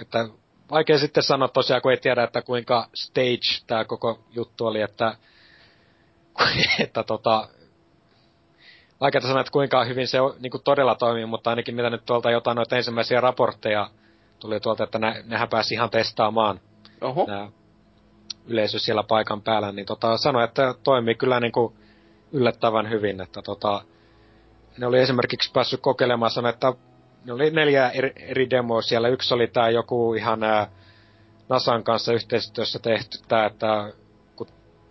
että 0.00 0.28
vaikea 0.70 0.98
sitten 0.98 1.22
sanoa 1.22 1.48
tosiaan, 1.48 1.82
kun 1.82 1.90
ei 1.90 1.96
tiedä, 1.96 2.24
että 2.24 2.42
kuinka 2.42 2.88
stage 2.94 3.64
tämä 3.66 3.84
koko 3.84 4.18
juttu 4.30 4.66
oli, 4.66 4.80
että, 4.80 5.16
että 6.84 7.02
tota, 7.02 7.48
vaikea 9.00 9.20
sanoa, 9.20 9.40
että 9.40 9.52
kuinka 9.52 9.84
hyvin 9.84 10.08
se 10.08 10.18
niin 10.40 10.50
kuin 10.50 10.62
todella 10.62 10.94
toimii, 10.94 11.26
mutta 11.26 11.50
ainakin 11.50 11.74
mitä 11.74 11.90
nyt 11.90 12.06
tuolta 12.06 12.30
jotain 12.30 12.56
noita 12.56 12.76
ensimmäisiä 12.76 13.20
raportteja 13.20 13.90
tuli 14.38 14.60
tuolta, 14.60 14.84
että 14.84 14.98
ne, 14.98 15.24
nehän 15.26 15.48
pääsi 15.48 15.74
ihan 15.74 15.90
testaamaan 15.90 16.60
Oho. 17.00 17.24
nämä 17.26 17.48
yleisö 18.46 18.78
siellä 18.78 19.02
paikan 19.02 19.42
päällä, 19.42 19.72
niin 19.72 19.86
tota, 19.86 20.16
sanoi, 20.16 20.44
että 20.44 20.74
toimii 20.84 21.14
kyllä 21.14 21.40
niin 21.40 21.52
kuin 21.52 21.74
yllättävän 22.32 22.90
hyvin, 22.90 23.20
että 23.20 23.42
tota, 23.42 23.84
ne 24.78 24.86
oli 24.86 24.98
esimerkiksi 24.98 25.52
päässyt 25.52 25.80
kokeilemaan, 25.80 26.30
sanoi, 26.30 26.50
että 26.50 26.72
oli 27.32 27.50
neljä 27.50 27.90
eri, 27.90 28.12
eri 28.16 28.50
demoa 28.50 28.82
siellä. 28.82 29.08
Yksi 29.08 29.34
oli 29.34 29.46
tämä 29.46 29.68
joku 29.70 30.14
ihan 30.14 30.42
ää, 30.42 30.68
NASAn 31.48 31.84
kanssa 31.84 32.12
yhteistyössä 32.12 32.78
tehty 32.78 33.18
tämä, 33.28 33.46
että 33.46 33.92
kun 34.36 34.46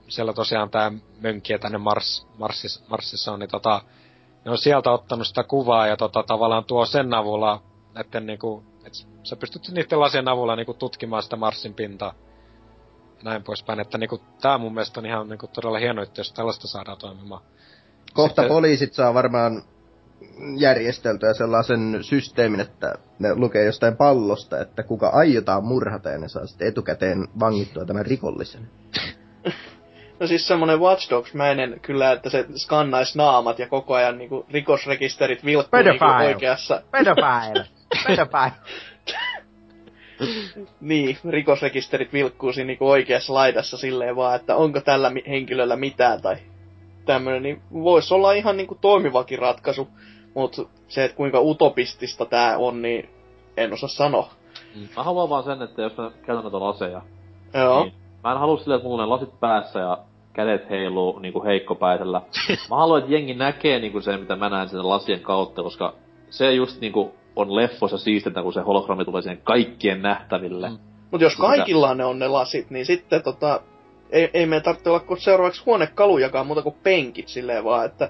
siellä 0.08 0.34
tosiaan 0.34 0.70
tämä 0.70 0.92
mönkkiä 1.22 1.58
tänne 1.58 1.78
Mars, 1.78 2.28
Marsissa, 2.38 2.84
Marsissa 2.90 3.32
on, 3.32 3.40
niin 3.40 3.50
tota, 3.50 3.82
ne 4.46 4.52
on 4.52 4.58
sieltä 4.58 4.92
ottanut 4.92 5.28
sitä 5.28 5.44
kuvaa 5.44 5.88
ja 5.88 5.98
tota, 5.98 6.24
tavallaan 6.24 6.66
tuo 6.66 6.86
sen 6.86 7.14
avulla, 7.14 7.62
näiden 7.94 8.26
niinku, 8.26 8.64
että 8.86 9.00
sä 9.24 9.36
pystyt 9.36 9.68
niiden 9.68 10.00
lasien 10.00 10.28
avulla 10.28 10.56
niinku 10.56 10.74
tutkimaan 10.74 11.24
sitä 11.24 11.36
Marsin 11.36 11.74
pintaa 11.74 12.14
ja 13.18 13.24
näin 13.24 13.44
poispäin. 13.44 13.80
Että 13.80 13.98
niinku, 13.98 14.22
tää 14.42 14.58
mun 14.58 14.74
mielestä 14.74 15.00
on 15.00 15.06
ihan 15.06 15.30
niinku 15.30 15.48
todella 15.48 15.78
hieno, 15.78 16.02
että 16.02 16.20
jos 16.20 16.34
tällaista 16.34 16.68
saadaan 16.68 16.98
toimimaan. 16.98 17.42
Kohta 18.14 18.42
Sitten- 18.42 18.48
poliisit 18.48 18.94
saa 18.94 19.14
varmaan 19.14 19.64
järjesteltyä 20.58 21.34
sellaisen 21.34 21.98
systeemin, 22.02 22.60
että 22.60 22.96
ne 23.20 23.36
lukee 23.36 23.66
jostain 23.66 23.98
pallosta, 23.98 24.62
että 24.62 24.84
kuka 24.84 25.10
aiotaan 25.10 25.64
murhata 25.64 26.10
ja 26.10 26.18
ne 26.18 26.28
saa 26.28 26.48
sitten 26.48 26.68
etukäteen 26.68 27.28
vangittua 27.40 27.86
tämän 27.86 28.06
rikollisen. 28.06 28.70
No 30.20 30.28
siis 30.28 30.48
semmonen 30.48 30.80
Watch 30.80 31.10
Dogs-mäinen 31.10 31.80
kyllä, 31.82 32.12
että 32.12 32.30
se 32.30 32.46
skannaisi 32.56 33.18
naamat 33.18 33.60
ja 33.60 33.68
koko 33.68 33.94
ajan 33.94 34.18
niinku 34.18 34.46
rikosrekisterit 34.52 35.46
vilkkuu 35.46 35.80
niinku 35.80 36.06
oikeassa. 36.26 36.82
Pedophile! 36.92 37.68
Pedophile! 38.08 38.52
Niin, 40.82 41.18
rikosrekisterit 41.30 42.14
vilkkuu 42.14 42.54
siinä 42.54 42.68
niinku 42.68 42.90
oikeassa 42.90 43.34
laidassa 43.34 43.78
silleen 43.78 44.16
vaan, 44.16 44.36
että 44.36 44.56
onko 44.56 44.82
tällä 44.82 45.12
henkilöllä 45.28 45.76
mitään 45.76 46.22
tai 46.22 46.36
tämmönen, 47.06 47.44
niin 47.44 47.62
voisi 47.74 48.14
olla 48.14 48.34
ihan 48.34 48.58
niinku 48.58 48.76
toimivakin 48.76 49.40
ratkaisu. 49.40 49.88
Mutta 50.36 50.62
se, 50.88 51.04
että 51.04 51.18
kuinka 51.18 51.42
utopistista 51.42 52.26
tää 52.26 52.58
on, 52.58 52.82
niin 52.82 53.10
en 53.58 53.74
osaa 53.74 53.90
sanoa. 53.90 54.30
Mä 54.98 55.04
haluan 55.04 55.30
vaan 55.30 55.44
sen, 55.44 55.62
että 55.62 55.82
jos 55.82 55.98
mä 55.98 56.12
käytän 56.26 56.44
noita 56.44 56.60
laseja, 56.60 57.02
Joo. 57.54 57.84
niin 57.84 57.94
mä 58.24 58.32
en 58.32 58.40
halua 58.40 58.58
silleen, 58.58 58.78
että 58.78 58.90
mulla 58.90 59.04
on 59.04 59.10
ne 59.10 59.14
lasit 59.14 59.40
päässä 59.40 59.80
ja 59.80 59.98
kädet 60.34 60.70
heiluu 60.70 61.20
niinku 61.20 61.44
heikkopäisellä. 61.44 62.22
Mä 62.70 62.76
haluan, 62.76 63.00
että 63.00 63.14
jengi 63.14 63.34
näkee 63.34 63.80
niinku 63.80 64.02
sen, 64.02 64.20
mitä 64.20 64.36
mä 64.36 64.50
näen 64.50 64.70
sen 64.70 64.90
lasien 64.90 65.20
kautta, 65.20 65.64
koska 65.64 65.94
se 66.30 66.54
just 66.54 66.82
niinku 66.82 67.16
on 67.36 67.56
leffoissa 67.56 67.98
siistintä, 67.98 68.42
kun 68.44 68.54
se 68.54 68.62
hologrammi 68.62 69.06
tulee 69.06 69.22
siihen 69.22 69.42
kaikkien 69.44 70.02
nähtäville. 70.02 70.70
Mm. 70.70 70.74
Mm. 70.76 70.80
Mut 71.12 71.22
jos 71.22 71.36
kaikilla 71.36 71.96
ne 71.96 72.06
on 72.06 72.20
ne 72.20 72.28
lasit, 72.28 72.70
niin 72.70 72.86
sitten 72.86 73.24
tota, 73.24 73.62
ei, 74.10 74.30
ei 74.34 74.46
meidän 74.46 74.64
tarvitse 74.64 74.90
olla 74.90 75.00
kuin 75.00 75.22
seuraavaksi 75.22 75.64
huonekalujakaan 75.66 76.48
muuta 76.48 76.62
kuin 76.62 76.76
penkit 76.84 77.28
silleen 77.28 77.64
vaan, 77.64 77.86
että 77.86 78.10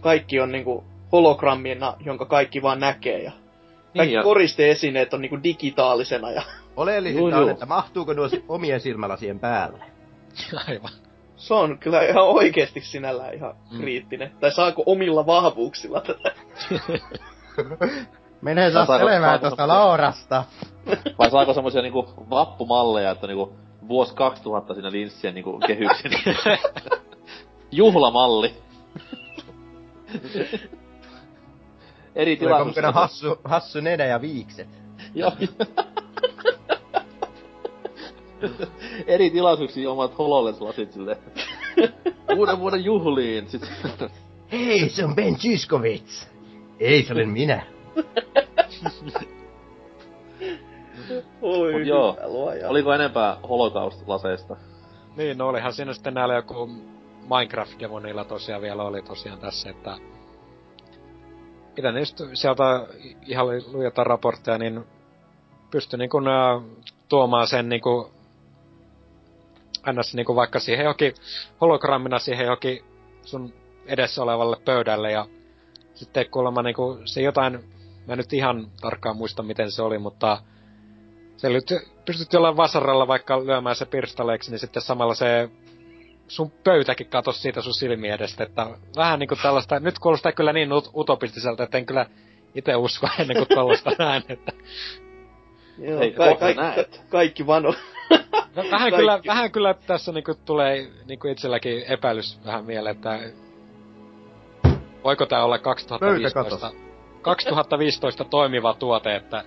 kaikki 0.00 0.40
on 0.40 0.52
niinku 0.52 0.84
hologrammina, 1.16 1.94
jonka 2.04 2.24
kaikki 2.26 2.62
vaan 2.62 2.80
näkee 2.80 3.22
ja 3.22 3.30
kaikki 3.30 3.98
Niin, 3.98 4.12
ja 4.12 4.22
koristeesineet 4.22 5.14
on 5.14 5.20
niinku 5.20 5.42
digitaalisena 5.42 6.30
ja 6.30 6.42
Oleellisinta 6.76 7.20
Juu, 7.28 7.34
on, 7.36 7.40
juu. 7.42 7.48
että 7.48 7.66
mahtuuko 7.66 8.12
nuo 8.12 8.28
omien 8.48 8.80
silmälasien 8.80 9.38
päälle. 9.40 9.78
Aivan. 10.68 10.90
se 11.36 11.54
on 11.54 11.78
kyllä 11.78 12.02
ihan 12.02 12.24
oikeesti 12.24 12.80
sinällään 12.80 13.34
ihan 13.34 13.54
Mm. 13.72 13.78
kriittinen. 13.80 14.30
Tai 14.40 14.52
saako 14.52 14.82
omilla 14.86 15.26
vahvuuksilla 15.26 16.00
tätä? 16.00 16.32
Mene 18.42 18.70
saa 18.70 18.86
Saako- 18.86 18.98
selvää 19.08 19.20
saako 19.30 19.38
tuosta 19.46 19.68
Laurasta. 19.68 20.44
vai 21.18 21.30
saako 21.30 21.52
semmosia 21.54 21.82
niinku 21.82 22.14
vappumalleja, 22.30 23.10
että 23.10 23.26
niinku 23.26 23.56
vuosi 23.88 24.14
2000 24.14 24.74
siinä 24.74 24.90
linssien 24.92 25.34
niinku 25.34 25.58
kehyksin. 25.66 26.10
Juhlamalli. 27.72 28.54
Eri 32.16 32.36
tilaisuuksissa. 32.36 32.86
mukana 32.86 33.00
hassu, 33.00 33.38
hassu 33.44 33.80
nenä 33.80 34.04
ja 34.04 34.20
viikset? 34.20 34.68
Joo. 35.14 35.32
Eri 39.06 39.30
tilaisuuksiin 39.30 39.88
omat 39.88 40.18
HoloLens-lasit 40.18 40.92
silleen. 40.92 41.16
Uuden 42.36 42.58
vuoden 42.60 42.84
juhliin. 42.84 43.48
Sit... 43.48 43.62
Hei, 44.52 44.88
se 44.88 45.04
on 45.04 45.14
Ben 45.14 45.36
Zyskowicz! 45.38 46.26
Ei, 46.80 47.02
se 47.02 47.12
olen 47.12 47.28
minä. 47.28 47.66
Oi, 51.42 51.72
Mut 51.72 51.86
joo, 51.86 52.16
luoja. 52.24 52.68
Oliko 52.68 52.92
enempää 52.92 53.36
holocaust-laseista? 53.42 54.56
Niin, 55.16 55.38
no 55.38 55.48
olihan 55.48 55.72
siinä 55.72 55.92
sitten 55.92 56.14
näillä 56.14 56.34
joku 56.34 56.70
Minecraft-demo 57.22 58.00
niillä 58.00 58.24
tosiaan 58.24 58.62
vielä 58.62 58.82
oli 58.82 59.02
tosiaan 59.02 59.38
tässä, 59.38 59.70
että 59.70 59.98
mitä 61.76 61.92
niistä 61.92 62.24
sieltä 62.34 62.86
ihan 63.26 63.46
lujata 63.72 64.04
raportteja, 64.04 64.58
niin 64.58 64.84
pystyi 65.70 65.98
niin 65.98 66.10
kuin, 66.10 66.28
äh, 66.28 66.62
tuomaan 67.08 67.46
sen 67.46 67.68
niin 67.68 67.80
kuin, 67.80 68.06
ns. 69.92 70.14
Niin 70.14 70.26
kuin 70.26 70.36
vaikka 70.36 70.58
siihen 70.58 70.84
jokin 70.84 71.14
hologrammina 71.60 72.18
siihen 72.18 72.46
jokin 72.46 72.84
sun 73.22 73.52
edessä 73.86 74.22
olevalle 74.22 74.56
pöydälle 74.64 75.12
ja 75.12 75.26
sitten 75.94 76.30
kuulemma 76.30 76.62
niin 76.62 76.74
kuin, 76.74 77.08
se 77.08 77.22
jotain, 77.22 77.64
mä 78.06 78.16
nyt 78.16 78.32
ihan 78.32 78.70
tarkkaan 78.80 79.16
muista 79.16 79.42
miten 79.42 79.70
se 79.70 79.82
oli, 79.82 79.98
mutta 79.98 80.42
se 81.36 81.46
oli, 81.46 81.58
pystyt 82.04 82.32
jollain 82.32 82.56
vasaralla 82.56 83.08
vaikka 83.08 83.46
lyömään 83.46 83.76
se 83.76 83.86
pirstaleeksi, 83.86 84.50
niin 84.50 84.58
sitten 84.58 84.82
samalla 84.82 85.14
se 85.14 85.50
sun 86.28 86.50
pöytäkin 86.64 87.06
katos 87.06 87.42
siitä 87.42 87.62
sun 87.62 87.74
silmien 87.74 88.14
edestä, 88.14 88.44
että 88.44 88.66
vähän 88.96 89.18
niinku 89.18 89.36
tällaista, 89.42 89.80
nyt 89.80 89.98
kuulostaa 89.98 90.32
kyllä 90.32 90.52
niin 90.52 90.70
ut- 90.70 90.90
utopistiselta, 90.96 91.62
että 91.62 91.78
en 91.78 91.86
kyllä 91.86 92.06
itse 92.54 92.76
usko 92.76 93.08
ennen 93.18 93.36
kuin 93.36 93.48
tuollaista 93.48 93.90
näen, 93.98 94.22
että 94.28 94.52
Joo, 95.78 96.00
Ei, 96.00 96.12
ka- 96.12 96.34
ka- 96.36 96.62
näet. 96.62 97.02
kaikki 97.08 97.46
vano. 97.46 97.74
No, 98.56 98.64
vähän, 98.70 98.92
kyllä, 98.92 99.20
vähän 99.26 99.52
kyllä 99.52 99.74
tässä 99.74 100.12
niinku 100.12 100.34
tulee 100.44 100.88
niinku 101.06 101.28
itselläkin 101.28 101.82
epäilys 101.88 102.38
vähän 102.46 102.64
mieleen, 102.64 102.96
että 102.96 103.20
voiko 105.04 105.26
tää 105.26 105.44
olla 105.44 105.58
2015, 105.58 106.72
2015 107.22 108.24
toimiva 108.24 108.74
tuote, 108.74 109.16
että 109.16 109.44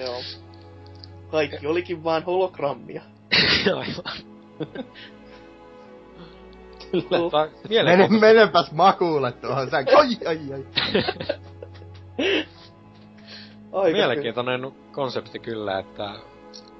Joo. 0.00 0.20
Kaikki 1.30 1.66
olikin 1.66 2.04
vaan 2.04 2.22
hologrammia. 2.24 3.02
aivan. 3.76 4.34
Kyllä. 7.02 7.84
Mene, 7.84 8.08
menepäs 8.08 8.72
makuulle 8.72 9.32
tuohon 9.32 9.70
sään. 9.70 9.86
Ai, 9.96 10.08
ai, 10.26 10.38
ai. 10.52 10.64
Aika 13.72 13.96
Mielenkiintoinen 13.96 14.72
konsepti 14.92 15.38
kyllä, 15.38 15.78
että 15.78 16.14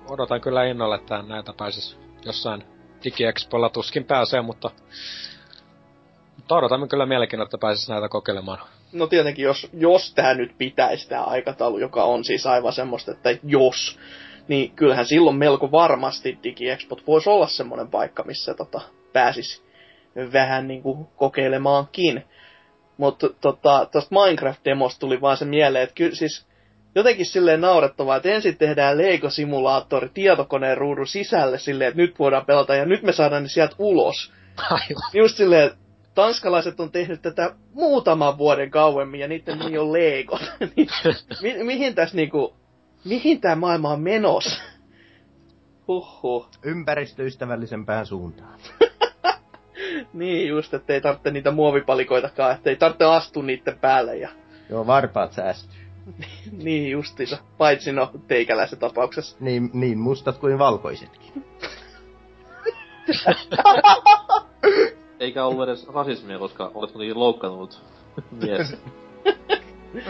odotan 0.08 0.40
kyllä 0.40 0.64
innolla, 0.64 0.94
että 0.94 1.22
näitä 1.22 1.52
pääsis 1.58 1.98
jossain 2.24 2.64
DigiExpolla 3.04 3.70
tuskin 3.70 4.04
pääsee, 4.04 4.42
mutta, 4.42 4.70
mutta 6.36 6.54
odotamme 6.54 6.88
kyllä 6.88 7.06
mielenkiinnolla, 7.06 7.46
että 7.46 7.58
pääsis 7.58 7.88
näitä 7.88 8.08
kokeilemaan. 8.08 8.58
No 8.92 9.06
tietenkin, 9.06 9.42
jos, 9.42 9.68
jos 9.72 10.14
tämä 10.14 10.34
nyt 10.34 10.58
pitäisi 10.58 11.08
tämä 11.08 11.22
aikataulu, 11.22 11.78
joka 11.78 12.04
on 12.04 12.24
siis 12.24 12.46
aivan 12.46 12.72
semmoista, 12.72 13.10
että 13.10 13.30
jos, 13.42 13.98
niin 14.48 14.70
kyllähän 14.70 15.06
silloin 15.06 15.36
melko 15.36 15.70
varmasti 15.70 16.38
DigiExpot 16.42 17.06
voisi 17.06 17.30
olla 17.30 17.46
semmoinen 17.46 17.88
paikka, 17.88 18.22
missä 18.22 18.54
tota, 18.54 18.80
pääsis 19.12 19.64
vähän 20.32 20.68
niin 20.68 20.82
kuin 20.82 21.06
kokeilemaankin. 21.16 22.24
Mutta 22.96 23.28
tota, 23.40 23.88
tuosta 23.92 24.14
Minecraft-demosta 24.14 24.98
tuli 24.98 25.20
vaan 25.20 25.36
se 25.36 25.44
mieleen, 25.44 25.84
että 25.84 25.94
kyllä 25.94 26.14
siis 26.14 26.46
jotenkin 26.94 27.26
silleen 27.26 27.60
naurettavaa, 27.60 28.16
että 28.16 28.28
ensin 28.28 28.56
tehdään 28.56 28.98
Lego-simulaattori 28.98 30.08
tietokoneen 30.14 30.78
ruudun 30.78 31.06
sisälle 31.06 31.58
silleen, 31.58 31.88
että 31.88 32.02
nyt 32.02 32.18
voidaan 32.18 32.46
pelata 32.46 32.74
ja 32.74 32.84
nyt 32.84 33.02
me 33.02 33.12
saadaan 33.12 33.42
ne 33.42 33.48
sieltä 33.48 33.74
ulos. 33.78 34.32
Aivan. 34.70 35.10
Just 35.12 35.36
silleen, 35.36 35.66
että 35.66 35.78
tanskalaiset 36.14 36.80
on 36.80 36.92
tehnyt 36.92 37.22
tätä 37.22 37.54
muutaman 37.72 38.38
vuoden 38.38 38.70
kauemmin 38.70 39.20
ja 39.20 39.28
niiden 39.28 39.58
nimi 39.58 39.78
on 39.78 39.92
Lego. 39.92 40.38
Niin 40.76 40.88
mi- 41.42 41.64
mihin 41.64 41.94
tässä 41.94 42.16
niinku, 42.16 42.56
mihin 43.04 43.40
tämä 43.40 43.54
maailma 43.54 43.90
on 43.90 44.00
menossa? 44.00 44.62
Huhhuh. 45.88 46.48
Ympäristöystävällisempään 46.62 48.06
suuntaan. 48.06 48.58
Niin 50.12 50.48
just, 50.48 50.74
että 50.74 50.92
ei 50.92 51.00
tarvitse 51.00 51.30
niitä 51.30 51.50
muovipalikoitakaan, 51.50 52.54
että 52.54 52.70
ei 52.70 52.76
tarvitse 52.76 53.04
astua 53.04 53.42
niiden 53.42 53.78
päälle 53.78 54.16
ja 54.16 54.28
Joo, 54.70 54.86
varpaat 54.86 55.32
säästyy. 55.32 55.84
niin 56.64 56.90
justiinsa. 56.90 57.38
Paitsi 57.58 57.92
no 57.92 58.10
teikäläisen 58.28 58.78
tapauksessa. 58.78 59.36
Niin, 59.40 59.70
niin 59.72 59.98
mustat 59.98 60.38
kuin 60.38 60.58
valkoisetkin. 60.58 61.44
Eikä 65.20 65.44
ollut 65.44 65.68
edes 65.68 65.88
rasismia, 65.88 66.38
koska 66.38 66.70
olet 66.74 66.92
kuitenkin 66.92 67.20
loukkaantunut 67.20 67.82
mies. 68.30 68.76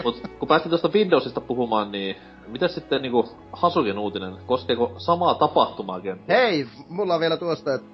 Mut 0.03 0.21
kun 0.39 0.47
päästiin 0.47 0.69
tuosta 0.69 0.89
Windowsista 0.93 1.41
puhumaan, 1.41 1.91
niin 1.91 2.15
mitä 2.47 2.67
sitten 2.67 3.01
niinku 3.01 3.29
Hasukin 3.51 3.97
uutinen? 3.97 4.37
Koskeeko 4.45 4.93
samaa 4.97 5.33
tapahtumaa 5.33 6.01
kenties? 6.01 6.39
Hei, 6.39 6.67
mulla 6.89 7.13
on 7.13 7.19
vielä 7.19 7.37
tuosta 7.37 7.73
että 7.73 7.87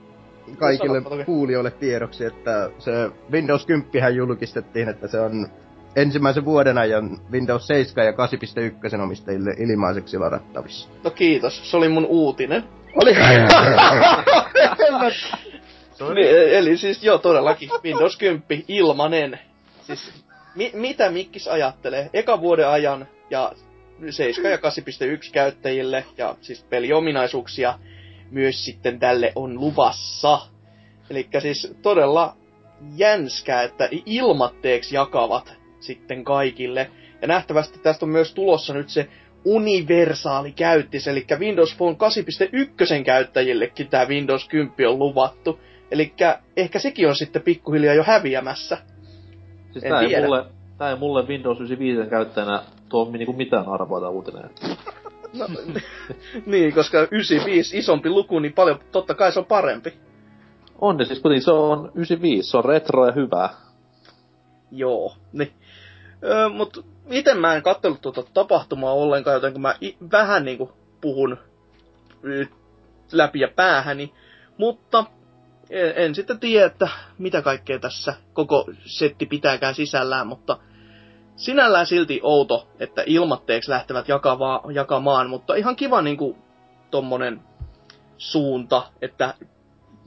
kaikille 0.58 1.02
kuulijoille 1.26 1.72
tiedoksi, 1.72 2.26
että 2.26 2.70
se 2.80 2.92
Windows 3.32 3.66
10 3.66 4.16
julkistettiin, 4.16 4.90
että 4.90 5.08
se 5.08 5.20
on 5.20 5.48
ensimmäisen 5.96 6.46
vuoden 6.46 6.78
ajan 6.78 7.18
Windows 7.32 7.68
7 7.68 8.06
ja 8.06 8.12
8.1 8.12 9.02
omistajille 9.02 9.52
ilmaiseksi 9.58 10.18
ladattavissa. 10.18 10.90
No 11.04 11.12
kiitos, 11.12 11.72
se 11.72 11.78
oli 11.78 11.90
mun 11.90 12.06
uutinen. 12.06 12.64
Oli 12.96 13.16
Niin, 16.16 16.28
e- 16.28 16.58
eli 16.58 16.78
siis 16.78 17.04
joo, 17.04 17.18
todellakin 17.18 17.70
Windows 17.84 18.18
10 18.18 18.44
ilmanen. 18.68 19.40
Siis 19.82 20.12
mi- 20.56 20.72
mitä 20.74 21.10
Mikkis 21.10 21.48
ajattelee? 21.48 22.10
Eka 22.14 22.42
vuoden 22.42 22.68
ajan 22.68 23.08
ja 23.30 23.52
7 24.10 24.52
ja 24.52 24.58
8.1 24.58 24.64
käyttäjille 25.32 26.06
ja 26.18 26.36
siis 26.42 26.64
peliominaisuuksia 26.64 27.80
myös 28.32 28.66
sitten 28.66 29.00
tälle 29.00 29.32
on 29.36 29.60
luvassa. 29.60 30.40
Eli 31.10 31.28
siis 31.40 31.76
todella 31.82 32.36
jänskää, 32.96 33.64
että 33.64 33.90
ilmatteeksi 34.06 34.96
jakavat 34.96 35.54
sitten 35.80 36.24
kaikille. 36.24 36.92
Ja 37.22 37.28
nähtävästi 37.28 37.80
tästä 37.80 38.06
on 38.06 38.10
myös 38.10 38.34
tulossa 38.34 38.74
nyt 38.74 38.90
se 38.90 39.10
universaali 39.46 40.52
käyttis, 40.52 41.08
eli 41.08 41.26
Windows 41.40 41.78
Phone 41.78 41.98
8.1 43.00 43.04
käyttäjillekin 43.04 43.88
tämä 43.88 44.08
Windows 44.08 44.48
10 44.48 44.90
on 44.90 45.00
luvattu. 45.00 45.60
Eli 45.92 46.14
ehkä 46.58 46.80
sekin 46.80 47.08
on 47.08 47.16
sitten 47.16 47.42
pikkuhiljaa 47.42 47.94
jo 47.94 48.04
häviämässä. 48.04 48.78
Siis 49.72 49.84
En 49.84 49.92
tää 49.92 50.02
ei, 50.02 50.08
tiedä. 50.08 50.26
mulle, 50.26 50.46
tää 50.78 50.90
ei 50.90 50.96
mulle 50.96 51.28
Windows 51.28 51.58
95 51.58 52.10
käyttäjänä 52.10 52.64
tuo 52.90 53.12
niinku 53.12 53.34
mitään 53.34 53.68
arvoa 53.70 54.00
tää 54.00 54.10
uutinen. 54.10 54.50
No, 55.34 55.48
niin, 56.46 56.74
koska 56.74 56.98
95 57.12 57.78
isompi 57.78 58.10
luku, 58.10 58.40
niin 58.40 58.54
paljon, 58.54 58.80
totta 58.92 59.14
kai 59.14 59.32
se 59.32 59.40
on 59.40 59.46
parempi. 59.46 59.94
On 60.80 60.98
ne 60.98 61.06
siis 61.06 61.20
kuitenkin, 61.20 61.46
se 61.46 61.52
on 61.52 61.92
95, 61.96 62.50
se 62.50 62.58
on 62.58 62.66
retro 62.66 63.06
ja 63.06 63.12
hyvää. 63.12 63.50
Joo, 64.72 65.16
niin. 65.34 65.54
Öö, 66.24 66.50
mut 66.50 66.86
miten 67.06 67.38
mä 67.40 67.56
en 67.56 67.64
katsellut 67.64 68.02
tuota 68.02 68.24
tapahtumaa 68.34 68.94
ollenkaan, 68.94 69.34
joten 69.34 69.52
kun 69.54 69.62
mä 69.62 69.76
i- 69.82 69.98
vähän 70.12 70.46
niinku 70.46 70.72
puhun 71.02 71.38
y, 72.24 72.46
läpi 73.12 73.40
ja 73.40 73.48
päähäni, 73.56 74.14
mutta 74.58 75.06
en, 75.70 75.94
en 75.96 76.16
sitten 76.16 76.40
tiedä, 76.40 76.66
että 76.66 76.88
mitä 77.18 77.42
kaikkea 77.42 77.80
tässä 77.80 78.14
koko 78.34 78.66
setti 78.86 79.26
pitääkään 79.26 79.76
sisällään, 79.76 80.28
mutta 80.28 80.58
sinällään 81.36 81.86
silti 81.86 82.20
outo, 82.24 82.68
että 82.80 83.04
ilmatteeksi 83.06 83.72
lähtevät 83.72 84.08
jakavaa, 84.08 84.64
jakamaan, 84.74 85.30
mutta 85.30 85.56
ihan 85.56 85.76
kiva 85.76 86.02
niinku 86.02 86.38
tommonen 86.92 87.42
suunta, 88.18 88.84
että 89.02 89.34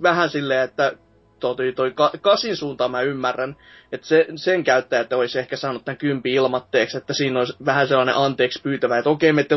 vähän 0.03 0.31
silleen, 0.31 0.61
että 0.61 0.93
toi, 1.41 1.73
toi 1.73 1.91
ka- 1.91 2.13
kasin 2.21 2.57
suuntaan 2.57 2.91
mä 2.91 3.01
ymmärrän, 3.01 3.57
että 3.93 4.07
se, 4.07 4.27
sen 4.37 4.65
käyttäjät 4.65 5.13
olisi 5.13 5.39
ehkä 5.39 5.57
saanut 5.57 5.85
tämän 5.85 5.99
kympi 5.99 6.35
ilmatteeksi, 6.35 6.97
että 6.97 7.13
siinä 7.13 7.39
olisi 7.39 7.57
vähän 7.65 7.89
sellainen 7.89 8.17
anteeksi 8.17 8.63
pyytävä, 8.63 8.99
että 8.99 9.11
okei, 9.11 9.33
me, 9.33 9.45
te, 9.45 9.55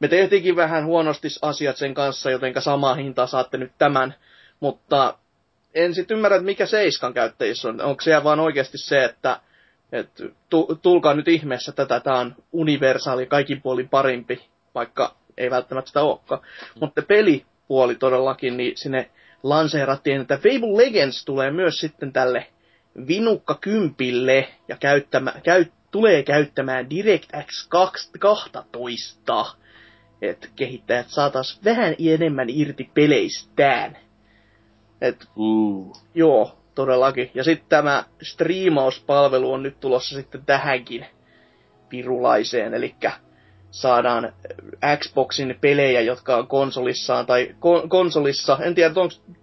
me 0.00 0.08
tehtiinkin 0.08 0.56
vähän 0.56 0.84
huonosti 0.84 1.28
asiat 1.42 1.76
sen 1.76 1.94
kanssa, 1.94 2.30
jotenka 2.30 2.60
samaa 2.60 2.94
hintaa 2.94 3.26
saatte 3.26 3.58
nyt 3.58 3.72
tämän, 3.78 4.14
mutta 4.60 5.18
en 5.74 5.94
sitten 5.94 6.16
ymmärrä, 6.16 6.36
että 6.36 6.46
mikä 6.46 6.66
seiskan 6.66 7.14
käyttäjissä 7.14 7.68
on. 7.68 7.80
Onko 7.80 8.00
se 8.00 8.24
vaan 8.24 8.40
oikeasti 8.40 8.78
se, 8.78 9.04
että 9.04 9.40
et, 9.92 10.08
tu, 10.50 10.78
tulkaa 10.82 11.14
nyt 11.14 11.28
ihmeessä 11.28 11.72
tätä, 11.72 12.00
tämä 12.00 12.18
on 12.18 12.36
universaali, 12.52 13.26
kaikin 13.26 13.62
puolin 13.62 13.88
parempi, 13.88 14.40
vaikka 14.74 15.14
ei 15.36 15.50
välttämättä 15.50 15.88
sitä 15.88 16.02
olekaan. 16.02 16.40
Mutta 16.80 17.02
pelipuoli 17.02 17.94
todellakin, 17.94 18.56
niin 18.56 18.76
sinne 18.76 19.10
lanseerattiin, 19.42 20.20
että 20.20 20.36
Fable 20.36 20.84
Legends 20.84 21.24
tulee 21.24 21.50
myös 21.50 21.80
sitten 21.80 22.12
tälle 22.12 22.46
Vinukka 23.08 23.58
kympille 23.60 24.48
ja 24.68 24.76
käyttämä, 24.76 25.32
käy, 25.44 25.64
tulee 25.90 26.22
käyttämään 26.22 26.90
DirectX 26.90 27.68
12, 27.68 29.46
että 30.22 30.48
kehittäjät 30.56 31.08
saatais 31.08 31.60
vähän 31.64 31.94
enemmän 31.98 32.50
irti 32.50 32.90
peleistään. 32.94 33.98
Et 35.00 35.28
Uh. 35.36 35.96
Joo, 36.14 36.58
todellakin. 36.78 37.30
Ja 37.34 37.44
sitten 37.44 37.68
tämä 37.68 38.04
striimauspalvelu 38.22 39.52
on 39.52 39.62
nyt 39.62 39.80
tulossa 39.80 40.16
sitten 40.16 40.44
tähänkin. 40.46 41.06
pirulaiseen, 41.88 42.74
eli 42.74 42.94
saadaan 43.70 44.32
Xboxin 44.98 45.58
pelejä, 45.60 46.00
jotka 46.00 46.36
on 46.36 46.46
konsolissaan 46.46 47.26
tai 47.26 47.54
kon- 47.54 47.88
konsolissa. 47.88 48.58
En 48.62 48.74
tiedä, 48.74 48.94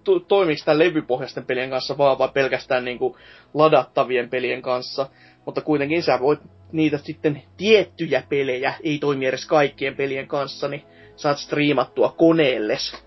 to- 0.03 0.19
toimiko 0.19 0.61
tämä 0.65 0.79
levypohjaisten 0.79 1.45
pelien 1.45 1.69
kanssa 1.69 1.97
vaan 1.97 2.17
vai 2.17 2.29
pelkästään 2.33 2.85
niin 2.85 2.99
kuin 2.99 3.15
ladattavien 3.53 4.29
pelien 4.29 4.61
kanssa. 4.61 5.09
Mutta 5.45 5.61
kuitenkin 5.61 6.03
sä 6.03 6.19
voit 6.19 6.39
niitä 6.71 6.97
sitten 6.97 7.41
tiettyjä 7.57 8.23
pelejä, 8.29 8.73
ei 8.83 8.99
toimi 8.99 9.25
edes 9.25 9.45
kaikkien 9.45 9.95
pelien 9.95 10.27
kanssa, 10.27 10.67
niin 10.67 10.83
saat 11.15 11.37
striimattua 11.37 12.15
koneelles. 12.17 13.05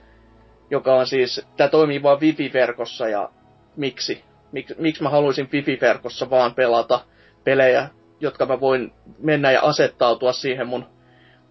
Joka 0.71 0.95
on 0.95 1.07
siis, 1.07 1.47
tämä 1.57 1.69
toimii 1.69 2.03
vaan 2.03 2.21
Wifi-verkossa 2.21 3.09
ja 3.09 3.31
miksi? 3.79 4.25
Mik, 4.53 4.67
miksi 4.79 5.03
mä 5.03 5.09
haluaisin 5.09 5.49
Wifi-verkossa 5.53 6.31
vaan 6.31 6.55
pelata 6.55 7.01
pelejä, 7.45 7.89
jotka 8.21 8.47
mä 8.47 8.61
voin 8.61 8.93
mennä 9.19 9.53
ja 9.53 9.61
asettautua 9.63 10.33
siihen 10.33 10.67
mun 10.67 10.85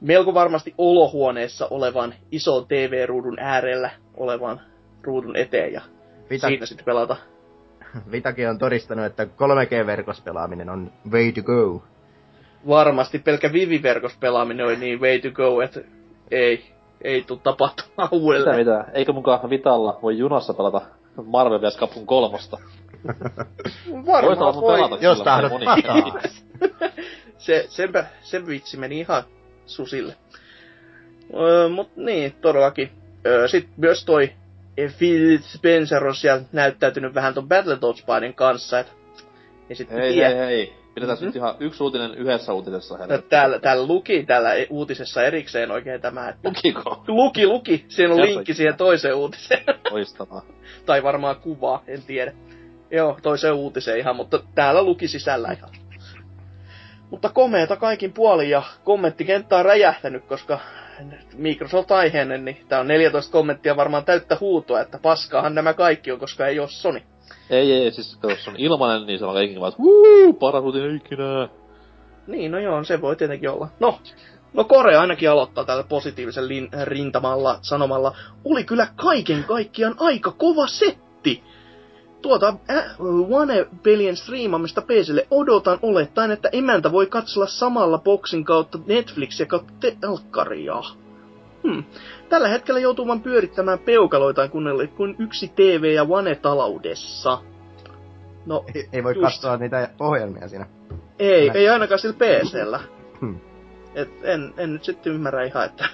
melko 0.02 0.34
varmasti 0.34 0.74
olohuoneessa 0.78 1.68
olevan 1.70 2.14
ison 2.32 2.68
TV-ruudun 2.68 3.40
äärellä 3.40 3.90
olevan 4.18 4.62
ruudun 5.04 5.36
eteen 5.36 5.74
ja 5.74 5.82
Vita, 6.30 6.48
siinä 6.48 6.66
sitten 6.66 6.86
pelata. 6.86 7.16
Vitakin 8.12 8.50
on 8.50 8.58
todistanut, 8.58 9.06
että 9.06 9.24
3G-verkossa 9.24 10.24
pelaaminen 10.24 10.70
on 10.70 10.92
way 11.12 11.32
to 11.32 11.42
go. 11.42 11.84
Varmasti 12.68 13.20
pelkkä 13.20 13.54
Vivi-verkossa 13.54 14.18
pelaaminen 14.20 14.66
oli 14.66 14.76
niin 14.76 15.02
way 15.02 15.20
to 15.20 15.32
go, 15.32 15.62
että 15.62 15.80
ei, 16.32 16.66
ei 17.02 17.22
tuu 17.22 17.38
tapahtumaan 17.38 18.10
Mitä 18.12 18.16
uudelleen. 18.16 18.58
mitä? 18.58 18.86
Eikö 18.94 19.14
mukaan 19.14 19.50
Vitalla 19.50 20.00
voi 20.02 20.18
junassa 20.18 20.54
pelata 20.54 20.82
Marvel 21.26 21.62
vs. 21.62 21.78
Capcom 21.78 22.06
kolmosta? 22.06 22.58
Varmaan 24.06 24.56
voi. 24.56 24.76
pelata 24.78 24.98
Jos 25.02 25.22
tahdot 25.22 25.52
se, 27.38 27.66
senpä, 27.70 28.06
sen 28.22 28.48
vitsi 28.48 28.78
meni 28.78 29.00
ihan 29.00 29.24
susille. 29.66 30.16
Öö, 31.34 31.70
mut 31.70 31.96
niin, 31.96 32.36
todellakin. 32.42 32.92
Öö, 33.26 33.48
Sitten 33.48 33.74
myös 33.78 34.06
toi 34.06 34.32
Phil 34.98 35.40
Spencer 35.42 36.08
on 36.08 36.16
siellä 36.16 36.42
näyttäytynyt 36.52 37.14
vähän 37.14 37.34
ton 37.34 37.48
Battletoads-painin 37.48 38.34
kanssa, 38.36 38.80
et 38.80 38.94
ei 39.70 39.76
sitten 39.76 39.98
Hei, 39.98 40.14
tiedä. 40.14 40.30
hei, 40.30 40.38
hei. 40.38 40.74
Pidetään 40.98 41.18
Mhm. 41.18 41.26
nyt 41.26 41.36
ihan 41.36 41.56
yksi 41.60 41.84
uutinen 41.84 42.16
yhdessä 42.16 42.54
uutisessa. 42.54 42.98
No, 42.98 43.18
täällä, 43.18 43.60
täällä 43.60 43.88
luki 43.88 44.24
täällä 44.26 44.50
uutisessa 44.70 45.24
erikseen 45.24 45.72
oikein 45.72 46.02
tämä, 46.02 46.30
että 46.30 46.50
Lukiko? 46.50 47.04
luki, 47.08 47.48
luki. 47.48 47.86
Siinä 47.88 48.14
on 48.14 48.22
linkki 48.22 48.54
siihen 48.54 48.78
toiseen 48.78 49.16
uutiseen. 49.16 49.64
Loistavaa. 49.92 50.42
tai 50.86 51.04
varmaan 51.04 51.36
kuvaa, 51.36 51.84
en 51.88 52.02
tiedä. 52.04 52.34
Joo, 52.92 53.18
toiseen 53.22 53.54
uutiseen 53.54 54.00
ihan, 54.00 54.16
mutta 54.16 54.40
täällä 54.56 54.84
luki 54.84 55.08
sisällä 55.08 55.52
ihan. 55.52 55.70
Mutta 57.10 57.30
komeeta 57.30 57.76
kaikin 57.76 58.14
puolin 58.14 58.50
ja 58.50 58.64
kommenttikenttä 58.84 59.58
on 59.58 59.66
räjähtänyt, 59.66 60.26
koska 60.26 60.60
Microsoft 61.34 61.92
aiheinen, 61.92 62.46
niin 62.46 62.66
tää 62.68 62.80
on 62.80 62.88
14 62.88 63.32
kommenttia 63.32 63.76
varmaan 63.76 64.06
täyttä 64.06 64.38
huutoa, 64.40 64.82
että 64.82 65.00
paskaahan 65.02 65.56
nämä 65.56 65.74
kaikki 65.74 66.12
on, 66.12 66.20
koska 66.20 66.48
ei 66.48 66.60
oo 66.60 66.68
Sony. 66.68 67.02
Ei, 67.50 67.72
ei, 67.72 67.92
siis 67.92 68.18
jos 68.24 68.48
on 68.48 68.56
ilmanen, 68.58 69.08
niin 69.08 69.20
se 69.20 69.26
on 69.26 69.34
kaikki 69.34 69.60
vaan, 69.60 69.74
wuu, 69.80 70.34
paras 70.34 70.64
uutinen 70.64 70.96
ikinä. 70.96 71.50
Niin, 72.28 72.52
no 72.52 72.60
joo, 72.60 72.84
se 72.84 73.02
voi 73.02 73.16
tietenkin 73.16 73.50
olla. 73.50 73.68
No, 73.80 74.00
no 74.54 74.64
Korea 74.64 75.02
ainakin 75.02 75.30
aloittaa 75.30 75.64
tällä 75.64 75.84
positiivisen 75.84 76.48
lin, 76.48 76.70
rintamalla 76.84 77.60
sanomalla, 77.62 78.16
oli 78.46 78.64
kyllä 78.64 78.88
kaiken 78.96 79.44
kaikkiaan 79.44 79.96
aika 80.00 80.32
kova 80.32 80.68
setti. 80.68 81.44
Tuota 82.22 82.54
äh, 82.70 82.86
One-pelien 83.30 84.18
striimaamista 84.18 84.82
PClle 84.82 85.28
odotan 85.32 85.80
olettaen, 85.82 86.32
että 86.32 86.50
emäntä 86.52 86.92
voi 86.92 87.06
katsella 87.06 87.48
samalla 87.48 87.98
boksin 87.98 88.44
kautta 88.44 88.80
Netflixiä 88.86 89.46
kautta 89.46 89.74
telkkaria. 90.02 90.82
Hmm. 91.64 91.84
Tällä 92.30 92.48
hetkellä 92.48 92.80
joutuu 92.80 93.08
vaan 93.08 93.22
pyörittämään 93.22 93.80
peukaloitaan 93.80 94.50
kunnelle 94.50 94.88
kuin 94.88 95.16
yksi 95.20 95.52
TV 95.56 95.84
ja 95.96 96.04
One-taloudessa. 96.04 97.42
No, 98.46 98.66
Ei, 98.76 98.90
ei 98.94 99.04
voi 99.04 99.16
Just. 99.16 99.24
katsoa 99.24 99.58
niitä 99.58 99.90
ohjelmia 100.00 100.48
siinä. 100.48 100.66
ei, 101.20 101.48
Näin. 101.48 101.58
ei 101.58 101.70
ainakaan 101.70 102.00
sillä 102.00 102.16
PCllä. 102.16 102.80
Hmm. 103.22 103.40
Et 103.96 104.10
en, 104.24 104.54
en 104.58 104.74
nyt 104.74 104.84
sitten 104.84 105.14
ymmärrä 105.14 105.44
ihan, 105.44 105.66
että 105.66 105.86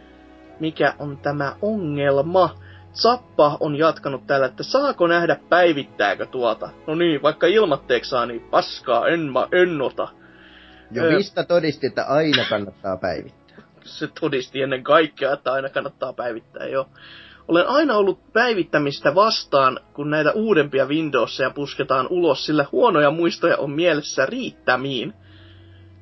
mikä 0.60 0.94
on 0.98 1.18
tämä 1.18 1.56
ongelma. 1.62 2.54
Zappa 2.94 3.56
on 3.60 3.76
jatkanut 3.76 4.26
täällä, 4.26 4.46
että 4.46 4.62
saako 4.62 5.06
nähdä 5.06 5.36
päivittääkö 5.48 6.26
tuota. 6.26 6.68
No 6.86 6.94
niin, 6.94 7.22
vaikka 7.22 7.46
ilmatteeksi 7.46 8.10
saa, 8.10 8.26
niin 8.26 8.40
paskaa, 8.40 9.08
en, 9.08 9.20
mä, 9.20 9.48
en 9.52 9.82
ota. 9.82 10.08
Jo 10.90 11.04
Ö. 11.04 11.16
Vista 11.16 11.44
todisti, 11.44 11.86
että 11.86 12.04
aina 12.04 12.44
kannattaa 12.50 12.96
päivittää. 12.96 13.39
Se 13.98 14.08
todisti 14.20 14.62
ennen 14.62 14.82
kaikkea, 14.82 15.32
että 15.32 15.52
aina 15.52 15.68
kannattaa 15.68 16.12
päivittää, 16.12 16.66
joo. 16.66 16.86
Olen 17.48 17.68
aina 17.68 17.96
ollut 17.96 18.32
päivittämistä 18.32 19.14
vastaan, 19.14 19.80
kun 19.92 20.10
näitä 20.10 20.32
uudempia 20.32 20.86
Windowsia 20.86 21.50
pusketaan 21.50 22.06
ulos, 22.10 22.46
sillä 22.46 22.66
huonoja 22.72 23.10
muistoja 23.10 23.56
on 23.56 23.70
mielessä 23.70 24.26
riittämiin. 24.26 25.14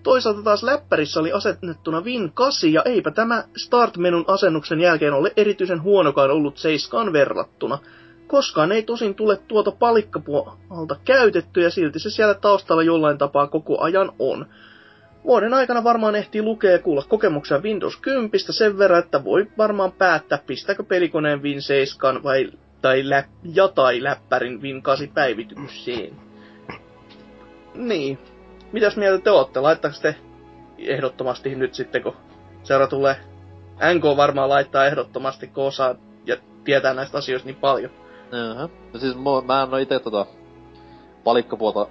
Toisaalta 0.02 0.42
taas 0.42 0.62
läppärissä 0.62 1.20
oli 1.20 1.32
asennettuna 1.32 2.00
Win 2.00 2.32
8 2.32 2.72
ja 2.72 2.82
eipä 2.84 3.10
tämä 3.10 3.44
Start-menun 3.56 4.24
asennuksen 4.26 4.80
jälkeen 4.80 5.12
ole 5.12 5.32
erityisen 5.36 5.82
huonokaan 5.82 6.30
ollut 6.30 6.58
Seiskaan 6.58 7.12
verrattuna. 7.12 7.78
Koskaan 8.26 8.72
ei 8.72 8.82
tosin 8.82 9.14
tule 9.14 9.36
tuota 9.36 9.70
palikkapuolta 9.70 10.96
käytetty 11.04 11.60
ja 11.60 11.70
silti 11.70 11.98
se 11.98 12.10
siellä 12.10 12.34
taustalla 12.34 12.82
jollain 12.82 13.18
tapaa 13.18 13.46
koko 13.46 13.80
ajan 13.80 14.12
on. 14.18 14.46
Vuoden 15.24 15.54
aikana 15.54 15.84
varmaan 15.84 16.16
ehtii 16.16 16.42
lukea 16.42 16.70
ja 16.70 16.78
kuulla 16.78 17.02
kokemuksia 17.08 17.58
Windows 17.58 17.96
10 17.96 18.30
sen 18.50 18.78
verran, 18.78 18.98
että 18.98 19.24
voi 19.24 19.46
varmaan 19.58 19.92
päättää, 19.92 20.38
pistääkö 20.46 20.82
pelikoneen 20.82 21.42
Win 21.42 21.62
7 21.62 22.22
vai, 22.22 22.50
tai 22.82 23.08
lä, 23.08 23.24
ja 23.54 23.68
tai 23.68 24.02
läppärin 24.02 24.62
Win 24.62 24.82
8 24.82 25.08
päivitykseen. 25.08 26.12
Niin. 27.74 28.18
Mitäs 28.72 28.96
mieltä 28.96 29.24
te 29.24 29.30
ootte? 29.30 29.60
Laittaako 29.60 29.96
te 30.02 30.16
ehdottomasti 30.78 31.54
nyt 31.54 31.74
sitten, 31.74 32.02
kun 32.02 32.16
seura 32.62 32.86
tulee? 32.86 33.16
NK 33.94 34.04
varmaan 34.16 34.48
laittaa 34.48 34.86
ehdottomasti, 34.86 35.46
kun 35.46 35.64
osaa 35.64 35.94
ja 36.26 36.36
tietää 36.64 36.94
näistä 36.94 37.18
asioista 37.18 37.46
niin 37.46 37.56
paljon. 37.56 37.90
Jaha. 38.32 38.68
No 38.92 39.00
siis 39.00 39.16
mua, 39.16 39.42
mä 39.42 39.62
en 39.62 39.74
oo 39.74 39.78
ite 39.78 39.98
tota 39.98 40.26
palikkapuolta 41.24 41.86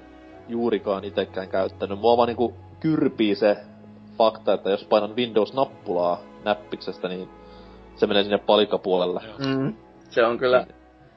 juurikaan 0.47 1.03
itekään 1.03 1.49
käyttänyt. 1.49 1.99
Mua 1.99 2.17
vaan 2.17 2.27
niinku 2.27 2.53
kyrpii 2.79 3.35
se 3.35 3.57
fakta, 4.17 4.53
että 4.53 4.69
jos 4.69 4.83
painan 4.83 5.15
Windows-nappulaa 5.15 6.19
näppiksestä, 6.43 7.07
niin 7.07 7.29
se 7.95 8.07
menee 8.07 8.23
sinne 8.23 8.37
palikkapuolelle. 8.37 9.21
Mm. 9.37 9.75
Se 10.09 10.25
on 10.25 10.37
kyllä... 10.37 10.67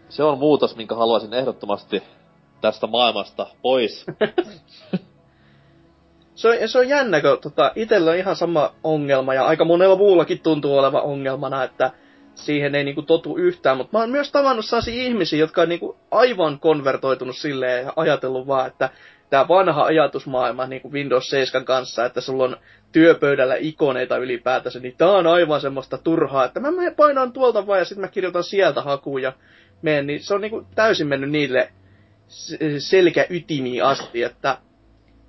Se 0.08 0.22
on 0.22 0.38
muutos, 0.38 0.76
minkä 0.76 0.94
haluaisin 0.94 1.34
ehdottomasti 1.34 2.02
tästä 2.60 2.86
maailmasta 2.86 3.46
pois. 3.62 4.06
Se 6.34 6.48
on, 6.48 6.68
se 6.68 6.78
on 6.78 6.88
jännä, 6.88 7.20
kun 7.20 7.38
tota, 7.42 7.72
itsellä 7.76 8.10
on 8.10 8.16
ihan 8.16 8.36
sama 8.36 8.72
ongelma 8.84 9.34
ja 9.34 9.46
aika 9.46 9.64
monella 9.64 9.96
muullakin 9.96 10.40
tuntuu 10.40 10.78
olevan 10.78 11.02
ongelmana, 11.02 11.64
että 11.64 11.90
siihen 12.34 12.74
ei 12.74 12.84
niinku 12.84 13.02
totu 13.02 13.36
yhtään, 13.36 13.76
mutta 13.76 13.98
mä 13.98 14.00
oon 14.00 14.10
myös 14.10 14.32
tavannut 14.32 14.64
sellaisia 14.64 15.02
ihmisiä, 15.02 15.38
jotka 15.38 15.62
on 15.62 15.68
niinku 15.68 15.96
aivan 16.10 16.60
konvertoitunut 16.60 17.36
silleen 17.36 17.84
ja 17.84 17.92
ajatellut 17.96 18.46
vaan, 18.46 18.66
että 18.66 18.90
tämä 19.30 19.48
vanha 19.48 19.84
ajatusmaailma 19.84 20.66
niinku 20.66 20.92
Windows 20.92 21.30
7 21.30 21.64
kanssa, 21.64 22.04
että 22.04 22.20
sulla 22.20 22.44
on 22.44 22.56
työpöydällä 22.92 23.54
ikoneita 23.58 24.16
ylipäätänsä, 24.16 24.80
niin 24.80 24.94
tää 24.98 25.10
on 25.10 25.26
aivan 25.26 25.60
semmoista 25.60 25.98
turhaa, 25.98 26.44
että 26.44 26.60
mä 26.60 26.70
menen 26.70 26.94
painaan 26.94 27.32
tuolta 27.32 27.66
vaan 27.66 27.78
ja 27.78 27.84
sitten 27.84 28.00
mä 28.00 28.08
kirjoitan 28.08 28.44
sieltä 28.44 28.82
hakuun 28.82 29.22
ja 29.22 29.32
menen, 29.82 30.06
niin 30.06 30.22
se 30.22 30.34
on 30.34 30.40
niinku 30.40 30.66
täysin 30.74 31.06
mennyt 31.06 31.30
niille 31.30 31.72
selkäytimiin 32.78 33.84
asti, 33.84 34.22
että 34.22 34.58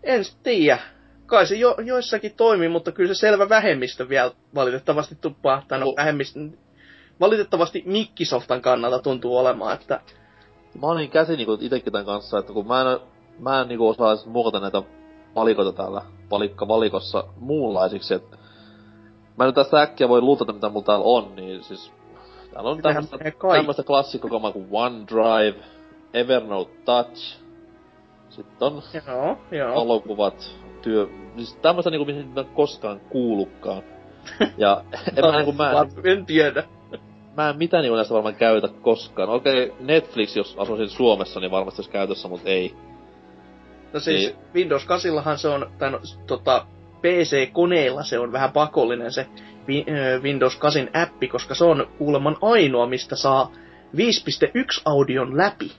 en 0.03 0.23
tiedä. 0.43 0.79
Kai 1.25 1.45
se 1.45 1.55
jo, 1.55 1.75
joissakin 1.85 2.33
toimii, 2.37 2.69
mutta 2.69 2.91
kyllä 2.91 3.13
se 3.13 3.19
selvä 3.19 3.49
vähemmistö 3.49 4.09
vielä 4.09 4.31
valitettavasti 4.55 5.17
tuppaa, 5.21 5.65
tai 5.67 5.79
no 5.79 5.93
vähemmistö, 5.97 6.39
valitettavasti 7.19 7.83
Mikkisoftan 7.85 8.61
kannalta 8.61 8.99
tuntuu 8.99 9.37
olemaan, 9.37 9.73
että 9.73 10.01
Mä 10.79 10.87
olin 10.87 11.09
käsi 11.09 11.37
niinku 11.37 11.57
itekin 11.61 11.93
tän 11.93 12.05
kanssa, 12.05 12.39
että 12.39 12.53
kun 12.53 12.67
mä 12.67 12.81
en, 12.81 12.99
mä 13.39 13.61
en 13.61 13.67
niinku 13.67 13.89
osaa 13.89 14.11
edes 14.11 14.25
muokata 14.25 14.59
näitä 14.59 14.83
valikoita 15.35 15.71
täällä 15.71 16.01
palikka 16.29 16.67
valikossa 16.67 17.23
muunlaisiksi, 17.39 18.13
että 18.13 18.37
mä 19.37 19.45
nyt 19.45 19.55
tästä 19.55 19.81
äkkiä 19.81 20.09
voi 20.09 20.21
luutata 20.21 20.53
mitä 20.53 20.69
mulla 20.69 20.85
täällä 20.85 21.05
on, 21.05 21.35
niin 21.35 21.63
siis 21.63 21.91
täällä 22.53 22.69
on 22.69 22.81
tämmöstä, 22.81 23.17
tämmöstä 23.53 23.83
klassikkokamaa 23.83 24.51
kuin 24.51 24.67
OneDrive, 24.71 25.63
Evernote 26.13 26.71
Touch, 26.85 27.41
sitten 28.29 28.67
on 28.67 28.81
joo, 29.07 29.37
joo. 29.51 29.75
valokuvat, 29.75 30.57
työ, 30.81 31.07
siis 31.35 31.55
tämmöstä 31.55 31.89
niinku 31.91 32.05
mihin 32.05 32.27
mä 32.27 32.41
en 32.41 32.47
koskaan 32.47 32.99
kuullutkaan. 32.99 33.83
Ja 34.57 34.83
en 35.15 35.25
mä 35.25 35.31
niinku 35.31 35.51
mä, 35.51 35.71
en 36.03 36.25
tiedä. 36.25 36.63
mä 37.37 37.49
en 37.49 37.57
mitään 37.57 37.81
niinku 37.81 37.95
näistä 37.95 38.13
varmaan 38.13 38.35
käytä 38.35 38.67
koskaan. 38.81 39.29
Okei, 39.29 39.73
Netflix, 39.79 40.35
jos 40.35 40.55
asuisin 40.57 40.89
Suomessa, 40.89 41.39
niin 41.39 41.51
varmasti 41.51 41.81
olisi 41.81 41.91
käytössä, 41.91 42.27
mutta 42.27 42.49
ei. 42.49 42.75
No 43.93 43.99
siis 43.99 44.33
Niin. 44.33 44.35
Windows 44.53 44.85
8 44.85 45.37
se 45.37 45.47
on, 45.47 45.71
tai 45.77 45.91
no, 45.91 45.99
tota, 46.27 46.65
PC-koneilla 47.01 48.03
se 48.03 48.19
on 48.19 48.31
vähän 48.31 48.51
pakollinen 48.51 49.11
se 49.11 49.27
Windows 50.21 50.55
8 50.55 50.89
appi, 50.93 51.27
koska 51.27 51.55
se 51.55 51.63
on 51.63 51.87
kuuleman 51.97 52.37
ainoa, 52.41 52.87
mistä 52.87 53.15
saa 53.15 53.51
5.1 53.97 54.81
audion 54.85 55.37
läpi. 55.37 55.71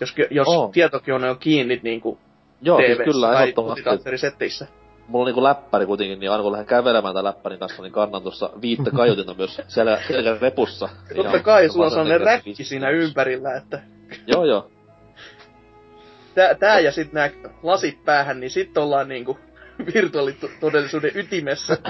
Jos, 0.00 0.14
jos 0.30 0.48
oh. 0.48 0.70
tietokone 0.72 1.30
on 1.30 1.38
kiinni 1.38 1.80
niin 1.82 2.00
kuin 2.00 2.18
Joo, 2.62 2.78
TV 2.78 2.86
siis 2.86 2.98
kyllä, 2.98 3.26
tai 3.26 3.42
ehdottomasti. 3.42 3.70
multitaattorisetteissä. 3.70 4.66
Mulla 5.08 5.22
on 5.22 5.26
niinku 5.26 5.42
läppäri 5.42 5.86
kuitenkin, 5.86 6.20
niin 6.20 6.30
aina 6.30 6.42
kun 6.42 6.52
lähden 6.52 6.66
kävelemään 6.66 7.14
tämän 7.14 7.24
läppärin 7.24 7.58
kanssa, 7.58 7.82
niin 7.82 7.92
kannan 7.92 8.22
tuossa 8.22 8.50
viittä 8.62 8.90
kaiutinta 8.90 9.34
myös 9.34 9.60
siellä, 9.68 9.98
siellä 10.06 10.36
repussa. 10.40 10.88
Niin 11.08 11.16
Totta 11.16 11.38
kai, 11.38 11.68
sulla 11.68 11.84
on 11.84 11.90
sellainen 11.90 12.20
räkki 12.20 12.64
siinä 12.64 12.90
ympärillä, 12.90 13.54
että 13.56 13.82
Joo, 14.26 14.44
joo. 14.44 14.70
Tää, 16.34 16.54
tää 16.54 16.80
ja 16.80 16.92
sitten 16.92 17.14
nämä 17.14 17.50
lasit 17.62 18.04
päähän, 18.04 18.40
niin 18.40 18.50
sitten 18.50 18.82
ollaan 18.82 19.08
niinku 19.08 19.38
virtuaalitodellisuuden 19.94 21.10
ytimessä. 21.14 21.76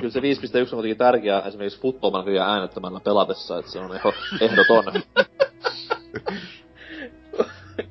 Kyllä 0.00 0.10
se 0.10 0.20
5.1 0.20 0.24
on 0.24 0.68
kuitenkin 0.70 0.96
tärkeää 0.96 1.42
esimerkiksi 1.42 1.80
futtoman 1.80 2.34
ja 2.34 2.52
äänettömällä 2.52 3.00
pelatessa, 3.00 3.58
että 3.58 3.70
se 3.70 3.78
on 3.78 3.96
ehdo, 3.96 4.12
ehdoton. 4.40 4.84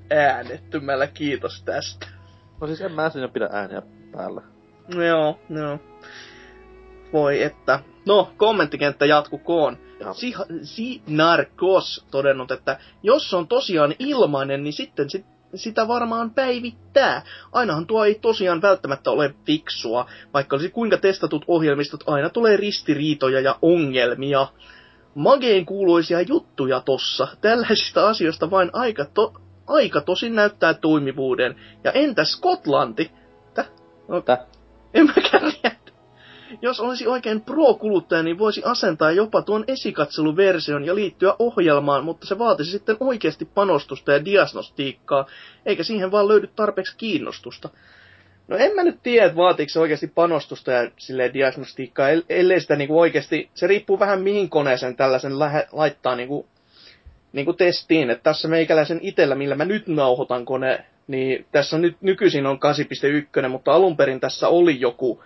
Äänettömällä 0.10 1.08
kiitos 1.08 1.64
tästä. 1.64 2.08
No 2.62 2.68
siis 2.68 2.82
en 2.82 2.92
mä 2.92 3.10
sinne 3.10 3.28
pidä 3.28 3.50
ääniä 3.52 3.82
päällä. 4.12 4.42
No 4.96 5.04
joo, 5.04 5.40
joo. 5.50 5.80
Voi 7.14 7.44
että. 7.44 7.80
No, 8.06 8.34
kommenttikenttä 8.38 9.06
jatkukoon. 9.06 9.78
Si- 10.12 10.34
Sinarkos 10.64 12.06
todennut, 12.12 12.52
että 12.52 12.80
jos 13.04 13.30
se 13.30 13.36
on 13.36 13.48
tosiaan 13.48 13.96
ilmainen, 14.00 14.64
niin 14.64 14.74
sitten 14.74 15.10
sit, 15.10 15.26
sitä 15.56 15.88
varmaan 15.88 16.32
päivittää. 16.32 17.22
Ainahan 17.52 17.88
tuo 17.88 18.06
ei 18.06 18.16
tosiaan 18.16 18.62
välttämättä 18.62 19.12
ole 19.12 19.36
fiksua, 19.46 20.06
vaikka 20.34 20.56
olisi 20.56 20.70
kuinka 20.70 20.98
testatut 20.98 21.46
ohjelmistot, 21.48 22.04
aina 22.08 22.30
tulee 22.30 22.58
ristiriitoja 22.58 23.40
ja 23.40 23.56
ongelmia. 23.62 24.48
Mageen 25.16 25.66
kuuluisia 25.66 26.22
juttuja 26.22 26.80
tossa. 26.80 27.28
Tällaisista 27.42 28.10
asioista 28.10 28.52
vain 28.52 28.70
aika, 28.74 29.06
to- 29.06 29.34
aika 29.68 30.02
tosin 30.02 30.36
näyttää 30.36 30.74
toimivuuden. 30.74 31.56
Ja 31.84 31.92
entä 31.92 32.24
Skotlanti? 32.24 33.12
Tä? 33.54 33.66
No, 34.08 34.22
Tää? 34.22 34.46
en 34.94 35.06
mäkään. 35.06 35.54
Jos 36.62 36.80
olisi 36.80 37.08
oikein 37.08 37.42
pro-kuluttaja, 37.42 38.24
niin 38.24 38.38
voisi 38.38 38.62
asentaa 38.66 39.12
jopa 39.12 39.42
tuon 39.42 39.64
esikatseluversion 39.68 40.86
ja 40.86 40.96
liittyä 40.96 41.36
ohjelmaan, 41.40 42.04
mutta 42.04 42.28
se 42.28 42.40
vaatisi 42.40 42.72
sitten 42.72 42.98
oikeasti 43.00 43.46
panostusta 43.46 44.12
ja 44.12 44.26
diagnostiikkaa, 44.26 45.26
eikä 45.66 45.84
siihen 45.84 46.12
vaan 46.12 46.28
löydy 46.28 46.48
tarpeeksi 46.48 46.98
kiinnostusta. 46.98 47.70
No 48.48 48.58
en 48.58 48.76
mä 48.76 48.84
nyt 48.84 49.00
tiedä, 49.04 49.26
että 49.26 49.38
vaatiiko 49.38 49.70
se 49.70 49.80
oikeasti 49.80 50.08
panostusta 50.08 50.72
ja 50.72 50.92
silleen 50.98 51.34
diagnostiikkaa, 51.34 52.10
el- 52.10 52.24
ellei 52.30 52.62
sitä 52.62 52.76
niinku 52.76 53.00
oikeasti, 53.00 53.50
se 53.54 53.68
riippuu 53.68 54.00
vähän 54.00 54.22
mihin 54.22 54.50
koneeseen 54.50 54.96
tällaisen 54.96 55.40
lähe, 55.40 55.68
laittaa 55.72 56.16
niinku, 56.16 56.48
niinku 57.34 57.54
testiin, 57.54 58.10
että 58.10 58.24
tässä 58.24 58.48
meikäläisen 58.48 59.00
itellä, 59.02 59.36
millä 59.36 59.56
mä 59.56 59.66
nyt 59.66 59.88
nauhoitan 59.88 60.46
kone, 60.46 60.86
niin 61.08 61.46
tässä 61.52 61.78
nyt 61.78 61.98
nykyisin 62.02 62.46
on 62.46 62.60
8.1, 63.44 63.48
mutta 63.50 63.74
alun 63.74 63.98
perin 63.98 64.20
tässä 64.20 64.48
oli 64.48 64.80
joku 64.80 65.24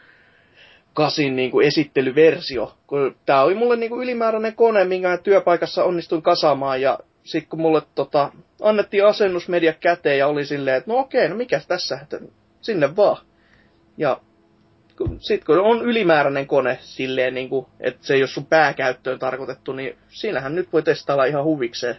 kasin 0.98 1.36
niin 1.36 1.52
kuin 1.52 1.68
esittelyversio. 1.68 2.78
Tää 3.26 3.44
oli 3.44 3.56
mulle 3.56 3.76
niin 3.76 3.90
kuin 3.90 4.04
ylimääräinen 4.04 4.56
kone, 4.56 4.86
minkä 4.86 5.18
työpaikassa 5.18 5.84
onnistuin 5.84 6.22
kasaamaan 6.22 6.82
ja 6.82 7.00
sitten 7.24 7.50
kun 7.50 7.62
mulle 7.62 7.82
tota, 7.96 8.32
annettiin 8.62 9.06
asennusmedia 9.06 9.74
käteen 9.74 10.18
ja 10.18 10.28
oli 10.28 10.46
silleen, 10.46 10.78
että 10.78 10.92
no 10.92 10.98
okei, 10.98 11.30
no 11.30 11.36
mikäs 11.36 11.68
tässä, 11.68 12.00
että 12.02 12.20
sinne 12.62 12.96
vaan. 12.96 13.18
Ja 13.98 14.22
kun, 14.98 15.18
sit 15.20 15.44
kun 15.44 15.60
on 15.60 15.82
ylimääräinen 15.82 16.48
kone 16.48 16.78
silleen, 16.82 17.34
niin 17.34 17.50
kuin, 17.50 17.66
että 17.80 18.06
se 18.06 18.14
ei 18.14 18.22
ole 18.22 18.28
sun 18.28 18.46
pääkäyttöön 18.46 19.20
tarkoitettu, 19.20 19.74
niin 19.74 19.98
siinähän 20.08 20.56
nyt 20.56 20.74
voi 20.74 20.84
testailla 20.84 21.26
ihan 21.26 21.44
huvikseen. 21.44 21.96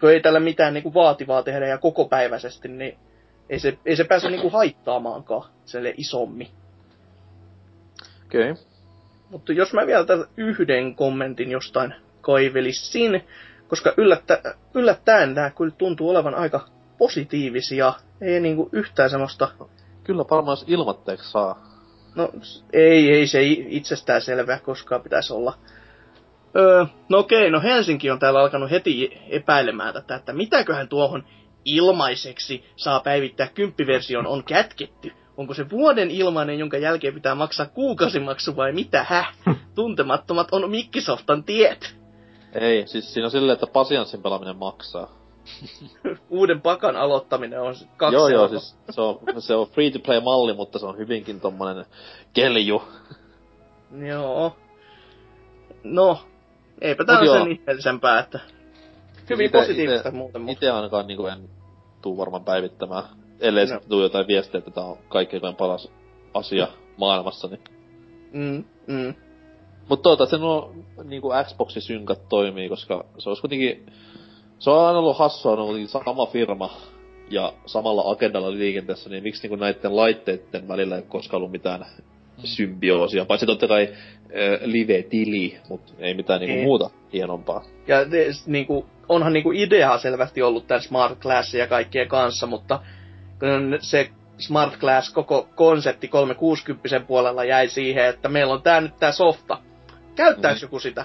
Kun 0.00 0.10
ei 0.10 0.20
tällä 0.20 0.40
mitään 0.40 0.74
niin 0.74 0.82
kuin 0.82 0.94
vaativaa 0.94 1.42
tehdä 1.42 1.66
ja 1.66 1.78
kokopäiväisesti, 1.78 2.68
niin 2.68 2.98
ei 3.50 3.58
se, 3.58 3.78
ei 3.86 3.96
se 3.96 4.04
pääse 4.04 4.30
niin 4.30 4.40
kuin 4.40 4.52
haittaamaankaan 4.52 5.50
sille 5.64 5.94
isommin. 5.96 6.48
Okei. 8.32 8.50
Okay. 8.50 8.64
Mutta 9.30 9.52
jos 9.52 9.72
mä 9.72 9.86
vielä 9.86 10.04
tätä 10.04 10.26
yhden 10.36 10.94
kommentin 10.94 11.50
jostain 11.50 11.94
kaivelissin, 12.20 13.24
koska 13.68 13.94
yllättä, 13.96 14.42
yllättäen 14.74 15.34
nämä 15.34 15.50
kyllä 15.50 15.74
tuntuu 15.78 16.10
olevan 16.10 16.34
aika 16.34 16.68
positiivisia. 16.98 17.92
Ei 18.20 18.40
niinku 18.40 18.68
yhtään 18.72 19.10
semmoista, 19.10 19.48
Kyllä 20.04 20.24
varmaan 20.30 20.56
ilmatteeksi 20.66 21.30
saa. 21.30 21.66
no 22.14 22.30
ei, 22.72 23.10
ei 23.12 23.26
se 23.26 23.42
itsestään 23.68 24.22
selvää 24.22 24.58
koskaan 24.58 25.02
pitäisi 25.02 25.32
olla. 25.32 25.54
Öö, 26.56 26.84
no 27.08 27.18
okei, 27.18 27.50
no 27.50 27.60
Helsinki 27.60 28.10
on 28.10 28.18
täällä 28.18 28.40
alkanut 28.40 28.70
heti 28.70 29.20
epäilemään 29.28 29.94
tätä, 29.94 30.14
että 30.14 30.32
mitäköhän 30.32 30.88
tuohon 30.88 31.24
ilmaiseksi 31.64 32.64
saa 32.76 33.00
päivittää 33.00 33.48
kymppiversion 33.54 34.26
on 34.26 34.44
kätketty. 34.44 35.12
Onko 35.42 35.54
se 35.54 35.70
vuoden 35.70 36.10
ilmainen, 36.10 36.58
jonka 36.58 36.78
jälkeen 36.78 37.14
pitää 37.14 37.34
maksaa 37.34 37.66
kuukausimaksu 37.66 38.56
vai 38.56 38.72
mitä? 38.72 39.04
Häh? 39.08 39.34
Tuntemattomat 39.74 40.48
on 40.52 40.70
Mikkisoftan 40.70 41.44
tiet. 41.44 41.96
Ei, 42.52 42.86
siis 42.86 43.14
siinä 43.14 43.26
on 43.26 43.30
silleen, 43.30 43.54
että 43.54 43.66
pasianssin 43.66 44.22
pelaaminen 44.22 44.56
maksaa. 44.56 45.10
Uuden 46.30 46.60
pakan 46.60 46.96
aloittaminen 46.96 47.60
on 47.60 47.74
kaksi 47.96 48.14
joo, 48.14 48.28
joo, 48.28 48.48
siis 48.48 48.76
se 48.90 49.00
on, 49.00 49.18
se 49.38 49.54
on 49.54 49.66
free-to-play-malli, 49.66 50.52
mutta 50.54 50.78
se 50.78 50.86
on 50.86 50.98
hyvinkin 50.98 51.40
tommonen 51.40 51.84
kelju. 52.32 52.82
Joo. 54.08 54.56
No, 55.84 56.18
eipä 56.80 57.04
tää 57.04 57.18
ole 57.18 57.38
sen 57.38 57.52
ihmeellisempää, 57.52 58.18
että 58.18 58.40
hyvin 59.30 59.50
Ite- 59.50 59.52
positiivista 59.52 60.08
ite- 60.08 60.12
muuten, 60.12 60.40
mutta 60.40 60.52
Itse 60.52 60.70
ainakaan 60.70 61.06
niinku 61.06 61.26
en 61.26 61.48
tuu 62.02 62.16
varmaan 62.16 62.44
päivittämään. 62.44 63.04
Ellei 63.42 63.64
No. 63.64 63.68
sitten 63.68 63.90
tuu 63.90 64.02
jotain 64.02 64.26
viestiä, 64.26 64.58
että 64.58 64.70
tää 64.70 64.84
on 64.84 64.98
kaikkein 65.08 65.42
paras 65.58 65.88
asia 66.34 66.68
maailmassa, 66.96 67.48
niin 67.48 67.60
mm, 68.32 68.64
mm. 68.86 69.14
Mutta 69.88 70.02
toivottavasti 70.02 70.38
nuo 70.38 70.74
niinku 71.04 71.30
Xboxin 71.44 71.82
synkat 71.82 72.28
toimii, 72.28 72.68
koska 72.68 73.04
se 73.18 73.28
olisi 73.28 73.42
kuitenkin... 73.42 73.86
Se 74.58 74.70
on 74.70 74.86
aina 74.86 74.98
ollut 74.98 75.18
hassua, 75.18 75.56
ne 75.56 75.62
on 75.62 75.88
sama 75.88 76.26
firma 76.26 76.70
ja 77.30 77.52
samalla 77.66 78.10
agendalla 78.10 78.50
liikenteessä, 78.52 79.10
niin 79.10 79.22
miksi 79.22 79.42
niinku 79.42 79.56
näiden 79.56 79.96
laitteiden 79.96 80.68
välillä 80.68 80.94
ei 80.94 81.00
ole 81.02 81.08
koskaan 81.08 81.38
ollut 81.38 81.52
mitään 81.52 81.86
symbioosia, 82.44 83.24
paitsi 83.24 83.46
totta 83.46 83.68
kai 83.68 83.88
äh, 83.92 84.60
live-tili, 84.64 85.56
mutta 85.68 85.92
ei 85.98 86.14
mitään 86.14 86.40
niinku 86.40 86.58
Ei. 86.58 86.64
muuta 86.64 86.90
hienompaa. 87.12 87.64
Ja 87.86 88.04
te, 88.10 88.32
s- 88.32 88.46
niinku, 88.46 88.86
onhan 89.08 89.32
niinku 89.32 89.52
idea 89.52 89.98
selvästi 89.98 90.42
ollut 90.42 90.66
tämän 90.66 90.82
Smart 90.82 91.18
Classin 91.18 91.60
ja 91.60 91.66
kaikkien 91.66 92.08
kanssa, 92.08 92.46
mutta 92.46 92.80
se 93.80 94.10
Smart 94.38 94.78
Class 94.78 95.10
koko 95.12 95.48
konsepti 95.54 96.08
360 96.08 97.00
puolella 97.00 97.44
jäi 97.44 97.68
siihen, 97.68 98.04
että 98.06 98.28
meillä 98.28 98.52
on 98.52 98.62
tää 98.62 98.80
nyt 98.80 98.96
tää 99.00 99.12
softa. 99.12 99.58
Käyttääkö 100.14 100.56
Mhm. 100.56 100.62
joku 100.64 100.78
sitä? 100.78 101.04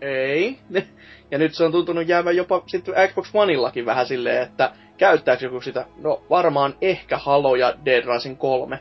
Ei. 0.00 0.58
Ja 1.30 1.38
nyt 1.38 1.54
se 1.54 1.64
on 1.64 1.72
tuntunut 1.72 2.08
jäävän 2.08 2.36
jopa 2.36 2.62
sitten 2.66 2.94
Xbox 3.08 3.30
Oneillakin 3.34 3.86
vähän 3.86 4.06
silleen, 4.06 4.42
että 4.42 4.72
käyttääkö 4.96 5.44
joku 5.44 5.60
sitä? 5.60 5.86
No 6.02 6.22
varmaan 6.30 6.74
ehkä 6.80 7.18
Halo 7.18 7.56
ja 7.56 7.74
Dead 7.84 8.04
Rising 8.04 8.38
3. 8.38 8.78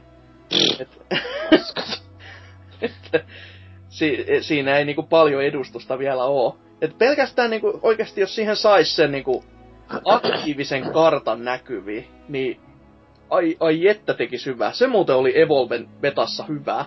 Et, 0.79 0.89
että 2.81 3.19
si, 3.89 4.25
siinä 4.41 4.77
ei 4.77 4.85
niinku 4.85 5.03
paljon 5.03 5.43
edustusta 5.43 5.99
vielä 5.99 6.23
oo. 6.23 6.57
Et 6.81 6.97
pelkästään 6.97 7.49
niinku 7.49 7.79
oikeasti 7.83 8.21
jos 8.21 8.35
siihen 8.35 8.55
sais 8.55 8.95
sen 8.95 9.11
niinku 9.11 9.43
aktiivisen 10.05 10.91
kartan 10.93 11.43
näkyviin, 11.45 12.07
niin 12.29 12.59
ai, 13.29 13.57
ai 13.59 13.87
että 13.87 14.13
tekis 14.13 14.45
hyvää. 14.45 14.71
Se 14.71 14.87
muuten 14.87 15.15
oli 15.15 15.41
Evolven 15.41 15.87
betassa 16.01 16.43
hyvää. 16.43 16.85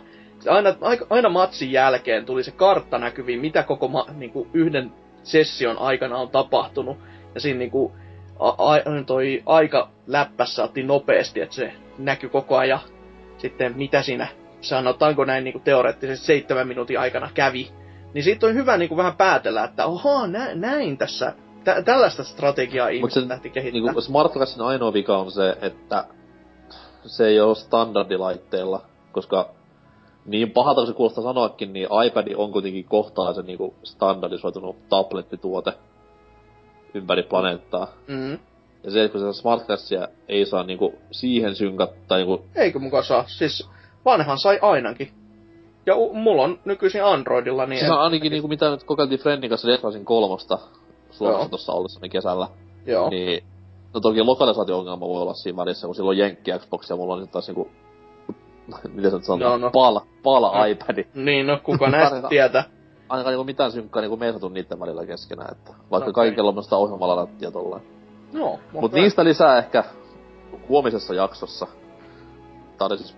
Aina, 0.48 0.74
aina, 1.10 1.28
matsin 1.28 1.72
jälkeen 1.72 2.26
tuli 2.26 2.44
se 2.44 2.50
kartta 2.50 2.98
näkyviin, 2.98 3.40
mitä 3.40 3.62
koko 3.62 3.88
ma, 3.88 4.06
niinku 4.14 4.46
yhden 4.54 4.92
session 5.22 5.78
aikana 5.78 6.18
on 6.18 6.28
tapahtunut. 6.28 6.96
Ja 7.34 7.40
siinä 7.40 7.58
niinku, 7.58 7.92
a, 8.38 8.48
a, 8.48 8.80
toi 9.06 9.42
aika 9.46 9.90
läppässä 10.06 10.54
saatiin 10.54 10.86
nopeasti, 10.86 11.40
että 11.40 11.54
se 11.54 11.72
näkyy 11.98 12.28
koko 12.28 12.56
ajan 12.56 12.80
sitten 13.38 13.76
mitä 13.76 14.02
siinä 14.02 14.28
sanotaanko 14.60 15.24
näin 15.24 15.44
niinku 15.44 15.60
teoreettisesti 15.64 16.26
seitsemän 16.26 16.68
minuutin 16.68 17.00
aikana 17.00 17.30
kävi. 17.34 17.70
Niin 18.14 18.24
siitä 18.24 18.46
on 18.46 18.54
hyvä 18.54 18.76
niinku 18.76 18.96
vähän 18.96 19.16
päätellä, 19.16 19.64
että 19.64 19.86
oha, 19.86 20.26
nä, 20.26 20.54
näin 20.54 20.98
tässä, 20.98 21.32
tä, 21.64 21.82
tällaista 21.82 22.24
strategiaa 22.24 22.88
ihmiset 22.88 23.22
se 23.22 23.28
lähti 23.28 23.50
kehittämään. 23.50 23.84
niinku 23.84 24.00
Smart 24.00 24.32
Classin 24.32 24.62
ainoa 24.62 24.92
vika 24.92 25.18
on 25.18 25.30
se, 25.30 25.56
että 25.62 26.04
se 27.06 27.26
ei 27.26 27.40
ole 27.40 27.54
standardilaitteella, 27.54 28.82
koska 29.12 29.48
niin 30.26 30.50
pahalta 30.50 30.80
kuin 30.80 30.86
se 30.86 30.92
kuulostaa 30.92 31.24
sanoakin, 31.24 31.72
niin 31.72 31.88
iPad 32.06 32.34
on 32.36 32.52
kuitenkin 32.52 32.84
kohtalaisen 32.84 33.46
niinku 33.46 33.74
standardisoitunut 33.84 34.88
tablettituote 34.88 35.72
ympäri 36.94 37.22
planeettaa. 37.22 37.86
Mm. 38.08 38.38
Ja 38.84 38.90
se, 38.90 39.04
että 39.04 39.12
kun 39.12 39.20
sitä 39.20 39.32
Smart 39.32 39.66
Classia 39.66 40.08
ei 40.28 40.46
saa 40.46 40.62
niinku 40.62 40.94
siihen 41.10 41.54
synkat, 41.54 41.90
tai 42.08 42.18
niinku... 42.18 42.44
Eikö 42.54 42.78
mukaan 42.78 43.04
saa? 43.04 43.24
Siis 43.26 43.68
vanhan 44.04 44.38
sai 44.38 44.58
ainakin. 44.62 45.10
Ja 45.86 45.96
u- 45.96 46.14
mulla 46.14 46.42
on 46.42 46.58
nykyisin 46.64 47.04
Androidilla, 47.04 47.66
niin... 47.66 47.78
Siis 47.78 47.92
on 47.92 48.00
ainakin 48.00 48.32
niinku 48.32 48.48
mitä 48.48 48.70
nyt 48.70 48.84
kokeiltiin 48.84 49.20
Friendin 49.20 49.50
kanssa 49.50 49.68
Death 49.68 50.04
kolmosta 50.04 50.58
Suomessa 51.10 51.42
Joo. 51.42 51.48
tossa 51.48 51.72
ollessani 51.72 52.08
kesällä. 52.08 52.48
Joo. 52.86 53.10
Niin, 53.10 53.44
no 53.94 54.00
toki 54.00 54.22
lokalisaatio-ongelma 54.22 55.08
voi 55.08 55.22
olla 55.22 55.34
siinä 55.34 55.56
välissä, 55.56 55.86
kun 55.86 55.94
silloin 55.94 56.18
Jenkki 56.18 56.50
Xbox 56.58 56.90
ja 56.90 56.96
mulla 56.96 57.14
on 57.14 57.20
sitten 57.20 57.32
taas 57.32 57.46
niinku, 57.46 57.70
miten 58.88 59.10
se 59.10 59.16
nyt 59.16 59.24
sanotaan, 59.24 59.60
No, 59.60 59.66
no. 59.66 59.70
pal, 59.70 60.00
pal 60.22 60.42
No. 60.42 60.64
iPad. 60.64 61.04
Niin, 61.14 61.46
no 61.46 61.58
kuka 61.62 61.90
näistä 61.90 62.28
tietää. 62.28 62.64
Ainakaan 63.08 63.32
niinku 63.32 63.44
mitään 63.44 63.72
synkkaa 63.72 64.02
niinku 64.02 64.16
meisatu 64.16 64.48
niitten 64.48 64.80
välillä 64.80 65.06
keskenään, 65.06 65.52
että 65.52 65.70
vaikka 65.90 66.10
okay. 66.10 66.12
kaikilla 66.12 66.52
on 66.56 66.62
sitä 66.62 66.76
ohjelmalla 66.76 67.28
ja 67.40 67.50
tolleen. 67.50 67.82
No, 68.32 68.58
Mut 68.72 68.92
niistä 68.92 69.24
lisää 69.24 69.58
ehkä 69.58 69.84
huomisessa 70.68 71.14
jaksossa. 71.14 71.66
Tää 72.78 72.86
oli 72.86 72.98
siis 72.98 73.16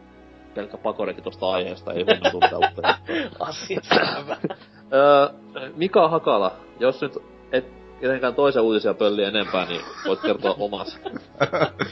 pelkkä 0.54 0.76
pakoretti 0.76 1.22
tosta 1.22 1.50
aiheesta, 1.50 1.92
ei 1.92 2.04
tule 2.04 2.14
mitään 2.14 2.54
uutta. 2.54 2.98
Asia. 3.48 3.80
Öö, 4.92 5.28
Mika 5.76 6.08
Hakala, 6.08 6.52
jos 6.80 7.00
nyt 7.02 7.18
kenenkään 8.02 8.34
toisen 8.34 8.62
uutisia 8.62 8.94
pölli 8.94 9.24
enempää, 9.24 9.64
niin 9.66 9.80
voit 10.06 10.20
kertoa 10.20 10.54
omas. 10.58 11.00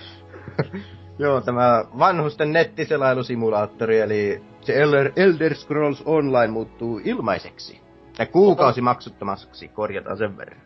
Joo, 1.18 1.40
tämä 1.40 1.84
vanhusten 1.98 2.52
nettiselailusimulaattori, 2.52 4.00
eli 4.00 4.42
se 4.60 4.72
Elder, 4.82 5.12
Elder 5.16 5.54
Scrolls 5.54 6.02
Online 6.06 6.46
muuttuu 6.52 7.00
ilmaiseksi. 7.04 7.80
Ja 8.18 8.26
kuukausi 8.26 8.80
maksuttomaksi, 8.80 9.68
korjataan 9.68 10.18
sen 10.18 10.36
verran. 10.36 10.60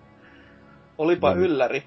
Olipa 0.98 1.34
Mm. 1.34 1.40
ylläri. 1.42 1.82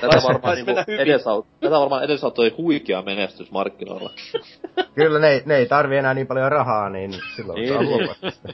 Tätä 0.00 0.20
varmaan, 0.24 0.54
niinku 0.56 0.72
edesaut, 0.98 1.46
tätä 1.60 1.80
varmaan 1.80 2.04
edesauttoi 2.04 2.54
huikea 2.58 3.02
menestys 3.02 3.50
markkinoilla. 3.50 4.10
Kyllä 4.94 5.18
ne, 5.18 5.42
ne 5.46 5.56
ei 5.56 5.66
tarvi 5.66 5.96
enää 5.96 6.14
niin 6.14 6.26
paljon 6.26 6.52
rahaa, 6.52 6.90
niin 6.90 7.12
silloin 7.36 7.56
Niin. 7.56 7.72
saa 7.72 7.82
luopua 7.82 8.14
tästä. 8.20 8.48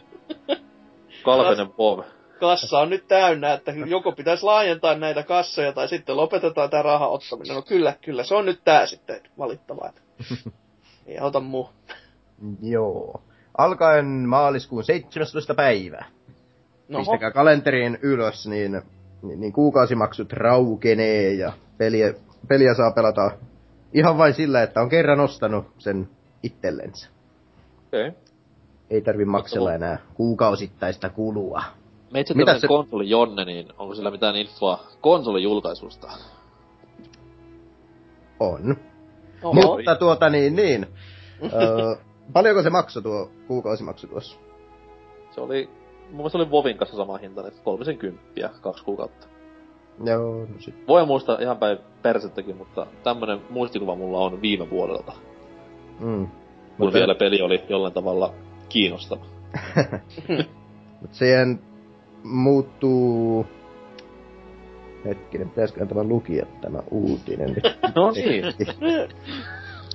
Kalpenen 1.25 1.69
Bob. 1.73 2.05
Kassa 2.43 2.79
on 2.79 2.91
nyt 2.91 3.09
täynnä, 3.09 3.53
että 3.53 3.73
joko 3.87 4.13
pitäisi 4.13 4.43
laajentaa 4.43 4.95
näitä 4.95 5.23
kassoja 5.23 5.73
tai 5.73 5.89
sitten 5.89 6.17
lopetetaan 6.17 6.71
tämä 6.71 6.83
raha 6.83 7.09
ottaminen. 7.09 7.57
No 7.57 7.63
kyllä, 7.63 7.95
kyllä, 8.05 8.25
se 8.25 8.35
on 8.35 8.45
nyt 8.45 8.61
tää 8.65 8.87
sitten 8.87 9.21
valittavaa. 9.39 9.93
Ei 11.07 11.19
auta 11.19 11.41
muu. 11.41 11.69
Joo. 12.63 13.23
Alkaen 13.59 14.07
maaliskuun 14.07 14.85
17. 14.85 15.55
päivä. 15.55 16.05
No, 16.89 16.99
Pistäkää 16.99 17.31
kalenteriin 17.31 17.99
ylös, 18.03 18.47
niin, 18.47 18.83
niin, 19.23 19.41
niin 19.41 19.53
kuukausimaksut 19.53 20.33
raukenee 20.33 21.33
ja 21.33 21.53
peliä, 21.79 22.15
peliä 22.49 22.75
saa 22.75 22.91
pelata 22.91 23.31
ihan 23.93 24.19
vain 24.19 24.35
sillä, 24.35 24.63
että 24.63 24.81
on 24.81 24.89
kerran 24.89 25.21
ostanut 25.21 25.67
sen 25.79 26.09
itsellensä. 26.43 27.09
Okei. 27.87 28.09
Okay. 28.09 28.21
Ei 28.91 29.01
tarvi 29.01 29.25
maksella 29.25 29.75
enää 29.75 29.99
kuukausittaista 30.15 31.09
kulua. 31.09 31.63
Meitsi 32.13 32.35
Mitä 32.35 32.59
se- 32.59 32.69
konsoli 32.69 33.11
Jonne, 33.11 33.45
niin 33.45 33.69
onko 33.79 33.95
sillä 33.95 34.11
mitään 34.11 34.37
infoa 34.37 34.81
konsolin 35.01 35.43
julkaisusta? 35.43 36.09
On. 38.41 38.77
Oho. 39.43 39.55
Mutta 39.55 39.95
tuota 39.95 40.31
niin, 40.31 40.57
niin. 40.57 40.87
öö, 41.43 41.97
paljonko 42.33 42.63
se 42.63 42.71
maksoi 42.71 43.03
tuo 43.03 43.31
kuukausimaksu 43.47 44.07
tuossa? 44.07 44.37
Se 45.31 45.41
oli, 45.41 45.71
mun 46.09 46.17
mielestä 46.17 46.39
oli 46.39 46.51
Vovin 46.51 46.77
kanssa 46.79 46.97
sama 46.97 47.19
hinta, 47.19 47.49
että 47.49 47.61
30 47.65 48.23
kaksi 48.61 48.85
kuukautta. 48.85 49.27
Joo, 50.05 50.39
no 50.41 50.47
sit. 50.59 50.75
Voi 50.89 51.07
muistaa 51.07 51.39
ihan 51.41 51.57
päin 51.57 51.79
persettäkin, 52.03 52.57
mutta 52.57 52.87
tämmönen 53.03 53.41
muistikuva 53.51 53.95
mulla 53.97 54.19
on 54.19 54.43
viime 54.43 54.71
vuodelta, 54.71 55.13
Mm. 56.01 56.29
kun 56.79 56.93
vielä 56.93 57.15
peli 57.15 57.43
oli 57.43 57.63
jollain 57.69 57.95
tavalla 57.95 58.35
kiinnostava. 58.69 59.25
Mut 61.01 61.13
siihen 61.15 61.61
muuttuu... 62.25 63.47
Hetkinen, 65.05 65.49
pitäisiköhän 65.49 65.89
tämä 65.89 66.05
lukia 66.05 66.47
tämä 66.61 66.79
uutinen 66.91 67.53
nyt? 67.55 67.65
No 67.97 68.11
niin. 68.11 68.45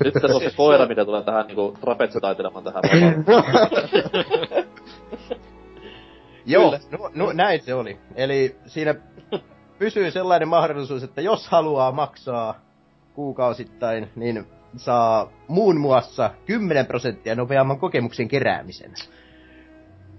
Nyt 0.03 0.13
tässä 0.13 0.35
on 0.35 0.41
se 0.41 0.51
koira, 0.57 0.87
mitä 0.87 1.05
tulee 1.05 1.23
tähän 1.23 1.47
niinku 1.47 1.77
trapetsi 1.81 2.19
taitelemaan 2.21 2.63
tähän. 2.63 2.83
Joo, 6.45 6.79
no, 6.91 7.11
no, 7.15 7.33
näin 7.33 7.61
se 7.61 7.73
oli. 7.73 7.99
Eli 8.15 8.55
siinä 8.65 8.95
pysyy 9.79 10.11
sellainen 10.11 10.47
mahdollisuus, 10.47 11.03
että 11.03 11.21
jos 11.21 11.47
haluaa 11.47 11.91
maksaa 11.91 12.61
kuukausittain, 13.13 14.09
niin 14.15 14.45
saa 14.75 15.31
muun 15.47 15.79
muassa 15.79 16.29
10 16.45 16.85
prosenttia 16.85 17.35
nopeamman 17.35 17.79
kokemuksen 17.79 18.27
keräämisen. 18.27 18.93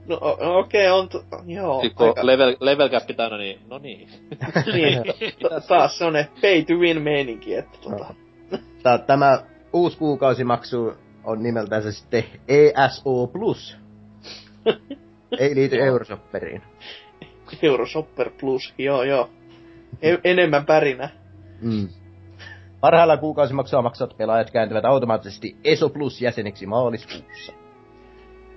No 0.09 0.19
okei, 0.59 0.89
on... 0.91 1.09
T- 1.09 1.13
joo. 1.47 1.81
Sitten 1.83 1.97
kun 1.97 2.07
aika- 2.09 2.27
level, 2.27 2.57
level 2.61 2.89
cap 2.89 3.03
täynnä, 3.17 3.39
niin 3.39 3.61
no 3.71 3.79
niin. 3.79 4.09
niin, 4.75 5.03
ta- 5.43 5.61
taas 5.61 5.99
semmonen 5.99 6.27
pay 6.43 6.63
to 6.63 6.75
win 6.75 7.03
meininki, 7.03 7.55
että 7.55 7.79
tota... 7.83 8.15
Tää- 8.83 8.99
Tämä 8.99 9.43
uusi 9.73 9.99
kuukausimaksu 9.99 10.93
on 11.25 11.43
nimeltänsä 11.43 11.93
sitten 11.93 12.25
ESO 12.49 13.27
Plus. 13.33 13.77
Ei 15.39 15.55
liity 15.55 15.77
Eurosopperiin. 15.83 16.63
Euroshopper 17.63 18.31
Plus, 18.41 18.75
joo 18.79 19.03
joo. 19.03 19.31
E- 20.03 20.17
enemmän 20.25 20.67
pärinä. 20.67 21.11
Mm. 21.63 21.89
Parhailla 22.81 23.17
kuukausimaksua 23.17 23.83
maksavat 23.83 24.17
pelaajat 24.17 24.51
kääntyvät 24.51 24.85
automaattisesti 24.85 25.57
ESO 25.65 25.89
Plus 25.89 26.23
jäseniksi 26.23 26.67
maaliskuussa. 26.67 27.53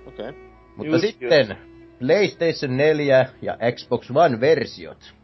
Okei. 0.06 0.28
Okay. 0.28 0.51
Mutta 0.76 0.92
Just, 0.92 1.06
sitten 1.06 1.58
PlayStation 1.98 2.76
4 2.76 3.26
ja 3.42 3.58
Xbox 3.76 4.10
One-versiot 4.10 5.14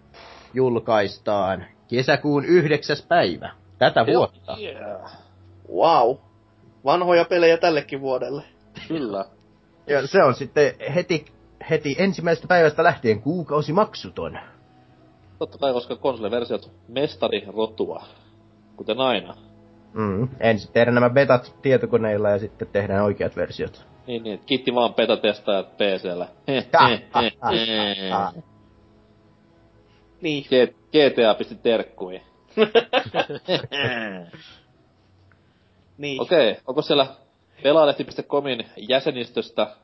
julkaistaan 0.55 1.67
kesäkuun 1.89 2.45
9. 2.45 2.97
päivä 3.09 3.51
tätä 3.79 4.07
vuotta. 4.07 4.57
Yeah. 4.61 5.13
Wow. 5.73 6.17
Vanhoja 6.85 7.25
pelejä 7.25 7.57
tällekin 7.57 8.01
vuodelle. 8.01 8.43
Kyllä. 8.89 9.25
Ja 9.87 10.07
se 10.07 10.23
on 10.23 10.35
sitten 10.35 10.75
heti, 10.95 11.25
heti 11.71 11.97
ensimmäisestä 11.99 12.49
päivästä 12.49 12.85
lähtien 12.85 13.23
kuukausimaksuton. 13.23 14.39
Totta 15.39 15.59
kai, 15.59 15.73
koska 15.73 15.97
konsoliversiot 15.97 16.73
mestari 16.89 17.45
rotua. 17.57 18.05
Kuten 18.77 19.01
aina. 19.01 19.35
Mm. 19.93 20.29
Ensin 20.41 20.73
tehdään 20.73 20.95
nämä 20.95 21.11
betat 21.11 21.57
tietokoneilla 21.63 22.31
ja 22.31 22.39
sitten 22.39 22.69
tehdään 22.69 23.05
oikeat 23.05 23.37
versiot. 23.37 23.87
Niin, 24.09 24.23
niin. 24.23 24.41
Kiitti 24.47 24.75
vaan 24.75 24.95
beta-testaajat 24.95 25.77
PCllä. 25.77 26.29
Niin. 30.21 30.45
GTA 30.93 31.35
pisti 31.39 31.55
terkkuihin. 31.55 32.23
Niin. 35.99 36.21
Okei, 36.21 36.51
okay. 36.51 36.63
onko 36.67 36.83
siellä 36.83 37.07
pelaalehti.comin 37.63 38.67
jäsenistöstä 38.77 39.77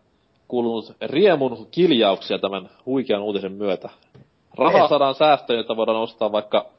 kuulunut 0.48 0.96
riemun 1.00 1.68
kiljauksia 1.70 2.38
tämän 2.38 2.70
huikean 2.86 3.22
uutisen 3.22 3.52
myötä? 3.52 3.88
Rahaa 4.58 4.82
Ei. 4.82 4.88
saadaan 4.88 5.14
säästöön, 5.14 5.56
jotta 5.56 5.76
voidaan 5.76 5.98
ostaa 5.98 6.32
vaikka, 6.32 6.70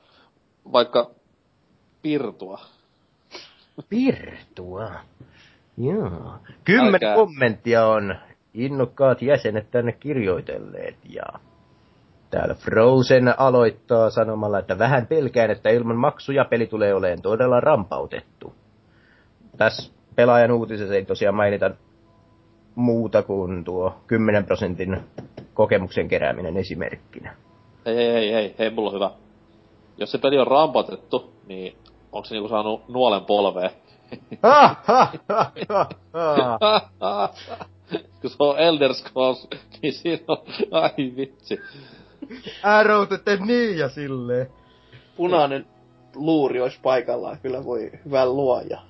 vaikka 0.71 1.11
pirtua. 2.01 2.59
Pirtua. 3.89 4.91
Joo. 5.77 6.33
Kymmenen 6.63 6.93
Älkää. 6.93 7.15
kommenttia 7.15 7.85
on 7.85 8.15
innokkaat 8.53 9.21
jäsenet 9.21 9.71
tänne 9.71 9.91
kirjoitelleet 9.91 10.95
ja 11.09 11.23
täällä 12.29 12.53
Frozen 12.53 13.39
aloittaa 13.39 14.09
sanomalla, 14.09 14.59
että 14.59 14.79
vähän 14.79 15.07
pelkään, 15.07 15.51
että 15.51 15.69
ilman 15.69 15.97
maksuja 15.97 16.45
peli 16.45 16.67
tulee 16.67 16.93
olemaan 16.93 17.21
todella 17.21 17.59
rampautettu. 17.59 18.53
Tässä 19.57 19.93
pelaajan 20.15 20.51
uutisessa 20.51 20.95
ei 20.95 21.05
tosiaan 21.05 21.35
mainita 21.35 21.71
muuta 22.75 23.23
kuin 23.23 23.63
tuo 23.63 23.95
10 24.07 24.45
prosentin 24.45 25.03
kokemuksen 25.53 26.07
kerääminen 26.07 26.57
esimerkkinä. 26.57 27.35
Ei, 27.85 27.97
ei, 27.97 28.09
ei, 28.09 28.33
ei, 28.33 28.55
hei, 28.59 28.69
mulla 28.69 28.89
on 28.89 28.95
hyvä. 28.95 29.11
Jos 29.97 30.11
se 30.11 30.17
peli 30.17 30.39
on 30.39 30.47
rampatettu, 30.47 31.33
niin 31.47 31.77
onko 32.11 32.25
se 32.25 32.35
niinku 32.35 32.49
saanut 32.49 32.87
nuolen 32.87 33.25
polveen? 33.25 33.71
Kun 38.21 38.29
se 38.29 38.35
on 38.39 38.59
Elder 38.59 38.93
Scrolls, 38.93 39.47
niin 39.81 39.93
siinä 39.93 40.23
on, 40.27 40.37
ai 40.71 41.13
vitsi. 41.15 41.59
Ääroutet 42.63 43.21
niin 43.45 43.77
ja 43.77 43.89
silleen. 43.89 44.47
Punainen 45.17 45.65
luuri 46.15 46.61
olisi 46.61 46.79
paikallaan. 46.83 47.37
Kyllä 47.39 47.65
voi 47.65 47.91
hyvän 48.05 48.35
luoja. 48.35 48.81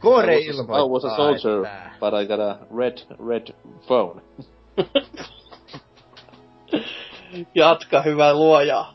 Kore 0.00 0.38
I 0.38 0.48
was, 0.48 0.58
a- 0.58 0.62
I 0.62 0.66
was 0.66 1.04
a 1.04 1.08
ilmoittaa, 1.08 1.16
soldier, 1.16 1.64
että... 1.66 1.90
but 2.00 2.12
I 2.22 2.26
got 2.26 2.40
a 2.40 2.58
red, 2.78 2.98
red 3.28 3.54
phone. 3.86 4.22
Jatka 7.54 8.02
hyvää 8.02 8.34
luojaa. 8.34 8.92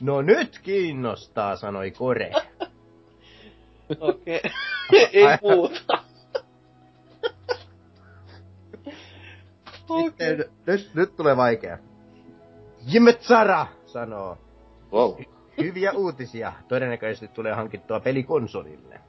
No 0.00 0.22
nyt 0.22 0.58
kiinnostaa, 0.62 1.56
sanoi 1.56 1.90
Kore. 1.90 2.32
Okei. 4.00 4.40
Ei 5.12 5.38
puhuta. 5.40 6.04
Sitten, 10.04 10.44
nyt, 10.66 10.90
nyt 10.94 11.16
tulee 11.16 11.36
vaikea. 11.36 11.78
Jimetsara 12.86 13.66
sanoo. 13.86 14.38
Wow. 14.92 15.12
Hyviä 15.58 15.92
uutisia. 15.92 16.52
Todennäköisesti 16.68 17.28
tulee 17.28 17.54
hankittua 17.54 18.00
pelikonsolille. 18.00 19.00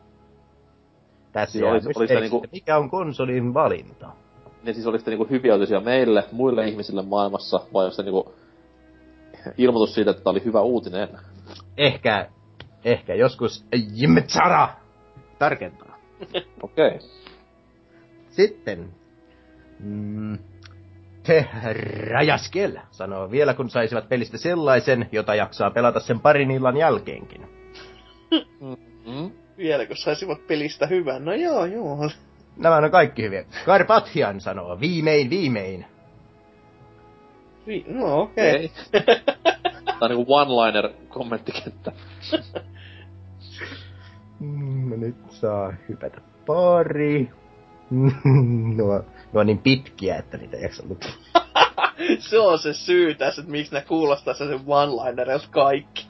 Tässä 1.31 1.51
Siis 1.51 1.61
jää 1.63 1.71
olis- 1.73 1.85
olis 1.85 1.95
se 1.97 1.99
mysteeriksi, 1.99 2.35
niinku- 2.35 2.47
mikä 2.51 2.77
on 2.77 2.89
konsolin 2.89 3.53
valinta? 3.53 4.09
Ne 4.63 4.73
siis 4.73 4.87
oli 4.87 4.97
niinku 5.05 5.27
hyviä 5.29 5.53
uutisia 5.53 5.79
meille, 5.79 6.23
muille 6.31 6.67
ihmisille 6.67 7.01
maailmassa, 7.01 7.59
vai 7.73 7.85
onko 7.85 7.95
se 7.95 8.03
niinku 8.03 8.33
ilmoitus 9.57 9.93
siitä, 9.95 10.11
että 10.11 10.23
tää 10.23 10.31
oli 10.31 10.43
hyvä 10.45 10.61
uutinen? 10.61 11.09
Ehkä, 11.77 12.29
ehkä 12.85 13.13
joskus 13.13 13.65
Jimetsara 13.93 14.69
tarkentaa. 15.39 15.97
Okei. 16.63 16.87
Okay. 16.87 16.99
Sitten, 18.29 18.89
mm, 19.79 20.37
te 21.23 21.45
Rajaskel 22.09 22.77
sanoo, 22.91 23.31
vielä 23.31 23.53
kun 23.53 23.69
saisivat 23.69 24.09
pelistä 24.09 24.37
sellaisen, 24.37 25.09
jota 25.11 25.35
jaksaa 25.35 25.71
pelata 25.71 25.99
sen 25.99 26.19
parin 26.19 26.51
illan 26.51 26.77
jälkeenkin. 26.77 27.41
Mm? 29.05 29.31
Vieläkö 29.57 29.95
saisivat 29.95 30.47
pelistä 30.47 30.87
hyvän? 30.87 31.25
No 31.25 31.33
joo, 31.33 31.65
joo. 31.65 32.09
Nämä 32.57 32.75
on 32.75 32.91
kaikki 32.91 33.23
hyviä. 33.23 33.45
Karpathian 33.65 34.41
sanoo, 34.41 34.79
viimein, 34.79 35.29
viimein. 35.29 35.85
Vi- 37.67 37.85
no 37.87 38.19
okei. 38.21 38.45
Ei. 38.45 38.71
Tää 39.99 40.05
on 40.05 40.09
niinku 40.09 40.33
one-liner 40.33 40.89
kommenttikenttä. 41.09 41.91
Mm, 44.39 44.89
No 44.89 44.95
nyt 44.95 45.15
saa 45.29 45.73
hypätä 45.89 46.21
pari. 46.45 47.31
nuo, 48.77 49.03
nuo 49.33 49.41
on 49.41 49.45
niin 49.45 49.57
pitkiä, 49.57 50.17
että 50.17 50.37
niitä 50.37 50.57
ei 50.57 50.63
jaksa 50.63 50.83
lukea. 50.89 51.11
se 52.29 52.39
on 52.39 52.59
se 52.59 52.73
syy 52.73 53.15
tässä, 53.15 53.41
että 53.41 53.51
miksi 53.51 53.73
ne 53.73 53.81
kuulostaa 53.81 54.33
se 54.33 54.43
one-linerilta 54.45 55.47
kaikki. 55.49 56.07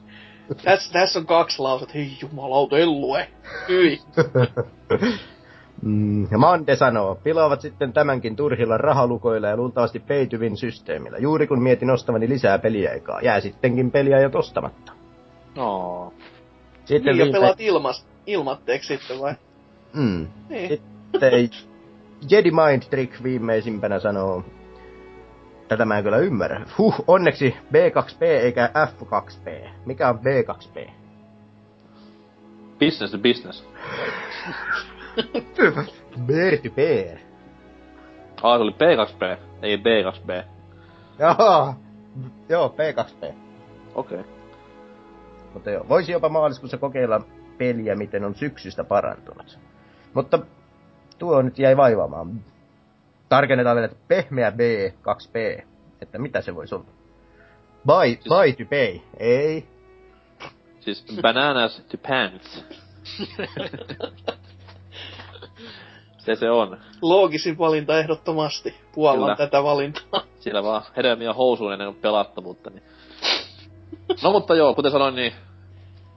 Tässä, 0.64 0.94
tässä 0.94 1.20
on 1.20 1.26
kaksi 1.26 1.60
lausetta. 1.62 1.94
Hei 1.94 2.18
jumalauta, 2.22 2.78
en 2.78 2.92
lue. 3.02 3.28
Hyi. 3.70 4.02
Mm, 5.82 6.28
ja 6.32 6.38
Mande 6.38 6.76
sanoo, 6.76 7.16
pilaavat 7.16 7.62
sitten 7.62 7.94
tämänkin 7.94 8.36
turhilla 8.36 8.78
rahalukoilla 8.78 9.48
ja 9.48 9.58
luultavasti 9.58 10.00
peityvin 10.00 10.58
systeemillä. 10.58 11.18
Juuri 11.18 11.48
kun 11.48 11.62
mietin 11.64 11.90
ostavani 11.90 12.30
lisää 12.30 12.60
peliaikaa, 12.60 13.22
jää 13.22 13.40
sittenkin 13.42 13.92
peliä 13.92 14.20
jo 14.20 14.30
ostamatta. 14.34 14.92
No. 15.56 16.14
Sitten 16.86 17.12
Niin, 17.12 17.20
ja 17.20 17.26
viime- 17.26 17.40
pelaat 17.40 17.62
ilmas, 17.62 18.06
ilmatteeksi 18.28 18.88
sitten 18.98 19.20
vai? 19.20 19.36
Mm. 19.94 20.28
Niin. 20.50 20.70
Sitten 20.70 21.50
Jedi 22.30 22.52
Mind 22.52 22.84
Trick 22.90 23.24
viimeisimpänä 23.24 24.00
sanoo, 24.00 24.44
tätä 25.68 25.86
mä 25.86 25.98
en 25.98 26.04
kyllä 26.04 26.18
ymmärrä. 26.18 26.66
Huh, 26.78 26.96
onneksi 27.08 27.56
B2P 27.74 28.24
eikä 28.24 28.70
F2P. 28.88 29.70
Mikä 29.86 30.10
on 30.10 30.20
B2P? 30.20 30.90
Business 32.80 33.12
to 33.12 33.18
business. 33.18 33.64
Bear 36.26 36.58
to 36.58 36.70
bear. 36.76 37.18
Ah, 38.44 38.58
se 38.58 38.64
oli 38.64 38.72
P2P, 38.72 39.38
ei 39.62 39.78
B2B. 39.78 40.44
Jaha. 41.20 41.74
Joo, 42.50 42.76
P2P. 42.78 43.34
Okei. 43.96 44.20
Okay. 44.20 44.24
Mutta 45.54 45.72
joo, 45.72 45.86
voisi 45.90 46.12
jopa 46.12 46.30
maaliskuussa 46.30 46.78
kokeilla 46.78 47.22
peliä, 47.58 47.96
miten 47.96 48.24
on 48.24 48.36
syksystä 48.36 48.84
parantunut. 48.84 49.60
Mutta 50.14 50.40
tuo 51.18 51.42
nyt 51.42 51.60
jäi 51.60 51.78
vaivaamaan. 51.78 52.44
Tarkennetaan 53.30 53.76
vielä, 53.76 53.86
että 53.86 54.04
pehmeä 54.08 54.52
B, 54.52 54.60
2P. 54.92 55.64
Että 56.02 56.20
mitä 56.20 56.42
se 56.42 56.56
voisi 56.56 56.76
olla? 56.76 56.86
Buy, 57.88 58.18
buy 58.30 58.54
to 58.54 58.70
pay. 58.70 59.00
Ei. 59.20 59.68
Siis 60.80 61.06
bananas 61.22 61.86
to 61.92 61.98
pants. 61.98 62.66
se 66.20 66.36
se 66.36 66.52
on. 66.52 66.78
Loogisin 67.02 67.58
valinta 67.58 68.00
ehdottomasti. 68.00 68.76
Puollan 68.96 69.20
Kyllä. 69.20 69.36
tätä 69.36 69.64
valintaa. 69.64 70.22
Sillä 70.40 70.64
vaan 70.64 70.82
hedelmiä 70.98 71.34
housuun 71.34 71.74
ennen 71.74 71.96
pelattavuutta. 71.96 72.70
Niin. 72.70 72.84
No 74.24 74.32
mutta 74.32 74.56
joo, 74.56 74.76
kuten 74.76 74.92
sanoin, 74.92 75.16
niin 75.16 75.34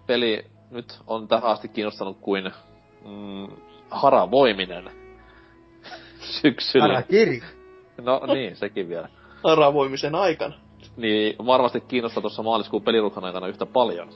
peli 0.07 0.47
nyt 0.71 1.01
on 1.07 1.29
tähän 1.29 1.51
asti 1.51 1.69
kiinnostanut 1.69 2.19
kuin 2.21 2.53
mm, 3.05 3.49
haravoiminen 3.91 4.91
syksyllä. 6.43 6.87
Harakiri. 6.87 7.43
No 8.01 8.21
niin, 8.27 8.57
sekin 8.57 8.89
vielä. 8.89 9.09
Haravoimisen 9.45 10.15
aikana. 10.15 10.55
Niin 10.97 11.37
varmasti 11.47 11.81
kiinnostaa 11.81 12.21
tuossa 12.21 12.43
maaliskuun 12.43 12.83
peliruuhkan 12.83 13.25
aikana 13.25 13.47
yhtä 13.47 13.67
paljon. 13.67 14.09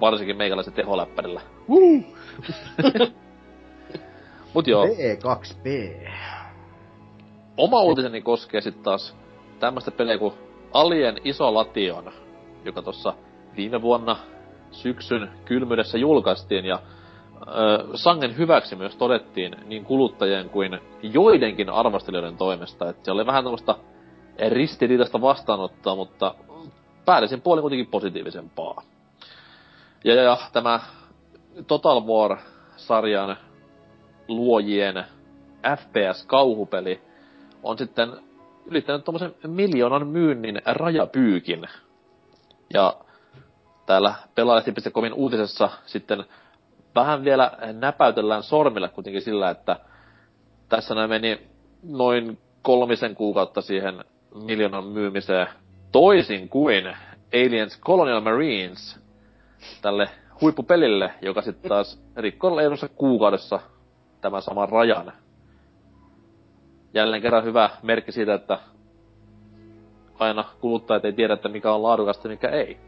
Varsinkin 0.00 0.36
meikäläisen 0.36 0.72
teholäppärillä. 0.72 1.40
Mut 4.54 4.66
joo, 4.66 4.84
B2P. 4.86 5.68
oma 7.56 7.82
uutiseni 7.82 8.20
koskee 8.22 8.60
sitten 8.60 8.84
taas 8.84 9.16
tämmöistä 9.60 9.90
peliä 9.90 10.18
kuin 10.18 10.34
Alien 10.72 11.20
Isolation, 11.24 12.12
joka 12.64 12.82
tuossa 12.82 13.14
viime 13.56 13.82
vuonna 13.82 14.16
syksyn 14.70 15.30
kylmyydessä 15.44 15.98
julkaistiin 15.98 16.64
ja 16.64 16.78
ö, 17.48 17.84
sangen 17.94 18.36
hyväksi 18.36 18.76
myös 18.76 18.96
todettiin 18.96 19.56
niin 19.66 19.84
kuluttajien 19.84 20.50
kuin 20.50 20.80
joidenkin 21.02 21.70
arvostelijoiden 21.70 22.36
toimesta, 22.36 22.88
että 22.88 23.04
se 23.04 23.12
oli 23.12 23.26
vähän 23.26 23.44
tämmöistä 23.44 23.74
ristiriitaista 24.48 25.20
vastaanottoa, 25.20 25.96
mutta 25.96 26.34
päällisin 27.04 27.40
puolin 27.40 27.62
kuitenkin 27.62 27.86
positiivisempaa. 27.86 28.82
Ja, 30.04 30.14
ja, 30.14 30.22
ja 30.22 30.36
tämä 30.52 30.80
Total 31.66 32.00
War-sarjan 32.00 33.36
luojien 34.28 35.04
FPS-kauhupeli 35.76 37.00
on 37.62 37.78
sitten 37.78 38.12
ylittänyt 38.66 39.04
tuommoisen 39.04 39.34
miljoonan 39.46 40.06
myynnin 40.06 40.62
rajapyykin. 40.66 41.66
Ja 42.74 42.96
täällä 43.86 44.14
pelaajalehti.comin 44.34 45.12
uutisessa 45.12 45.70
sitten 45.86 46.24
vähän 46.94 47.24
vielä 47.24 47.52
näpäytellään 47.72 48.42
sormilla 48.42 48.88
kuitenkin 48.88 49.22
sillä, 49.22 49.50
että 49.50 49.76
tässä 50.68 50.94
näin 50.94 51.10
meni 51.10 51.40
noin 51.82 52.38
kolmisen 52.62 53.14
kuukautta 53.14 53.62
siihen 53.62 54.04
miljoonan 54.34 54.84
myymiseen 54.84 55.46
toisin 55.92 56.48
kuin 56.48 56.96
Aliens 57.34 57.80
Colonial 57.80 58.20
Marines 58.20 59.00
tälle 59.82 60.08
huippupelille, 60.40 61.14
joka 61.22 61.42
sitten 61.42 61.68
taas 61.68 62.02
rikkoi 62.16 62.62
kuukaudessa 62.96 63.60
tämän 64.20 64.42
saman 64.42 64.68
rajan. 64.68 65.12
Jälleen 66.94 67.22
kerran 67.22 67.44
hyvä 67.44 67.70
merkki 67.82 68.12
siitä, 68.12 68.34
että 68.34 68.58
aina 70.18 70.44
kuluttajat 70.60 71.04
ei 71.04 71.12
tiedä, 71.12 71.34
että 71.34 71.48
mikä 71.48 71.72
on 71.72 71.82
laadukasta 71.82 72.28
ja 72.28 72.30
mikä 72.30 72.48
ei. 72.48 72.78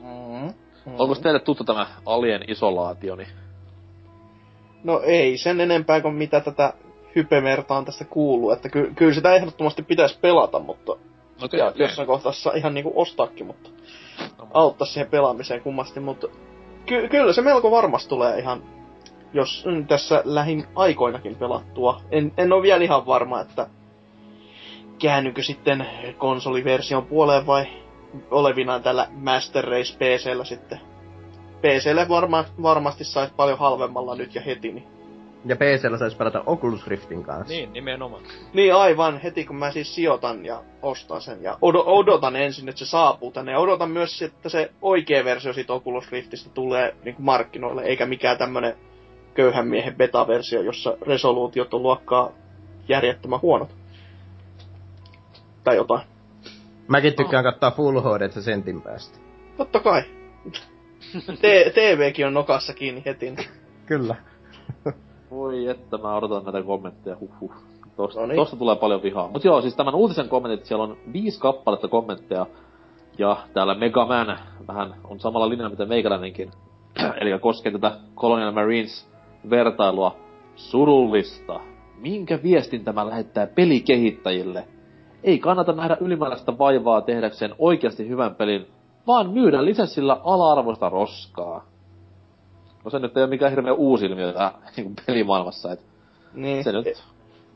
Mm-hmm. 0.00 0.54
Onko 0.98 1.14
teille 1.14 1.40
tuttu 1.40 1.64
tämä 1.64 1.86
Alien 2.06 2.44
isolaatio? 2.48 3.16
Niin 3.16 3.28
No 4.84 5.00
ei 5.04 5.36
sen 5.38 5.60
enempää 5.60 6.00
kuin 6.00 6.14
mitä 6.14 6.40
tätä 6.40 6.72
hypemerta 7.14 7.74
on 7.76 7.84
tästä 7.84 8.04
kuullut. 8.04 8.52
Että 8.52 8.68
ky- 8.68 8.92
kyllä 8.96 9.14
sitä 9.14 9.34
ehdottomasti 9.34 9.82
pitäisi 9.82 10.18
pelata, 10.20 10.58
mutta 10.58 10.92
Okei, 11.42 11.60
ja 11.60 11.66
okei. 11.66 11.84
jossain 11.86 12.06
kohtaa 12.06 12.32
ihan 12.54 12.74
niinku 12.74 12.92
ostaakin, 12.94 13.46
mutta 13.46 13.70
auttaa 14.54 14.86
siihen 14.86 15.10
pelaamiseen 15.10 15.60
kummasti, 15.60 16.00
mutta 16.00 16.26
ky- 16.86 17.08
kyllä 17.08 17.32
se 17.32 17.42
melko 17.42 17.70
varmasti 17.70 18.08
tulee 18.08 18.38
ihan, 18.38 18.62
jos 19.32 19.64
mm, 19.66 19.86
tässä 19.86 20.22
lähin 20.24 20.64
aikoinakin 20.74 21.36
pelattua. 21.36 22.00
En, 22.10 22.32
en 22.36 22.52
ole 22.52 22.62
vielä 22.62 22.84
ihan 22.84 23.06
varma, 23.06 23.40
että 23.40 23.66
käännykö 24.98 25.42
sitten 25.42 25.86
konsoliversion 26.18 27.06
puoleen 27.06 27.46
vai 27.46 27.66
olevinaan 28.30 28.82
tällä 28.82 29.08
Master 29.10 29.64
Race 29.64 29.96
PCllä 29.98 30.44
sitten. 30.44 30.80
PClle 31.60 32.08
varma, 32.08 32.44
varmasti 32.62 33.04
saisi 33.04 33.34
paljon 33.36 33.58
halvemmalla 33.58 34.14
nyt 34.14 34.34
ja 34.34 34.40
heti, 34.40 34.72
niin 34.72 34.86
Ja 35.44 35.56
PCllä 35.56 35.98
saisi 35.98 36.16
pelata 36.16 36.42
Oculus 36.46 36.86
Riftin 36.86 37.22
kanssa. 37.22 37.54
Niin, 37.54 37.72
nimenomaan. 37.72 38.22
Niin 38.54 38.74
aivan, 38.74 39.20
heti 39.20 39.44
kun 39.44 39.56
mä 39.56 39.70
siis 39.70 39.94
sijoitan 39.94 40.44
ja 40.46 40.62
ostan 40.82 41.20
sen 41.20 41.42
ja 41.42 41.52
od- 41.52 41.84
odotan 41.86 42.36
ensin, 42.36 42.68
että 42.68 42.78
se 42.78 42.86
saapuu 42.86 43.32
tänne 43.32 43.52
ja 43.52 43.58
odotan 43.58 43.90
myös, 43.90 44.22
että 44.22 44.48
se 44.48 44.70
oikea 44.82 45.24
versio 45.24 45.52
siitä 45.52 45.72
Oculus 45.72 46.12
Riftistä 46.12 46.50
tulee 46.50 46.96
niin 47.04 47.14
kuin 47.14 47.26
markkinoille, 47.26 47.82
eikä 47.82 48.06
mikään 48.06 48.38
tämmönen 48.38 48.76
köyhän 49.34 49.68
miehen 49.68 49.94
beta-versio, 49.96 50.62
jossa 50.62 50.96
resoluutiot 51.06 51.74
on 51.74 51.82
luokkaa 51.82 52.32
järjettömän 52.88 53.42
huonot. 53.42 53.68
Tai 55.64 55.76
jotain. 55.76 56.02
Mäkin 56.88 57.14
tykkään 57.14 57.44
katsoa 57.44 57.70
Full 57.70 58.00
HD 58.00 58.30
sentin 58.40 58.82
päästä. 58.82 59.18
Totta 59.56 59.80
kai. 59.80 60.02
T- 61.12 61.74
TVkin 61.74 62.26
on 62.26 62.34
nokassa 62.34 62.74
kiinni 62.74 63.02
heti. 63.06 63.34
Kyllä. 63.86 64.14
Voi 65.30 65.66
että 65.68 65.98
mä 65.98 66.16
odotan 66.16 66.44
näitä 66.44 66.62
kommentteja, 66.62 67.16
huhhuh. 67.20 67.54
Tosta, 67.96 68.20
No 68.20 68.26
niin. 68.26 68.36
tosta 68.36 68.56
tulee 68.56 68.76
paljon 68.76 69.02
vihaa. 69.02 69.28
Mut 69.28 69.44
joo, 69.44 69.60
siis 69.60 69.76
tämän 69.76 69.94
uutisen 69.94 70.28
kommentit, 70.28 70.66
siellä 70.66 70.84
on 70.84 70.96
viisi 71.12 71.40
kappaletta 71.40 71.88
kommentteja. 71.88 72.46
Ja 73.18 73.36
täällä 73.54 73.74
Mega 73.74 74.06
Man 74.06 74.38
vähän 74.68 74.94
on 75.04 75.20
samalla 75.20 75.48
linjalla 75.48 75.70
mitä 75.70 75.86
meikäläinenkin. 75.86 76.50
Eli 77.20 77.38
koskee 77.38 77.72
tätä 77.72 77.96
Colonial 78.16 78.52
Marines 78.52 79.11
vertailua. 79.50 80.16
Surullista. 80.56 81.60
Minkä 81.98 82.38
viestin 82.42 82.84
tämä 82.84 83.06
lähettää 83.06 83.46
pelikehittäjille? 83.46 84.64
Ei 85.24 85.38
kannata 85.38 85.72
nähdä 85.72 85.96
ylimääräistä 86.00 86.58
vaivaa 86.58 87.00
tehdäkseen 87.00 87.54
oikeasti 87.58 88.08
hyvän 88.08 88.34
pelin, 88.34 88.66
vaan 89.06 89.30
myydä 89.30 89.64
lisenssillä 89.64 90.20
ala-arvoista 90.24 90.88
roskaa. 90.88 91.64
No 92.84 92.90
se 92.90 92.98
nyt 92.98 93.16
ei 93.16 93.22
ole 93.22 93.30
mikään 93.30 93.52
hirveä 93.52 93.72
uusi 93.72 94.06
ilmiö 94.06 94.32
tää 94.32 94.52
niin 94.76 94.94
pelimaailmassa, 95.06 95.72
et 95.72 95.80
Niin. 96.34 96.64
se 96.64 96.72
nyt 96.72 96.86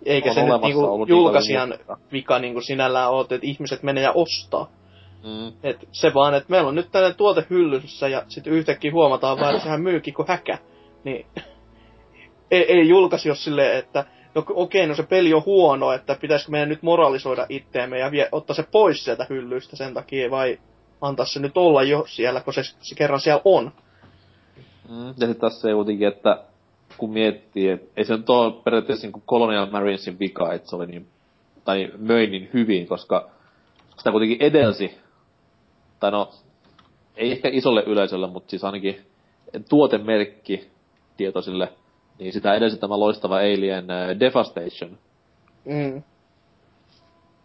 Eikä 0.05 0.29
on 0.29 0.35
se 0.35 0.43
nyt 0.43 0.63
niinku 0.63 0.97
niin 0.97 1.09
julkaisijan 1.09 1.75
vika 2.13 2.39
niinku 2.39 2.61
sinällään 2.61 3.11
ole, 3.11 3.21
että 3.21 3.39
ihmiset 3.43 3.83
menee 3.83 4.03
ja 4.03 4.13
ostaa. 4.13 4.69
Mm. 5.25 5.53
Et 5.63 5.89
se 5.93 6.15
vaan, 6.15 6.35
että 6.35 6.51
meillä 6.51 6.69
on 6.69 6.75
nyt 6.75 6.89
tällainen 6.93 7.17
tuote 7.17 7.47
hyllyssä 7.51 8.09
ja 8.09 8.23
sitten 8.29 8.53
yhtäkkiä 8.53 8.93
huomataan 8.93 9.39
vaan, 9.41 9.51
että 9.51 9.63
sehän 9.63 9.81
myykin 9.81 10.15
kuin 10.15 10.29
häkä. 10.29 10.59
Niin 11.05 11.27
ei, 12.51 12.73
ei 12.73 12.89
julkaisi 12.89 13.29
jos 13.29 13.45
silleen, 13.45 13.79
että 13.79 14.05
no 14.35 14.45
okei, 14.49 14.87
no 14.87 14.95
se 14.95 15.03
peli 15.03 15.35
on 15.35 15.45
huono, 15.47 15.93
että 15.93 16.17
pitäisikö 16.21 16.51
meidän 16.51 16.69
nyt 16.69 16.83
moralisoida 16.83 17.47
itteemme 17.49 17.99
ja 17.99 18.11
vie, 18.11 18.29
ottaa 18.33 18.57
se 18.57 18.65
pois 18.73 19.05
sieltä 19.05 19.27
hyllystä 19.31 19.77
sen 19.77 19.95
takia 19.95 20.31
vai 20.31 20.59
antaa 21.01 21.27
se 21.27 21.41
nyt 21.41 21.57
olla 21.57 21.83
jo 21.83 22.05
siellä, 22.09 22.41
kun 22.41 22.55
se, 22.55 22.63
se 22.63 22.95
kerran 22.95 23.21
siellä 23.21 23.43
on. 23.45 23.73
Mm. 24.89 25.07
Ja 25.07 25.13
sitten 25.13 25.37
tässä 25.37 25.61
se 25.61 25.73
kuitenkin, 25.73 26.09
että 26.09 26.45
kun 26.99 27.13
miettii, 27.13 27.69
että 27.69 27.87
ei 27.97 28.05
se 28.05 28.17
nyt 28.17 28.31
ole 28.31 28.63
periaatteessa 28.65 29.07
niin 29.07 29.23
Colonial 29.27 29.71
Marinesin 29.71 30.19
vika, 30.19 30.53
että 30.53 30.69
se 30.69 30.77
oli 30.77 30.87
niin, 30.87 31.07
tai 31.65 31.93
möi 31.99 32.27
niin 32.27 32.51
hyvin, 32.55 32.87
koska 32.87 33.31
sitä 33.99 34.11
kuitenkin 34.11 34.43
edelsi, 34.43 34.99
tai 36.01 36.11
no, 36.11 36.31
ei 37.17 37.33
ehkä 37.33 37.49
isolle 37.53 37.83
yleisölle, 37.87 38.27
mutta 38.27 38.51
siis 38.51 38.65
ainakin 38.65 39.07
tuotemerkki 39.69 40.71
tietoisille, 41.17 41.73
niin 42.19 42.33
sitä 42.33 42.55
edelsi 42.55 42.77
tämä 42.77 43.01
loistava 43.01 43.37
Alien 43.37 43.91
äh, 43.91 44.21
Devastation. 44.21 44.99
Mm. 45.65 46.03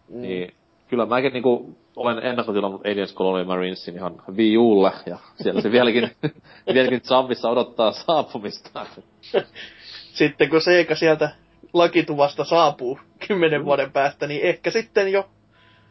Mm. 0.08 0.20
Niin 0.20 0.54
kyllä 0.88 1.06
mäkin 1.06 1.32
niinku 1.32 1.76
olen 1.96 2.18
ennakkotilannut 2.18 2.86
Aliens 2.86 3.14
Colonial 3.14 3.46
Marinesin 3.46 3.94
ihan 3.94 4.22
Wii 4.36 4.58
Ulle, 4.58 4.92
ja 5.06 5.18
siellä 5.42 5.60
se 5.60 5.70
vieläkin, 5.70 6.10
vieläkin 6.74 7.00
Zampissa 7.00 7.50
odottaa 7.50 7.92
saapumistaan. 7.92 8.86
Sitten 10.18 10.50
kun 10.50 10.60
Seika 10.60 10.94
sieltä 10.94 11.30
lakituvasta 11.72 12.44
saapuu 12.44 12.98
kymmenen 13.26 13.64
vuoden 13.64 13.92
päästä, 13.92 14.26
niin 14.26 14.42
ehkä 14.42 14.70
sitten 14.70 15.12
jo 15.12 15.28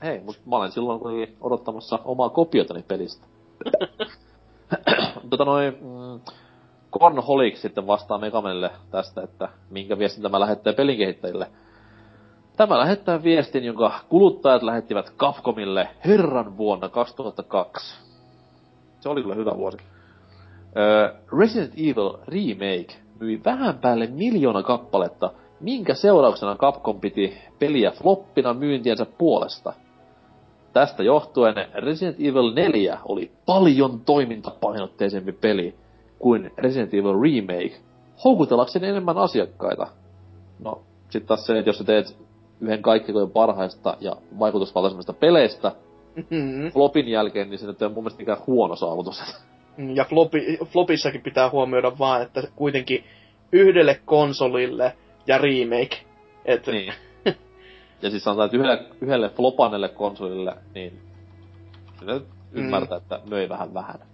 Hei, 0.03 0.20
mut 0.20 0.40
mä 0.45 0.56
olen 0.56 0.72
silloin 0.72 0.99
kuitenkin 0.99 1.38
odottamassa 1.41 1.99
omaa 2.06 2.30
kopiotani 2.30 2.84
pelistä. 2.88 3.28
tota 5.30 5.45
noin, 5.45 5.74
mm, 5.74 6.34
Cornholic 6.91 7.55
sitten 7.55 7.88
vastaa 7.88 8.18
Megamanille 8.18 8.72
tästä, 8.91 9.22
että 9.22 9.49
minkä 9.69 9.97
viestin 9.97 10.23
tämä 10.23 10.39
lähettää 10.39 10.73
pelinkehittäjille. 10.73 11.47
Tämä 12.57 12.80
lähettää 12.80 13.23
viestin, 13.23 13.63
jonka 13.63 13.91
kuluttajat 14.09 14.63
lähettivät 14.63 15.13
Capcomille 15.18 15.88
herran 16.05 16.57
vuonna 16.57 16.89
2002. 16.89 18.01
Se 18.99 19.09
oli 19.09 19.22
kyllä 19.22 19.35
hyvä 19.35 19.51
vuosi. 19.57 19.77
Öö, 20.77 21.13
Resident 21.39 21.73
Evil 21.73 22.13
Remake 22.27 22.93
myi 23.19 23.41
vähän 23.45 23.77
päälle 23.77 24.07
miljoona 24.07 24.63
kappaletta, 24.63 25.31
minkä 25.59 25.93
seurauksena 25.93 26.55
Capcom 26.55 26.99
piti 26.99 27.38
peliä 27.59 27.91
floppina 27.91 28.53
myyntiensä 28.53 29.05
puolesta. 29.05 29.73
Tästä 30.73 31.03
johtuen 31.03 31.55
Resident 31.73 32.19
Evil 32.19 32.53
4 32.53 32.97
oli 33.05 33.31
paljon 33.45 33.99
toimintapainotteisempi 33.99 35.31
peli 35.31 35.76
kuin 36.22 36.52
Resident 36.57 36.93
Evil 36.93 37.22
Remake, 37.22 37.77
houkutellakseen 38.23 38.85
enemmän 38.85 39.18
asiakkaita. 39.18 39.88
No, 40.60 40.81
sit 41.10 41.26
taas 41.26 41.45
se, 41.45 41.57
että 41.57 41.69
jos 41.69 41.77
sä 41.77 41.84
teet 41.84 42.18
yhden 42.61 42.81
kaikkien 42.81 43.31
parhaista 43.34 43.98
ja 43.99 44.15
vaikutusvaltaisimmista 44.39 45.14
peleistä 45.14 45.72
mm, 46.15 46.72
flopin 46.72 47.07
jälkeen, 47.07 47.49
niin 47.49 47.60
se 47.60 47.68
nyt 47.68 47.81
ei 47.81 47.89
mun 47.89 48.03
mielestä 48.03 48.19
mikään 48.19 48.38
huono 48.48 48.76
saavutus. 48.76 49.23
Ja 49.93 50.06
flopi, 50.06 50.57
flopissakin 50.65 51.22
pitää 51.22 51.49
huomioida 51.49 51.91
vaan, 51.99 52.22
että 52.22 52.43
kuitenkin 52.56 53.03
yhdelle 53.52 53.99
konsolille 54.06 54.93
ja 55.27 55.38
remake. 55.38 55.98
Et, 56.45 56.68
niin. 56.68 56.93
Ja 58.02 58.10
siis 58.10 58.23
sanotaan, 58.23 58.45
että 58.45 58.57
yhdelle, 58.57 58.85
yhdelle 59.02 59.30
flopanelle 59.30 59.89
konsolille, 59.89 60.56
niin 60.76 60.99
se 61.99 62.06
nyt 62.06 62.23
ymmärtää, 62.52 62.98
että 62.98 63.19
möi 63.30 63.49
vähän 63.49 63.73
vähän. 63.73 64.11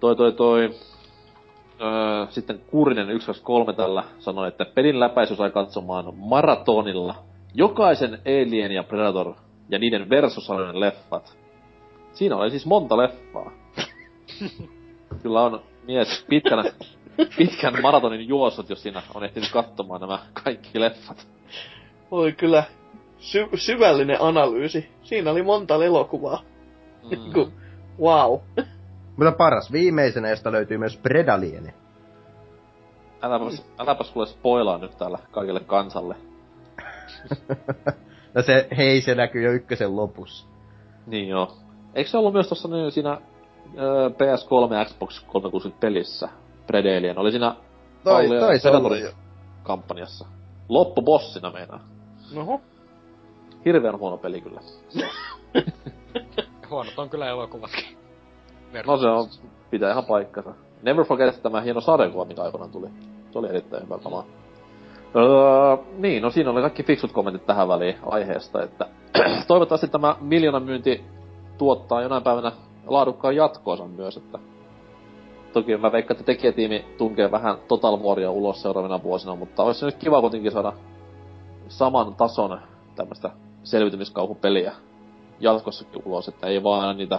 Toi 0.00 0.16
toi 0.16 0.32
toi... 0.32 0.70
Öö, 1.80 2.26
sitten 2.30 2.60
Kurinen 2.70 3.06
123 3.06 3.72
tällä 3.72 4.04
sanoi, 4.18 4.48
että 4.48 4.64
pelin 4.64 5.00
läpäisy 5.00 5.36
sai 5.36 5.50
katsomaan 5.50 6.04
maratonilla 6.16 7.14
jokaisen 7.54 8.18
Alien 8.26 8.72
ja 8.72 8.82
Predator 8.82 9.34
ja 9.68 9.78
niiden 9.78 10.10
versusarjojen 10.10 10.80
leffat. 10.80 11.36
Siinä 12.12 12.36
oli 12.36 12.50
siis 12.50 12.66
monta 12.66 12.96
leffaa. 12.96 13.52
Kyllä 15.22 15.42
on 15.42 15.62
mies 15.86 16.24
pitkän, 16.28 16.64
pitkän 17.38 17.82
maratonin 17.82 18.28
juossut, 18.28 18.70
jos 18.70 18.82
siinä 18.82 19.02
on 19.14 19.24
ehtinyt 19.24 19.52
katsomaan 19.52 20.00
nämä 20.00 20.18
kaikki 20.44 20.80
leffat. 20.80 21.26
Oli 22.10 22.32
kyllä 22.32 22.64
sy- 23.18 23.48
syvällinen 23.54 24.22
analyysi. 24.22 24.88
Siinä 25.02 25.30
oli 25.30 25.42
monta 25.42 25.84
elokuvaa. 25.84 26.42
Mm. 27.10 27.52
wow. 28.00 28.38
Mutta 29.16 29.32
paras 29.32 29.72
viimeisenä, 29.72 30.30
josta 30.30 30.52
löytyy 30.52 30.78
myös 30.78 30.96
Predalieni. 30.96 31.74
Äläpäs, 33.22 33.66
äläpäs 33.78 34.10
kuule 34.10 34.26
spoilaa 34.26 34.78
nyt 34.78 34.98
täällä 34.98 35.18
kaikille 35.30 35.60
kansalle. 35.60 36.16
no 38.34 38.42
se, 38.42 38.68
hei, 38.76 39.00
se 39.00 39.14
näkyy 39.14 39.42
jo 39.42 39.52
ykkösen 39.52 39.96
lopussa. 39.96 40.46
Niin 41.06 41.28
joo. 41.28 41.56
Eikö 41.94 42.10
se 42.10 42.18
ollut 42.18 42.32
myös 42.32 42.48
tossa 42.48 42.68
niin 42.68 42.92
siinä 42.92 43.20
ö, 43.78 44.08
PS3 44.08 44.74
ja 44.74 44.84
Xbox 44.84 45.20
360 45.20 45.80
pelissä? 45.80 46.28
Predalien. 46.66 47.18
Oli 47.18 47.30
siinä 47.30 47.56
Toi, 48.04 48.28
toi 48.28 48.58
se 48.58 48.70
ollut 48.70 49.00
jo. 49.00 49.10
kampanjassa. 49.62 50.26
Loppubossina 50.68 51.50
meinaa. 51.50 51.80
Noho. 52.34 52.60
Hirveän 53.64 53.98
huono 53.98 54.16
peli 54.16 54.40
kyllä. 54.40 54.60
Huonot 56.70 56.98
on 56.98 57.10
kyllä 57.10 57.26
elokuvatkin. 57.26 57.95
No 58.86 58.96
se 58.96 59.06
on, 59.06 59.26
pitää 59.70 59.90
ihan 59.90 60.04
paikkansa. 60.04 60.54
Never 60.82 61.04
Forget 61.04 61.42
tämä 61.42 61.60
hieno 61.60 61.80
sarjakuva, 61.80 62.24
mikä 62.24 62.42
aikoinaan 62.42 62.70
tuli. 62.70 62.86
Se 63.32 63.38
oli 63.38 63.48
erittäin 63.48 63.82
hyvä 63.82 63.98
kamaa. 63.98 64.24
Öö, 65.16 65.76
niin, 65.98 66.22
no 66.22 66.30
siinä 66.30 66.50
oli 66.50 66.60
kaikki 66.60 66.82
fiksut 66.82 67.12
kommentit 67.12 67.46
tähän 67.46 67.68
väliin 67.68 67.96
aiheesta, 68.06 68.62
että 68.62 68.86
toivottavasti 69.48 69.88
tämä 69.88 70.16
miljoonan 70.20 70.62
myynti 70.62 71.04
tuottaa 71.58 72.02
jonain 72.02 72.22
päivänä 72.22 72.52
laadukkaan 72.86 73.36
jatkoonsa 73.36 73.84
myös, 73.84 74.16
että 74.16 74.38
toki 75.52 75.76
mä 75.76 75.92
veikkaan, 75.92 76.20
että 76.20 76.26
tekijätiimi 76.26 76.84
tunkee 76.98 77.30
vähän 77.30 77.58
Total 77.68 77.96
Waria 77.96 78.30
ulos 78.30 78.62
seuraavina 78.62 79.02
vuosina, 79.02 79.34
mutta 79.34 79.62
olisi 79.62 79.84
nyt 79.84 79.96
kiva 79.96 80.20
kuitenkin 80.20 80.52
saada 80.52 80.72
saman 81.68 82.14
tason 82.14 82.60
tämmöistä 82.96 83.30
selviytymiskauhupeliä 83.62 84.72
jatkossakin 85.40 86.02
ulos, 86.04 86.28
että 86.28 86.46
ei 86.46 86.62
vaan 86.62 86.80
aina 86.80 86.92
niitä 86.92 87.18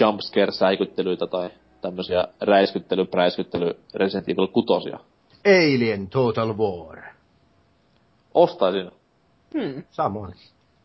jumpscare-säikyttelyitä 0.00 1.26
tai 1.26 1.50
tämmösiä 1.80 2.28
räiskyttely, 2.40 3.04
präiskyttely 3.04 3.78
Resident 3.94 4.28
Evil 4.28 4.46
6. 4.46 4.90
Alien 5.46 6.08
Total 6.08 6.56
War. 6.56 7.02
Ostaisin. 8.34 8.90
Hmm. 9.54 9.82
Samoin. 9.90 10.34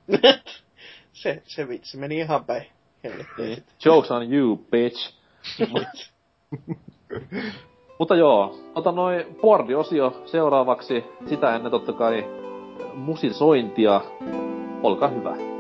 se, 1.13 1.41
se 1.45 1.67
vitsi 1.67 1.97
meni 1.97 2.17
ihan 2.17 2.45
päin. 2.45 2.65
Helvettiin 3.03 3.49
Niin. 3.49 3.63
Jokes 3.85 4.11
on 4.11 4.33
you, 4.33 4.57
bitch. 4.71 5.13
Mutta 7.99 8.15
joo, 8.15 8.59
ota 8.75 8.91
noin 8.91 9.25
boardi-osio 9.41 10.21
seuraavaksi. 10.25 11.03
Sitä 11.29 11.55
ennen 11.55 11.71
totta 11.71 11.93
kai 11.93 12.25
musisointia. 12.93 14.01
Olkaa 14.83 15.09
hyvä. 15.09 15.52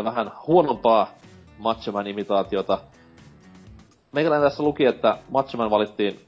Siinä 0.00 0.10
vähän 0.10 0.32
huonompaa 0.46 1.10
Macho 1.58 1.92
Man 1.92 2.06
imitaatiota. 2.06 2.78
Meikäläinen 4.12 4.50
tässä 4.50 4.62
luki, 4.62 4.84
että 4.84 5.18
Macho 5.30 5.58
Man 5.58 5.70
valittiin 5.70 6.20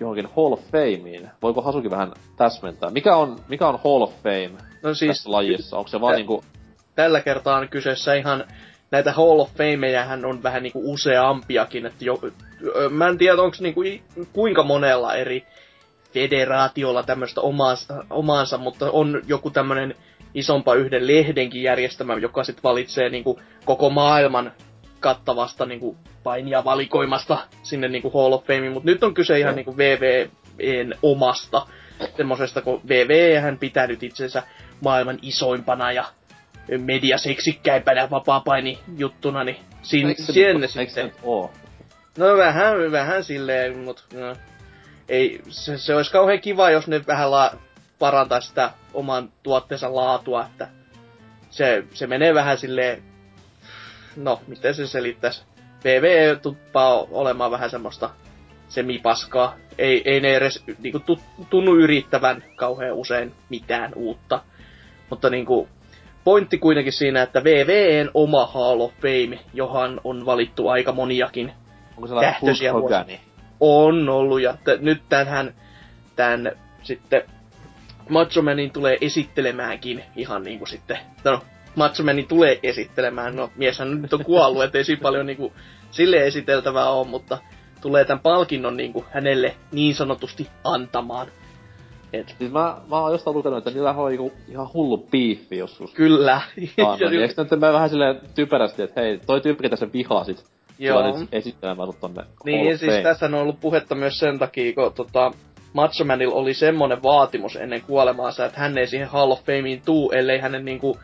johonkin 0.00 0.28
Hall 0.36 0.52
of 0.52 0.60
Fameen. 0.60 1.30
Voiko 1.42 1.62
Hasuki 1.62 1.90
vähän 1.90 2.12
täsmentää? 2.36 2.90
Mikä 2.90 3.16
on, 3.16 3.36
mikä 3.48 3.68
on 3.68 3.80
Hall 3.84 4.02
of 4.02 4.12
Fame 4.22 4.52
No 4.82 4.94
siis, 4.94 5.16
tässä 5.16 5.30
lajissa? 5.30 5.76
Onko 5.76 5.88
se 5.88 6.00
vaan 6.00 6.12
tä- 6.12 6.16
niinku... 6.16 6.44
tällä 6.94 7.20
kertaa 7.20 7.58
on 7.58 7.68
kyseessä 7.68 8.14
ihan 8.14 8.44
näitä 8.90 9.12
Hall 9.12 9.40
of 9.40 9.50
Famejähän 9.54 10.24
on 10.24 10.42
vähän 10.42 10.62
niinku 10.62 10.92
useampiakin, 10.92 11.86
että 11.86 12.04
jo, 12.04 12.20
mä 12.90 13.08
en 13.08 13.18
tiedä 13.18 13.42
onko 13.42 13.56
niinku 13.60 13.80
kuinka 14.32 14.62
monella 14.62 15.14
eri 15.14 15.46
federaatiolla 16.14 17.02
tämmöistä 17.02 17.40
omaansa, 17.40 18.04
omaansa, 18.10 18.58
mutta 18.58 18.90
on 18.90 19.22
joku 19.26 19.50
tämmönen 19.50 19.94
isompa 20.34 20.74
yhden 20.74 21.06
lehdenkin 21.06 21.62
järjestämä, 21.62 22.14
joka 22.14 22.44
sitten 22.44 22.62
valitsee 22.62 23.08
niinku 23.08 23.40
koko 23.64 23.90
maailman 23.90 24.52
kattavasta 25.00 25.66
niinku 25.66 25.96
painijavalikoimasta 26.22 27.38
sinne 27.62 27.88
niinku 27.88 28.10
Hall 28.10 28.32
of 28.32 28.44
Fameen, 28.44 28.72
mutta 28.72 28.90
nyt 28.90 29.04
on 29.04 29.14
kyse 29.14 29.38
ihan 29.38 29.50
Joo. 29.50 29.56
niinku 29.56 29.76
VVEn 29.76 30.94
omasta 31.02 31.66
semmosesta, 32.16 32.62
kun 32.62 32.80
VVE 32.88 33.40
hän 33.40 33.58
pitää 33.58 33.86
nyt 33.86 34.02
itsensä 34.02 34.42
maailman 34.80 35.18
isoimpana 35.22 35.92
ja 35.92 36.04
mediaseksikkäimpänä 36.78 38.10
vapaapaini 38.10 38.78
juttuna, 38.96 39.44
niin 39.44 39.56
sin, 39.82 40.06
Eikö 40.06 40.22
se, 40.22 40.32
sinne 40.32 40.66
eikö 40.78 40.92
sitten. 40.92 41.12
oo? 41.22 41.50
No 42.18 42.36
vähän, 42.36 42.92
vähän 42.92 43.24
silleen, 43.24 43.78
mut 43.78 44.04
no, 44.12 44.36
ei, 45.08 45.40
se, 45.48 45.78
se 45.78 45.94
olisi 45.94 46.12
kauhean 46.12 46.40
kiva, 46.40 46.70
jos 46.70 46.88
ne 46.88 47.00
vähän 47.06 47.30
la, 47.30 47.54
parantaisi 48.02 48.48
sitä 48.48 48.70
oman 48.94 49.32
tuotteensa 49.42 49.94
laatua, 49.94 50.46
että 50.46 50.68
se, 51.50 51.84
se 51.94 52.06
menee 52.06 52.34
vähän 52.34 52.58
silleen, 52.58 53.02
no, 54.16 54.40
miten 54.46 54.74
se 54.74 54.86
selittäisi. 54.86 55.42
PvE 55.82 56.36
tuppaa 56.42 57.06
olemaan 57.10 57.50
vähän 57.50 57.70
semmoista 57.70 58.10
semipaskaa. 58.68 59.56
Ei, 59.78 60.02
ei 60.04 60.20
ne 60.20 60.36
edes 60.36 60.64
niinku, 60.78 60.98
tu, 60.98 61.18
tunnu 61.50 61.74
yrittävän 61.74 62.44
kauhean 62.56 62.94
usein 62.94 63.34
mitään 63.48 63.92
uutta. 63.94 64.40
Mutta 65.10 65.30
niinku, 65.30 65.68
pointti 66.24 66.58
kuitenkin 66.58 66.92
siinä, 66.92 67.22
että 67.22 67.44
VVEn 67.44 68.10
oma 68.14 68.46
Hall 68.46 68.80
of 68.80 68.92
Fame, 68.94 69.38
johon 69.54 70.00
on 70.04 70.26
valittu 70.26 70.68
aika 70.68 70.92
moniakin 70.92 71.52
Onko 71.96 72.20
Tähtöisiä 72.20 72.72
vuosia. 72.74 73.04
On 73.60 74.08
ollut, 74.08 74.40
ja 74.40 74.56
t- 74.64 74.80
nyt 74.80 75.02
tähän, 75.08 75.54
tämän 76.16 76.52
sitten 76.82 77.22
Macho 78.08 78.42
Manin 78.42 78.70
tulee 78.70 78.98
esittelemäänkin 79.00 80.04
ihan 80.16 80.42
niinku 80.42 80.66
sitten, 80.66 80.98
no 81.24 81.40
Macho 81.76 82.02
Manin 82.02 82.28
tulee 82.28 82.58
esittelemään, 82.62 83.36
no 83.36 83.50
mieshän 83.56 84.02
nyt 84.02 84.12
on 84.12 84.24
kuollut, 84.24 84.64
ettei 84.64 84.84
siinä 84.84 85.02
paljon 85.02 85.26
niinku 85.26 85.52
sille 85.90 86.26
esiteltävää 86.26 86.90
ole, 86.90 87.06
mutta 87.06 87.38
tulee 87.80 88.04
tämän 88.04 88.22
palkinnon 88.22 88.76
niinku 88.76 89.04
hänelle 89.10 89.54
niin 89.72 89.94
sanotusti 89.94 90.48
antamaan. 90.64 91.26
Et, 92.12 92.34
Siis 92.38 92.52
mä, 92.52 92.76
mä 92.90 92.98
oon 92.98 93.12
jostain 93.12 93.36
lukenut, 93.36 93.58
että 93.58 93.70
niillä 93.70 93.90
on 93.90 94.12
joku 94.12 94.32
ihan 94.48 94.68
hullu 94.74 94.98
piiffi 94.98 95.58
joskus. 95.58 95.94
kyllä. 95.94 96.40
Niin 96.56 96.70
nyt- 97.10 97.38
Eikö 97.38 97.56
mä 97.56 97.72
vähän 97.72 97.90
silleen 97.90 98.20
typerästi, 98.34 98.82
että 98.82 99.00
hei, 99.00 99.18
toi 99.26 99.40
tyyppi, 99.40 99.68
sen 99.74 99.92
vihaa 99.92 100.24
sit, 100.24 100.44
Joo. 100.78 101.18
Nyt 101.18 101.28
esittelemään 101.32 101.88
sut 101.88 102.00
tonne 102.00 102.22
Niin, 102.44 102.78
siis 102.78 103.02
tässä 103.02 103.26
on 103.26 103.34
ollut 103.34 103.60
puhetta 103.60 103.94
myös 103.94 104.18
sen 104.18 104.38
takia, 104.38 104.72
kun 104.72 104.92
tota, 104.92 105.32
Macho 105.72 106.04
Manilla 106.04 106.34
oli 106.34 106.54
semmonen 106.54 107.02
vaatimus 107.02 107.56
ennen 107.56 107.82
kuolemaansa, 107.82 108.44
että 108.44 108.60
hän 108.60 108.78
ei 108.78 108.86
siihen 108.86 109.08
Hall 109.08 109.30
of 109.30 109.44
Fameen 109.44 109.82
tuu, 109.84 110.10
ellei 110.10 110.38
hänen 110.38 110.64
niinku, 110.64 110.98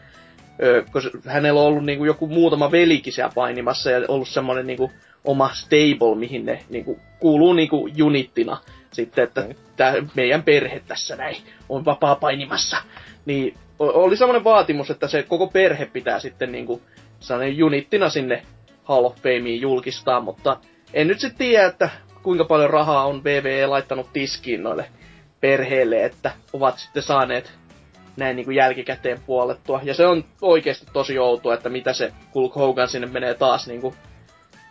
ö, 0.62 0.84
hänellä 1.26 1.60
on 1.60 1.66
ollut 1.66 1.84
niinku 1.84 2.04
joku 2.04 2.26
muutama 2.26 2.70
velikin 2.70 3.12
siellä 3.12 3.32
painimassa 3.34 3.90
ja 3.90 4.00
ollut 4.08 4.28
semmonen 4.28 4.66
niinku 4.66 4.92
oma 5.24 5.50
stable, 5.54 6.16
mihin 6.18 6.46
ne 6.46 6.64
niinku 6.68 6.98
kuuluu 7.20 7.52
niinku 7.52 7.88
unittina 8.04 8.56
sitten, 8.92 9.24
että 9.24 9.40
Okei. 9.40 9.56
tää 9.76 9.94
meidän 10.14 10.42
perhe 10.42 10.82
tässä 10.88 11.16
näin 11.16 11.36
on 11.68 11.84
vapaa 11.84 12.14
painimassa. 12.14 12.76
Niin 13.26 13.54
oli 13.78 14.16
semmonen 14.16 14.44
vaatimus, 14.44 14.90
että 14.90 15.08
se 15.08 15.22
koko 15.22 15.46
perhe 15.46 15.86
pitää 15.86 16.18
sitten 16.18 16.52
niinku 16.52 16.82
sellainen 17.20 17.64
unittina 17.64 18.08
sinne 18.08 18.42
Hall 18.84 19.04
of 19.04 19.16
Fameen 19.16 19.60
julkistaa, 19.60 20.20
mutta 20.20 20.56
en 20.94 21.08
nyt 21.08 21.20
sitten 21.20 21.38
tiedä, 21.38 21.66
että 21.66 21.90
kuinka 22.22 22.44
paljon 22.44 22.70
rahaa 22.70 23.06
on 23.06 23.24
VVE 23.24 23.66
laittanut 23.66 24.12
tiskiin 24.12 24.62
noille 24.62 24.90
perheille, 25.40 26.04
että 26.04 26.32
ovat 26.52 26.78
sitten 26.78 27.02
saaneet 27.02 27.52
näin 28.16 28.36
niin 28.36 28.44
kuin 28.44 28.56
jälkikäteen 28.56 29.20
puolettua. 29.26 29.80
Ja 29.82 29.94
se 29.94 30.06
on 30.06 30.24
oikeasti 30.42 30.86
tosi 30.92 31.18
outoa, 31.18 31.54
että 31.54 31.68
mitä 31.68 31.92
se 31.92 32.12
Hulk 32.34 32.54
Hogan 32.54 32.88
sinne 32.88 33.06
menee 33.06 33.34
taas 33.34 33.66
niin 33.66 33.80
kuin 33.80 33.94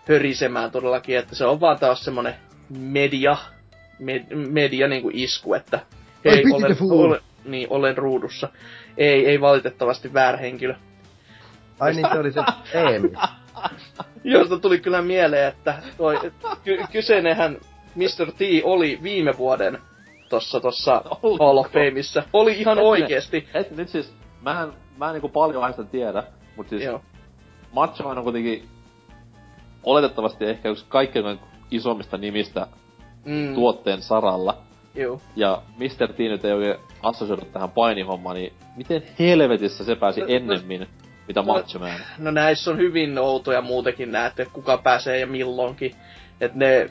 hörisemään 0.07 0.71
todellakin, 0.71 1.17
että 1.17 1.35
se 1.35 1.45
on 1.45 1.59
vaan 1.59 1.79
taas 1.79 2.05
semmonen 2.05 2.35
media, 2.69 3.37
med, 3.99 4.35
media 4.35 4.87
niin 4.87 5.01
kuin 5.01 5.15
isku, 5.15 5.53
että 5.53 5.79
hei, 6.25 6.43
olen, 6.53 6.77
olen, 6.91 7.21
niin, 7.45 7.67
olen 7.69 7.97
ruudussa. 7.97 8.49
Ei, 8.97 9.25
ei 9.25 9.41
valitettavasti 9.41 10.13
väärä 10.13 10.37
henkilö. 10.37 10.75
Ai 11.79 11.93
niin, 11.93 12.07
se 12.13 12.19
oli 12.19 12.31
se 12.31 12.41
Teemi. 12.71 13.11
Josta 14.31 14.59
tuli 14.59 14.79
kyllä 14.79 15.01
mieleen, 15.01 15.47
että 15.47 15.75
toi, 15.97 16.19
ky- 16.63 16.83
kyseinenhän 16.91 17.57
Mr. 17.95 18.31
T 18.31 18.39
oli 18.63 18.99
viime 19.03 19.37
vuoden 19.37 19.77
tossa, 20.29 20.59
tossa 20.59 21.01
Oliko? 21.21 21.45
Hall 21.45 21.57
of 21.57 21.67
Fameissa. 21.67 22.23
Oli 22.33 22.51
ihan 22.51 22.77
Hetkinen. 22.77 22.85
oikeesti. 23.01 23.47
Et 23.53 23.71
nyt 23.77 23.89
siis, 23.89 24.13
mähän, 24.41 24.73
mä 24.97 25.07
en 25.07 25.13
niinku 25.13 25.29
paljon 25.29 25.61
hänestä 25.61 25.83
tiedä, 25.83 26.23
mut 26.55 26.69
siis 26.69 26.83
Joo. 26.83 27.01
Macho 27.71 28.07
on 28.09 28.23
kuitenkin 28.23 28.67
oletettavasti 29.83 30.45
ehkä 30.45 30.69
yksi 30.69 30.85
kaikkein 30.89 31.39
isommista 31.71 32.17
nimistä 32.17 32.67
Mm, 33.25 33.55
tuotteen 33.55 34.01
saralla. 34.01 34.57
Joo. 34.95 35.21
Ja 35.35 35.61
Mr. 35.77 36.13
T 36.13 36.19
nyt 36.19 36.45
ei 36.45 36.51
oikein 36.53 36.75
assosioidu 37.03 37.45
tähän 37.45 37.69
painihommaan, 37.71 38.35
niin 38.35 38.53
miten 38.75 39.03
helvetissä 39.19 39.83
se 39.83 39.95
pääsi 39.95 40.21
No, 40.21 40.27
no- 40.27 40.33
ennemmin, 40.33 40.87
mitä 41.27 41.39
no- 41.41 41.45
Macho 41.53 41.79
Man? 41.79 41.99
No 42.17 42.31
näissä 42.31 42.71
on 42.71 42.77
hyvin 42.77 43.17
outoja 43.17 43.61
muutenkin 43.61 44.11
näette, 44.11 44.45
kuka 44.53 44.77
pääsee 44.77 45.19
ja 45.19 45.27
milloinkin. 45.27 45.95
Et 46.41 46.55
ne, 46.55 46.89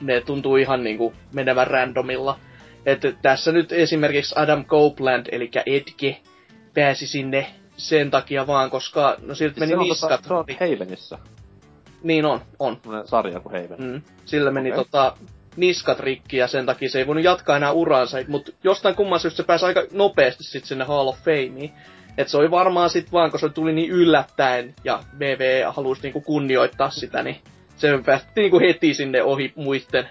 ne 0.00 0.20
tuntuu 0.20 0.56
ihan 0.56 0.84
niinku 0.84 1.12
menevän 1.32 1.66
randomilla. 1.66 2.38
Et 2.86 3.00
tässä 3.22 3.52
nyt 3.52 3.72
esimerkiksi 3.72 4.34
Adam 4.38 4.64
Copeland, 4.64 5.26
eli 5.32 5.50
Edge, 5.66 6.16
pääsi 6.74 7.06
sinne 7.06 7.46
sen 7.76 8.10
takia 8.10 8.46
vaan, 8.46 8.70
koska 8.70 9.16
no 9.22 9.34
siltä 9.34 9.54
Siis 9.54 9.60
meni 9.60 9.70
se 9.70 9.76
on, 9.76 9.88
niskat. 9.88 10.10
tota, 10.22 10.28
se 10.28 10.34
on 10.34 10.70
Havenissä, 10.70 11.18
Niin 12.02 12.24
on, 12.24 12.40
on. 12.58 12.78
semmonen 12.82 13.06
sarja 13.08 13.40
kuin 13.40 13.62
Haven. 13.62 13.78
Mm. 13.92 14.02
Sillä 14.24 14.50
meni 14.50 14.72
okay. 14.72 14.84
tota, 14.84 15.16
niskat 15.56 16.00
rikki 16.00 16.36
ja 16.36 16.48
sen 16.48 16.66
takia 16.66 16.88
se 16.90 16.98
ei 16.98 17.06
voinut 17.06 17.24
jatkaa 17.24 17.56
enää 17.56 17.72
uraansa, 17.72 18.18
mutta 18.28 18.52
jostain 18.64 18.94
kumman 18.94 19.20
syystä 19.20 19.36
se 19.36 19.42
pääsi 19.46 19.66
aika 19.66 19.82
nopeasti 19.92 20.44
sit 20.44 20.64
sinne 20.64 20.84
Hall 20.84 21.08
of 21.08 21.18
Fameen. 21.18 21.72
Et 22.20 22.28
se 22.28 22.36
oli 22.36 22.50
varmaan 22.50 22.90
sit 22.90 23.12
vaan, 23.12 23.30
kun 23.30 23.40
se 23.40 23.48
tuli 23.48 23.72
niin 23.72 23.90
yllättäen 23.90 24.74
ja 24.84 25.00
VV 25.18 25.64
halusi 25.68 26.02
niinku 26.02 26.20
kunnioittaa 26.20 26.90
sitä, 26.90 27.22
niin 27.22 27.36
se 27.76 27.98
päästi 28.06 28.30
niinku 28.36 28.60
heti 28.60 28.94
sinne 28.94 29.22
ohi 29.22 29.52
muitten. 29.56 30.08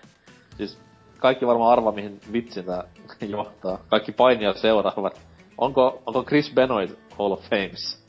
Siis 0.58 0.80
kaikki 1.18 1.48
varmaan 1.48 1.72
arvaa, 1.72 1.92
mihin 1.92 2.20
vitsin 2.34 2.66
tää 2.66 2.84
johtaa. 3.22 3.80
Kaikki 3.90 4.12
painijat 4.12 4.58
seuraavat. 4.58 5.22
Onko, 5.58 6.02
onko 6.06 6.24
Chris 6.24 6.52
Benoit 6.54 7.00
Hall 7.20 7.32
of 7.32 7.50
Fames? 7.50 8.06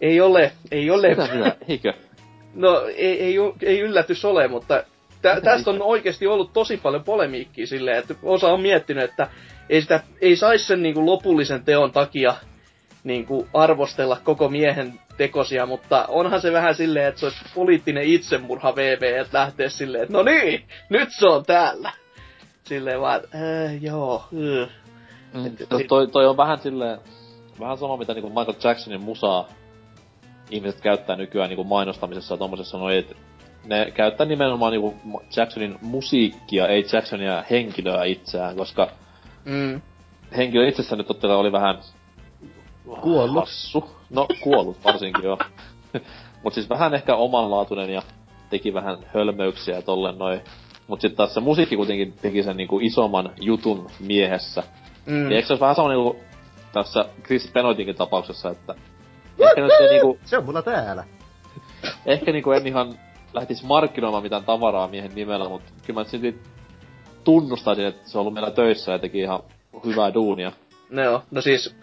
Ei 0.00 0.20
ole, 0.20 0.52
ei 0.70 0.90
ole. 0.90 1.08
Mitä, 1.08 1.28
mitä? 1.34 1.56
Eikö? 1.68 1.92
No 2.54 2.82
ei, 2.96 3.22
ei, 3.22 3.36
ei 3.62 3.80
yllätys 3.80 4.24
ole, 4.24 4.48
mutta 4.48 4.82
tä, 5.22 5.40
tästä 5.40 5.70
on 5.70 5.82
oikeasti 5.82 6.26
ollut 6.26 6.52
tosi 6.52 6.76
paljon 6.76 7.04
polemiikkiä 7.04 7.66
silleen, 7.66 7.98
että 7.98 8.14
osa 8.22 8.48
on 8.48 8.60
miettinyt, 8.60 9.04
että 9.04 9.28
ei, 9.68 9.80
sitä, 9.80 10.00
ei 10.20 10.36
saisi 10.36 10.66
sen 10.66 10.82
niin 10.82 10.94
kuin 10.94 11.06
lopullisen 11.06 11.64
teon 11.64 11.92
takia 11.92 12.34
niin 13.06 13.26
kuin 13.26 13.48
arvostella 13.54 14.16
koko 14.24 14.48
miehen 14.48 15.00
tekosia, 15.16 15.66
mutta 15.66 16.04
onhan 16.08 16.40
se 16.40 16.52
vähän 16.52 16.74
silleen, 16.74 17.06
että 17.08 17.20
se 17.20 17.26
olisi 17.26 17.38
poliittinen 17.54 18.04
itsemurha 18.04 18.76
VV, 18.76 19.02
että 19.20 19.38
lähtee 19.38 19.68
silleen, 19.68 20.02
että 20.02 20.12
no 20.16 20.22
niin, 20.22 20.64
nyt 20.88 21.08
se 21.12 21.26
on 21.28 21.44
täällä. 21.44 21.92
Silleen 22.64 23.00
vaan, 23.00 23.20
äh, 23.34 23.82
joo, 23.82 24.24
äh. 24.62 24.68
Mm. 25.34 25.46
Et- 25.46 25.68
Tos 25.68 25.82
toi, 25.88 26.06
toi 26.08 26.26
on 26.26 26.36
vähän 26.36 26.58
silleen, 26.58 26.98
vähän 27.60 27.78
sama 27.78 27.96
mitä 27.96 28.14
niinku 28.14 28.28
Michael 28.28 28.54
Jacksonin 28.64 29.00
musaa 29.00 29.48
ihmiset 30.50 30.80
käyttää 30.80 31.16
nykyään 31.16 31.48
niinku 31.48 31.64
mainostamisessa 31.64 32.34
ja 32.34 32.38
tommosessa 32.38 32.78
noin, 32.78 32.98
et 32.98 33.16
ne 33.64 33.90
käyttää 33.94 34.26
nimenomaan 34.26 34.72
niinku 34.72 34.94
Jacksonin 35.36 35.78
musiikkia, 35.82 36.68
ei 36.68 36.84
Jacksonia 36.92 37.44
henkilöä 37.50 38.04
itseään, 38.04 38.56
koska 38.56 38.88
Mm. 39.44 39.80
henkilö 40.36 40.68
itsessään 40.68 40.98
nyt 40.98 41.06
totta 41.06 41.36
oli 41.36 41.52
vähän 41.52 41.78
Kuollut. 43.00 43.40
hassu. 43.40 43.90
No, 44.10 44.26
kuollut 44.42 44.84
varsinkin 44.84 45.24
joo. 45.24 45.38
Mut 46.42 46.54
siis 46.54 46.68
vähän 46.68 46.94
ehkä 46.94 47.16
omanlaatuinen 47.16 47.90
ja 47.90 48.02
teki 48.50 48.74
vähän 48.74 48.98
hölmöyksiä 49.14 49.74
ja 49.74 49.82
tolleen 49.82 50.18
noin. 50.18 50.40
Mut 50.86 51.00
sit 51.00 51.16
taas 51.16 51.34
se 51.34 51.40
musiikki 51.40 51.76
kuitenkin 51.76 52.12
teki 52.22 52.42
sen 52.42 52.56
niinku 52.56 52.78
isomman 52.80 53.32
jutun 53.40 53.90
miehessä. 54.00 54.62
Mm. 55.06 55.12
Niin 55.14 55.32
eikö 55.32 55.46
se 55.46 55.52
olisi 55.52 55.60
vähän 55.60 55.74
sama 55.76 55.88
niinku 55.88 56.16
tässä 56.72 57.04
Chris 57.24 57.50
Benoitinkin 57.52 57.96
tapauksessa, 57.96 58.50
että 58.50 58.74
ehkä 59.38 59.60
nyt 59.60 59.72
ei 59.80 59.88
niinku, 59.88 60.18
Se 60.24 60.38
on 60.38 60.44
mulla 60.44 60.62
täällä. 60.62 61.04
ehkä 62.06 62.32
niinku 62.32 62.50
en 62.50 62.66
ihan 62.66 62.98
lähtis 63.32 63.64
markkinoimaan 63.64 64.22
mitään 64.22 64.44
tavaraa 64.44 64.88
miehen 64.88 65.14
nimellä, 65.14 65.48
mutta 65.48 65.72
kyllä 65.86 66.00
mä 66.00 66.04
silti 66.04 66.38
tunnustaisin, 67.24 67.86
että 67.86 68.08
se 68.08 68.18
on 68.18 68.20
ollut 68.20 68.34
meillä 68.34 68.50
töissä 68.50 68.92
ja 68.92 68.98
teki 68.98 69.18
ihan 69.20 69.40
hyvää 69.84 70.14
duunia. 70.14 70.52
No, 70.90 71.22
no 71.30 71.40
siis, 71.40 71.76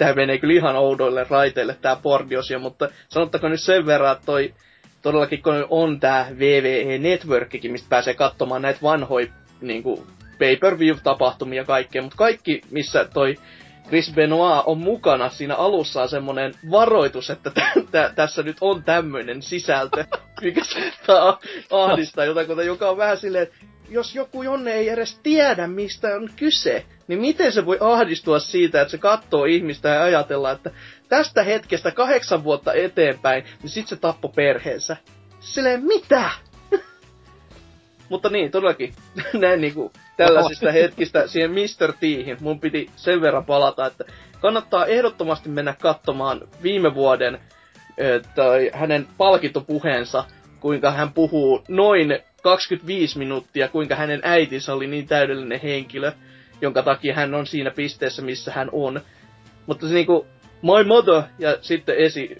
tää 0.00 0.14
menee 0.14 0.38
kyllä 0.38 0.54
ihan 0.54 0.76
oudoille 0.76 1.26
raiteille 1.30 1.76
tää 1.80 1.96
bordiosio, 1.96 2.58
mutta 2.58 2.88
sanottakoon 3.08 3.50
nyt 3.50 3.60
sen 3.60 3.86
verran, 3.86 4.12
että 4.12 4.26
toi 4.26 4.54
todellakin 5.02 5.42
kun 5.42 5.66
on 5.70 6.00
tää 6.00 6.26
VVE 6.38 6.98
Networkikin, 6.98 7.72
mistä 7.72 7.88
pääsee 7.88 8.14
katsomaan 8.14 8.62
näitä 8.62 8.80
vanhoja 8.82 9.26
niinku 9.60 10.06
pay-per-view-tapahtumia 10.38 11.60
ja 11.60 11.64
kaikkea, 11.64 12.02
mutta 12.02 12.16
kaikki, 12.16 12.62
missä 12.70 13.04
toi 13.04 13.36
Chris 13.88 14.12
Benoit 14.14 14.62
on 14.66 14.78
mukana 14.78 15.28
siinä 15.28 15.54
alussa 15.54 16.02
on 16.02 16.08
semmonen 16.08 16.54
varoitus, 16.70 17.30
että 17.30 17.50
t- 17.50 17.90
t- 17.90 18.14
tässä 18.14 18.42
nyt 18.42 18.56
on 18.60 18.84
tämmöinen 18.84 19.42
sisältö, 19.42 20.04
mikä 20.42 20.60
saattaa 20.64 21.38
ahdistaa 21.70 22.24
jotakuta, 22.24 22.62
joka 22.62 22.90
on 22.90 22.96
vähän 22.96 23.16
silleen, 23.16 23.42
että 23.42 23.56
jos 23.90 24.14
joku 24.14 24.42
jonne 24.42 24.72
ei 24.72 24.88
edes 24.88 25.18
tiedä, 25.22 25.66
mistä 25.66 26.08
on 26.14 26.30
kyse, 26.36 26.84
niin 27.08 27.20
miten 27.20 27.52
se 27.52 27.66
voi 27.66 27.78
ahdistua 27.80 28.38
siitä, 28.38 28.80
että 28.80 28.90
se 28.90 28.98
katsoo 28.98 29.44
ihmistä 29.44 29.88
ja 29.88 30.02
ajatella, 30.02 30.50
että 30.50 30.70
tästä 31.08 31.42
hetkestä 31.42 31.90
kahdeksan 31.90 32.44
vuotta 32.44 32.72
eteenpäin, 32.72 33.44
niin 33.62 33.70
sit 33.70 33.88
se 33.88 33.96
tappo 33.96 34.28
perheensä. 34.28 34.96
Silleen, 35.40 35.84
mitä? 35.84 36.30
Mutta 38.10 38.28
niin, 38.28 38.50
todellakin, 38.50 38.94
näin 39.32 39.60
niinku 39.60 39.92
tällaisista 40.16 40.72
hetkistä 40.72 41.26
siihen 41.26 41.50
Mr. 41.50 41.92
Tiihin 42.00 42.36
mun 42.40 42.60
piti 42.60 42.90
sen 42.96 43.20
verran 43.20 43.44
palata, 43.44 43.86
että 43.86 44.04
kannattaa 44.40 44.86
ehdottomasti 44.86 45.48
mennä 45.48 45.74
katsomaan 45.80 46.40
viime 46.62 46.94
vuoden 46.94 47.40
tai 48.34 48.70
hänen 48.74 49.08
palkintopuheensa, 49.18 50.24
kuinka 50.60 50.90
hän 50.90 51.12
puhuu 51.12 51.64
noin 51.68 52.18
25 52.42 53.18
minuuttia, 53.18 53.68
kuinka 53.68 53.94
hänen 53.94 54.20
äitinsä 54.22 54.74
oli 54.74 54.86
niin 54.86 55.06
täydellinen 55.06 55.60
henkilö, 55.60 56.12
jonka 56.60 56.82
takia 56.82 57.14
hän 57.14 57.34
on 57.34 57.46
siinä 57.46 57.70
pisteessä, 57.70 58.22
missä 58.22 58.52
hän 58.52 58.68
on. 58.72 59.00
Mutta 59.66 59.88
se 59.88 59.94
niinku, 59.94 60.26
my 60.62 60.84
mother, 60.86 61.22
ja 61.38 61.56
sitten 61.60 61.96
esi, 61.98 62.36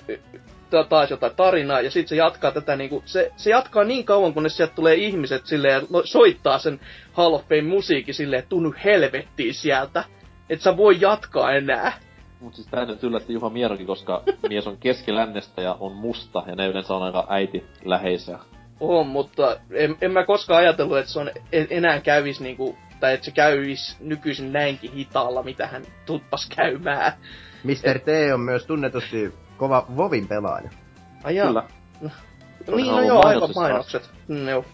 ta- 0.71 0.85
taas 0.85 1.11
jotain 1.11 1.37
tarinaa, 1.37 1.81
ja 1.81 1.91
sitten 1.91 2.09
se 2.09 2.17
jatkaa 2.17 2.51
tätä 2.53 2.77
niinku, 2.77 3.03
se, 3.07 3.33
se 3.37 3.51
jatkaa 3.51 3.85
niin 3.85 4.05
kauan, 4.05 4.35
kunnes 4.35 4.57
sieltä 4.57 4.75
tulee 4.75 4.95
ihmiset 4.95 5.47
silleen, 5.47 5.87
soittaa 6.05 6.59
sen 6.59 6.81
Hall 7.13 7.35
of 7.35 7.43
Fame 7.43 7.63
musiikin 7.63 8.15
silleen, 8.15 8.39
että 8.39 8.49
tunnu 8.49 8.75
helvettiin 8.85 9.55
sieltä, 9.55 10.05
et 10.51 10.61
sä 10.61 10.77
voi 10.77 11.01
jatkaa 11.01 11.53
enää. 11.53 11.93
Mut 12.41 12.55
siis 12.55 12.67
tää 12.69 12.85
nyt 12.85 13.03
yllätti 13.05 13.33
Juha 13.33 13.51
Mierokin, 13.51 13.87
koska 13.87 14.23
mies 14.49 14.67
on 14.67 14.77
keskilännestä 14.77 15.63
ja 15.63 15.77
on 15.81 15.93
musta, 15.93 16.43
ja 16.47 16.55
ne 16.55 16.69
yleensä 16.69 16.95
on 16.95 17.03
aika 17.03 17.27
äiti 17.29 17.65
läheisiä. 17.85 18.39
On, 18.81 19.07
mutta 19.07 19.57
en, 19.71 19.97
en 20.01 20.11
mä 20.11 20.27
koskaan 20.27 20.61
ajatellut, 20.61 20.99
että 20.99 21.13
se 21.13 21.19
on 21.19 21.31
en, 21.53 21.67
enää 21.71 22.01
kävis 22.01 22.41
niinku, 22.41 22.79
tai 23.01 23.15
että 23.15 23.25
se 23.25 23.31
kävis 23.31 23.97
nykyisin 24.01 24.53
näinkin 24.53 24.93
hitaalla, 24.93 25.43
mitä 25.43 25.67
hän 25.67 25.83
tuppas 26.07 26.49
käymään. 26.57 27.13
Mr. 27.65 27.99
T 27.99 28.33
on 28.35 28.41
myös 28.41 28.67
tunnetusti 28.67 29.35
kova 29.57 29.87
Vovin 29.97 30.29
pelaaja. 30.29 30.71
Ai 31.25 31.37
jaa. 31.37 31.47
Kyllä. 31.47 31.63
On 32.69 32.77
Niin, 32.77 32.93
no 32.93 33.03
joo, 33.03 33.27
aivan 33.27 33.51
mainokset. 33.55 34.11
Mm, 34.29 34.49
joo. 34.49 34.65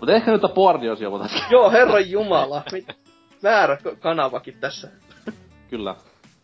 Mutta 0.00 0.12
ehkä 0.12 0.30
nyt 0.32 0.42
voitaisiin. 0.42 1.42
joo, 1.50 1.70
herran 1.70 2.10
jumala. 2.10 2.62
Mit, 2.72 2.86
väärä 3.42 3.78
kanavakin 4.00 4.56
tässä. 4.60 4.88
Kyllä. 5.70 5.94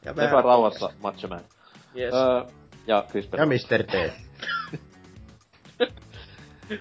Ja 0.05 0.12
Lepää 0.16 0.43
rauhassa, 0.43 0.90
Macho 1.02 1.28
Man. 1.28 1.40
Yes. 1.97 2.14
Öö, 2.14 2.44
ja 2.86 3.05
Chris 3.10 3.28
Ja. 3.36 3.47
Mr. 3.47 3.82
T. 3.82 4.12
Öö, 6.70 6.78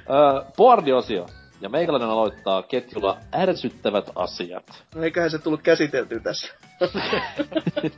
boardiosio. 0.57 1.25
Ja 1.61 1.69
meikäläinen 1.69 2.09
aloittaa 2.09 2.63
ketjulla 2.63 3.17
ärsyttävät 3.35 4.11
asiat. 4.15 4.83
No 4.95 5.03
eiköhän 5.03 5.31
se 5.31 5.39
tullut 5.39 5.61
käsiteltyä 5.61 6.19
tässä. 6.19 6.53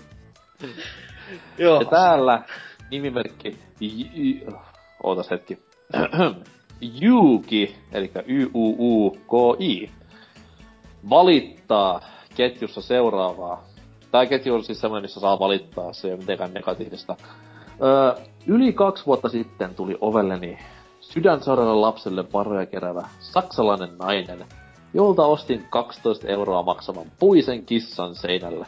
joo. 1.58 1.80
Ja 1.82 1.86
täällä 1.86 2.44
nimimerkki... 2.92 3.58
J- 3.80 4.08
y- 4.16 4.52
Ootas 5.04 5.32
hetki. 5.32 5.60
Juuki, 7.02 7.76
eli 7.92 8.12
Y-U-U-K-I, 8.26 9.92
valittaa 11.10 12.02
ketjussa 12.36 12.82
seuraavaa. 12.82 13.64
Tää 14.12 14.26
ketju 14.26 14.56
on 14.56 14.64
siis 14.64 14.82
semmonen, 14.82 15.02
missä 15.04 15.20
saa 15.20 15.40
valittaa, 15.40 15.94
se 15.94 16.08
ei 16.08 16.14
ole 16.14 16.20
mitenkään 16.20 16.54
negatiivista. 16.54 17.16
Öö, 17.84 18.26
yli 18.48 18.74
kaksi 18.74 19.06
vuotta 19.06 19.30
sitten 19.30 19.76
tuli 19.76 19.98
ovelleni 20.02 20.58
sydänsairaalla 21.14 21.82
lapselle 21.82 22.26
varoja 22.34 22.66
kerävä 22.66 23.08
saksalainen 23.20 23.98
nainen, 23.98 24.46
jolta 24.94 25.26
ostin 25.26 25.66
12 25.70 26.28
euroa 26.28 26.64
maksavan 26.64 27.06
puisen 27.20 27.66
kissan 27.66 28.16
seinälle. 28.16 28.66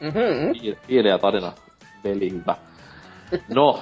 Mhm. 0.00 0.50
Piil- 0.52 0.76
Piileä 0.86 1.18
tarina, 1.18 1.52
veli 2.04 2.30
hyvä. 2.30 2.56
No, 3.54 3.78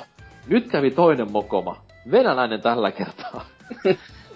nyt 0.46 0.68
kävi 0.68 0.90
toinen 0.90 1.32
mokoma. 1.32 1.76
Venäläinen 2.10 2.60
tällä 2.62 2.90
kertaa. 2.92 3.44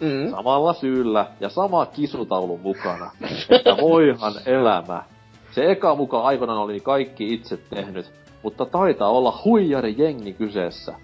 Mm. 0.01 0.31
Samalla 0.31 0.73
syyllä 0.73 1.27
ja 1.41 1.49
sama 1.49 1.87
kisutaulu 1.87 2.59
mukana. 2.59 3.11
Että 3.51 3.77
voihan 3.81 4.33
elämä. 4.47 5.03
Se 5.51 5.71
eka 5.71 5.95
muka 5.95 6.21
aikoinaan 6.23 6.59
oli 6.59 6.81
kaikki 6.81 7.35
itse 7.35 7.57
tehnyt, 7.57 8.13
mutta 8.43 8.67
taitaa 8.67 9.09
olla 9.09 9.41
huijari 9.45 9.95
jengi 9.99 10.33
kyseessä. 10.33 10.95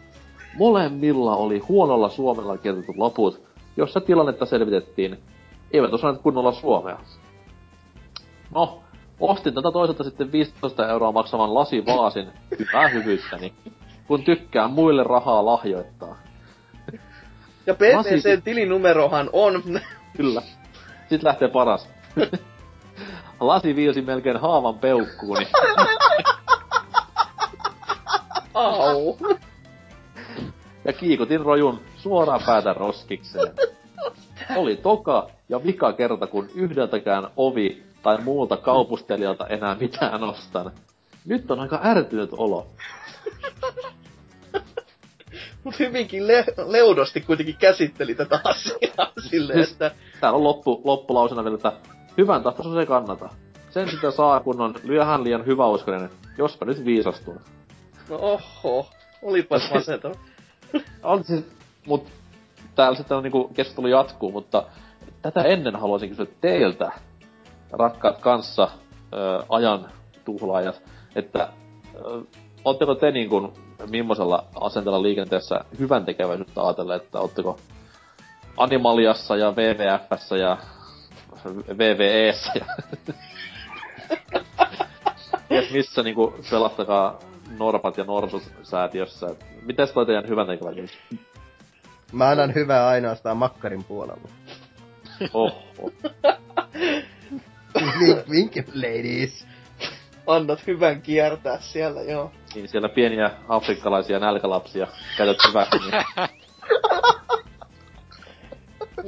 Molemmilla 0.58 1.36
oli 1.36 1.58
huonolla 1.58 2.08
suomella 2.08 2.58
kirjoitetut 2.58 2.96
loput, 2.96 3.42
jossa 3.76 4.00
tilannetta 4.00 4.46
selvitettiin. 4.46 5.18
Eivät 5.70 5.92
osanneet 5.92 6.22
kunnolla 6.22 6.52
suomea. 6.52 6.98
No, 8.54 8.82
ostin 9.20 9.54
tätä 9.54 9.70
toisaalta 9.72 10.04
sitten 10.04 10.32
15 10.32 10.88
euroa 10.88 11.12
maksavan 11.12 11.54
lasivaasin 11.54 12.28
hyvää 12.58 12.88
hyvyyttäni, 12.88 13.52
kun 14.06 14.24
tykkään 14.24 14.70
muille 14.70 15.02
rahaa 15.04 15.46
lahjoittaa. 15.46 16.16
Ja 17.66 17.74
Lasi- 17.74 18.08
PPC-tilinumerohan 18.08 19.30
on... 19.32 19.62
Kyllä. 20.16 20.42
Sitten 21.00 21.24
lähtee 21.28 21.48
paras. 21.48 21.88
Lasi 23.40 23.76
viilsi 23.76 24.02
melkein 24.02 24.36
haavan 24.36 24.78
peukkuuni. 24.78 25.46
Au. 28.54 29.16
Ja 30.84 30.92
kiikutin 30.92 31.40
rojun 31.40 31.80
suoraan 31.96 32.40
päätä 32.46 32.72
roskikseen. 32.72 33.52
Oli 34.56 34.76
toka 34.76 35.30
ja 35.48 35.64
vika 35.64 35.92
kerta, 35.92 36.26
kun 36.26 36.48
yhdeltäkään 36.54 37.28
ovi 37.36 37.82
tai 38.02 38.18
muulta 38.20 38.56
kaupustelijalta 38.56 39.46
enää 39.46 39.76
mitään 39.80 40.24
ostan. 40.24 40.72
Nyt 41.24 41.50
on 41.50 41.60
aika 41.60 41.80
ärtynyt 41.84 42.30
olo. 42.32 42.66
Mut 45.64 45.78
hyvinkin 45.78 46.26
le- 46.26 46.44
leudosti 46.66 47.20
kuitenkin 47.20 47.56
käsitteli 47.56 48.14
tätä 48.14 48.40
asiaa 48.44 49.12
silleen, 49.30 49.60
että... 49.60 49.90
Täällä 50.20 50.36
on 50.36 50.44
loppu, 50.44 50.80
loppulausena 50.84 51.44
vielä, 51.44 51.54
että 51.54 51.72
hyvän 52.18 52.42
tahtoisuus 52.42 52.76
ei 52.76 52.86
kannata. 52.86 53.28
Sen 53.70 53.90
sitä 53.90 54.10
saa, 54.10 54.40
kun 54.40 54.60
on 54.60 54.74
lyöhän 54.82 55.24
liian 55.24 55.46
hyväuskoinen, 55.46 56.10
jospa 56.38 56.66
nyt 56.66 56.84
viisastuu. 56.84 57.36
No 58.08 58.16
oho, 58.16 58.86
olipas 59.22 59.70
masentava. 59.74 60.14
On 61.02 61.24
siis, 61.24 61.44
mut 61.86 62.06
täällä 62.74 62.96
sitten 62.96 63.16
on 63.16 63.22
niinku 63.22 63.50
keskustelu 63.54 63.86
jatkuu, 63.86 64.32
mutta 64.32 64.64
tätä 65.22 65.42
ennen 65.42 65.76
haluaisin 65.76 66.08
kysyä 66.08 66.26
teiltä, 66.40 66.92
rakkaat 67.72 68.18
kanssa 68.18 68.68
ö, 69.14 69.42
ajan 69.48 69.88
tuhlaajat, 70.24 70.82
että 71.16 71.48
ö, 71.94 72.22
ootteko 72.64 72.94
te 72.94 73.10
niinku 73.10 73.52
millaisella 73.90 74.46
asenteella 74.60 75.02
liikenteessä 75.02 75.60
hyvän 75.78 76.04
tekeväisyyttä 76.04 76.62
ajatellen, 76.62 76.96
että 76.96 77.20
ootteko 77.20 77.58
Animaliassa 78.56 79.36
ja 79.36 79.50
WWFssä 79.52 80.36
ja 80.36 80.56
VVEssä 81.78 82.52
ja 82.54 82.66
ties 85.48 85.72
missä 85.72 86.02
niinku 86.02 86.34
pelastakaa 86.50 87.18
Norpat 87.58 87.96
ja 87.98 88.04
Norsut 88.04 88.42
säätiössä. 88.62 89.26
Mites 89.62 89.92
toi 89.92 90.06
teidän 90.06 90.28
hyvän 90.28 90.46
tekeväisyys? 90.46 90.98
Mä 92.12 92.28
annan 92.28 92.54
hyvää 92.54 92.86
ainoastaan 92.88 93.36
makkarin 93.36 93.84
puolella. 93.84 94.28
Oho. 95.34 95.62
Vink, 98.00 98.28
vink, 98.30 98.52
ladies. 98.74 99.46
Annat 100.26 100.66
hyvän 100.66 101.02
kiertää 101.02 101.60
siellä, 101.60 102.02
joo. 102.02 102.32
Niin 102.54 102.68
siellä 102.68 102.88
pieniä 102.88 103.30
afrikkalaisia 103.48 104.18
nälkälapsia 104.18 104.86
käytät 105.16 105.36
hyväksi. 105.48 105.78
Niin. 105.78 106.04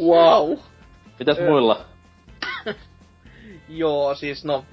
Wow. 0.09 0.59
Mitäs 1.18 1.39
muilla? 1.39 1.81
Joo, 3.68 4.14
siis 4.14 4.44
no... 4.44 4.64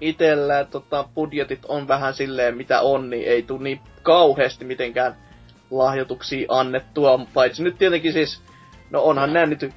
itellä 0.00 0.64
tota, 0.64 1.04
budjetit 1.14 1.60
on 1.68 1.88
vähän 1.88 2.14
silleen 2.14 2.56
mitä 2.56 2.80
on, 2.80 3.10
niin 3.10 3.28
ei 3.28 3.42
tule 3.42 3.62
niin 3.62 3.80
kauheasti 4.02 4.64
mitenkään 4.64 5.16
lahjoituksia 5.70 6.46
annettua, 6.48 7.20
paitsi 7.34 7.62
nyt 7.62 7.78
tietenkin 7.78 8.12
siis, 8.12 8.42
no 8.90 9.02
onhan 9.02 9.32
nämä 9.32 9.46
nyt, 9.46 9.70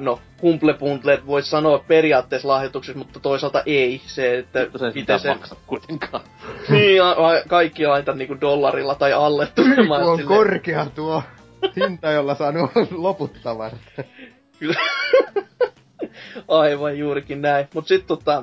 no 0.00 0.20
Humble 0.42 0.74
Bundle 0.74 1.20
voi 1.26 1.42
sanoa 1.42 1.78
periaatteessa 1.88 2.48
lahjoituksessa, 2.48 2.98
mutta 2.98 3.20
toisaalta 3.20 3.62
ei. 3.66 4.00
Se, 4.06 4.38
että 4.38 4.62
Mutta 4.62 4.78
se 4.78 4.90
miten 4.94 5.18
sitä 5.20 5.34
maksa 5.34 5.56
kuitenkaan. 5.66 6.22
niin, 6.68 7.02
a, 7.02 7.10
a, 7.10 7.42
kaikki 7.48 7.86
laita 7.86 8.12
niinku 8.12 8.40
dollarilla 8.40 8.94
tai 8.94 9.12
alle 9.12 9.46
Tuo 9.46 9.64
tulemaan. 9.64 10.02
on 10.02 10.16
silleen. 10.18 10.38
korkea 10.38 10.86
tuo 10.94 11.22
hinta, 11.76 12.10
jolla 12.10 12.34
saanut 12.34 12.70
loput 12.90 13.32
tavarat. 13.42 13.78
Kyllä. 14.58 14.80
Aivan 16.48 16.98
juurikin 16.98 17.42
näin. 17.42 17.68
Mut 17.74 17.86
sit 17.86 18.06
tota, 18.06 18.42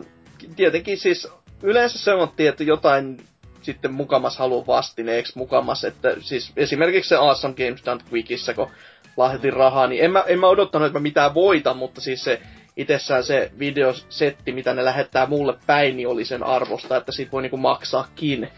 tietenkin 0.56 0.98
siis 0.98 1.28
yleensä 1.64 2.00
sanottiin, 2.00 2.50
että 2.50 2.64
jotain 2.64 3.18
sitten 3.62 3.94
mukamas 3.94 4.38
haluaa 4.38 4.68
vastineeksi 4.68 5.38
mukamas, 5.38 5.84
että 5.84 6.16
siis 6.20 6.52
esimerkiksi 6.58 7.10
se 7.10 7.16
Awesome 7.16 7.54
Games 7.54 7.86
Done 7.86 8.04
Quickissä, 8.14 8.54
kun 8.54 8.72
lahjoitin 9.18 9.54
rahaa, 9.54 9.88
niin 9.88 10.04
en 10.04 10.12
mä, 10.12 10.24
en 10.28 10.40
mä 10.40 10.48
odottanut, 10.48 10.86
että 10.86 11.00
mä 11.00 11.04
mitään 11.04 11.34
voitan, 11.34 11.78
mutta 11.78 12.02
siis 12.02 12.24
se 12.24 12.42
itsessään 12.78 13.24
se 13.24 13.52
videosetti, 13.60 14.52
mitä 14.52 14.74
ne 14.74 14.86
lähettää 14.86 15.26
mulle 15.26 15.58
päin, 15.68 15.98
niin 15.98 16.08
oli 16.08 16.26
sen 16.26 16.44
arvosta, 16.44 16.98
että 16.98 17.12
siitä 17.12 17.32
voi 17.32 17.42
niinku 17.42 17.58
maksaakin. 17.58 18.50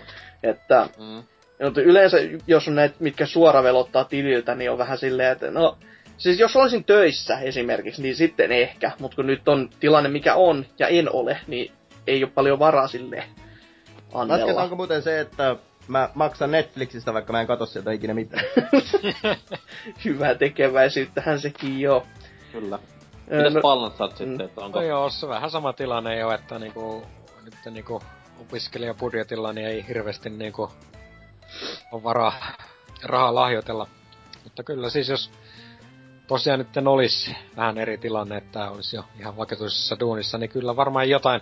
Että 0.43 0.89
Mm. 0.97 1.23
mutta 1.65 1.81
yleensä, 1.81 2.17
jos 2.47 2.67
on 2.67 2.75
näitä, 2.75 2.95
mitkä 2.99 3.25
suoravelottaa 3.25 4.03
tililtä, 4.03 4.55
niin 4.55 4.71
on 4.71 4.77
vähän 4.77 4.97
silleen, 4.97 5.31
että 5.31 5.51
no, 5.51 5.77
siis 6.17 6.39
jos 6.39 6.55
olisin 6.55 6.83
töissä 6.83 7.39
esimerkiksi, 7.39 8.01
niin 8.01 8.15
sitten 8.15 8.51
ehkä, 8.51 8.91
mutta 8.99 9.15
kun 9.15 9.27
nyt 9.27 9.47
on 9.47 9.69
tilanne 9.79 10.09
mikä 10.09 10.35
on, 10.35 10.65
ja 10.79 10.87
en 10.87 11.13
ole, 11.13 11.39
niin 11.47 11.71
ei 12.07 12.23
ole 12.23 12.31
paljon 12.31 12.59
varaa 12.59 12.87
sille 12.87 13.23
annella. 14.13 14.41
Lasketaanko 14.41 14.75
muuten 14.75 15.03
se, 15.03 15.19
että 15.19 15.55
mä 15.87 16.09
maksan 16.15 16.51
Netflixistä, 16.51 17.13
vaikka 17.13 17.33
mä 17.33 17.41
en 17.41 17.47
katso 17.47 17.65
sieltä 17.65 17.91
ikinä 17.91 18.13
mitään? 18.13 18.43
Hyvää 20.05 20.35
tekeväisyyttähän 20.35 21.39
sekin 21.39 21.79
joo. 21.79 22.05
Kyllä. 22.51 22.79
Mitäs 23.29 23.53
no, 23.53 23.61
balanssaat 23.61 24.11
sitten, 24.11 24.37
mm. 24.37 24.45
että 24.45 24.61
onko... 24.61 24.79
No 24.79 24.85
joo, 24.85 25.09
se 25.09 25.27
vähän 25.27 25.51
sama 25.51 25.73
tilanne 25.73 26.19
jo, 26.19 26.31
että 26.31 26.59
niinku, 26.59 27.03
nyt 27.43 27.73
niinku 27.73 28.01
opiskelijabudjetilla 28.41 29.53
niin 29.53 29.67
ei 29.67 29.87
hirveästi 29.87 30.29
niinku 30.29 30.71
on 31.91 32.03
varaa 32.03 32.33
rahaa 33.03 33.35
lahjoitella. 33.35 33.87
Mutta 34.43 34.63
kyllä 34.63 34.89
siis 34.89 35.09
jos 35.09 35.31
tosiaan 36.27 36.59
nyt 36.59 36.87
olisi 36.87 37.35
vähän 37.57 37.77
eri 37.77 37.97
tilanne, 37.97 38.37
että 38.37 38.69
olisi 38.69 38.95
jo 38.95 39.03
ihan 39.19 39.37
vakituisessa 39.37 39.99
duunissa, 39.99 40.37
niin 40.37 40.49
kyllä 40.49 40.75
varmaan 40.75 41.09
jotain, 41.09 41.41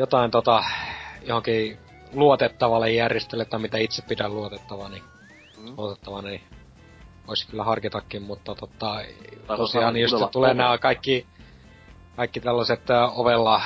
jotain 0.00 0.30
tota, 0.30 0.64
johonkin 1.22 1.78
luotettavalle 2.12 2.92
järjestölle, 2.92 3.44
tai 3.44 3.60
mitä 3.60 3.78
itse 3.78 4.02
pidän 4.02 4.34
luotettavaa, 4.34 4.88
niin, 4.88 5.02
Mm. 5.56 5.74
luotettavaa, 5.76 6.22
niin 6.22 6.42
voisi 7.26 7.48
kyllä 7.48 7.64
harkitakin, 7.64 8.22
mutta 8.22 8.54
tota, 8.54 9.00
tosiaan 9.46 9.96
just 9.96 10.10
todella 10.12 10.28
tulee 10.30 10.54
nämä 10.54 10.78
kaikki, 10.78 11.26
kaikki 12.16 12.40
tällaiset 12.40 12.90
ä, 12.90 13.06
ovella 13.08 13.62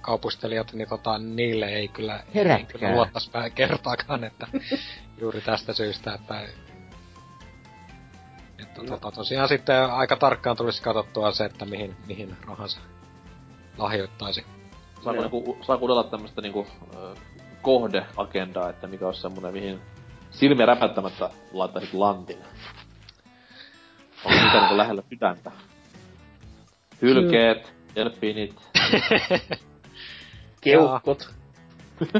kaupustelijat, 0.00 0.72
niin 0.72 0.88
tota, 0.88 1.18
niille 1.18 1.66
ei 1.66 1.88
kyllä, 1.88 2.22
ei 2.34 2.64
kyllä 2.64 2.92
luottaisi 2.92 3.30
kertaakaan, 3.54 4.24
että 4.24 4.46
juuri 5.20 5.40
tästä 5.40 5.72
syystä, 5.72 6.14
että 6.14 6.40
että 8.62 8.82
tota, 8.86 9.10
tosiaan 9.10 9.48
sitten 9.48 9.90
aika 9.90 10.16
tarkkaan 10.16 10.56
tulisi 10.56 10.82
katsottua 10.82 11.32
se, 11.32 11.44
että 11.44 11.64
mihin, 11.64 11.96
mihin 12.06 12.36
rahansa 12.46 12.80
lahjoittaisi. 13.78 14.57
Saako, 15.04 15.20
niinku, 15.20 15.58
saako 15.62 15.84
udella 15.84 16.04
tämmöstä 16.04 16.40
niinku, 16.40 16.66
kohdeagendaa, 17.62 18.70
että 18.70 18.86
mikä 18.86 19.06
olisi 19.06 19.20
semmonen, 19.20 19.52
mihin 19.52 19.80
silmiä 20.30 20.66
räpättämättä 20.66 21.30
laittaisit 21.52 21.94
lantin? 21.94 22.38
Onko 24.24 24.44
mikä 24.44 24.58
niinku 24.60 24.76
lähellä 24.76 25.02
sydäntä? 25.10 25.52
Hylkeet, 27.02 27.74
delfiinit, 27.94 28.54
Keuhkot. 30.60 31.28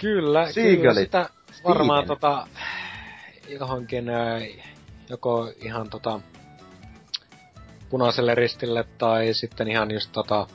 Kyllä, 0.00 0.46
kyllä 0.54 0.94
sitä 0.94 1.28
varmaan 1.64 2.06
tota, 2.06 2.46
johonkin 3.48 4.04
joko 5.08 5.52
ihan 5.62 5.90
tota 5.90 6.20
punaiselle 7.90 8.34
ristille 8.34 8.84
tai 8.98 9.34
sitten 9.34 9.68
ihan 9.68 9.90
just 9.90 10.12
tota 10.12 10.46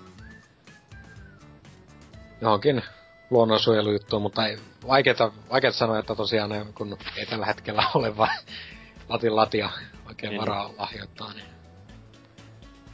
johonkin 2.42 2.84
luonnonsuojelujuttuun, 3.30 4.22
mutta 4.22 4.48
ei, 4.48 4.58
vaikeeta, 4.88 5.32
vaikeeta 5.52 5.78
sanoa, 5.78 6.00
että 6.00 6.16
tosiaan 6.16 6.50
ne, 6.50 6.66
kun 6.76 6.98
ei 7.18 7.26
tällä 7.26 7.46
hetkellä 7.46 7.84
ole 7.96 8.18
vain 8.18 8.40
latin 9.10 9.36
latia 9.36 9.70
oikein 10.08 10.30
Niin. 10.30 10.42
varaa 10.42 10.70
lahjoittaa, 10.78 11.34
niin 11.34 11.46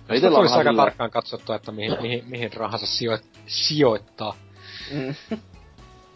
No 0.10 0.16
Sitä 0.16 0.30
tulisi 0.30 0.56
aika 0.56 0.74
tarkkaan 0.74 1.12
katsottua, 1.12 1.56
että 1.56 1.72
mihin, 1.72 1.98
mihin, 2.02 2.24
mihin 2.28 2.54
rahansa 2.54 2.86
sijo, 2.86 3.18
sijoittaa. 3.46 4.36
Mm. 4.92 5.16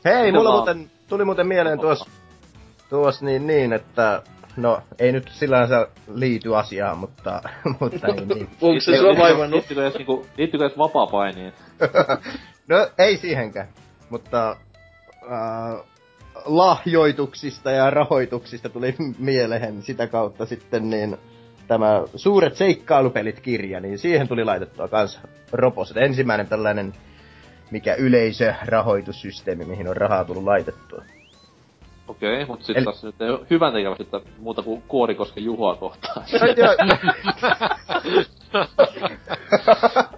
Hei, 0.05 0.17
Miten 0.17 0.33
mulla 0.33 0.51
muuten, 0.51 0.91
tuli 1.07 1.25
muuten 1.25 1.47
mieleen 1.47 1.79
tuossa 1.79 2.05
tuos 2.89 3.21
niin, 3.21 3.47
niin, 3.47 3.73
että 3.73 4.23
no 4.57 4.81
ei 4.99 5.11
nyt 5.11 5.31
sillä 5.33 5.67
se 5.67 5.87
liity 6.13 6.55
asiaan, 6.55 6.97
mutta, 6.97 7.41
mutta 7.79 8.07
niin, 8.07 8.27
niin. 8.27 8.49
Onko 8.61 8.79
se 8.79 8.97
sua 8.97 9.17
vaivannut? 9.17 9.51
Liittyykö 9.51 9.81
edes, 9.83 9.93
niinku, 9.93 10.25
liittyykö 10.37 10.65
edes 10.65 10.77
vapaa-painiin? 10.77 11.53
No 12.69 12.89
ei 12.97 13.17
siihenkään, 13.17 13.67
mutta 14.09 14.49
äh, 14.51 14.57
lahjoituksista 16.45 17.71
ja 17.71 17.89
rahoituksista 17.89 18.69
tuli 18.69 18.95
mieleen 19.17 19.81
sitä 19.81 20.07
kautta 20.07 20.45
sitten 20.45 20.89
niin 20.89 21.17
tämä 21.67 22.03
Suuret 22.15 22.55
seikkailupelit 22.55 23.39
kirja, 23.39 23.79
niin 23.79 23.99
siihen 23.99 24.27
tuli 24.27 24.43
laitettua 24.43 24.87
kans 24.87 25.19
roposet. 25.51 25.97
Ensimmäinen 25.97 26.47
tällainen 26.47 26.93
mikä 27.71 27.95
yleisörahoitussysteemi, 27.95 29.65
mihin 29.65 29.87
on 29.87 29.97
rahaa 29.97 30.25
tullut 30.25 30.43
laitettua. 30.43 31.03
Okei, 32.07 32.45
mut 32.45 32.63
sit 32.63 32.77
Eli- 32.77 32.85
taas 32.85 33.03
nyt 33.03 33.21
ei 33.21 33.29
oo 33.29 33.45
hyvän 33.49 33.73
tekeväisyyttä 33.73 34.21
muuta 34.37 34.63
kuin 34.63 34.83
Kuorikosken 34.87 35.43
Juhoa 35.43 35.75
kohtaan. 35.75 36.25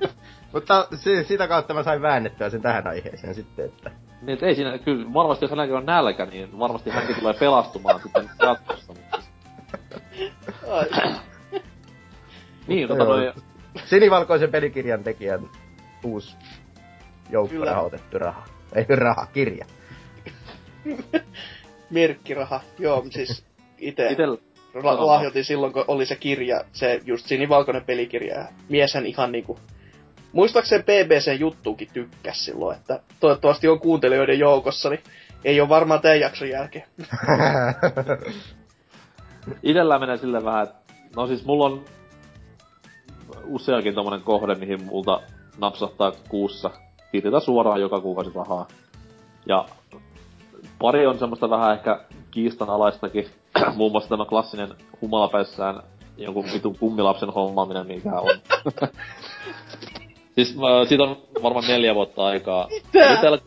Mutta 0.53 0.87
si- 0.95 1.23
sitä 1.23 1.47
kautta 1.47 1.73
mä 1.73 1.83
sain 1.83 2.01
väännettyä 2.01 2.49
sen 2.49 2.61
tähän 2.61 2.87
aiheeseen 2.87 3.35
sitten, 3.35 3.65
että... 3.65 3.91
niin 4.21 4.37
et 4.37 4.43
ei 4.43 4.55
siinä, 4.55 4.77
kyllä 4.77 5.13
varmasti 5.13 5.45
jos 5.45 5.49
hänelläkin 5.49 5.75
on 5.75 5.85
nälkä, 5.85 6.25
niin 6.25 6.59
varmasti 6.59 6.89
hänkin 6.89 7.15
tulee 7.15 7.33
pelastumaan 7.33 8.01
sitten 8.01 8.29
jatkossa. 8.41 8.93
Mutta... 8.93 9.19
Ai. 10.69 10.85
Niin, 12.67 12.87
tota 12.87 13.03
noin, 13.03 13.33
Sinivalkoisen 13.85 14.51
pelikirjan 14.51 15.03
tekijän 15.03 15.49
uusi 16.03 16.35
joukko 17.29 17.53
Kyllä. 17.53 17.71
rahoitettu 17.71 18.19
raha. 18.19 18.43
Ei 18.75 18.85
raha, 18.89 19.25
kirja. 19.33 19.65
Merkkiraha. 21.89 22.61
Joo, 22.79 23.05
siis 23.09 23.45
ite 23.77 24.07
itel, 24.11 24.37
la- 24.73 25.07
lahjoitin 25.07 25.45
silloin, 25.45 25.73
kun 25.73 25.85
oli 25.87 26.05
se 26.05 26.15
kirja, 26.15 26.63
se 26.71 27.01
just 27.05 27.25
sinivalkoinen 27.25 27.85
pelikirja. 27.85 28.35
Ja 28.37 28.45
mieshän 28.69 29.05
ihan 29.05 29.31
niinku... 29.31 29.59
Muistaakseni 30.33 30.83
BBC 30.83 31.39
juttuukin 31.39 31.87
tykkäs 31.93 32.45
silloin, 32.45 32.77
että 32.77 32.99
toivottavasti 33.19 33.67
on 33.67 33.79
kuuntelijoiden 33.79 34.39
joukossa, 34.39 34.89
niin 34.89 35.03
ei 35.43 35.61
ole 35.61 35.69
varmaan 35.69 36.01
tämän 36.01 36.19
jakson 36.19 36.49
jälkeen. 36.49 36.85
itellä 39.63 39.99
menee 39.99 40.17
silleen 40.17 40.45
vähän, 40.45 40.63
että 40.63 40.93
no 41.15 41.27
siis 41.27 41.45
mulla 41.45 41.65
on 41.65 41.85
useakin 43.45 43.95
tommonen 43.95 44.21
kohde, 44.21 44.55
mihin 44.55 44.83
multa 44.83 45.21
napsahtaa 45.57 46.11
kuussa 46.29 46.71
tililtä 47.11 47.39
suoraan 47.39 47.81
joka 47.81 48.01
kuukausi 48.01 48.31
rahaa. 48.35 48.67
Ja 49.45 49.65
pari 50.79 51.07
on 51.07 51.19
semmoista 51.19 51.49
vähän 51.49 51.73
ehkä 51.73 51.99
kiistanalaistakin. 52.31 53.29
Muun 53.75 53.91
muassa 53.91 54.09
tämä 54.09 54.25
klassinen 54.25 54.69
humalapäissään 55.01 55.83
jonkun 56.17 56.45
vitun 56.53 56.77
kummilapsen 56.79 57.29
hommaaminen, 57.29 57.87
mikä 57.87 58.19
on. 58.19 58.39
siis 60.35 60.49
äh, 60.49 60.87
siitä 60.87 61.03
on 61.03 61.17
varmaan 61.43 61.65
neljä 61.67 61.95
vuotta 61.95 62.25
aikaa. 62.25 62.67
Tuli, 62.91 63.17
tel- 63.21 63.39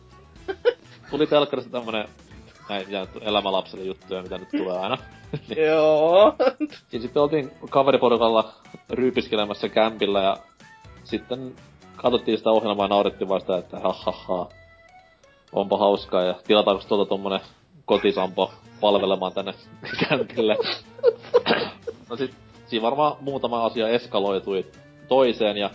tuli 1.11 1.27
telkkarista 1.27 1.71
tämmönen 1.71 2.07
näin 2.69 2.85
mitä 2.85 2.99
nyt 2.99 3.09
elämälapselle 3.21 3.85
juttuja, 3.85 4.21
mitä 4.21 4.37
nyt 4.37 4.49
tulee 4.49 4.79
aina. 4.79 4.97
Joo. 5.67 6.35
Ja 6.91 6.99
sitten 6.99 7.21
oltiin 7.21 7.51
kaveriporukalla 7.69 8.53
ryypiskelemässä 8.89 9.69
kämpillä 9.69 10.21
ja 10.23 10.37
sitten 11.03 11.55
katsottiin 11.95 12.37
sitä 12.37 12.49
ohjelmaa 12.51 12.85
ja 12.85 12.89
naurettiin 12.89 13.29
vaan 13.29 13.41
sitä, 13.41 13.57
että 13.57 13.79
ha 13.79 13.93
ha 13.93 14.11
ha. 14.11 14.49
Onpa 15.53 15.77
hauskaa 15.77 16.23
ja 16.23 16.35
tilataanko 16.47 16.83
tuolta 16.87 17.09
tommonen 17.09 17.39
kotisampo 17.85 18.51
palvelemaan 18.81 19.33
tänne 19.33 19.53
kämpille. 20.09 20.57
no 22.09 22.15
sit 22.15 22.33
siinä 22.65 22.81
varmaan 22.83 23.15
muutama 23.21 23.65
asia 23.65 23.89
eskaloitui 23.89 24.65
toiseen 25.07 25.57
ja 25.57 25.69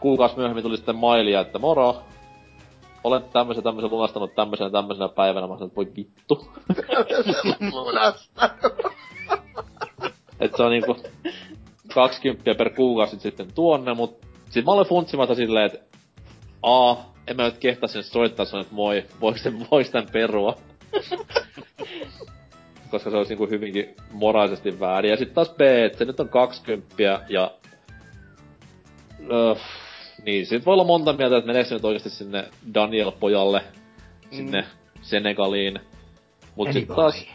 kuukausi 0.00 0.36
myöhemmin 0.36 0.62
tuli 0.62 0.76
sitten 0.76 0.96
mailia, 0.96 1.40
että 1.40 1.58
moro, 1.58 2.02
olen 3.04 3.24
tämmöisen 3.32 3.64
tämmöisen 3.64 3.90
lunastanut 3.90 4.34
tämmöisenä 4.34 4.70
tämmöisenä 4.70 5.08
päivänä. 5.08 5.46
Mä 5.46 5.54
sanoin, 5.54 5.66
että 5.66 5.76
voi 5.76 5.92
vittu. 5.96 6.46
Lunastanut. 7.72 8.72
että 10.40 10.56
se 10.56 10.62
on 10.62 10.70
niinku 10.70 10.96
20 11.94 12.54
per 12.54 12.70
kuukausi 12.70 13.20
sitten 13.20 13.52
tuonne, 13.54 13.94
mut 13.94 14.18
sit 14.50 14.64
mä 14.64 14.72
olen 14.72 14.86
funtsimassa 14.86 15.34
silleen, 15.34 15.66
että 15.66 15.78
A, 16.62 16.96
en 17.26 17.36
mä 17.36 17.44
nyt 17.44 17.58
kehtaisi 17.58 18.02
soittaa 18.02 18.46
sanoa, 18.46 18.62
että 18.62 18.74
moi, 18.74 19.06
voiko 19.20 19.38
sen, 19.38 19.66
voiko 19.70 19.90
tän 19.90 20.06
perua? 20.12 20.56
Koska 22.90 23.10
se 23.10 23.16
olisi 23.16 23.30
niinku 23.30 23.46
hyvinkin 23.46 23.94
moraalisesti 24.12 24.80
väärin. 24.80 25.10
Ja 25.10 25.16
sitten 25.16 25.34
taas 25.34 25.50
B, 25.50 25.60
että 25.60 25.98
se 25.98 26.04
nyt 26.04 26.20
on 26.20 26.28
20 26.28 27.24
ja... 27.28 27.50
Öö, 29.32 29.54
niin, 30.24 30.46
sit 30.46 30.66
voi 30.66 30.72
olla 30.72 30.84
monta 30.84 31.12
mieltä, 31.12 31.36
että 31.36 31.46
meneekö 31.46 31.68
se 31.68 31.74
nyt 31.74 31.84
oikeasti 31.84 32.10
sinne 32.10 32.44
Daniel-pojalle, 32.74 33.62
sinne 34.30 34.64
Senegaliin. 35.02 35.80
Mut 36.56 36.72
sit 36.72 36.88
taas... 36.88 37.26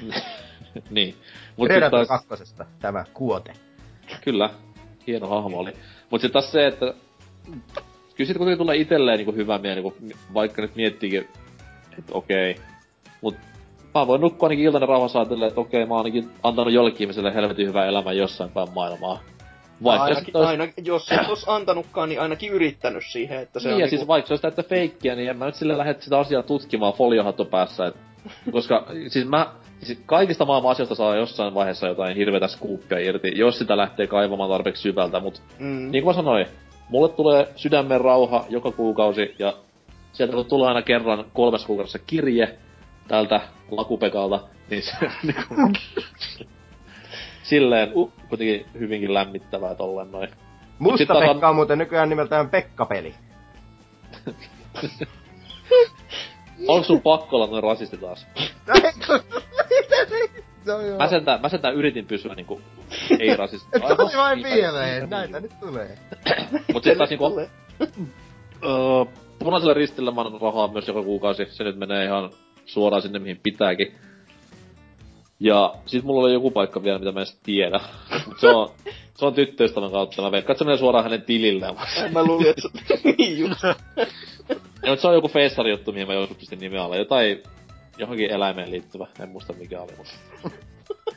niin. 0.90 1.14
Mut 1.56 1.68
sit 1.72 1.90
taas... 1.90 2.08
kakkosesta 2.08 2.66
tämä 2.80 3.04
kuote. 3.14 3.52
Kyllä, 4.24 4.50
hieno 5.06 5.28
hahmo 5.28 5.58
oli. 5.58 5.72
Mut 6.10 6.20
sit 6.20 6.32
taas 6.32 6.52
se, 6.52 6.66
että 6.66 6.94
kyllä 8.16 8.28
sit 8.28 8.36
kuitenkin 8.36 8.58
tulee 8.58 8.76
itelleen 8.76 9.16
niinku 9.16 9.32
hyvä 9.32 9.58
mieli, 9.58 9.80
niinku, 9.80 9.94
vaikka 10.34 10.62
nyt 10.62 10.76
miettiikin, 10.76 11.28
että 11.98 12.12
okei. 12.12 12.56
Mut 13.20 13.36
mä 13.94 14.06
voin 14.06 14.20
nukkua 14.20 14.46
ainakin 14.46 14.64
iltainen 14.64 14.88
rauhassa 14.88 15.18
ajatellen, 15.18 15.48
että 15.48 15.60
okei, 15.60 15.86
mä 15.86 15.94
oon 15.94 16.04
ainakin 16.04 16.30
antanut 16.42 16.72
jollekin 16.72 17.02
ihmiselle 17.02 17.34
helvetin 17.34 17.68
hyvää 17.68 17.86
elämää 17.86 18.12
jossain 18.12 18.50
päin 18.50 18.72
maailmaa. 18.74 19.20
Vaikka 19.84 20.04
ainakin, 20.04 20.36
ois- 20.36 20.46
aina, 20.48 20.68
jos 20.84 21.12
et 21.12 21.28
ois 21.28 21.48
antanutkaan, 21.48 22.08
niin 22.08 22.20
ainakin 22.20 22.52
yrittänyt 22.52 23.02
siihen, 23.12 23.38
että 23.38 23.60
se 23.60 23.68
niin, 23.68 23.74
on 23.74 23.80
ja 23.80 23.84
niinku, 23.84 23.96
siis 23.96 24.08
vaikka 24.08 24.26
se 24.28 24.32
olisi 24.32 24.42
täyttä 24.42 24.62
feikkiä, 24.62 25.14
niin 25.14 25.30
en 25.30 25.36
mä 25.36 25.46
nyt 25.46 25.54
sille 25.54 25.78
lähde 25.78 25.96
sitä 26.00 26.18
asiaa 26.18 26.42
tutkimaan 26.42 26.92
foliohatto 26.92 27.44
päässä. 27.44 27.86
Et, 27.86 27.96
koska 28.52 28.86
siis 29.08 29.26
mä, 29.26 29.46
siis 29.82 30.02
kaikista 30.06 30.44
maailman 30.44 30.70
asioista 30.70 30.94
saa 30.94 31.16
jossain 31.16 31.54
vaiheessa 31.54 31.86
jotain 31.86 32.16
hirveätä 32.16 32.48
skuuppia 32.48 32.98
irti, 32.98 33.32
jos 33.34 33.58
sitä 33.58 33.76
lähtee 33.76 34.06
kaivamaan 34.06 34.50
tarpeeksi 34.50 34.82
syvältä, 34.82 35.20
mut 35.20 35.42
mm, 35.58 35.90
niin 35.90 36.04
kuin 36.04 36.16
mä 36.16 36.22
sanoin, 36.22 36.46
mulle 36.88 37.08
tulee 37.08 37.48
sydämen 37.56 38.00
rauha 38.00 38.44
joka 38.48 38.72
kuukausi 38.72 39.34
ja 39.38 39.52
sieltä 40.12 40.34
kun 40.34 40.46
tulee 40.46 40.68
aina 40.68 40.82
kerran 40.82 41.24
kolmes 41.32 41.64
kuukaudessa 41.64 41.98
kirje 41.98 42.58
tältä 43.08 43.40
Lakupekalta, 43.70 44.40
niin 44.70 44.82
se 44.82 44.92
silleen 47.50 47.92
kuitenkin 48.28 48.66
hyvinkin 48.78 49.14
lämmittävää 49.14 49.74
tolleen 49.74 50.12
noin. 50.12 50.28
Musta 50.78 51.06
taas 51.06 51.18
on- 51.22 51.28
Pekka 51.28 51.48
on 51.48 51.54
muuten 51.54 51.78
nykyään 51.78 52.08
nimeltään 52.08 52.50
Pekka-peli. 52.50 53.14
Onko 56.68 56.84
sun 56.84 57.00
pakko 57.00 57.36
olla 57.36 57.46
noin 57.46 57.62
rasisti 57.62 57.96
taas? 57.96 58.26
Joo. 60.66 60.98
Mä 60.98 61.08
sentään, 61.08 61.40
mä 61.40 61.48
sentään 61.48 61.74
yritin 61.74 62.06
pysyä 62.06 62.34
niinku 62.34 62.60
ei 63.20 63.36
rasisti. 63.36 63.68
Tuli 63.96 64.16
vain 64.16 64.38
mieleen, 64.42 65.10
näitä 65.10 65.40
nyt 65.40 65.52
tulee. 65.60 65.98
Mut 66.72 66.84
sit 66.84 66.98
taas 66.98 67.10
niinku, 67.10 67.40
öö, 68.64 69.04
punaiselle 69.38 69.74
ristillä 69.74 70.10
mä 70.10 70.20
annan 70.20 70.40
rahaa 70.40 70.68
myös 70.68 70.88
joka 70.88 71.02
kuukausi. 71.02 71.46
Se 71.50 71.64
nyt 71.64 71.76
menee 71.78 72.04
ihan 72.04 72.30
suoraan 72.66 73.02
sinne, 73.02 73.18
mihin 73.18 73.40
pitääkin. 73.42 73.94
Ja 75.40 75.74
sit 75.86 76.04
mulla 76.04 76.22
oli 76.22 76.32
joku 76.32 76.50
paikka 76.50 76.82
vielä, 76.82 76.98
mitä 76.98 77.12
mä 77.12 77.20
en 77.20 77.26
tiedä. 77.42 77.80
Se 78.40 78.46
on, 78.48 78.68
se 79.18 79.26
on 79.26 79.34
tyttöystävän 79.34 79.90
kautta. 79.90 80.22
Mä 80.22 80.32
veikkaan, 80.32 80.54
että 80.54 80.58
se 80.58 80.64
menee 80.64 80.78
suoraan 80.78 81.04
hänen 81.04 81.22
tililleen. 81.22 81.74
Mä 82.12 82.24
luulin, 82.24 82.50
että 82.50 82.62
se... 82.62 83.14
niin 83.18 83.38
just. 83.38 83.60
Ja 84.82 84.96
se 84.96 85.08
on 85.08 85.14
joku 85.14 85.28
feissari 85.28 85.70
juttu, 85.70 85.92
mihin 85.92 86.06
mä 86.06 86.14
joskus 86.14 86.36
pistin 86.36 86.58
nimen 86.58 86.80
alle. 86.80 86.98
Jotain, 86.98 87.42
johonkin 87.98 88.30
eläimeen 88.30 88.70
liittyvä. 88.70 89.06
En 89.20 89.28
muista 89.28 89.52
mikä 89.52 89.80
oli, 89.80 89.92
mutta... 89.96 90.12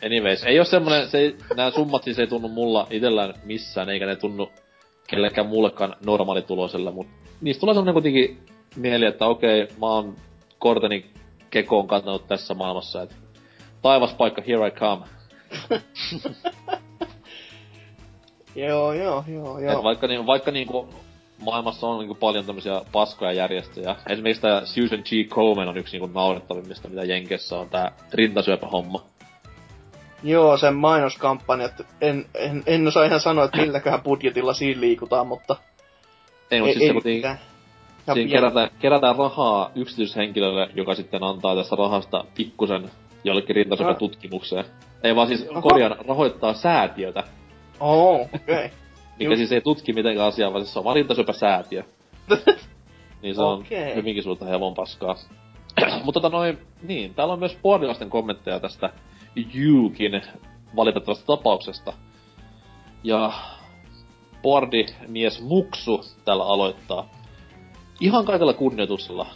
Anyways, 0.05 0.43
ei 0.43 0.59
oo 0.59 0.65
semmonen, 0.65 1.07
se 1.07 1.17
ei, 1.17 1.35
nää 1.55 1.71
summat 1.71 2.03
siis 2.03 2.19
ei 2.19 2.27
tunnu 2.27 2.47
mulla 2.47 2.87
itellään 2.89 3.33
missään, 3.45 3.89
eikä 3.89 4.05
ne 4.05 4.15
tunnu 4.15 4.51
kellekään 5.07 5.47
muullekaan 5.47 5.95
normaalituloiselle, 6.05 6.91
mut 6.91 7.07
niistä 7.41 7.59
tulee 7.59 7.73
semmonen 7.75 7.93
kuitenkin 7.93 8.37
mieli, 8.75 9.05
että 9.05 9.25
okei, 9.25 9.67
mä 9.81 9.85
oon 9.85 10.15
korteni 10.59 11.05
kekoon 11.49 11.87
kantanut 11.87 12.27
tässä 12.27 12.53
maailmassa, 12.53 13.01
et 13.01 13.15
taivaspaikka, 13.83 14.41
here 14.47 14.67
I 14.67 14.71
come. 14.71 15.05
joo, 18.55 18.93
joo, 18.93 19.23
joo, 19.27 19.57
Et 19.57 19.63
joo. 19.63 19.83
vaikka, 19.83 20.07
niin, 20.07 20.25
vaikka 20.25 20.51
niinku 20.51 20.89
maailmassa 21.41 21.87
on 21.87 21.99
niinku 21.99 22.15
paljon 22.15 22.45
tämmöisiä 22.45 22.81
paskoja 22.91 23.31
järjestöjä. 23.31 23.95
Esimerkiksi 24.09 24.41
tää 24.41 24.65
Susan 24.65 24.99
G. 24.99 25.29
Komen 25.29 25.67
on 25.67 25.77
yksi 25.77 25.97
niinku 25.99 26.19
naurettavimmista, 26.19 26.89
mitä 26.89 27.03
Jenkessä 27.03 27.57
on 27.59 27.69
tää 27.69 27.91
rintasyöpähomma. 28.13 29.05
Joo, 30.23 30.57
sen 30.57 30.75
mainoskampanjat, 30.75 31.73
en, 32.01 32.25
en, 32.35 32.63
en 32.65 32.87
osaa 32.87 33.03
ihan 33.03 33.19
sanoa, 33.19 33.45
että 33.45 33.57
milläköhän 33.57 34.01
budjetilla 34.01 34.53
siinä 34.53 34.81
liikutaan, 34.81 35.27
mutta 35.27 35.55
Ei, 36.51 36.61
mutta 36.61 36.73
siis 36.73 36.87
se 36.87 36.93
kuitenkin, 36.93 37.17
mitään. 37.17 37.39
Ja 38.07 38.13
siinä 38.13 38.31
kerätään, 38.31 38.69
kerätään 38.79 39.15
rahaa 39.15 39.71
yksityishenkilölle, 39.75 40.69
joka 40.75 40.95
sitten 40.95 41.23
antaa 41.23 41.55
tästä 41.55 41.75
rahasta 41.75 42.25
pikkusen 42.35 42.91
jollekin 43.23 43.55
rintasyöpätutkimukseen. 43.55 44.65
Ei 45.03 45.15
vaan 45.15 45.27
siis 45.27 45.47
Aha. 45.51 45.61
korjaan 45.61 45.95
rahoittaa 46.07 46.53
säätiötä, 46.53 47.23
Oo, 47.79 48.21
okei. 48.21 48.39
Okay. 48.41 48.69
mikä 49.19 49.31
Just. 49.31 49.37
siis 49.37 49.51
ei 49.51 49.61
tutki 49.61 49.93
mitenkään 49.93 50.27
asiaa, 50.27 50.53
vaan 50.53 50.63
siis 50.63 50.73
se 50.73 50.79
on 50.79 50.85
vaan 50.85 50.95
rintasyöpäsäätiö. 50.95 51.83
niin 53.21 53.35
se 53.35 53.41
on 53.41 53.59
Okei. 53.59 53.95
hyvinkin 53.95 54.23
suurta 54.23 54.45
hevon 54.45 54.73
paskaa. 54.73 55.15
Mutta 56.05 56.21
tota 56.21 56.29
noin, 56.29 56.57
niin, 56.81 57.13
täällä 57.13 57.33
on 57.33 57.39
myös 57.39 57.57
puolilaisten 57.61 58.09
kommentteja 58.09 58.59
tästä 58.59 58.89
Juukin 59.53 60.21
valitettavasta 60.75 61.25
tapauksesta. 61.25 61.93
Ja 63.03 63.31
Boardi 64.41 64.85
mies 65.07 65.41
Muksu 65.41 66.01
täällä 66.25 66.43
aloittaa. 66.43 67.09
Ihan 67.99 68.25
kaikella 68.25 68.53
kunnioituksella. 68.53 69.27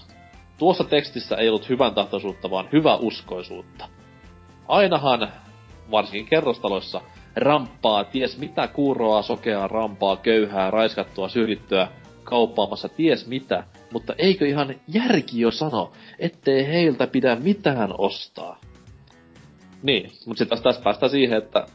Tuossa 0.57 0.83
tekstissä 0.83 1.35
ei 1.35 1.49
ollut 1.49 1.69
hyvän 1.69 1.93
tahtoisuutta, 1.93 2.49
vaan 2.49 2.69
hyvä 2.71 2.95
uskoisuutta. 2.95 3.89
Ainahan, 4.67 5.31
varsinkin 5.91 6.29
kerrostaloissa, 6.29 7.01
ramppaa 7.35 8.03
ties 8.03 8.37
mitä 8.37 8.67
kuuroa, 8.67 9.21
sokeaa, 9.21 9.67
rampaa, 9.67 10.17
köyhää, 10.17 10.71
raiskattua, 10.71 11.29
syrjittyä, 11.29 11.87
kauppaamassa 12.23 12.89
ties 12.89 13.27
mitä, 13.27 13.63
mutta 13.91 14.13
eikö 14.17 14.47
ihan 14.47 14.75
järki 14.87 15.39
jo 15.39 15.51
sano, 15.51 15.91
ettei 16.19 16.67
heiltä 16.67 17.07
pidä 17.07 17.35
mitään 17.35 17.93
ostaa? 17.97 18.61
Niin, 19.83 20.11
mutta 20.25 20.39
sitten 20.39 20.63
tässä 20.63 20.81
päästään 20.81 21.09
siihen, 21.09 21.37
että 21.37 21.65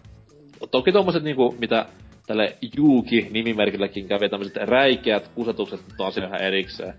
toki 0.71 0.93
tommoset 0.93 1.23
niinku, 1.23 1.55
mitä 1.59 1.87
tälle 2.27 2.57
Juuki-nimimerkilläkin 2.77 4.09
kävi 4.09 4.29
tämmöiset 4.29 4.57
räikeät 4.57 5.29
kusetukset 5.29 5.81
nyt 5.89 6.01
on 6.01 6.13
ihan 6.17 6.43
erikseen. 6.43 6.95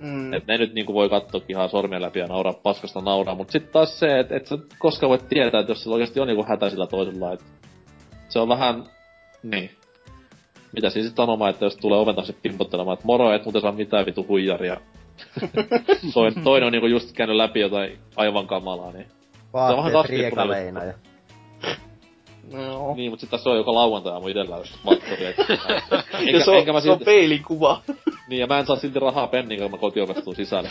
Mm. 0.00 0.32
Et 0.32 0.46
ne 0.46 0.58
nyt 0.58 0.74
niinku 0.74 0.94
voi 0.94 1.08
katsoa 1.08 1.40
ihan 1.48 1.68
sormien 1.68 2.02
läpi 2.02 2.18
ja 2.18 2.26
nauraa 2.26 2.52
paskasta 2.52 3.00
nauraa, 3.00 3.34
mutta 3.34 3.52
sitten 3.52 3.72
taas 3.72 3.98
se, 3.98 4.18
että 4.18 4.36
et 4.36 4.46
sä 4.46 4.58
koskaan 4.78 5.10
voi 5.10 5.18
tietää, 5.18 5.60
että 5.60 5.72
jos 5.72 5.82
sillä 5.82 5.94
oikeasti 5.94 6.20
on 6.20 6.26
niinku 6.26 6.44
hätä 6.48 6.70
sillä 6.70 6.86
toisella, 6.86 7.32
et 7.32 7.44
se 8.28 8.38
on 8.38 8.48
vähän, 8.48 8.84
niin. 9.42 9.70
Mitä 10.72 10.90
siinä 10.90 11.06
sitten 11.08 11.22
sanomaan, 11.24 11.50
että 11.50 11.64
jos 11.64 11.76
tulee 11.76 11.98
oven 11.98 12.14
taakse 12.14 12.34
pimpottelemaan, 12.42 12.94
että 12.94 13.06
moro, 13.06 13.32
et 13.32 13.44
muuten 13.44 13.62
saa 13.62 13.72
mitään 13.72 14.06
vitu 14.06 14.26
huijaria. 14.28 14.80
toinen, 16.14 16.44
toinen 16.44 16.66
on 16.66 16.72
niinku 16.72 16.86
just 16.86 17.12
käynyt 17.12 17.36
läpi 17.36 17.60
jotain 17.60 17.98
aivan 18.16 18.46
kamalaa, 18.46 18.92
niin. 18.92 19.06
vähän 19.52 19.92
Vaatteet 19.92 20.20
riekaleina 20.20 20.84
ja... 20.84 20.94
No. 22.50 22.94
Niin, 22.94 23.10
mutta 23.10 23.20
sitten 23.20 23.38
tässä 23.38 23.50
on 23.50 23.56
joka 23.56 23.74
lauantai 23.74 24.12
aamu 24.12 24.28
itellä 24.28 24.56
vattori, 24.86 25.26
et, 25.26 25.36
ja 26.12 26.18
enkä, 26.18 26.44
se 26.44 26.50
on, 26.50 26.56
enkä 26.56 26.72
mä 26.72 26.80
se 26.80 26.90
on 26.90 26.98
silti, 26.98 27.04
peilikuva. 27.04 27.82
niin 28.28 28.40
ja 28.40 28.46
mä 28.46 28.58
en 28.58 28.66
saa 28.66 28.76
silti 28.76 28.98
rahaa 28.98 29.26
penniin, 29.26 29.60
kun 29.60 29.70
mä 29.70 29.78
kotiovestun 29.78 30.36
sisälle. 30.36 30.70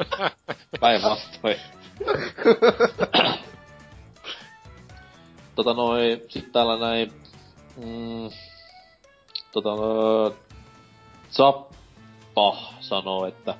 Päinvastoin. 0.80 1.56
tota 5.54 5.74
noin, 5.74 6.22
sit 6.28 6.52
täällä 6.52 6.78
näin, 6.78 7.12
mm, 7.76 8.30
tota 9.52 9.76
no, 9.76 10.34
Zappa 11.30 12.56
sanoo, 12.80 13.26
että 13.26 13.54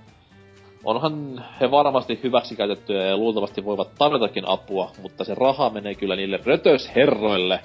onhan 0.85 1.45
he 1.61 1.71
varmasti 1.71 2.21
hyväksikäytettyjä 2.23 3.03
ja 3.03 3.17
luultavasti 3.17 3.65
voivat 3.65 3.95
tarjotakin 3.99 4.49
apua, 4.49 4.93
mutta 5.03 5.25
se 5.25 5.35
raha 5.35 5.71
menee 5.71 5.95
kyllä 5.95 6.17
niille 6.17 6.41
rötösherroille, 6.45 7.61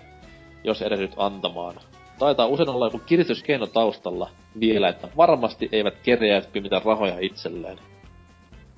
jos 0.63 0.81
edes 0.81 0.99
nyt 0.99 1.13
antamaan. 1.17 1.75
Taitaa 2.19 2.47
usein 2.47 2.69
olla 2.69 2.85
joku 2.85 3.01
kiristyskeino 3.05 3.67
taustalla 3.67 4.29
vielä, 4.59 4.89
että 4.89 5.07
varmasti 5.17 5.69
eivät 5.71 5.93
kerjäät 6.03 6.49
pimitä 6.53 6.81
rahoja 6.85 7.19
itselleen. 7.19 7.77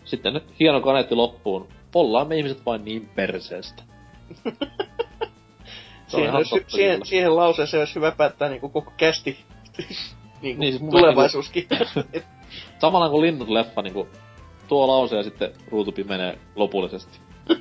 Sitten 0.06 0.42
hieno 0.60 0.82
kaneetti 0.82 1.16
loppuun. 1.16 1.68
Ollaan 1.96 2.28
me 2.28 2.38
ihmiset 2.38 2.66
vain 2.66 2.86
niin 2.86 3.10
perseestä. 3.16 3.84
Siihen, 6.08 6.34
totta 6.50 6.70
siihen, 6.70 7.06
siihen 7.06 7.36
lauseeseen 7.36 7.82
olisi 7.82 7.96
hyvä 7.96 8.12
päättää 8.12 8.50
niinku 8.50 8.70
koko 8.70 8.94
kästi. 8.98 9.38
niinku 10.42 10.62
Niin, 10.62 10.72
siis 10.72 10.82
mun 10.82 10.92
tulevaisuuskin. 10.92 11.68
Samalla 12.82 13.10
kuin 13.10 13.22
linnut 13.22 13.50
leffa 13.50 13.82
niinku 13.82 14.08
tuo 14.68 14.88
lause 14.88 15.18
ja 15.18 15.24
sitten 15.24 15.52
ruutu 15.72 15.92
pimenee 15.92 16.38
lopullisesti. 16.56 17.20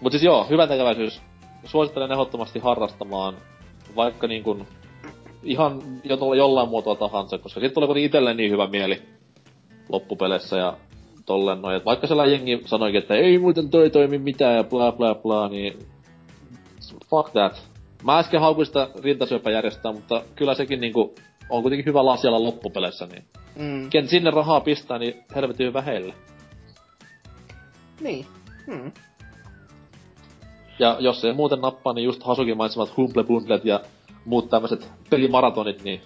Mut 0.00 0.12
siis 0.12 0.22
joo, 0.22 0.46
hyvä 0.50 0.66
tekeväisyys. 0.66 1.22
Suosittelen 1.64 2.12
ehdottomasti 2.12 2.58
harrastamaan, 2.58 3.34
vaikka 3.96 4.26
niin 4.26 4.42
kuin 4.42 4.66
ihan 5.42 5.82
jo 6.04 6.34
jollain 6.34 6.68
muotoa 6.68 6.94
tahansa, 6.94 7.38
koska 7.38 7.60
sitten 7.60 7.74
tulee 7.74 7.86
kuitenkin 7.86 8.06
itselleen 8.06 8.36
niin 8.36 8.50
hyvä 8.50 8.66
mieli 8.66 9.02
loppupeleissä 9.88 10.56
ja 10.56 10.76
tolleen 11.26 11.62
noin. 11.62 11.76
Et 11.76 11.84
vaikka 11.84 12.06
siellä 12.06 12.26
jengi 12.26 12.62
sanoikin, 12.66 12.98
että 12.98 13.14
ei 13.14 13.38
muuten 13.38 13.70
toi 13.70 13.90
toimi 13.90 14.18
mitään 14.18 14.56
ja 14.56 14.64
bla 14.64 14.92
bla 14.92 15.14
bla, 15.14 15.48
niin 15.48 15.78
fuck 17.10 17.30
that. 17.30 17.70
Mä 18.04 18.18
äsken 18.18 18.40
haukuin 18.40 18.66
sitä 18.66 18.88
mutta 19.92 20.22
kyllä 20.36 20.54
sekin 20.54 20.80
niinku 20.80 21.14
on 21.50 21.62
kuitenkin 21.62 21.86
hyvä 21.86 22.04
lasialla 22.04 22.42
loppupeleissä, 22.42 23.06
niin 23.06 23.24
Mm. 23.56 23.90
ken 23.90 24.08
sinne 24.08 24.30
rahaa 24.30 24.60
pistää, 24.60 24.98
niin 24.98 25.14
helvetin 25.34 25.66
hyvä 25.66 25.82
heille. 25.82 26.14
Niin. 28.00 28.26
Mm. 28.66 28.92
Ja 30.78 30.96
jos 31.00 31.24
ei 31.24 31.32
muuten 31.32 31.60
nappaa, 31.60 31.92
niin 31.92 32.04
just 32.04 32.22
Hasukin 32.22 32.56
mainitsemat 32.56 32.96
Humble 32.96 33.24
Bundlet 33.24 33.64
ja 33.64 33.80
muut 34.24 34.50
tämmöiset 34.50 34.88
pelimaratonit, 35.10 35.84
niin 35.84 36.00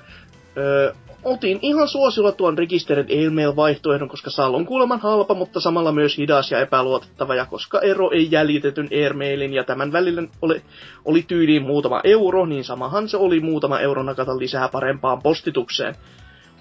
Öö, 0.56 0.92
otin 1.24 1.58
ihan 1.62 1.88
suosilla 1.88 2.32
tuon 2.32 2.58
Registered 2.58 3.10
Airmail-vaihtoehdon, 3.10 4.08
koska 4.08 4.30
Sal 4.30 4.54
on 4.54 4.66
kuuleman 4.66 5.00
halpa, 5.00 5.34
mutta 5.34 5.60
samalla 5.60 5.92
myös 5.92 6.18
hidas 6.18 6.50
ja 6.50 6.60
epäluotettava, 6.60 7.34
ja 7.34 7.46
koska 7.46 7.80
ero 7.80 8.10
ei 8.10 8.28
jäljitetyn 8.30 8.88
Airmailin 8.92 9.54
ja 9.54 9.64
tämän 9.64 9.92
välillä 9.92 10.22
oli, 10.42 10.62
oli 11.04 11.22
tyyliin 11.22 11.62
muutama 11.62 12.00
euro, 12.04 12.46
niin 12.46 12.64
samahan 12.64 13.08
se 13.08 13.16
oli 13.16 13.40
muutama 13.40 13.80
euro 13.80 14.02
nakata 14.02 14.38
lisää 14.38 14.68
parempaan 14.68 15.22
postitukseen. 15.22 15.94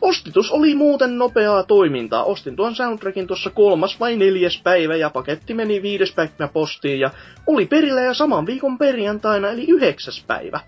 Ostitus 0.01 0.51
oli 0.51 0.75
muuten 0.75 1.17
nopeaa 1.17 1.63
toimintaa. 1.63 2.23
Ostin 2.23 2.55
tuon 2.55 2.75
soundtrackin 2.75 3.27
tuossa 3.27 3.49
kolmas 3.49 3.99
vai 3.99 4.15
neljäs 4.15 4.61
päivä 4.63 4.95
ja 4.95 5.09
paketti 5.09 5.53
meni 5.53 5.81
viides 5.81 6.13
päivänä 6.13 6.47
postiin 6.53 6.99
ja 6.99 7.09
oli 7.47 7.65
perillä 7.65 8.01
jo 8.01 8.13
saman 8.13 8.45
viikon 8.45 8.77
perjantaina 8.77 9.49
eli 9.49 9.65
yhdeksäs 9.67 10.23
päivä. 10.27 10.59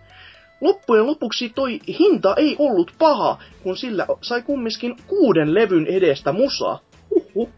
Loppujen 0.62 1.08
lopuksi 1.08 1.50
toi 1.50 1.80
hinta 2.00 2.34
ei 2.38 2.56
ollut 2.60 2.94
paha, 3.00 3.38
kun 3.64 3.78
sillä 3.78 4.06
sai 4.22 4.42
kumminkin 4.42 4.96
kuuden 5.08 5.54
levyn 5.54 5.88
edestä 5.88 6.32
musaa. 6.32 6.80
Huhhuh. 7.10 7.50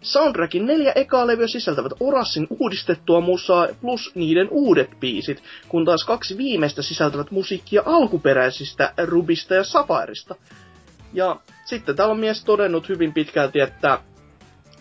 Soundtrackin 0.00 0.66
neljä 0.66 0.92
ekaa 0.94 1.26
levyä 1.26 1.46
sisältävät 1.46 1.92
Orassin 2.00 2.46
uudistettua 2.50 3.20
musaa 3.20 3.68
plus 3.80 4.12
niiden 4.14 4.48
uudet 4.50 4.90
biisit, 5.00 5.42
kun 5.68 5.84
taas 5.84 6.04
kaksi 6.04 6.36
viimeistä 6.36 6.82
sisältävät 6.82 7.30
musiikkia 7.30 7.82
alkuperäisistä 7.86 8.92
Rubista 9.04 9.54
ja 9.54 9.64
Safairista. 9.64 10.34
Ja 11.12 11.40
sitten 11.64 11.96
täällä 11.96 12.12
on 12.12 12.20
mies 12.20 12.44
todennut 12.44 12.88
hyvin 12.88 13.12
pitkälti, 13.12 13.60
että 13.60 13.98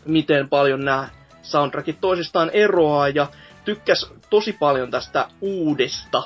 miten 0.06 0.50
paljon 0.50 0.86
nämä 0.86 1.10
soundtrackit 1.42 2.02
toisistaan 2.02 2.50
eroaa 2.50 3.10
ja 3.10 3.28
tykkäs 3.66 4.12
tosi 4.30 4.54
paljon 4.54 4.92
tästä 4.92 5.28
uudesta 5.42 6.24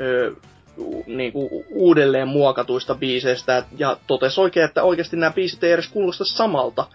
ö, 0.00 0.34
u- 0.78 1.04
niinku 1.06 1.64
uudelleen 1.70 2.28
muokatuista 2.28 2.94
biiseistä 2.94 3.64
ja 3.78 3.96
totesi 4.06 4.40
oikein, 4.40 4.64
että 4.64 4.82
oikeasti 4.82 5.16
nämä 5.16 5.32
biisit 5.32 5.64
ei 5.64 5.72
edes 5.72 5.88
kuulosta 5.88 6.24
samalta 6.24 6.86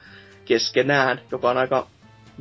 keskenään, 0.46 1.22
joka 1.32 1.50
on 1.50 1.58
aika 1.58 1.88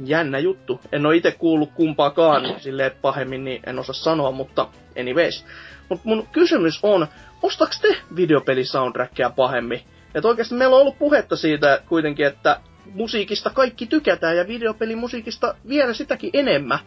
jännä 0.05 0.39
juttu. 0.39 0.81
En 0.93 1.07
ole 1.07 1.17
itse 1.17 1.33
kuullut 1.33 1.73
kumpaakaan 1.75 2.61
silleen 2.61 2.91
pahemmin, 3.03 3.45
niin 3.45 3.63
en 3.67 3.79
osaa 3.79 3.95
sanoa, 3.95 4.31
mutta 4.31 4.69
anyways. 5.01 5.45
Mutta 5.89 6.09
mun 6.09 6.27
kysymys 6.33 6.81
on, 6.83 7.07
ostaks 7.43 7.81
te 7.81 7.97
videopelisoundtrackia 8.17 9.31
pahemmin? 9.31 9.81
Et 10.15 10.25
oikeasti 10.25 10.55
meillä 10.55 10.77
on 10.77 10.83
ollut 10.83 10.99
puhetta 10.99 11.37
siitä 11.37 11.83
kuitenkin, 11.89 12.27
että 12.27 12.61
musiikista 12.95 13.51
kaikki 13.51 13.87
tykätään 13.87 14.37
ja 14.37 14.49
videopelimusiikista 14.49 15.55
vielä 15.69 15.95
sitäkin 15.95 16.31
enemmän. 16.33 16.79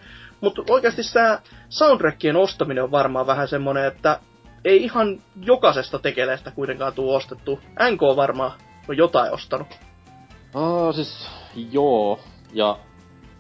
Mutta 0.41 0.61
oikeasti 0.69 1.01
tämä 1.13 1.39
soundtrackien 1.69 2.35
ostaminen 2.35 2.83
on 2.83 2.91
varmaan 2.91 3.27
vähän 3.27 3.47
semmonen, 3.47 3.85
että 3.85 4.19
ei 4.65 4.83
ihan 4.83 5.21
jokaisesta 5.41 5.99
tekeleestä 5.99 6.51
kuitenkaan 6.51 6.93
tuu 6.93 7.13
ostettu. 7.13 7.59
NK 7.91 8.01
varmaan 8.15 8.51
on 8.89 8.97
jotain 8.97 9.33
ostanut. 9.33 9.67
Ah, 10.53 10.95
siis 10.95 11.29
joo. 11.71 12.19
Ja 12.53 12.77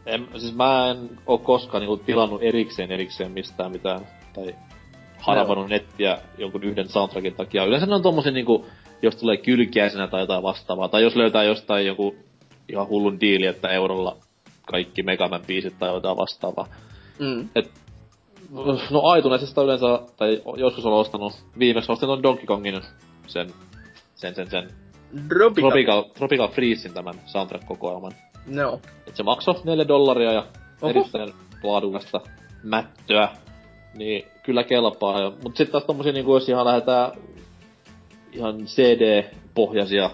en, 0.05 0.27
siis 0.37 0.55
mä 0.55 0.89
en 0.89 1.09
oo 1.25 1.37
koskaan 1.37 1.81
niinku 1.81 1.97
tilannut 1.97 2.43
erikseen 2.43 2.91
erikseen 2.91 3.31
mistään 3.31 3.71
mitään. 3.71 4.07
Tai 4.33 4.55
haravannut 5.17 5.69
nettiä 5.69 6.17
jonkun 6.37 6.63
yhden 6.63 6.89
soundtrackin 6.89 7.35
takia. 7.35 7.65
Yleensä 7.65 7.85
ne 7.85 7.95
on 7.95 8.01
tommosia 8.01 8.31
niinku, 8.31 8.65
jos 9.01 9.15
tulee 9.15 9.37
kylkiäisenä 9.37 10.07
tai 10.07 10.21
jotain 10.21 10.43
vastaavaa. 10.43 10.89
Tai 10.89 11.03
jos 11.03 11.15
löytää 11.15 11.43
jostain 11.43 11.85
joku 11.85 12.15
ihan 12.69 12.87
hullun 12.87 13.19
diili, 13.19 13.45
että 13.45 13.69
eurolla 13.69 14.17
kaikki 14.65 15.03
Megaman 15.03 15.41
biisit 15.47 15.79
tai 15.79 15.89
jotain 15.89 16.17
vastaavaa. 16.17 16.67
Mm. 17.19 17.49
No 18.91 19.15
iTunesista 19.15 19.63
yleensä, 19.63 19.99
tai 20.17 20.41
joskus 20.57 20.85
olen 20.85 20.97
ostanut, 20.97 21.33
viimeksi 21.59 21.91
ostin 21.91 22.07
ton 22.07 22.23
Donkey 22.23 22.45
Kongin 22.45 22.81
sen, 23.27 23.49
sen, 24.15 24.35
sen, 24.35 24.49
sen 24.49 24.69
Tropical. 25.27 25.69
Tropical, 25.69 26.01
Tropical 26.01 26.47
Freezein 26.47 26.93
tämän 26.93 27.15
soundtrack-kokoelman. 27.25 28.11
No. 28.47 28.79
Et 29.07 29.15
se 29.15 29.23
maksoi 29.23 29.55
4 29.63 29.87
dollaria 29.87 30.31
ja 30.31 30.45
Oho. 30.81 30.89
erittäin 30.89 31.33
laadukasta 31.63 32.21
mättöä. 32.63 33.29
Niin 33.93 34.25
kyllä 34.43 34.63
kelpaa 34.63 35.21
jo. 35.21 35.33
Mut 35.43 35.57
sit 35.57 35.71
taas 35.71 35.83
tommosia 35.83 36.13
niinku 36.13 36.33
jos 36.33 36.49
ihan 36.49 36.65
lähdetään 36.65 37.11
ihan 38.31 38.55
CD-pohjaisia, 38.65 40.09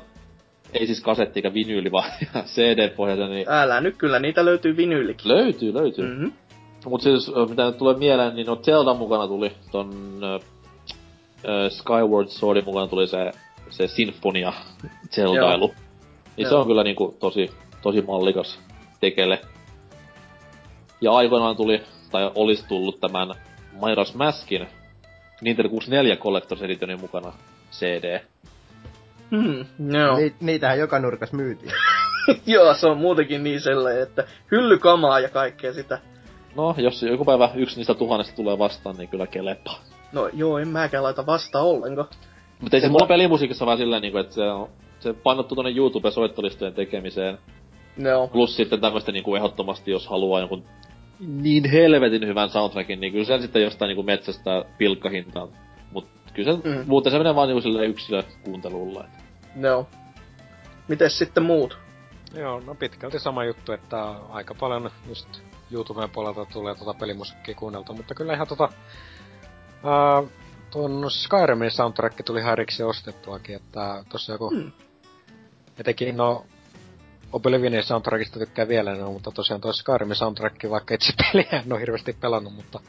ei 0.73 0.85
siis 0.85 1.01
kasetti 1.01 1.39
eikä 1.39 1.53
vinyyli, 1.53 1.91
vaan 1.91 2.11
CD-pohjaisia, 2.55 3.27
niin 3.27 3.45
Älä 3.49 3.81
nyt 3.81 3.97
kyllä, 3.97 4.19
niitä 4.19 4.45
löytyy 4.45 4.77
vinyylikin. 4.77 5.27
löytyy, 5.27 5.73
löytyy. 5.73 6.05
Mm. 6.05 6.11
Mm-hmm. 6.11 6.31
Mut 6.85 7.01
siis, 7.01 7.31
mitä 7.49 7.65
nyt 7.65 7.77
tulee 7.77 7.97
mieleen, 7.97 8.35
niin 8.35 8.47
no 8.47 8.55
Zelda 8.55 8.93
mukana 8.93 9.27
tuli 9.27 9.51
ton 9.71 10.19
ö, 11.47 11.69
Skyward 11.69 12.27
Swordin 12.27 12.65
mukana 12.65 12.87
tuli 12.87 13.07
se, 13.07 13.31
se 13.69 13.87
Sinfonia 13.87 14.53
Zeldailu. 15.15 15.73
Niin 16.37 16.49
se 16.49 16.55
on 16.55 16.67
kyllä 16.67 16.83
niinku 16.83 17.15
tosi, 17.19 17.51
tosi 17.81 18.01
mallikas 18.01 18.59
tekele. 18.99 19.41
Ja 21.01 21.11
aikoinaan 21.11 21.55
tuli, 21.55 21.83
tai 22.11 22.31
olisi 22.35 22.67
tullut 22.67 22.99
tämän 22.99 23.27
Majora's 23.73 24.15
Maskin 24.17 24.67
Nintendo 25.41 25.69
64 25.69 26.15
Collector's 26.15 26.63
Editionin 26.63 27.01
mukana 27.01 27.33
CD. 27.71 28.19
Mm, 29.31 29.65
joo. 29.93 30.17
Ni, 30.17 30.35
niitähän 30.39 30.79
joka 30.79 30.99
nurkas 30.99 31.33
myytiin. 31.33 31.71
joo, 32.45 32.73
se 32.73 32.87
on 32.87 32.97
muutenkin 32.97 33.43
niin 33.43 33.61
sellainen, 33.61 34.03
että 34.03 34.23
hyllykamaa 34.51 35.19
ja 35.19 35.29
kaikkea 35.29 35.73
sitä. 35.73 35.99
No, 36.55 36.75
jos 36.77 37.03
joku 37.03 37.25
päivä 37.25 37.49
yksi 37.55 37.75
niistä 37.75 37.93
tuhannesta 37.93 38.35
tulee 38.35 38.59
vastaan, 38.59 38.95
niin 38.95 39.09
kyllä 39.09 39.27
kelepaa. 39.27 39.79
No 40.11 40.29
joo, 40.33 40.57
en 40.57 40.67
mäkään 40.67 41.03
laita 41.03 41.25
vastaan 41.25 41.65
ollenkaan. 41.65 42.07
Mutta 42.61 42.77
ei 42.77 42.81
se 42.81 42.89
mulla 42.89 43.07
pelimusiikissa 43.07 43.65
vaan 43.65 43.77
silleen, 43.77 44.01
niinku, 44.01 44.17
että 44.17 44.33
se, 44.33 44.41
on, 44.41 44.69
se 44.99 45.13
painottuu 45.13 45.55
tonne 45.55 45.71
YouTube-soittolistojen 45.71 46.73
tekemiseen. 46.73 47.37
No. 47.97 48.27
Plus 48.27 48.55
sitten 48.55 48.81
tämmöistä 48.81 49.11
niinku 49.11 49.35
ehdottomasti, 49.35 49.91
jos 49.91 50.07
haluaa 50.07 50.39
jonkun 50.39 50.63
niin 51.19 51.71
helvetin 51.71 52.27
hyvän 52.27 52.49
soundtrackin, 52.49 52.99
niin 52.99 53.13
kyllä 53.13 53.25
sen 53.25 53.41
sitten 53.41 53.61
jostain 53.61 53.87
niinku 53.87 54.03
metsästä 54.03 54.65
pilkkahintaan. 54.77 55.49
Mut 55.91 56.07
kyllä 56.33 56.53
se, 56.53 56.69
mm. 56.69 56.83
muuten 56.87 57.11
se 57.11 57.17
menee 57.17 57.35
vaan 57.35 57.47
niinku 57.47 57.61
silleen 57.61 57.89
yksilökuuntelulla. 57.89 59.03
Et. 59.03 59.25
No. 59.55 59.87
Mites 60.87 61.17
sitten 61.17 61.43
muut? 61.43 61.77
Joo, 62.35 62.59
no 62.59 62.75
pitkälti 62.75 63.19
sama 63.19 63.45
juttu, 63.45 63.71
että 63.71 64.03
aika 64.29 64.55
paljon 64.55 64.91
just 65.07 65.41
YouTuben 65.71 66.09
puolelta 66.09 66.45
tulee 66.45 66.75
tota 66.75 66.93
pelimusiikkia 66.93 67.55
kuunneltua, 67.55 67.95
mutta 67.95 68.15
kyllä 68.15 68.33
ihan 68.33 68.47
tota... 68.47 68.69
Ää, 69.83 70.23
tuon 70.71 71.11
Skyrimin 71.11 71.71
soundtrack 71.71 72.25
tuli 72.25 72.39
ihan 72.39 72.51
erikseen 72.53 72.89
ostettuakin, 72.89 73.55
että 73.55 74.03
tossa 74.09 74.31
joku... 74.31 74.49
Mm. 74.49 74.71
Etenkin 75.79 76.17
no 76.17 76.45
Oblivionin 77.33 77.83
soundtrackista 77.83 78.39
tykkää 78.39 78.67
vielä, 78.67 78.95
no, 78.95 79.11
mutta 79.11 79.31
tosiaan 79.31 79.61
toi 79.61 79.73
Skyrimin 79.73 80.15
soundtrack, 80.15 80.69
vaikka 80.69 80.93
itse 80.93 81.13
peliä 81.17 81.61
en 81.65 81.73
ole 81.73 81.81
hirveästi 81.81 82.13
pelannut, 82.13 82.53
mutta 82.53 82.79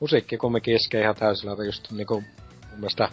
musiikki 0.00 0.36
kumminkin 0.36 0.76
iskee 0.76 1.02
ihan 1.02 1.14
täysillä, 1.14 1.64
just 1.64 1.90
niinku 1.90 2.14
mun 2.14 2.80
mielestä 2.80 3.08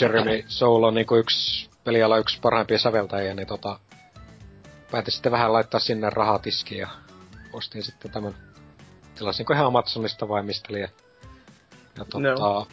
Jeremy 0.00 0.44
Soul 0.46 0.82
on 0.82 0.94
niinku 0.94 1.16
yksi 1.16 1.70
peliala 1.84 2.18
yksi 2.18 2.38
parhaimpia 2.42 2.78
säveltäjiä, 2.78 3.34
niin 3.34 3.48
tota, 3.48 3.78
päätin 4.90 5.12
sitten 5.12 5.32
vähän 5.32 5.52
laittaa 5.52 5.80
sinne 5.80 6.10
rahatiskiin 6.10 6.80
ja 6.80 6.88
ostin 7.56 7.82
sitten 7.82 8.10
tämän, 8.10 8.34
tilasinko 9.14 9.52
ihan 9.52 9.66
Amazonista 9.66 10.28
vai 10.28 10.42
mistä 10.42 10.72
liian. 10.72 10.88
Ja 11.98 12.04
tota, 12.04 12.34
no. 12.40 12.66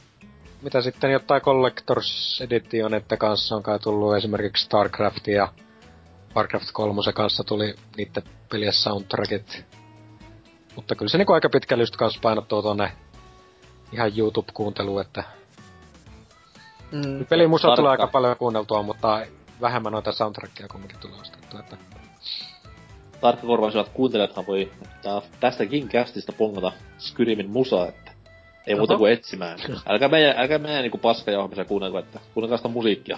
mitä 0.61 0.81
sitten 0.81 1.11
jotain 1.11 1.41
Collectors 1.41 2.41
Editionette 2.41 3.17
kanssa 3.17 3.55
on 3.55 3.63
kai 3.63 3.79
tullut 3.79 4.15
esimerkiksi 4.15 4.65
StarCraft 4.65 5.27
ja 5.27 5.47
Warcraft 6.35 6.71
3 6.73 7.01
kanssa 7.13 7.43
tuli 7.43 7.75
niiden 7.97 8.23
pelien 8.51 8.73
soundtrackit. 8.73 9.65
Mutta 10.75 10.95
kyllä 10.95 11.09
se 11.09 11.17
niinku 11.17 11.33
aika 11.33 11.49
pitkälle 11.49 11.81
just 11.81 11.95
kanssa 11.95 12.19
painottuu 12.23 12.61
tonne 12.61 12.91
ihan 13.91 14.11
YouTube-kuunteluun, 14.17 15.01
että 15.01 15.23
Mm. 16.93 17.25
Pelimusa 17.25 17.75
tulee 17.75 17.91
aika 17.91 18.07
paljon 18.07 18.37
kuunneltua, 18.37 18.83
mutta 18.83 19.25
vähemmän 19.61 19.91
noita 19.91 20.11
soundtrackia 20.11 20.67
kumminkin 20.67 20.99
tulee 20.99 21.19
ostettua, 21.21 21.59
että... 21.59 21.77
Tarkkakorvaisivat 23.23 23.89
kuuntelijathan 23.89 24.47
voi 24.47 24.71
tästäkin 25.39 25.87
kästistä 25.87 26.31
pongata 26.31 26.71
Skyrimin 26.97 27.49
musaa, 27.49 27.87
että 27.87 28.11
ei 28.67 28.73
Oho. 28.73 28.79
muuta 28.79 28.97
kuin 28.97 29.13
etsimään. 29.13 29.59
Älkää 29.85 30.09
meidän, 30.09 30.37
älkää 30.37 30.57
meidän 30.57 30.81
niinku 30.81 30.97
paskajauhamisen 30.97 31.65
kuunnelko, 31.65 31.99
että 31.99 32.19
kuunnelkaa 32.33 32.57
sitä 32.57 32.69
musiikkia. 32.69 33.17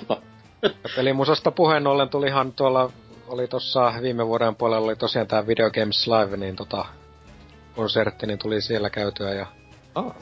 Pelimusasta 0.95 1.51
puheen 1.51 1.87
ollen 1.87 2.09
tulihan 2.09 2.53
tuolla, 2.53 2.91
oli 3.27 3.47
tossa 3.47 3.93
viime 4.01 4.27
vuoden 4.27 4.55
puolella 4.55 4.85
oli 4.85 4.95
tosiaan 4.95 5.27
tää 5.27 5.47
Video 5.47 5.71
Games 5.71 6.07
Live, 6.07 6.37
niin 6.37 6.55
tota, 6.55 6.85
konsertti, 7.75 8.27
niin 8.27 8.39
tuli 8.39 8.61
siellä 8.61 8.89
käytyä 8.89 9.33
ja... 9.33 9.45
Ah 9.95 10.15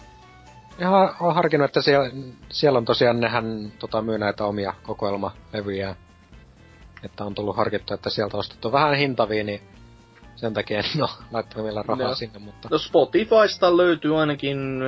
ihan 0.79 1.15
on 1.19 1.35
harkinnut, 1.35 1.65
että 1.65 1.81
siellä, 1.81 2.09
siellä 2.49 2.77
on 2.77 2.85
tosiaan 2.85 3.19
nehän 3.19 3.73
tota, 3.79 4.01
myy 4.01 4.17
näitä 4.17 4.45
omia 4.45 4.73
kokoelmalevyjä. 4.83 5.95
Että 7.03 7.23
on 7.23 7.35
tullut 7.35 7.57
harkittu, 7.57 7.93
että 7.93 8.09
sieltä 8.09 8.37
ostettu 8.37 8.71
vähän 8.71 8.95
hintavia, 8.95 9.43
niin 9.43 9.72
sen 10.43 10.53
takia 10.53 10.79
en 10.79 11.03
ole 11.03 11.09
laittanut 11.31 11.65
vielä 11.65 11.83
rahaa 11.87 12.07
no. 12.07 12.15
sinne, 12.15 12.39
mutta... 12.39 12.67
No 12.71 12.77
Spotifysta 12.77 13.77
löytyy 13.77 14.19
ainakin 14.19 14.81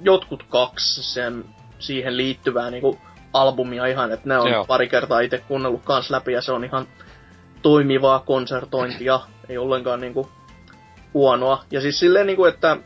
jotkut 0.00 0.42
kaksi 0.42 1.02
sen, 1.02 1.44
siihen 1.78 2.16
liittyvää 2.16 2.70
niinku 2.70 2.98
albumia 3.32 3.86
ihan, 3.86 4.12
että 4.12 4.28
ne 4.28 4.38
on 4.38 4.50
Joo. 4.50 4.64
pari 4.64 4.88
kertaa 4.88 5.20
itse 5.20 5.38
kuunnellut 5.38 5.82
kans 5.84 6.10
läpi 6.10 6.32
ja 6.32 6.42
se 6.42 6.52
on 6.52 6.64
ihan 6.64 6.86
toimivaa 7.62 8.18
konsertointia, 8.18 9.20
ei 9.48 9.58
ollenkaan 9.58 10.00
niinku 10.00 10.28
huonoa. 11.14 11.64
Ja 11.70 11.80
siis 11.80 11.98
silleen 11.98 12.26
niinku, 12.26 12.44
että 12.44 12.76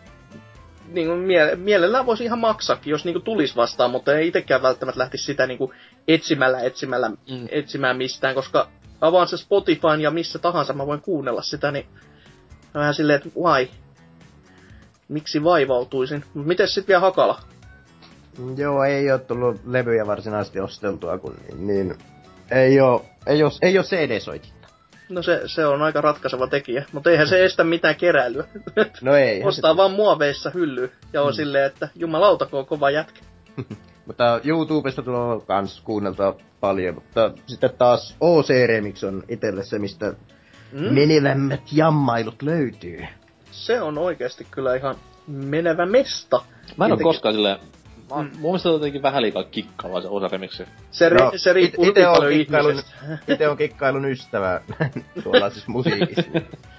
niin 0.89 1.07
kuin 1.07 1.19
mie- 1.19 1.57
mielellään 1.57 2.07
voisi 2.07 2.25
ihan 2.25 2.39
maksaakin, 2.39 2.91
jos 2.91 3.05
niin 3.05 3.15
kuin 3.15 3.25
tulisi 3.25 3.57
vastaan, 3.57 3.91
mutta 3.91 4.15
ei 4.15 4.29
itsekään 4.29 4.63
välttämättä 4.63 4.99
lähtisi 4.99 5.25
sitä 5.25 5.47
niin 5.47 5.59
kuin 5.59 5.73
etsimällä, 6.09 6.61
etsimällä, 6.61 7.09
mm. 7.09 7.49
etsimään 7.51 7.97
mistään, 7.97 8.35
koska 8.35 8.69
avaan 9.01 9.29
se 9.29 9.37
Spotifyn 9.37 10.01
ja 10.01 10.11
missä 10.11 10.39
tahansa 10.39 10.73
mä 10.73 10.87
voin 10.87 11.01
kuunnella 11.01 11.43
sitä, 11.43 11.71
niin 11.71 11.87
vähän 12.75 12.95
silleen, 12.95 13.17
että 13.17 13.41
why? 13.41 13.69
Miksi 15.09 15.45
vaivautuisin? 15.45 16.25
Miten 16.35 16.69
sitten 16.69 16.89
vielä 16.89 17.01
Hakala? 17.01 17.41
Joo, 18.57 18.85
ei 18.85 19.13
ole 19.13 19.19
tullut 19.19 19.61
levyjä 19.67 20.07
varsinaisesti 20.07 20.61
osteltua, 20.61 21.19
kun 21.19 21.37
niin, 21.49 21.67
niin 21.67 21.99
ei 22.51 22.81
ole, 22.81 23.01
ei 23.27 23.43
ole, 23.43 23.53
ei 23.63 23.79
ole 23.79 23.85
CD-soitin. 23.85 24.53
No 25.09 25.23
se, 25.23 25.43
se 25.47 25.67
on 25.67 25.83
aika 25.83 26.01
ratkaiseva 26.01 26.47
tekijä, 26.47 26.85
mutta 26.93 27.11
eihän 27.11 27.29
se 27.29 27.45
estä 27.45 27.65
mitään 27.65 27.97
keräilyä. 27.97 28.45
No 29.03 29.17
ei. 29.17 29.43
Ostaa 29.45 29.77
vaan 29.77 29.91
muoveissa 29.91 30.51
hylly 30.51 30.93
ja 31.13 31.23
on 31.23 31.29
hmm. 31.29 31.37
silleen, 31.37 31.65
että 31.65 31.89
jumalauta, 31.95 32.47
kun 32.47 32.59
on 32.59 32.67
kova 32.67 32.91
jätkä. 32.91 33.21
mutta 34.07 34.41
YouTubesta 34.45 35.03
tulee 35.03 35.41
kans 35.47 35.81
kuunnelta 35.81 36.35
paljon, 36.61 36.95
mutta 36.95 37.33
sitten 37.47 37.71
taas 37.79 38.17
OC 38.21 38.49
Remix 38.67 39.05
on 39.05 39.23
itelle 39.29 39.65
se, 39.65 39.79
mistä 39.79 40.15
mm. 40.73 40.95
menevämmät 40.95 41.63
jammailut 41.73 42.43
löytyy. 42.43 43.07
Se 43.51 43.81
on 43.81 43.99
oikeasti 43.99 44.47
kyllä 44.51 44.75
ihan 44.75 44.97
menevä 45.27 45.87
mesta. 45.87 46.43
Mä 46.77 46.85
en 46.85 46.93
ole 46.93 47.03
koskaan 47.03 47.35
silleen 47.35 47.59
Mä, 48.15 48.23
mm. 48.23 48.31
Mun 48.39 48.51
mielestä 48.51 48.69
on 48.69 48.75
jotenkin 48.75 49.03
vähän 49.03 49.23
liikaa 49.23 49.45
kikkailua 49.45 50.01
se 50.01 50.09
osa 50.09 50.29
remiksi. 50.29 50.65
Se, 50.91 51.09
ri, 51.09 51.17
no, 51.17 51.33
se 51.37 51.53
riippuu 51.53 51.85
ite, 51.85 52.09
on 52.09 52.29
kikkailun, 52.33 52.83
ite 53.29 53.49
on 53.49 53.57
kikkailun 53.57 54.11
ystävä 54.11 54.61
tuolla 55.23 55.51
siis 55.51 55.69
musiikissa. 55.69 56.23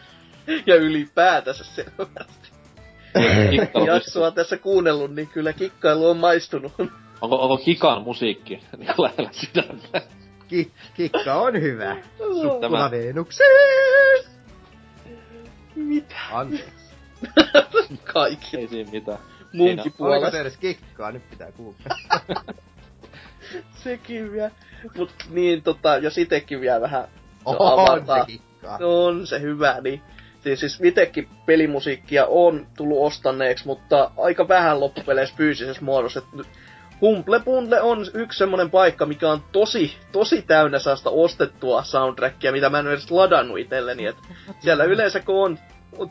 ja 0.68 0.76
ylipäätänsä 0.76 1.64
selvästi. 1.64 2.52
Jaksoa 3.86 4.32
tässä 4.32 4.57
kuunnellut, 4.57 5.15
niin 5.15 5.28
kyllä 5.28 5.53
kikkailu 5.53 6.10
on 6.10 6.18
maistunut. 6.18 6.72
Onko, 7.22 7.41
onko 7.41 7.57
Kikan 7.57 8.02
musiikki 8.02 8.56
niin 8.78 8.94
lähellä 8.98 9.30
sydäntä? 9.32 10.02
Ki, 10.48 10.72
kikka 10.94 11.34
on 11.34 11.61
hyvä. 11.61 11.98
Sukkula 12.18 12.91
Mitä? 15.76 16.15
Anteeksi. 16.32 16.94
Kaikki. 18.14 18.57
Ei 18.57 18.68
siinä 18.68 18.91
mitään 18.91 19.20
munkin 19.53 19.94
puolesta. 19.98 20.26
Oliko 20.26 20.32
se 20.32 20.41
edes 20.41 20.57
kikkaa? 20.57 21.11
Nyt 21.11 21.30
pitää 21.30 21.52
kuulla. 21.52 21.78
Sekin 23.84 24.32
vielä. 24.32 24.52
Mut 24.98 25.14
niin 25.30 25.64
tota, 25.64 25.98
jos 25.98 26.18
itekin 26.18 26.61
vielä 26.61 26.82
vähän 26.82 27.07
on 27.45 28.06
se 28.06 28.26
kikkaa. 28.28 28.80
On 28.84 29.28
se 29.28 29.41
hyvä, 29.41 29.82
niin 29.82 30.02
siis, 30.44 30.60
siis 30.60 30.80
itekin 30.84 31.30
pelimusiikkia 31.45 32.26
on 32.26 32.68
tullut 32.78 33.02
ostaneeksi, 33.02 33.65
mutta 33.65 34.11
aika 34.18 34.48
vähän 34.48 34.80
loppupeleissä 34.80 35.36
fyysisessä 35.36 35.86
muodossa. 35.86 36.20
Et 36.20 36.48
Humble 37.02 37.40
Bundle 37.40 37.82
on 37.82 38.06
yksi 38.14 38.38
semmonen 38.38 38.72
paikka, 38.72 39.06
mikä 39.06 39.32
on 39.32 39.44
tosi, 39.52 39.98
tosi 40.11 40.41
täynnä 40.41 40.80
saasta 40.80 41.10
ostettua 41.10 41.84
soundtrackia, 41.84 42.52
mitä 42.52 42.70
mä 42.70 42.80
en 42.80 42.88
edes 42.88 43.11
ladannut 43.11 43.60
itselleni. 43.60 44.06
Et 44.06 44.15
siellä 44.60 44.84
yleensä 44.84 45.20
kun 45.20 45.45
on 45.45 45.60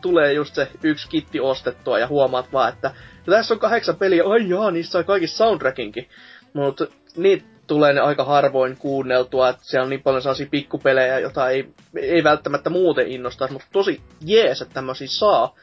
tulee 0.01 0.33
just 0.33 0.55
se 0.55 0.69
yksi 0.83 1.09
kitti 1.09 1.41
ostettua 1.41 1.99
ja 1.99 2.07
huomaat 2.07 2.53
vaan, 2.53 2.73
että 2.73 2.91
tässä 3.27 3.55
on 3.55 3.61
kahdeksan 3.61 3.97
peliä, 3.97 4.25
ai 4.27 4.49
jaa, 4.49 4.71
niissä 4.71 4.99
on 4.99 5.05
kaikki 5.05 5.27
soundtrackinkin. 5.27 6.09
Mutta 6.53 6.87
niitä 7.17 7.45
tulee 7.67 7.93
ne 7.93 8.01
aika 8.01 8.25
harvoin 8.25 8.77
kuunneltua, 8.77 9.49
että 9.49 9.65
siellä 9.65 9.85
on 9.85 9.91
niin 9.91 10.03
paljon 10.03 10.23
sellaisia 10.23 10.47
pikkupelejä, 10.51 11.19
joita 11.19 11.51
ei, 11.51 11.69
ei 11.97 12.25
välttämättä 12.25 12.71
muuten 12.71 13.09
innostaisi, 13.09 13.53
mutta 13.53 13.69
tosi 13.73 14.01
jees, 14.21 14.63
että 14.63 14.75
tämmöisiä 14.75 15.09
saa. 15.09 15.55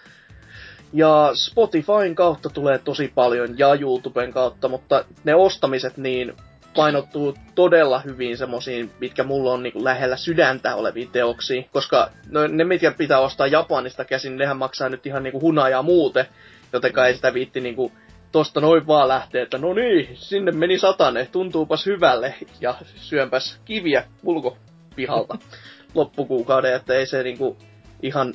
Ja 0.94 1.32
Spotifyn 1.34 2.16
kautta 2.16 2.50
tulee 2.50 2.78
tosi 2.78 3.12
paljon 3.16 3.60
ja 3.60 3.74
YouTuben 3.74 4.32
kautta, 4.32 4.68
mutta 4.68 5.06
ne 5.24 5.36
ostamiset 5.36 5.98
niin 5.98 6.34
painottuu 6.76 7.36
todella 7.56 8.00
hyvin 8.00 8.38
semmoisiin, 8.38 8.92
mitkä 9.00 9.24
mulla 9.24 9.52
on 9.52 9.64
niinku 9.64 9.84
lähellä 9.84 10.18
sydäntä 10.18 10.76
oleviin 10.76 11.12
teoksia, 11.12 11.64
koska 11.72 12.10
no, 12.30 12.48
ne, 12.48 12.64
mitkä 12.64 12.92
pitää 12.92 13.20
ostaa 13.20 13.48
Japanista 13.48 14.06
käsin, 14.06 14.38
nehän 14.38 14.58
maksaa 14.58 14.90
nyt 14.90 15.06
ihan 15.06 15.24
niinku 15.24 15.42
hunajaa 15.42 15.82
muuten, 15.82 16.26
jotenka 16.74 17.08
ei 17.08 17.16
sitä 17.16 17.34
viitti 17.34 17.62
niinku 17.62 17.92
tosta 18.32 18.62
noin 18.62 18.88
vaan 18.88 19.08
lähteä, 19.08 19.44
että 19.44 19.58
no 19.58 19.74
niin, 19.74 20.10
sinne 20.14 20.52
meni 20.52 20.78
satane, 20.78 21.26
tuntuupas 21.32 21.86
hyvälle, 21.86 22.36
ja 22.62 22.76
syönpäs 22.96 23.60
kiviä 23.66 24.04
ulkopihalta 24.24 25.38
loppukuukauden, 25.96 26.76
että 26.76 26.94
ei 26.94 27.06
se 27.06 27.24
niinku 27.24 27.58
ihan 28.02 28.34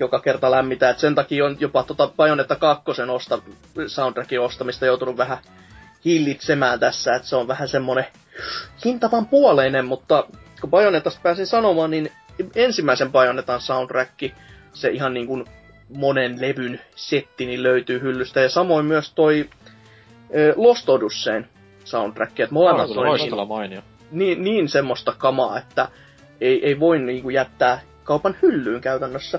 joka 0.00 0.20
kerta 0.20 0.50
lämmitä, 0.50 0.90
että 0.90 1.00
sen 1.00 1.14
takia 1.14 1.44
on 1.44 1.56
jopa 1.60 1.82
tota 1.82 2.10
Bajonetta 2.16 2.56
2 2.56 2.84
osta, 3.10 3.38
soundtrackin 3.86 4.40
ostamista 4.40 4.86
joutunut 4.86 5.16
vähän 5.16 5.38
hillitsemään 6.04 6.80
tässä, 6.80 7.14
että 7.14 7.28
se 7.28 7.36
on 7.36 7.48
vähän 7.48 7.68
semmonen 7.68 8.06
hintavan 8.84 9.26
puoleinen, 9.26 9.84
mutta 9.84 10.24
kun 10.60 10.70
Bajonetasta 10.70 11.20
pääsin 11.22 11.46
sanomaan, 11.46 11.90
niin 11.90 12.12
ensimmäisen 12.54 13.12
Bajonetan 13.12 13.60
soundtrack, 13.60 14.10
se 14.72 14.88
ihan 14.88 15.14
niin 15.14 15.26
kuin 15.26 15.44
monen 15.88 16.40
levyn 16.40 16.80
setti, 16.96 17.46
niin 17.46 17.62
löytyy 17.62 18.00
hyllystä. 18.00 18.40
Ja 18.40 18.48
samoin 18.48 18.86
myös 18.86 19.12
toi 19.14 19.50
Lost 20.56 20.88
Odysseen 20.88 21.48
soundtrack, 21.84 22.40
että 22.40 22.54
molemmat 22.54 22.90
on 22.90 23.06
niin. 23.06 23.82
Niin, 24.10 24.44
niin 24.44 24.68
semmoista 24.68 25.14
kamaa, 25.18 25.58
että 25.58 25.88
ei, 26.40 26.66
ei 26.66 26.80
voi 26.80 26.98
niinku 26.98 27.30
jättää 27.30 27.80
kaupan 28.04 28.36
hyllyyn 28.42 28.80
käytännössä. 28.80 29.38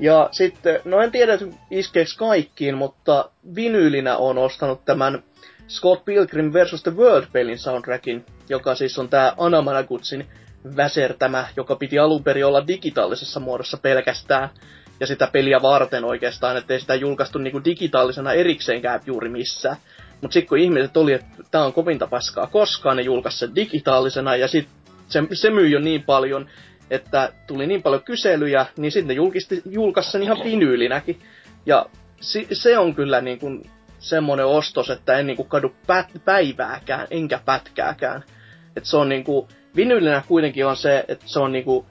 Ja 0.00 0.28
sitten, 0.32 0.80
no 0.84 1.00
en 1.00 1.12
tiedä 1.12 1.38
iskeeks 1.70 2.16
kaikkiin, 2.16 2.76
mutta 2.76 3.30
vinyylinä 3.54 4.16
on 4.16 4.38
ostanut 4.38 4.84
tämän 4.84 5.22
Scott 5.68 6.04
Pilgrim 6.04 6.52
vs. 6.52 6.82
The 6.82 6.96
World-pelin 6.96 7.58
soundtrackin, 7.58 8.24
joka 8.48 8.74
siis 8.74 8.98
on 8.98 9.08
tää 9.08 9.34
Anamanagutsin 9.38 10.26
väsertämä, 10.76 11.48
joka 11.56 11.76
piti 11.76 11.98
alun 11.98 12.24
perin 12.24 12.46
olla 12.46 12.66
digitaalisessa 12.66 13.40
muodossa 13.40 13.76
pelkästään, 13.76 14.48
ja 15.00 15.06
sitä 15.06 15.28
peliä 15.32 15.62
varten 15.62 16.04
oikeastaan, 16.04 16.56
ettei 16.56 16.80
sitä 16.80 16.94
julkaistu 16.94 17.38
niinku 17.38 17.64
digitaalisena 17.64 18.32
erikseenkään 18.32 19.00
juuri 19.06 19.28
missään. 19.28 19.76
Mutta 20.20 20.32
sitten 20.32 20.48
kun 20.48 20.58
ihmiset 20.58 20.96
oli, 20.96 21.12
että 21.12 21.42
tämä 21.50 21.64
on 21.64 21.72
kovinta 21.72 22.06
paskaa 22.06 22.46
koskaan, 22.46 22.96
ne 22.96 23.02
julkaisi 23.02 23.38
sen 23.38 23.54
digitaalisena, 23.54 24.36
ja 24.36 24.48
sitten 24.48 24.74
se, 25.08 25.22
se 25.32 25.50
myi 25.50 25.70
jo 25.70 25.80
niin 25.80 26.02
paljon, 26.02 26.48
että 26.90 27.32
tuli 27.46 27.66
niin 27.66 27.82
paljon 27.82 28.02
kyselyjä, 28.02 28.66
niin 28.76 28.92
sitten 28.92 29.16
julkisti, 29.16 29.62
julkaisi 29.70 30.10
sen 30.10 30.22
ihan 30.22 30.38
vinyylinäkin. 30.44 31.20
Ja 31.66 31.86
si, 32.20 32.48
se 32.52 32.78
on 32.78 32.94
kyllä 32.94 33.20
niin 33.20 33.38
kuin 33.38 33.70
semmoinen 33.98 34.46
ostos, 34.46 34.90
että 34.90 35.18
en 35.18 35.26
niin 35.26 35.36
kuin 35.36 35.48
kadu 35.48 35.74
pät, 35.86 36.06
päivääkään, 36.24 37.06
enkä 37.10 37.40
pätkääkään. 37.44 38.24
että 38.76 38.88
se 38.88 38.96
on 38.96 39.08
niin 39.08 39.24
kuin, 39.24 39.48
vinyylinä 39.76 40.22
kuitenkin 40.28 40.66
on 40.66 40.76
se, 40.76 41.04
että 41.08 41.24
se 41.28 41.40
on 41.40 41.52
niin 41.52 41.64
kuin, 41.64 41.86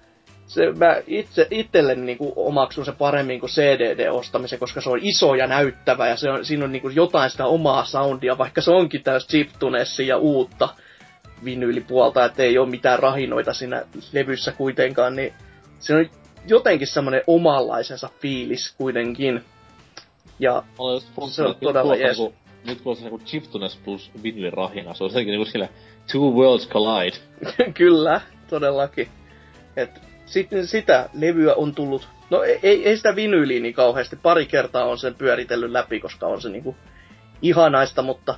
se, 0.48 0.72
mä 0.72 1.02
itse, 1.08 1.48
itselleni 1.52 2.02
niin 2.02 2.18
kuin 2.18 2.34
omaksun 2.36 2.86
se 2.86 2.92
paremmin 2.92 3.40
kuin 3.40 3.50
CDD-ostamisen, 3.50 4.60
koska 4.60 4.82
se 4.82 4.90
on 4.90 5.00
iso 5.02 5.36
ja 5.36 5.48
näyttävä 5.48 6.08
ja 6.08 6.16
se 6.16 6.30
on, 6.30 6.46
siinä 6.46 6.66
on 6.66 6.72
niin 6.72 6.82
kuin 6.82 6.96
jotain 6.96 7.30
sitä 7.30 7.46
omaa 7.46 7.86
soundia, 7.86 8.38
vaikka 8.38 8.62
se 8.62 8.72
onkin 8.72 9.04
täys 9.04 9.28
chiptunessi 9.28 10.08
ja 10.08 10.18
uutta 10.18 10.70
vinyylipuolta, 11.46 12.26
että 12.26 12.44
ei 12.44 12.58
ole 12.58 12.70
mitään 12.70 13.00
rahinoita 13.00 13.54
siinä 13.54 13.84
levyssä 14.14 14.52
kuitenkaan, 14.52 15.16
niin 15.16 15.34
se 15.80 15.96
on 15.96 16.10
jotenkin 16.48 16.88
semmoinen 16.88 17.22
omanlaisensa 17.28 18.10
fiilis 18.20 18.74
kuitenkin. 18.78 19.44
Ja 20.40 20.64
se 21.30 21.44
on 21.44 21.56
todella 21.56 21.96
jees. 21.96 22.18
Niinku, 22.18 22.36
nyt 22.66 22.82
kun 22.82 22.90
on 22.90 22.96
se 22.96 23.02
niinku 23.02 23.20
chiptunes 23.20 23.80
plus 23.86 24.12
rahina, 24.52 24.94
se 24.94 25.04
on 25.04 25.10
jotenkin 25.10 25.32
niinku 25.32 25.52
sille 25.52 25.70
two 26.12 26.32
worlds 26.32 26.70
collide. 26.70 27.18
Kyllä, 27.74 28.22
todellakin. 28.50 29.08
Et 29.76 30.02
sitten 30.26 30.68
sitä 30.68 31.10
levyä 31.14 31.54
on 31.54 31.76
tullut, 31.76 32.08
no 32.30 32.44
ei, 32.44 32.60
ei 32.64 32.98
sitä 32.98 33.16
vinyyliä 33.16 33.60
niin 33.60 33.74
kauheasti, 33.74 34.16
pari 34.16 34.46
kertaa 34.46 34.86
on 34.86 34.98
sen 34.98 35.16
pyöritellyt 35.16 35.72
läpi, 35.72 36.00
koska 36.00 36.28
on 36.28 36.42
se 36.42 36.50
niinku 36.50 36.76
ihanaista, 37.42 38.02
mutta 38.02 38.36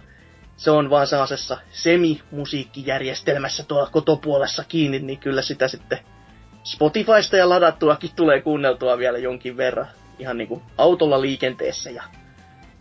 se 0.59 0.71
on 0.71 0.89
vaan 0.89 1.07
sellaisessa 1.07 1.57
semi-musiikkijärjestelmässä 1.71 3.63
tuolla 3.63 3.89
kotopuolessa 3.91 4.63
kiinni, 4.67 4.99
niin 4.99 5.19
kyllä 5.19 5.41
sitä 5.41 5.67
sitten 5.67 5.97
Spotifysta 6.63 7.37
ja 7.37 7.49
ladattuakin 7.49 8.09
tulee 8.15 8.41
kuunneltua 8.41 8.97
vielä 8.97 9.17
jonkin 9.17 9.57
verran. 9.57 9.87
Ihan 10.19 10.37
niinku 10.37 10.61
autolla 10.77 11.21
liikenteessä 11.21 11.89
ja 11.91 12.03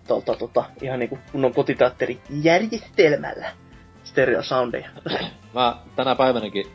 tolta, 0.08 0.34
tota, 0.34 0.64
ihan 0.82 0.98
niinku 0.98 1.18
kunnon 1.32 1.54
kotiteatterijärjestelmällä 1.54 3.50
stereosoundeja. 4.04 4.88
Mä 5.54 5.76
tänä 5.96 6.14
päivänäkin 6.14 6.66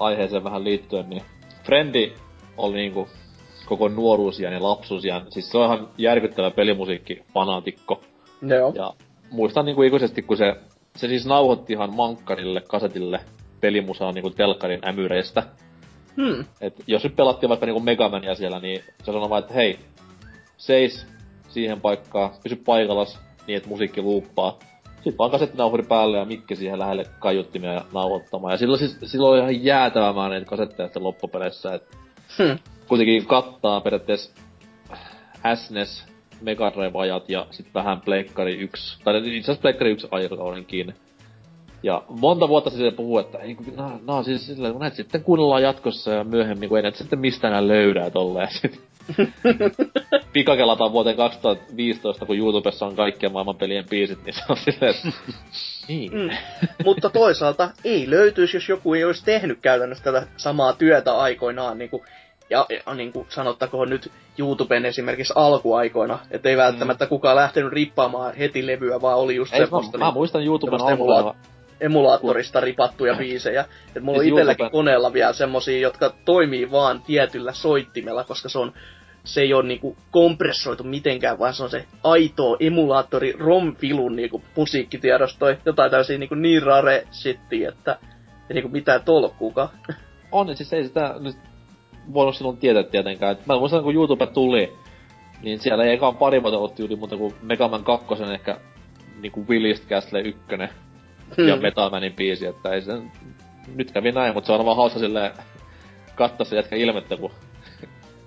aiheeseen 0.00 0.44
vähän 0.44 0.64
liittyen, 0.64 1.10
niin 1.10 1.22
Frendi 1.64 2.14
oli 2.56 2.76
niinku 2.76 3.08
koko 3.66 3.88
nuoruusian 3.88 4.52
ja 4.52 4.62
lapsuusian. 4.62 5.26
Siis 5.30 5.50
se 5.50 5.58
on 5.58 5.64
ihan 5.64 5.88
järkyttävä 5.98 6.50
pelimusiikki 6.50 7.22
fanaatikko. 7.34 8.00
Joo. 8.42 8.72
Ja 8.74 8.94
muistan 9.30 9.64
niinku 9.64 9.82
ikuisesti, 9.82 10.22
kun 10.22 10.36
se, 10.36 10.56
se 10.96 11.08
siis 11.08 11.26
nauhoitti 11.26 11.72
ihan 11.72 11.96
mankkarille, 11.96 12.60
kasetille 12.60 13.20
pelimusaa 13.60 14.12
niinku 14.12 14.30
telkkarin 14.30 14.88
ämyreistä. 14.88 15.42
Hmm. 16.16 16.44
Et 16.60 16.82
jos 16.86 17.04
nyt 17.04 17.16
pelattiin 17.16 17.50
vaikka 17.50 17.66
niinku 17.66 17.80
Megamania 17.80 18.34
siellä, 18.34 18.60
niin 18.60 18.80
se 18.98 19.04
sanoi 19.04 19.30
vaan, 19.30 19.42
että 19.42 19.54
hei, 19.54 19.78
seis 20.56 21.06
siihen 21.48 21.80
paikkaan, 21.80 22.30
pysy 22.42 22.56
paikallas 22.56 23.20
niin, 23.46 23.56
että 23.56 23.68
musiikki 23.68 24.02
luuppaa. 24.02 24.58
Sitten 24.94 25.18
vaan 25.18 25.30
kasettinauhuri 25.30 25.82
päälle 25.82 26.18
ja 26.18 26.24
mikki 26.24 26.56
siihen 26.56 26.78
lähelle 26.78 27.04
kaiuttimia 27.18 27.72
ja 27.72 27.84
nauhoittamaan. 27.94 28.52
Ja 28.52 28.58
silloin, 28.58 28.78
siis, 28.78 28.98
silloin 29.04 29.32
oli 29.32 29.40
ihan 29.40 29.64
jäätävä 29.64 30.12
määrä 30.12 30.34
niitä 30.34 30.50
kasetteja 30.50 30.86
sitten 30.86 31.04
loppupeleissä. 31.04 31.74
Et 31.74 31.96
hmm. 32.38 32.58
Kuitenkin 32.88 33.26
kattaa 33.26 33.80
periaatteessa 33.80 34.30
SNES, 35.54 36.04
Mega 36.40 36.72
Drive-ajat 36.72 37.30
ja 37.30 37.46
sitten 37.50 37.74
vähän 37.74 38.00
Pleikkari 38.00 38.54
1, 38.54 38.98
tai 39.04 39.18
itse 39.18 39.30
asiassa 39.30 39.62
Pleikkari 39.62 39.90
1 39.90 40.08
aikakauden 40.10 40.64
kiinni. 40.64 40.94
Ja 41.82 42.02
monta 42.08 42.48
vuotta 42.48 42.70
sitten 42.70 42.94
puhuu, 42.94 43.18
että 43.18 43.38
ei, 43.38 43.56
nää, 43.76 43.98
nää 44.06 44.22
siis 44.22 44.46
silleen, 44.46 44.72
kun 44.72 44.80
näitä 44.80 44.96
sitten 44.96 45.24
kuunnellaan 45.24 45.62
jatkossa 45.62 46.10
ja 46.10 46.24
myöhemmin, 46.24 46.68
kun 46.68 46.78
ei 46.78 46.82
näitä 46.82 46.98
sitten 46.98 47.18
mistään 47.18 47.52
enää 47.52 47.68
löydä 47.68 48.10
tolleen. 48.10 48.48
Pikakelataan 50.32 50.92
vuoteen 50.92 51.16
2015, 51.16 52.26
kun 52.26 52.36
YouTubessa 52.36 52.86
on 52.86 52.96
kaikkien 52.96 53.32
maailman 53.32 53.56
pelien 53.56 53.88
biisit, 53.90 54.24
niin 54.24 54.34
se 54.34 54.42
on 54.48 54.56
silleen, 54.56 54.94
että... 54.94 55.08
niin. 55.88 56.12
Mm. 56.12 56.30
Mutta 56.84 57.10
toisaalta 57.10 57.70
ei 57.84 58.10
löytyisi, 58.10 58.56
jos 58.56 58.68
joku 58.68 58.94
ei 58.94 59.04
olisi 59.04 59.24
tehnyt 59.24 59.58
käytännössä 59.62 60.04
tätä 60.04 60.26
samaa 60.36 60.72
työtä 60.72 61.18
aikoinaan, 61.18 61.78
niin 61.78 61.90
kuin 61.90 62.02
ja, 62.50 62.66
ja 62.86 62.94
niin 62.94 63.12
kuin 63.12 63.26
sanottakoon 63.28 63.90
nyt 63.90 64.12
YouTuben 64.38 64.86
esimerkiksi 64.86 65.32
alkuaikoina, 65.36 66.18
että 66.30 66.48
ei 66.48 66.56
välttämättä 66.56 67.04
mm. 67.04 67.08
kukaan 67.08 67.36
lähtenyt 67.36 67.72
rippaamaan 67.72 68.34
heti 68.34 68.66
levyä, 68.66 69.00
vaan 69.00 69.18
oli 69.18 69.36
just 69.36 69.54
ei, 69.54 69.60
semmoista... 69.60 69.98
Mä, 69.98 70.04
niin, 70.04 70.12
mä 70.12 70.14
muistan 70.14 70.44
YouTuben 70.44 70.80
alkuaikoina 70.80 71.34
emulaattorista 71.80 72.60
ripattuja 72.60 73.14
biisejä. 73.14 73.64
Et 73.96 74.02
mulla 74.02 74.18
siis 74.18 74.32
on 74.32 74.38
itselläkin 74.38 74.64
YouTube... 74.64 74.78
koneella 74.78 75.12
vielä 75.12 75.32
semmosia, 75.32 75.80
jotka 75.80 76.14
toimii 76.24 76.70
vaan 76.70 77.02
tietyllä 77.02 77.52
soittimella, 77.52 78.24
koska 78.24 78.48
se 78.48 78.58
on 78.58 78.72
se 79.24 79.40
ei 79.40 79.54
ole 79.54 79.68
niinku 79.68 79.96
kompressoitu 80.10 80.84
mitenkään, 80.84 81.38
vaan 81.38 81.54
se 81.54 81.62
on 81.62 81.70
se 81.70 81.84
aito 82.04 82.56
emulaattori 82.60 83.32
ROM-filun 83.32 84.16
niinku 84.16 84.42
musiikkitiedosto, 84.56 85.46
jotain 85.64 85.90
täysin 85.90 86.20
niinku 86.20 86.34
niin 86.34 86.62
rare 86.62 87.06
shittiä, 87.12 87.68
että 87.68 87.98
ei 88.50 88.54
niinku 88.54 88.68
mitään 88.68 89.02
tolkkuukaan. 89.04 89.68
On, 90.32 90.56
siis 90.56 90.72
ei 90.72 90.84
sitä 90.84 91.14
nyt 91.18 91.36
voinut 92.14 92.36
silloin 92.36 92.56
tietää 92.56 92.82
tietenkään. 92.82 93.32
Et 93.32 93.46
mä 93.46 93.58
muistan, 93.58 93.82
kun 93.82 93.94
YouTube 93.94 94.26
tuli, 94.26 94.72
niin 95.42 95.60
siellä 95.60 95.84
ei 95.84 95.92
ekaan 95.92 96.16
pari 96.16 96.42
vuotta 96.42 96.58
otti 96.58 96.82
yli 96.82 96.96
muuta 96.96 97.16
kuin 97.16 97.34
Mega 97.42 97.68
Man 97.68 97.84
2, 97.84 98.06
ehkä 98.32 98.60
niinku 99.20 99.46
Willist 99.48 99.88
Castle 99.88 100.20
1 100.20 100.40
hmm. 101.36 101.48
ja 101.48 101.56
Metamanin 101.56 102.12
biisi, 102.12 102.46
että 102.46 102.70
ei 102.70 102.82
se 102.82 102.92
nyt 103.74 103.92
kävi 103.92 104.12
näin, 104.12 104.34
mutta 104.34 104.46
se 104.46 104.52
on 104.52 104.66
vaan 104.66 104.76
hauska 104.76 104.98
silleen 104.98 105.32
katsoa 106.14 106.46
se 106.46 106.56
jätkä 106.56 106.76
ilmettä, 106.76 107.16
kun 107.16 107.30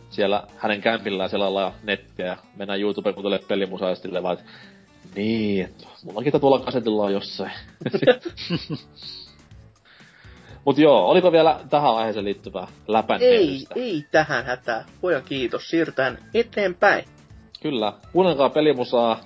siellä 0.09 0.43
hänen 0.57 0.81
kämpillään 0.81 1.29
selalla 1.29 1.73
nettiä 1.83 2.25
ja 2.25 2.37
mennään 2.57 2.81
YouTubeen 2.81 3.13
kuuntelee 3.15 3.39
pelimusaa 3.47 3.89
ja 3.89 3.95
sitten 3.95 4.23
vaan, 4.23 4.37
että 4.37 4.51
niin, 5.15 5.65
että 5.65 5.87
mullakin 6.03 6.39
tuolla 6.41 6.59
kasetilla 6.59 7.03
on 7.03 7.13
jossain. 7.13 7.51
Mut 10.65 10.77
joo, 10.77 11.05
oliko 11.09 11.31
vielä 11.31 11.59
tähän 11.69 11.95
aiheeseen 11.95 12.25
liittyvää 12.25 12.67
läpän 12.87 13.21
Ei, 13.21 13.65
ei 13.75 14.05
tähän 14.11 14.45
hätää. 14.45 14.85
Poja 15.01 15.21
kiitos, 15.21 15.69
siirrytään 15.69 16.17
eteenpäin. 16.33 17.05
Kyllä, 17.61 17.93
kuunnelkaa 18.13 18.49
pelimusaa 18.49 19.19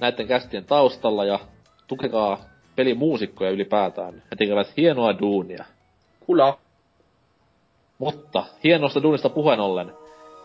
näiden 0.00 0.26
kästien 0.26 0.64
taustalla 0.64 1.24
ja 1.24 1.38
tukekaa 1.86 2.44
pelimuusikkoja 2.76 3.50
ylipäätään. 3.50 4.14
He 4.14 4.36
tekevät 4.38 4.76
hienoa 4.76 5.18
duunia. 5.18 5.64
Kula. 6.20 6.58
Mutta 7.98 8.44
hienosta 8.64 9.02
duunista 9.02 9.28
puheen 9.28 9.60
ollen, 9.60 9.92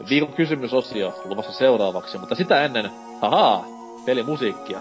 viikon 0.09 0.34
kysymysosio 0.34 1.14
luvassa 1.26 1.51
seuraavaksi, 1.51 2.18
mutta 2.18 2.35
sitä 2.35 2.65
ennen, 2.65 2.91
hahaa, 3.22 3.65
pelimusiikkia. 4.05 4.80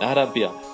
Nähdään 0.00 0.28
pian. 0.28 0.73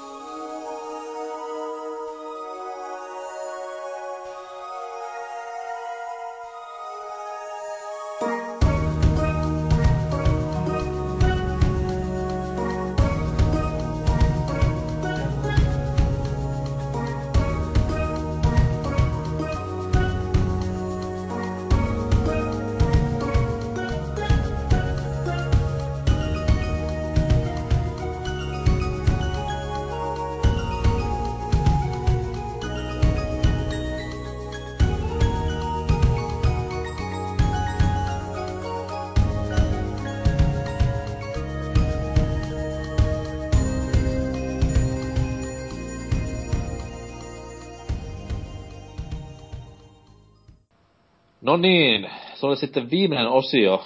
Se 52.40 52.46
oli 52.46 52.56
sitten 52.56 52.90
viimeinen 52.90 53.28
osio 53.28 53.82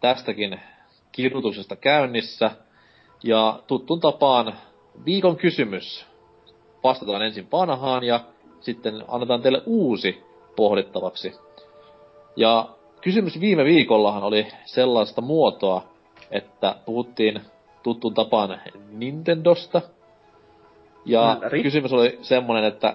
tästäkin 0.00 0.60
kirjoituksesta 1.12 1.76
käynnissä. 1.76 2.50
Ja 3.24 3.60
tuttun 3.66 4.00
tapaan 4.00 4.54
viikon 5.04 5.36
kysymys. 5.36 6.06
Vastataan 6.84 7.22
ensin 7.22 7.48
vanhaan 7.52 8.04
ja 8.04 8.20
sitten 8.60 9.04
annetaan 9.08 9.42
teille 9.42 9.62
uusi 9.66 10.22
pohdittavaksi. 10.56 11.34
Ja 12.36 12.68
kysymys 13.00 13.40
viime 13.40 13.64
viikollahan 13.64 14.22
oli 14.22 14.46
sellaista 14.64 15.20
muotoa, 15.20 15.84
että 16.30 16.76
puhuttiin 16.86 17.40
tuttun 17.82 18.14
tapaan 18.14 18.60
Nintendosta. 18.90 19.82
Ja 21.04 21.36
Ylläri. 21.38 21.62
kysymys 21.62 21.92
oli 21.92 22.18
semmonen, 22.22 22.64
että 22.64 22.94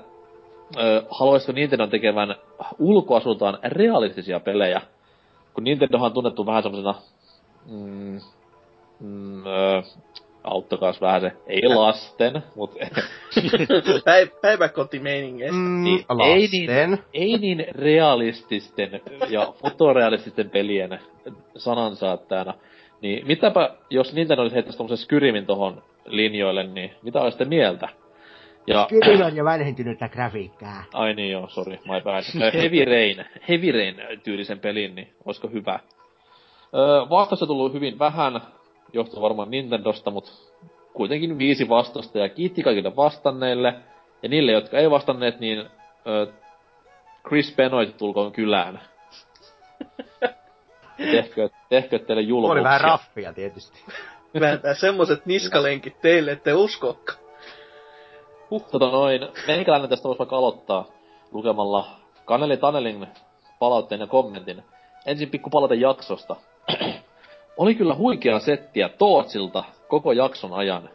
ö, 0.78 1.04
haluaisiko 1.10 1.52
Nintendo 1.52 1.88
tekevän 1.88 2.36
ulkoasultaan 2.80 3.60
realistisia 3.64 4.40
pelejä? 4.40 4.82
Kun 5.54 5.64
Nintendohan 5.64 6.06
on 6.06 6.14
tunnettu 6.14 6.46
vähän 6.46 6.64
semmosena, 6.64 6.96
mm, 7.72 8.20
mm, 9.00 9.46
ö, 9.46 9.84
auttakaa 10.44 10.94
vähän 11.02 11.22
se, 11.22 11.32
ei 11.48 11.62
lasten, 11.68 12.44
mut 12.56 12.76
Päi- 14.06 14.32
päiväkotimeiningeissä. 14.42 15.56
Mm, 15.58 15.84
Niin, 15.84 16.06
ei 16.26 16.42
lasten. 16.42 17.04
ei 17.14 17.38
niin 17.38 17.66
realististen 17.76 19.02
ja 19.30 19.54
fotorealististen 19.62 20.50
pelien 20.50 21.00
sanansaattajana. 21.58 22.54
Niin 23.02 23.28
mitäpä, 23.28 23.70
jos 23.90 24.14
Nintendo 24.14 24.42
olisi 24.42 24.56
heittäisi 24.56 24.78
tommosen 24.78 24.98
Skyrimin 24.98 25.46
tohon 25.46 25.84
linjoille, 26.06 26.64
niin 26.64 26.92
mitä 27.02 27.22
olisitte 27.22 27.46
mieltä? 27.46 27.90
Ja, 28.68 28.88
Kyllä 28.90 29.26
on 29.26 29.36
jo 29.36 29.46
vanhentynyttä 29.46 30.10
grafiikkaa. 30.10 30.84
ai 30.94 31.14
niin 31.14 31.32
joo, 31.32 31.48
sorry, 31.48 31.78
my 31.86 32.02
bad. 32.04 32.24
Ö, 32.42 32.52
Heavy 32.52 32.86
Rain, 32.86 33.26
Heavy 33.50 33.72
Rain 33.72 34.22
tyylisen 34.24 34.60
pelin, 34.60 34.96
niin 34.96 35.14
olisiko 35.26 35.48
hyvä? 35.48 35.80
Öö, 36.76 37.10
vastausta 37.10 37.46
tullut 37.48 37.74
hyvin 37.74 38.00
vähän, 38.00 38.42
johtuu 38.94 39.22
varmaan 39.22 39.52
Nintendosta, 39.52 40.12
mutta 40.12 40.32
kuitenkin 40.94 41.38
viisi 41.38 41.70
vastausta 41.70 42.20
ja 42.20 42.30
kiitti 42.30 42.64
kaikille 42.64 42.96
vastanneille. 42.96 43.74
Ja 44.24 44.30
niille, 44.30 44.52
jotka 44.52 44.78
ei 44.78 44.92
vastanneet, 44.92 45.40
niin 45.40 45.60
ö, 46.08 46.28
Chris 47.28 47.56
Benoit 47.56 47.98
tulkoon 47.98 48.32
kylään. 48.32 48.80
Tehkö, 51.12 51.50
tehkö 51.70 52.00
teille 52.00 52.22
julmuuksia. 52.22 52.54
Oli 52.54 52.64
vähän 52.64 52.82
raffia 52.82 53.34
tietysti. 53.34 53.80
Vääntää 54.40 54.74
semmoset 54.74 55.26
niskalenkit 55.26 56.02
teille, 56.02 56.32
ette 56.32 56.54
uskokaan. 56.54 57.23
Tota 58.60 58.92
noin, 58.92 59.28
meikäläinen 59.48 59.90
tästä 59.90 60.08
voisi 60.08 60.20
vaikka 60.20 60.38
aloittaa 60.38 60.86
lukemalla 61.32 61.86
Kaneli 62.26 62.58
Tanelin 62.58 63.08
palautteen 63.60 64.02
ja 64.02 64.08
kommentin. 64.08 64.64
Ensin 65.06 65.30
pikku 65.30 65.50
palaute 65.50 65.76
jaksosta. 65.76 66.36
Oli 67.58 67.76
kyllä 67.76 67.96
huikea 67.96 68.40
settiä 68.40 68.90
Tootsilta 68.90 69.64
koko 69.88 70.12
jakson 70.12 70.54
ajan. 70.54 70.90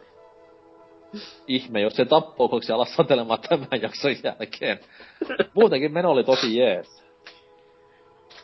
Ihme, 1.47 1.81
jos 1.81 1.95
se 1.95 2.05
tappoukoksi 2.05 2.71
alas 2.71 2.95
satelemaan 2.95 3.39
tämän 3.49 3.81
jakson 3.81 4.11
jälkeen. 4.23 4.79
Muutenkin 5.53 5.93
meno 5.93 6.11
oli 6.11 6.23
tosi 6.23 6.57
jees. 6.57 7.03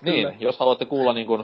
Niin, 0.02 0.16
Kyllä. 0.16 0.36
jos 0.40 0.60
haluatte 0.60 0.86
kuulla 0.86 1.14
niin 1.14 1.28
kuin, 1.28 1.44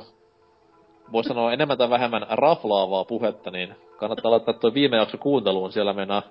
voisi 1.12 1.28
sanoa 1.28 1.54
enemmän 1.54 1.78
tai 1.78 1.90
vähemmän 1.90 2.26
raflaavaa 2.30 3.06
puhetta, 3.06 3.52
niin 3.52 3.76
kannattaa 3.98 4.32
laittaa 4.32 4.54
tuo 4.54 4.74
viime 4.74 4.98
jakso 4.98 5.18
kuunteluun. 5.18 5.72
Siellä 5.72 5.94
mennään 5.94 6.24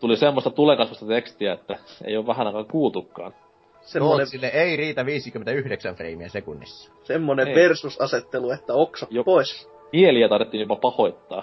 tuli 0.00 0.16
semmoista 0.16 0.50
tulenkasvusta 0.50 1.06
tekstiä, 1.06 1.52
että 1.52 1.78
ei 2.04 2.16
ole 2.16 2.26
vähän 2.26 2.46
aikaa 2.46 2.64
kuultukaan. 2.64 3.34
Semmonen, 3.80 4.18
Tootsille 4.18 4.46
ei 4.46 4.76
riitä 4.76 5.06
59 5.06 5.94
freimiä 5.94 6.28
sekunnissa. 6.28 6.92
semmonen 7.02 7.48
Ei. 7.48 7.54
versusasettelu, 7.54 8.50
että 8.50 8.74
oksa 8.74 9.06
Jo. 9.10 9.24
pois. 9.24 9.68
Mieliä 9.92 10.28
tarvittiin 10.28 10.60
jopa 10.60 10.76
pahoittaa. 10.76 11.42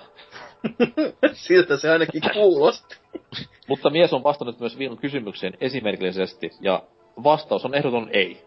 Siltä 1.34 1.78
se 1.78 1.90
ainakin 1.90 2.22
kuulosti. 2.34 2.96
Mutta 3.70 3.90
mies 3.90 4.14
on 4.14 4.24
vastannut 4.24 4.60
myös 4.60 4.78
viikon 4.80 4.98
kysymykseen 4.98 5.58
esimerkillisesti, 5.62 6.52
ja 6.62 6.84
vastaus 7.24 7.66
on 7.66 7.76
ehdoton 7.76 8.10
ei. 8.14 8.42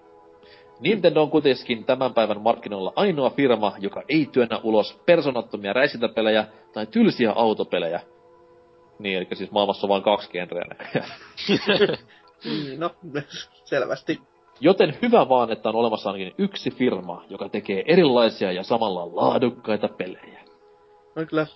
Nintendo 0.80 1.22
on 1.22 1.30
kuitenkin 1.30 1.84
tämän 1.84 2.14
päivän 2.14 2.40
markkinoilla 2.40 2.92
ainoa 2.96 3.30
firma, 3.30 3.74
joka 3.78 4.02
ei 4.08 4.28
työnnä 4.32 4.60
ulos 4.62 5.00
personattomia 5.06 5.72
räisintäpelejä 5.72 6.46
tai 6.72 6.86
tylsiä 6.86 7.32
autopelejä. 7.32 8.00
Niin, 8.98 9.18
eli 9.18 9.26
siis 9.34 9.50
maailmassa 9.50 9.86
on 9.86 9.88
vain 9.88 10.02
kaksi 10.02 10.30
genreä 10.30 10.64
näköjään. 10.68 11.10
Niin, 12.44 12.80
no, 12.80 12.90
selvästi. 13.64 14.20
Joten 14.60 14.98
hyvä 15.02 15.28
vaan, 15.28 15.52
että 15.52 15.68
on 15.68 15.76
olemassa 15.76 16.10
ainakin 16.10 16.34
yksi 16.38 16.70
firma, 16.70 17.24
joka 17.30 17.48
tekee 17.48 17.84
erilaisia 17.86 18.52
ja 18.52 18.62
samalla 18.62 19.06
laadukkaita 19.06 19.88
pelejä. 19.88 20.40
On 21.16 21.26
kyllä 21.26 21.46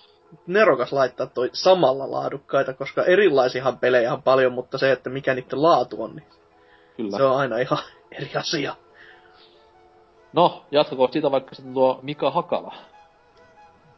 nerokas 0.47 0.93
laittaa 0.93 1.27
toi 1.27 1.49
samalla 1.53 2.11
laadukkaita, 2.11 2.73
koska 2.73 3.03
erilaisiahan 3.03 3.77
pelejä 3.77 4.13
on 4.13 4.23
paljon, 4.23 4.53
mutta 4.53 4.77
se, 4.77 4.91
että 4.91 5.09
mikä 5.09 5.33
niiden 5.33 5.63
laatu 5.63 6.03
on, 6.03 6.15
niin 6.15 6.27
Kyllä. 6.97 7.17
se 7.17 7.23
on 7.23 7.37
aina 7.37 7.57
ihan 7.57 7.79
eri 8.17 8.31
asia. 8.35 8.75
No, 10.33 10.65
jatkako 10.71 11.09
siitä 11.11 11.31
vaikka 11.31 11.55
sitten 11.55 11.73
tuo 11.73 11.99
Mika 12.01 12.31
Hakala. 12.31 12.75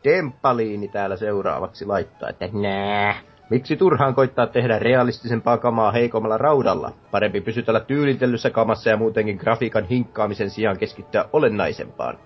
Demppaliini 0.04 0.88
täällä 0.88 1.18
seuraavaksi 1.18 1.86
laittaa, 1.86 2.30
että 2.30 2.50
nää. 2.54 3.35
Miksi 3.50 3.76
turhaan 3.76 4.16
koittaa 4.16 4.48
tehdä 4.48 4.80
realistisempaa 4.80 5.58
kamaa 5.58 5.92
heikommalla 5.92 6.38
raudalla? 6.38 6.94
Parempi 7.12 7.42
pysytellä 7.42 7.80
tyylitellyssä 7.80 8.50
kamassa 8.50 8.90
ja 8.90 8.98
muutenkin 8.98 9.38
grafiikan 9.38 9.86
hinkkaamisen 9.86 10.50
sijaan 10.50 10.78
keskittyä 10.78 11.26
olennaisempaan. 11.34 12.20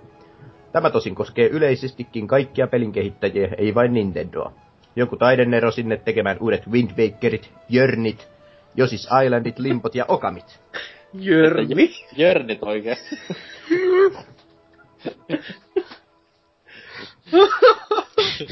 Tämä 0.72 0.90
tosin 0.90 1.16
koskee 1.16 1.48
yleisestikin 1.48 2.28
kaikkia 2.28 2.68
pelin 2.68 2.92
kehittäjiä, 2.92 3.50
ei 3.58 3.76
vain 3.76 3.94
Nintendoa. 3.94 4.52
Joku 4.96 5.16
taidenero 5.16 5.72
sinne 5.72 5.98
tekemään 5.98 6.38
uudet 6.40 6.68
Wind 6.72 6.92
Wakerit, 6.98 7.54
Jörnit, 7.70 8.28
Josis 8.76 9.08
Islandit, 9.26 9.60
Limpot 9.60 9.96
ja 9.96 10.06
Okamit. 10.08 10.60
Jörni. 11.14 11.90
Jörnit 12.18 12.64
oikein. 12.64 12.98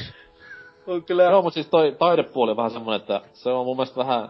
On 0.88 1.04
kyllä... 1.04 1.24
Joo, 1.24 1.42
mutta 1.42 1.54
siis 1.54 1.68
toi 1.68 1.96
taidepuoli 2.00 2.52
on 2.52 2.58
vähän 2.58 2.72
semmonen, 2.72 3.00
että 3.02 3.22
se 3.34 3.50
on 3.50 3.66
mun 3.66 3.76
mielestä 3.76 3.98
vähän... 3.98 4.30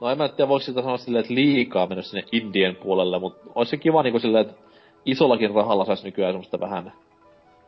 No 0.00 0.10
en 0.10 0.18
mä 0.18 0.28
tiedä, 0.28 0.48
voiko 0.48 0.64
sitä 0.64 0.82
sanoa 0.82 0.98
silleen, 0.98 1.20
että 1.20 1.34
liikaa 1.34 1.86
mennyt 1.86 2.06
sinne 2.06 2.24
Indien 2.32 2.76
puolelle, 2.76 3.18
mutta 3.18 3.50
olisi 3.54 3.70
se 3.70 3.76
kiva 3.76 4.02
niinku 4.02 4.18
silleen, 4.18 4.46
että 4.46 4.62
isollakin 5.04 5.54
rahalla 5.54 5.84
saisi 5.84 6.04
nykyään 6.04 6.32
semmoista 6.32 6.60
vähän 6.60 6.92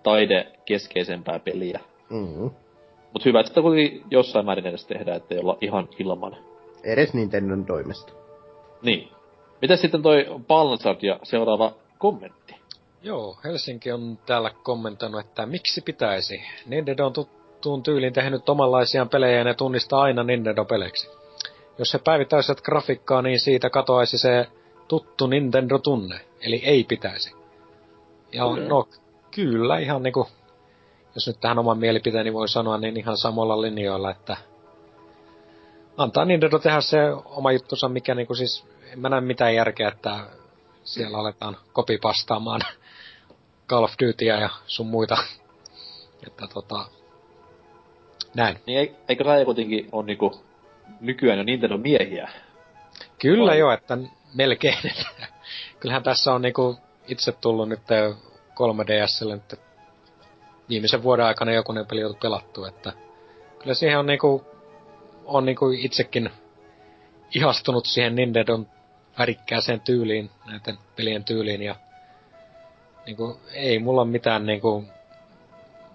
taidekeskeisempää 0.02 1.38
peliä. 1.38 1.80
Mm. 2.10 2.50
Mut 3.12 3.24
hyvä, 3.24 3.40
että 3.40 3.48
sitä 3.48 3.62
kuitenkin 3.62 4.04
jossain 4.10 4.46
määrin 4.46 4.66
edes 4.66 4.86
tehdään, 4.86 5.16
ettei 5.16 5.38
olla 5.38 5.58
ihan 5.60 5.88
ilman. 5.98 6.36
Edes 6.84 7.14
Nintendon 7.14 7.66
toimesta. 7.66 8.12
Niin. 8.82 9.08
Miten 9.62 9.78
sitten 9.78 10.02
toi 10.02 10.26
Balnazard 10.46 11.02
ja 11.02 11.18
seuraava 11.22 11.72
kommentti? 11.98 12.56
Joo, 13.02 13.36
Helsinki 13.44 13.92
on 13.92 14.18
täällä 14.26 14.50
kommentoinut, 14.62 15.20
että 15.20 15.46
miksi 15.46 15.80
pitäisi. 15.80 16.42
Nintendo 16.66 17.06
on 17.06 17.12
tuttuun 17.66 17.82
tyyliin 17.82 18.12
tehnyt 18.12 18.48
omanlaisiaan 18.48 19.08
pelejä 19.08 19.38
ja 19.38 19.44
ne 19.44 19.54
tunnistaa 19.54 20.02
aina 20.02 20.22
Nintendo-peleiksi. 20.22 21.10
Jos 21.78 21.94
he 21.94 21.98
päivittäisivät 21.98 22.60
grafiikkaa, 22.60 23.22
niin 23.22 23.40
siitä 23.40 23.70
katoaisi 23.70 24.18
se 24.18 24.46
tuttu 24.88 25.26
Nintendo-tunne. 25.26 26.20
Eli 26.40 26.62
ei 26.64 26.84
pitäisi. 26.84 27.34
Ja 28.32 28.44
Kyllä. 28.54 28.68
no, 28.68 28.88
kyllä 29.30 29.78
ihan 29.78 30.02
niinku, 30.02 30.28
jos 31.14 31.26
nyt 31.26 31.40
tähän 31.40 31.58
oman 31.58 31.78
mielipiteeni 31.78 32.32
voi 32.32 32.48
sanoa, 32.48 32.78
niin 32.78 32.96
ihan 32.96 33.16
samalla 33.16 33.62
linjoilla, 33.62 34.10
että 34.10 34.36
antaa 35.96 36.24
Nintendo 36.24 36.58
tehdä 36.58 36.80
se 36.80 36.98
oma 37.24 37.52
juttunsa, 37.52 37.88
mikä 37.88 38.14
niinku 38.14 38.34
siis, 38.34 38.64
en 38.92 39.00
mä 39.00 39.08
näe 39.08 39.20
mitään 39.20 39.54
järkeä, 39.54 39.88
että 39.88 40.16
siellä 40.84 41.18
aletaan 41.18 41.56
kopipastaamaan 41.72 42.60
Call 43.68 43.84
of 43.84 43.92
Dutyä 44.02 44.40
ja 44.40 44.50
sun 44.66 44.86
muita. 44.86 45.16
Että 46.26 46.46
tota, 46.54 46.95
näin. 48.36 48.58
Niin 48.66 48.78
ei- 48.78 48.96
eikö 49.08 49.24
Raija 49.24 49.44
kuitenkin 49.44 49.88
on 49.92 50.06
niinku 50.06 50.40
nykyään 51.00 51.38
jo 51.38 51.44
Nintendo 51.44 51.78
miehiä? 51.78 52.28
Kyllä 53.18 53.50
Vai? 53.50 53.58
jo, 53.58 53.70
että 53.72 53.98
melkein. 54.34 54.78
Kyllähän 55.80 56.02
tässä 56.02 56.32
on 56.32 56.42
niinku 56.42 56.76
itse 57.08 57.32
tullut 57.32 57.68
nyt 57.68 57.80
3DSlle 58.54 59.34
nyt 59.34 59.60
viimeisen 60.68 61.02
vuoden 61.02 61.26
aikana 61.26 61.52
jokunen 61.52 61.86
peli 61.86 62.04
on 62.04 62.16
pelattu, 62.22 62.64
että 62.64 62.92
kyllä 63.58 63.74
siihen 63.74 63.98
on 63.98 64.06
niinku, 64.06 64.44
on 65.24 65.44
niinku 65.44 65.70
itsekin 65.70 66.30
ihastunut 67.34 67.86
siihen 67.86 68.14
Nintendon 68.14 68.66
värikkääseen 69.18 69.80
tyyliin, 69.80 70.30
näiden 70.46 70.78
pelien 70.96 71.24
tyyliin 71.24 71.62
ja 71.62 71.74
niinku, 73.06 73.40
ei 73.52 73.78
mulla 73.78 74.04
mitään 74.04 74.46
niinku, 74.46 74.84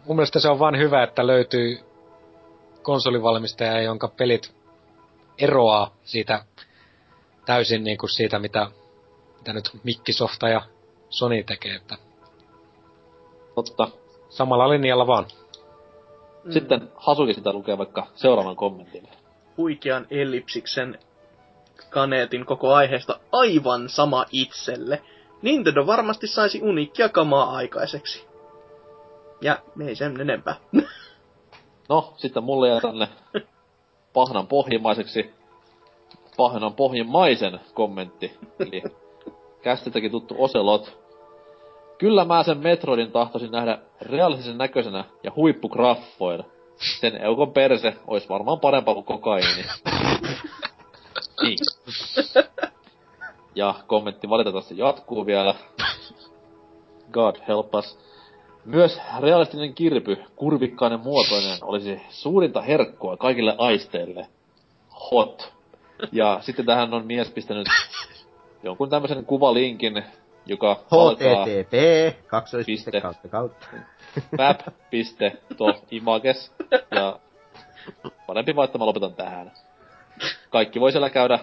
mun 0.05 0.15
mielestä 0.15 0.39
se 0.39 0.49
on 0.49 0.59
vain 0.59 0.77
hyvä, 0.77 1.03
että 1.03 1.27
löytyy 1.27 1.79
konsolivalmistaja, 2.81 3.81
jonka 3.81 4.07
pelit 4.07 4.55
eroaa 5.37 5.95
siitä 6.03 6.45
täysin 7.45 7.83
niinku 7.83 8.07
siitä, 8.07 8.39
mitä, 8.39 8.67
mitä 9.37 9.53
nyt 9.53 9.69
Mikkisofta 9.83 10.49
ja 10.49 10.61
Sony 11.09 11.43
tekee, 11.43 11.75
että 11.75 11.97
Totta. 13.55 13.87
samalla 14.29 14.69
linjalla 14.69 15.07
vaan. 15.07 15.25
Mm. 16.43 16.51
Sitten 16.51 16.89
Hasuki 16.95 17.33
sitä 17.33 17.53
lukee 17.53 17.77
vaikka 17.77 18.07
seuraavan 18.15 18.55
kommentin. 18.55 19.07
huikean 19.57 20.07
ellipsiksen 20.09 20.99
kaneetin 21.89 22.45
koko 22.45 22.73
aiheesta 22.73 23.19
aivan 23.31 23.89
sama 23.89 24.25
itselle. 24.31 25.01
Nintendo 25.41 25.87
varmasti 25.87 26.27
saisi 26.27 26.61
uniikkia 26.61 27.09
kamaa 27.09 27.55
aikaiseksi. 27.55 28.27
Ja 29.41 29.59
me 29.75 29.87
ei 29.87 29.95
sen 29.95 30.21
enempää. 30.21 30.55
No, 31.91 32.13
sitten 32.17 32.43
mulle 32.43 32.69
jää 32.69 32.81
tänne 32.81 33.07
pahnan 34.13 34.47
pohjimmaiseksi 34.47 35.33
pahnan 36.37 36.73
pohjimmaisen 36.73 37.59
kommentti. 37.73 38.37
Eli 38.59 38.83
kästitäkin 39.61 40.11
tuttu 40.11 40.35
Ocelot. 40.37 40.97
Kyllä 41.97 42.25
mä 42.25 42.43
sen 42.43 42.57
Metroidin 42.57 43.11
tahtoisin 43.11 43.51
nähdä 43.51 43.77
realistisen 44.01 44.57
näköisenä 44.57 45.03
ja 45.23 45.31
huippugraffoilla. 45.35 46.43
Sen 46.99 47.21
eukon 47.21 47.53
perse 47.53 47.95
olisi 48.07 48.29
varmaan 48.29 48.59
parempaa 48.59 48.93
kuin 48.93 49.05
kokaiini. 49.05 49.65
niin. 51.41 51.57
Ja 53.55 53.75
kommentti 53.87 54.29
valitettavasti 54.29 54.77
jatkuu 54.77 55.25
vielä. 55.25 55.55
God 57.11 57.35
help 57.47 57.75
us. 57.75 58.10
Myös 58.65 59.01
realistinen 59.19 59.73
kirpy, 59.73 60.17
kurvikkainen 60.35 60.99
muotoinen, 60.99 61.57
olisi 61.61 62.01
suurinta 62.09 62.61
herkkua 62.61 63.17
kaikille 63.17 63.55
aisteille. 63.57 64.27
Hot. 65.11 65.53
Ja 66.11 66.37
sitten 66.41 66.65
tähän 66.65 66.93
on 66.93 67.05
mies 67.05 67.31
pistänyt 67.31 67.67
jonkun 68.63 68.89
tämmöisen 68.89 69.25
kuvalinkin, 69.25 70.03
joka 70.45 70.75
HTTP, 70.75 71.73
kaksoispiste 72.27 72.91
Piste. 72.91 73.01
kautta 73.01 73.27
kautta. 73.27 73.67
fab.to.images. 74.37 76.51
Ja 76.91 77.19
parempi 78.27 78.55
vaan, 78.55 78.65
että 78.65 78.77
mä 78.77 78.85
lopetan 78.85 79.13
tähän. 79.13 79.51
Kaikki 80.49 80.79
voi 80.79 80.91
siellä 80.91 81.09
käydä 81.09 81.39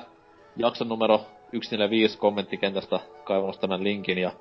jakson 0.56 0.88
numero 0.88 1.18
145 1.18 2.18
kommenttikentästä 2.18 3.00
kaivamassa 3.24 3.60
tämän 3.60 3.84
linkin 3.84 4.18
ja 4.18 4.32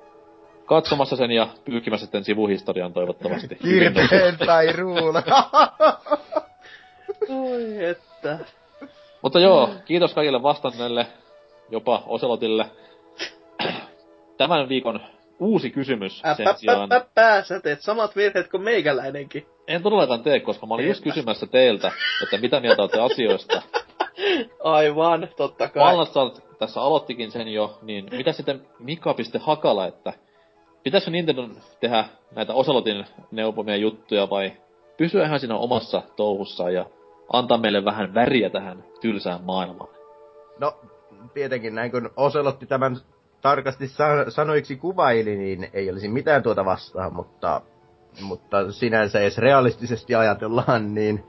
katsomassa 0.68 1.16
sen 1.16 1.30
ja 1.30 1.48
pyykimässä 1.64 2.06
sitten 2.06 2.24
sivuhistorian 2.24 2.92
toivottavasti. 2.92 3.54
Kirpeen 3.62 4.38
tai 4.46 4.72
ruuna. 4.72 5.22
Oi 7.28 7.84
että. 7.84 8.38
Mutta 9.22 9.40
joo, 9.40 9.70
kiitos 9.84 10.14
kaikille 10.14 10.42
vastanneille, 10.42 11.06
jopa 11.70 12.02
Oselotille. 12.06 12.66
Tämän 14.36 14.68
viikon 14.68 15.00
uusi 15.40 15.70
kysymys 15.70 16.22
sen 16.36 16.46
sijaan. 16.56 16.82
Äppäppäppäpää, 16.82 17.42
sä 17.42 17.60
teet 17.60 17.80
samat 17.80 18.16
virheet 18.16 18.50
kuin 18.50 18.62
meikäläinenkin. 18.62 19.46
En 19.66 19.82
todellakaan 19.82 20.22
tee, 20.22 20.40
koska 20.40 20.66
mä 20.66 20.74
olin 20.74 20.88
just 20.88 21.02
kysymässä 21.02 21.46
teiltä, 21.46 21.92
että 22.22 22.38
mitä 22.38 22.60
mieltä 22.60 22.82
olette 22.82 23.00
asioista. 23.00 23.62
Aivan, 24.64 25.28
totta 25.36 25.68
kai. 25.68 25.84
Valnassaat 25.84 26.42
tässä 26.58 26.80
aloittikin 26.80 27.30
sen 27.30 27.48
jo, 27.48 27.78
niin 27.82 28.08
mitä 28.10 28.32
sitten 28.32 28.66
Mika.hakala, 28.78 29.86
että 29.86 30.12
pitäisikö 30.82 31.10
Nintendo 31.10 31.48
tehdä 31.80 32.04
näitä 32.34 32.54
Oselotin 32.54 33.04
neuvomia 33.30 33.76
juttuja 33.76 34.30
vai 34.30 34.52
pysyä 34.96 35.26
ihan 35.26 35.40
siinä 35.40 35.56
omassa 35.56 36.02
touhussaan 36.16 36.74
ja 36.74 36.86
antaa 37.32 37.58
meille 37.58 37.84
vähän 37.84 38.14
väriä 38.14 38.50
tähän 38.50 38.84
tylsään 39.00 39.44
maailmaan? 39.44 39.90
No, 40.60 40.80
tietenkin 41.34 41.74
näin 41.74 41.90
kun 41.90 42.10
Oselotti 42.16 42.66
tämän 42.66 42.96
tarkasti 43.40 43.88
sa- 43.88 44.30
sanoiksi 44.30 44.76
kuvaili, 44.76 45.36
niin 45.36 45.70
ei 45.72 45.90
olisi 45.90 46.08
mitään 46.08 46.42
tuota 46.42 46.64
vastaan, 46.64 47.14
mutta, 47.14 47.60
mutta 48.20 48.72
sinänsä 48.72 49.20
edes 49.20 49.38
realistisesti 49.38 50.14
ajatellaan, 50.14 50.94
niin 50.94 51.24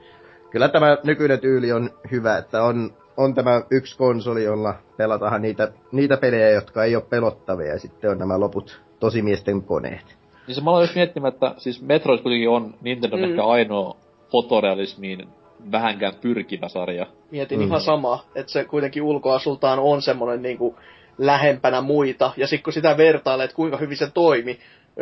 kyllä 0.50 0.68
tämä 0.68 0.96
nykyinen 1.04 1.40
tyyli 1.40 1.72
on 1.72 1.90
hyvä, 2.10 2.38
että 2.38 2.62
on, 2.62 2.90
on 3.24 3.34
tämä 3.34 3.62
yksi 3.70 3.96
konsoli, 3.98 4.44
jolla 4.44 4.74
pelataan 4.96 5.42
niitä, 5.42 5.72
niitä 5.92 6.16
pelejä, 6.16 6.50
jotka 6.50 6.84
ei 6.84 6.96
ole 6.96 7.04
pelottavia, 7.10 7.72
ja 7.72 7.78
sitten 7.78 8.10
on 8.10 8.18
nämä 8.18 8.40
loput 8.40 8.80
tosimiesten 9.00 9.62
koneet. 9.62 10.16
Niin 10.46 10.54
se 10.54 10.60
mä 10.60 10.70
aloin 10.70 10.82
just 10.82 10.94
miettimään, 10.94 11.32
että 11.32 11.54
siis 11.58 11.82
Metroid 11.82 12.20
kuitenkin 12.22 12.48
on 12.48 12.74
Nintendo 12.80 13.16
Mm. 13.16 13.22
mm. 13.22 13.30
ehkä 13.30 13.44
ainoa 13.44 13.96
fotorealismiin 14.30 15.28
vähänkään 15.72 16.14
pyrkivä 16.20 16.68
sarja. 16.68 17.06
Mietin 17.30 17.58
Mm. 17.60 17.66
ihan 17.66 17.80
samaa, 17.80 18.24
että 18.34 18.52
se 18.52 18.64
kuitenkin 18.64 19.02
ulkoasultaan 19.02 19.78
on 19.78 20.02
semmoinen 20.02 20.42
niinku 20.42 20.76
lähempänä 21.18 21.80
muita, 21.80 22.32
ja 22.36 22.46
sitten 22.46 22.64
kun 22.64 22.72
sitä 22.72 22.96
vertailee, 22.96 23.44
että 23.44 23.56
kuinka 23.56 23.76
hyvin 23.76 23.96
se 23.96 24.10
toimi, 24.14 24.58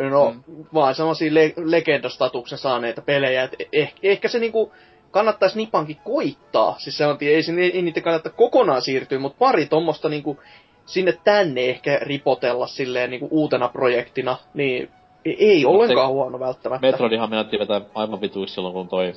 no 0.09 0.31
mm. 0.47 0.65
vaan 0.73 0.95
semmoisia 0.95 1.33
le- 1.33 1.53
legendastatuksen 1.57 2.57
saaneita 2.57 3.01
pelejä, 3.01 3.43
että 3.43 3.57
eh- 3.75 3.93
ehkä 4.03 4.27
se 4.27 4.39
niinku 4.39 4.71
kannattaisi 5.11 5.57
Nipankin 5.57 5.97
koittaa, 6.03 6.75
siis 6.79 6.97
se 6.97 7.05
on, 7.07 7.17
ei, 7.21 7.43
sinne- 7.43 7.61
ei 7.65 7.81
niitä 7.81 8.01
kannata 8.01 8.29
kokonaan 8.29 8.81
siirtyä, 8.81 9.19
mutta 9.19 9.39
pari 9.39 9.65
tommosta 9.65 10.09
niinku 10.09 10.37
sinne 10.85 11.13
tänne 11.23 11.69
ehkä 11.69 11.99
ripotella 12.01 12.67
silleen 12.67 13.09
niinku 13.09 13.27
uutena 13.31 13.67
projektina, 13.67 14.37
niin 14.53 14.89
ei- 15.25 15.35
ei 15.49 15.63
Mut 15.65 15.75
ollenkaan 15.75 16.07
se- 16.09 16.13
huono 16.13 16.39
välttämättä. 16.39 16.87
Metroidihan 16.87 17.29
menettiin 17.29 17.59
vetää 17.59 17.81
aivan 17.95 18.21
vituiksi 18.21 18.55
silloin, 18.55 18.73
kun 18.73 18.87
toi... 18.87 19.13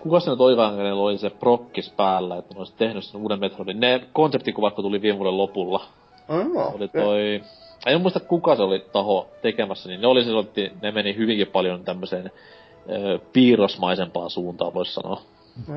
Kuka 0.00 0.20
se 0.20 0.30
nyt 0.30 0.40
olikaan, 0.40 0.76
kenellä 0.76 1.02
oli 1.02 1.18
se 1.18 1.30
prokkis 1.30 1.90
päällä, 1.96 2.36
että 2.36 2.54
ne 2.54 2.58
olisi 2.58 2.74
tehnyt 2.78 3.04
sen 3.04 3.20
uuden 3.20 3.40
Metroidin. 3.40 3.80
Ne 3.80 4.00
konseptikuvat, 4.12 4.74
kun 4.74 4.84
tuli 4.84 5.02
viime 5.02 5.18
vuoden 5.18 5.38
lopulla, 5.38 5.84
Oh, 6.28 6.74
oli 6.74 6.88
toi... 6.88 7.42
En 7.86 8.00
muista 8.00 8.20
kuka 8.20 8.56
se 8.56 8.62
oli 8.62 8.84
taho 8.92 9.28
tekemässä, 9.42 9.88
niin 9.88 10.00
ne 10.00 10.06
oli 10.06 10.24
silloin, 10.24 10.48
ne 10.82 10.90
meni 10.90 11.16
hyvinkin 11.16 11.46
paljon 11.46 11.84
tämmöiseen 11.84 12.30
ö, 12.90 13.18
piirrosmaisempaan 13.32 14.30
suuntaan, 14.30 14.74
voisi 14.74 14.94
sanoa. 14.94 15.22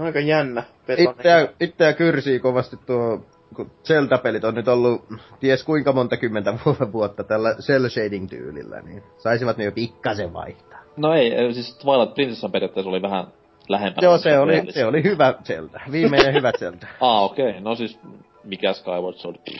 Aika 0.01 0.19
jännä. 0.19 0.64
Itseä, 0.98 1.48
itseä 1.59 1.93
kyrsii 1.93 2.40
kovasti 2.40 2.77
tuo, 2.85 3.22
kun 3.56 3.72
Zelda-pelit 3.83 4.43
on 4.43 4.56
nyt 4.56 4.67
ollut 4.67 5.01
ties 5.40 5.64
kuinka 5.64 5.93
monta 5.93 6.17
kymmentä 6.17 6.53
vu- 6.65 6.91
vuotta 6.93 7.23
tällä 7.23 7.56
cell 7.56 7.90
shading 7.90 8.30
tyylillä, 8.30 8.81
niin 8.81 9.03
saisivat 9.17 9.57
ne 9.57 9.64
jo 9.64 9.72
pikkasen 9.72 10.33
vaihtaa. 10.33 10.80
No 10.98 11.14
ei, 11.14 11.53
siis 11.53 11.77
Twilight 11.77 12.14
Princessan 12.15 12.51
periaatteessa 12.51 12.90
oli 12.90 13.01
vähän 13.01 13.27
lähempänä. 13.69 14.06
Joo, 14.06 14.17
se 14.17 14.40
oli, 14.40 14.64
se 14.69 14.85
oli 14.85 15.03
hyvä 15.03 15.33
Zelda. 15.43 15.81
Viimeinen 15.91 16.33
hyvä 16.33 16.51
Zelda. 16.59 16.88
Ah, 17.01 17.23
okei. 17.23 17.49
Okay. 17.49 17.61
No 17.61 17.75
siis, 17.75 17.99
mikä 18.43 18.73
Skyward 18.73 19.15
Sword? 19.17 19.38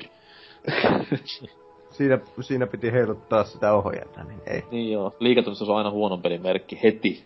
Siinä, 1.92 2.20
siinä 2.42 2.68
piti 2.68 2.92
heiluttaa 2.92 3.44
sitä 3.44 3.74
ohjata, 3.74 4.24
niin 4.24 4.40
ei. 4.48 4.64
niin 4.72 4.92
joo. 4.92 5.16
Liiketoimistossa 5.20 5.66
se 5.66 5.72
on 5.72 5.78
aina 5.78 5.92
huonon 5.92 6.22
pelin 6.22 6.42
merkki 6.42 6.80
heti. 6.84 7.24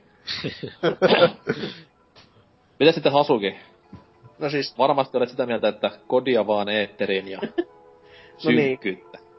Mitä 2.79 2.91
sitten 2.91 3.11
Hasuki? 3.11 3.55
No 4.39 4.49
siis 4.49 4.77
Varmasti 4.77 5.17
olet 5.17 5.29
sitä 5.29 5.45
mieltä, 5.45 5.67
että 5.67 5.91
kodia 6.07 6.47
vaan 6.47 6.69
eetteriin 6.69 7.27
ja 7.27 7.39
No 8.45 8.51
niin. 8.51 8.79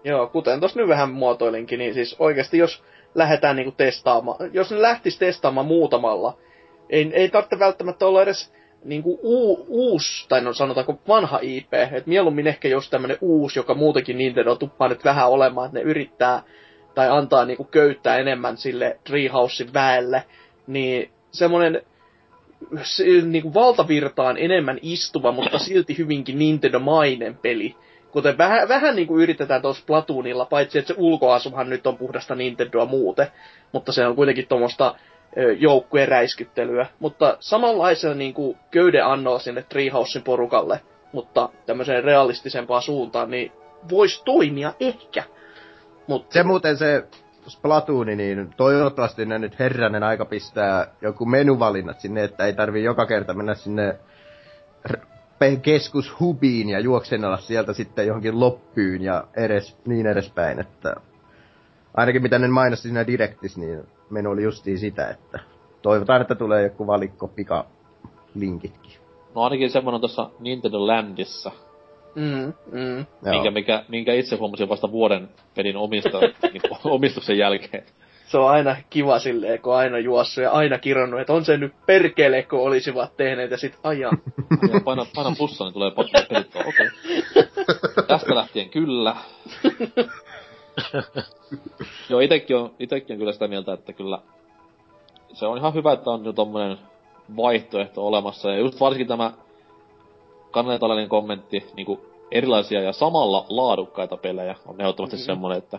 Joo, 0.05 0.27
kuten 0.27 0.61
tuossa 0.61 0.81
nyt 0.81 0.89
vähän 0.89 1.11
muotoilinkin, 1.11 1.79
niin 1.79 1.95
siis 1.95 2.17
oikeasti 2.19 2.59
jos 2.59 2.83
lähdetään 3.15 3.57
niinku 3.57 3.73
testaamaan, 3.73 4.51
jos 4.53 4.71
ne 4.71 4.83
lähtis 4.83 5.19
testaamaan 5.19 5.67
muutamalla, 5.67 6.39
ei, 6.91 7.11
ei 7.13 7.29
tarvitse 7.29 7.59
välttämättä 7.59 8.07
olla 8.07 8.23
edes 8.23 8.53
niinku 8.85 9.19
uu, 9.23 9.67
uusi, 9.69 10.29
tai 10.29 10.41
no 10.41 10.53
sanotaanko 10.53 10.99
vanha 11.09 11.39
IP, 11.43 11.75
että 11.75 12.03
mieluummin 12.07 12.47
ehkä 12.47 12.69
jos 12.69 12.91
tämmönen 12.91 13.19
uusi, 13.21 13.59
joka 13.59 13.75
muutenkin 13.75 14.19
Nintendo 14.19 14.57
tuppaa 14.57 14.89
nyt 14.89 15.05
vähän 15.05 15.29
olemaan, 15.29 15.67
että 15.67 15.79
ne 15.79 15.85
yrittää 15.85 16.43
tai 16.95 17.09
antaa 17.11 17.45
niinku 17.45 17.65
köyttää 17.65 18.19
enemmän 18.19 18.57
sille 18.57 18.99
Treehousein 19.05 19.73
väelle, 19.75 20.25
niin 20.67 21.11
semmonen 21.31 21.83
se, 22.83 23.05
niinku 23.05 23.55
valtavirtaan 23.55 24.37
enemmän 24.39 24.79
istuva, 24.83 25.33
mutta 25.33 25.59
silti 25.59 25.99
hyvinkin 25.99 26.39
Nintendo-mainen 26.39 27.39
peli, 27.43 27.77
Kuten 28.17 28.39
vähän, 28.39 28.69
vähän 28.69 28.97
niin 28.97 29.09
kuin 29.09 29.23
yritetään 29.23 29.63
tuossa 29.63 29.85
Platoonilla, 29.87 30.45
paitsi 30.45 30.79
että 30.79 30.95
se 30.95 31.01
ulkoasuhan 31.01 31.71
nyt 31.71 31.87
on 31.87 31.99
puhdasta 31.99 32.35
Nintendoa 32.35 32.87
muuten, 32.87 33.27
mutta 33.73 33.93
se 33.93 34.07
on 34.07 34.17
kuitenkin 34.17 34.49
tuommoista 34.49 34.95
joukkueen 35.59 36.09
räiskyttelyä. 36.09 36.87
Mutta 36.99 37.37
samanlaisena 37.41 38.15
niin 38.15 38.35
kuin 38.35 38.59
köyde 38.71 39.01
annoa 39.01 39.39
sinne 39.39 39.63
Treehousein 39.63 40.23
porukalle, 40.23 40.81
mutta 41.13 41.49
tämmöiseen 41.67 42.05
realistisempaan 42.05 42.83
suuntaan, 42.83 43.31
niin 43.31 43.53
voisi 43.91 44.25
toimia 44.25 44.73
ehkä. 44.81 45.23
Mutta 46.07 46.33
Se 46.33 46.43
muuten 46.43 46.77
se 46.77 47.05
Splatooni, 47.49 48.17
niin 48.17 48.55
toivottavasti 48.57 49.27
ne 49.27 49.39
nyt 49.39 49.59
herranen 49.59 50.03
aika 50.03 50.25
pistää 50.25 50.87
joku 51.01 51.25
menuvalinnat 51.27 52.01
sinne, 52.01 52.25
että 52.25 52.47
ei 52.47 52.53
tarvi 52.53 52.85
joka 52.85 53.07
kerta 53.07 53.35
mennä 53.35 53.55
sinne 53.55 53.99
keskushubiin 55.63 56.69
ja 56.69 56.81
juoksennella 56.81 57.37
sieltä 57.37 57.73
sitten 57.73 58.07
johonkin 58.07 58.41
loppyyn 58.41 59.03
ja 59.03 59.25
edes, 59.37 59.77
niin 59.87 60.07
edespäin, 60.07 60.61
että 60.61 60.97
ainakin 61.95 62.23
mitä 62.23 62.39
ne 62.39 62.49
mainosti 62.49 62.89
siinä 62.89 63.07
Directis, 63.07 63.57
niin 63.57 63.83
menu 64.11 64.31
oli 64.31 64.43
justiin 64.43 64.79
sitä, 64.79 65.09
että 65.09 65.39
toivotaan, 65.83 66.21
että 66.21 66.35
tulee 66.35 66.63
joku 66.63 66.87
valikko 66.87 67.29
pika 67.29 67.67
linkitkin. 68.35 68.93
No 69.35 69.43
ainakin 69.43 69.71
semmonen 69.71 70.01
tuossa 70.01 70.31
Nintendo 70.41 70.87
Landissa. 70.87 71.53
Mm, 72.17 72.53
mm. 72.73 73.07
Minkä, 73.31 73.51
mikä, 73.51 73.85
minkä 73.89 74.15
itse 74.15 74.37
huomasin 74.37 74.69
vasta 74.69 74.93
vuoden 74.93 75.29
pelin 75.55 75.77
omista, 75.77 76.21
niin 76.53 76.63
kuin, 76.69 76.79
omistuksen 76.85 77.39
jälkeen. 77.39 77.85
Se 78.27 78.39
on 78.39 78.51
aina 78.51 78.77
kiva 78.91 79.19
silleen, 79.19 79.61
kun 79.61 79.73
on 79.73 79.79
aina 79.79 79.99
juossut 79.99 80.45
ja 80.45 80.51
aina 80.51 80.79
kirjannut, 80.79 81.21
että 81.21 81.33
on 81.33 81.45
se 81.45 81.57
nyt 81.57 81.73
perkele, 81.87 82.43
kun 82.43 82.61
olisivat 82.61 83.17
tehneet 83.17 83.51
ja 83.51 83.59
sit 83.59 83.79
ajaa. 83.83 84.13
Ja 84.73 84.81
paina, 84.85 85.07
paina 85.15 85.35
plussa, 85.39 85.65
niin 85.65 85.73
tulee 85.73 85.91
pakko 85.91 86.19
pelit. 86.29 86.57
Okei. 86.57 86.67
Okay. 86.67 86.91
Tästä 88.09 88.35
lähtien 88.35 88.71
kyllä. 88.71 89.17
Joo, 92.11 92.21
itekin 92.21 92.57
on, 92.57 92.75
itekin 92.79 93.15
on 93.15 93.19
kyllä 93.19 93.33
sitä 93.33 93.49
mieltä, 93.49 93.73
että 93.73 93.93
kyllä 93.93 94.19
se 95.33 95.47
on 95.47 95.59
ihan 95.59 95.75
hyvä, 95.75 95.93
että 95.93 96.11
on 96.11 96.25
jo 96.25 96.33
tommonen 96.33 96.79
vaihtoehto 97.37 98.07
olemassa. 98.07 98.51
Ja 98.51 98.59
just 98.59 98.81
varsinkin 98.81 99.09
tämä 99.09 99.33
kannatalainen 100.57 101.09
kommentti, 101.09 101.67
niinku 101.77 102.01
erilaisia 102.31 102.81
ja 102.81 102.93
samalla 102.93 103.47
laadukkaita 103.49 104.17
pelejä 104.17 104.55
on 104.67 104.81
ehdottomasti 104.81 105.17
mm-hmm. 105.17 105.27
semmonen, 105.27 105.59
että 105.59 105.79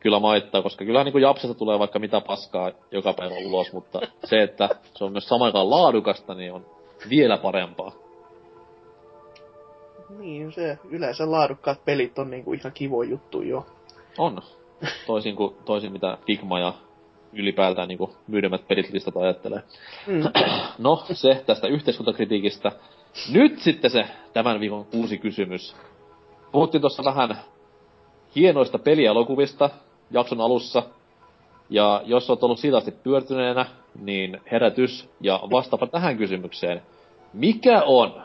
kyllä 0.00 0.20
maittaa, 0.20 0.62
koska 0.62 0.84
kyllä 0.84 1.04
niinku 1.04 1.18
Japsesta 1.18 1.54
tulee 1.54 1.78
vaikka 1.78 1.98
mitä 1.98 2.20
paskaa 2.20 2.70
joka 2.90 3.12
päivä 3.12 3.34
ulos, 3.46 3.72
mutta 3.72 4.00
se, 4.24 4.42
että 4.42 4.68
se 4.94 5.04
on 5.04 5.12
myös 5.12 5.28
samaan 5.28 5.46
aikaan 5.46 5.70
laadukasta, 5.70 6.34
niin 6.34 6.52
on 6.52 6.66
vielä 7.10 7.36
parempaa. 7.36 7.92
Niin, 10.18 10.52
se 10.52 10.78
yleensä 10.88 11.30
laadukkaat 11.30 11.84
pelit 11.84 12.18
on 12.18 12.30
niinku 12.30 12.52
ihan 12.52 12.72
kivo 12.72 13.02
juttu 13.02 13.42
jo. 13.42 13.66
On. 14.18 14.42
Toisin 15.06 15.36
kuin 15.36 15.56
toisin 15.64 15.92
mitä 15.92 16.18
Figma 16.26 16.60
ja 16.60 16.72
ylipäätään 17.32 17.88
niinku 17.88 18.14
myydemät 18.26 18.68
pelit 18.68 18.90
listat 18.92 19.16
ajattelee. 19.16 19.62
Mm. 20.06 20.22
No, 20.78 21.04
se 21.12 21.42
tästä 21.46 21.68
yhteiskuntakritiikistä. 21.68 22.72
Nyt 23.32 23.58
sitten 23.58 23.90
se 23.90 24.04
tämän 24.32 24.60
viikon 24.60 24.86
uusi 24.94 25.18
kysymys. 25.18 25.76
Puhuttiin 26.52 26.80
tuossa 26.80 27.04
vähän 27.04 27.38
hienoista 28.36 28.78
pelielokuvista 28.78 29.70
jakson 30.10 30.40
alussa. 30.40 30.82
Ja 31.70 32.02
jos 32.04 32.30
olet 32.30 32.42
ollut 32.42 32.58
siitä 32.58 32.76
asti 32.76 32.90
pyörtyneenä, 32.90 33.66
niin 34.00 34.40
herätys 34.52 35.08
ja 35.20 35.40
vastaapa 35.50 35.86
tähän 35.86 36.18
kysymykseen. 36.18 36.82
Mikä 37.32 37.82
on 37.82 38.22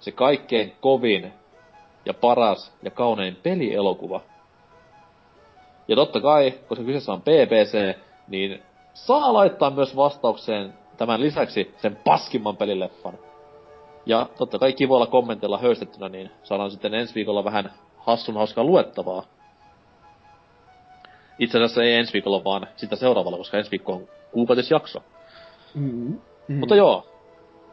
se 0.00 0.12
kaikkein 0.12 0.72
kovin 0.80 1.32
ja 2.04 2.14
paras 2.14 2.72
ja 2.82 2.90
kaunein 2.90 3.36
pelielokuva? 3.42 4.20
Ja 5.92 5.96
totta 5.96 6.20
kai, 6.20 6.54
koska 6.68 6.84
kyseessä 6.84 7.12
on 7.12 7.22
BBC, 7.22 7.96
niin 8.28 8.62
saa 8.94 9.32
laittaa 9.32 9.70
myös 9.70 9.96
vastaukseen 9.96 10.74
tämän 10.96 11.20
lisäksi 11.20 11.74
sen 11.76 11.96
paskimman 12.04 12.56
pelileffan. 12.56 13.18
Ja 14.06 14.26
totta 14.38 14.58
kai 14.58 14.72
kivoilla 14.72 15.06
kommenteilla 15.06 15.58
höystettynä, 15.58 16.08
niin 16.08 16.30
saadaan 16.42 16.70
sitten 16.70 16.94
ensi 16.94 17.14
viikolla 17.14 17.44
vähän 17.44 17.72
hassun 17.96 18.34
hauskaa 18.34 18.64
luettavaa. 18.64 19.22
Itse 21.38 21.58
asiassa 21.58 21.82
ei 21.82 21.94
ensi 21.94 22.12
viikolla, 22.12 22.44
vaan 22.44 22.66
sitä 22.76 22.96
seuraavalla, 22.96 23.38
koska 23.38 23.58
ensi 23.58 23.70
viikko 23.70 23.92
on 23.92 24.08
kuukautisjakso. 24.32 25.02
Mm. 25.74 26.18
Mm. 26.48 26.58
Mutta 26.58 26.76
joo, 26.76 27.06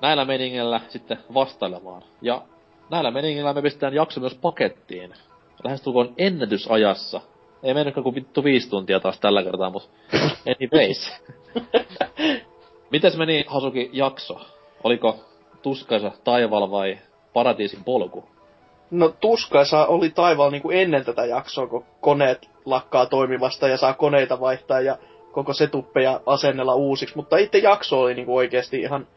näillä 0.02 0.26
meningellä 0.26 0.82
sitten 0.88 1.18
vastailemaan. 1.34 2.04
Ja 2.22 2.42
näillä 2.90 3.12
meningellä 3.12 3.54
me 3.54 3.62
pistetään 3.62 3.94
jakso 3.94 4.20
myös 4.20 4.36
pakettiin. 4.36 5.14
Lähestulkoon 5.64 6.14
ennätysajassa. 6.18 7.22
Ei 7.64 7.74
mennytkään 7.74 8.04
kuin 8.04 8.16
vittu 8.16 8.44
viisi 8.44 8.70
tuntia 8.70 9.00
taas 9.00 9.20
tällä 9.20 9.44
kertaa, 9.44 9.70
mutta 9.70 9.90
anyways. 10.48 11.14
Mites 12.92 13.18
meni 13.18 13.46
Hasuki 13.48 13.90
jakso? 13.94 14.40
Oliko 14.84 15.20
tuskaisa 15.62 16.12
taivaalla 16.24 16.72
vai 16.72 16.98
paratiisin 17.34 17.84
polku? 17.84 18.24
No 18.92 19.10
tuskaisa 19.10 19.86
oli 19.86 20.10
taivaalla 20.10 20.52
niinku 20.52 20.70
ennen 20.70 21.06
tätä 21.06 21.26
jaksoa, 21.26 21.68
kun 21.68 21.86
koneet 22.02 22.50
lakkaa 22.66 23.06
toimivasta 23.06 23.68
ja 23.68 23.78
saa 23.78 23.94
koneita 23.94 24.40
vaihtaa 24.40 24.82
ja 24.82 24.98
koko 25.32 25.54
setuppeja 25.54 26.22
asennella 26.26 26.76
uusiksi, 26.76 27.16
mutta 27.16 27.38
itse 27.38 27.58
jakso 27.58 28.02
oli 28.02 28.14
niinku 28.14 28.36
oikeasti 28.36 28.82
ihan 28.82 29.08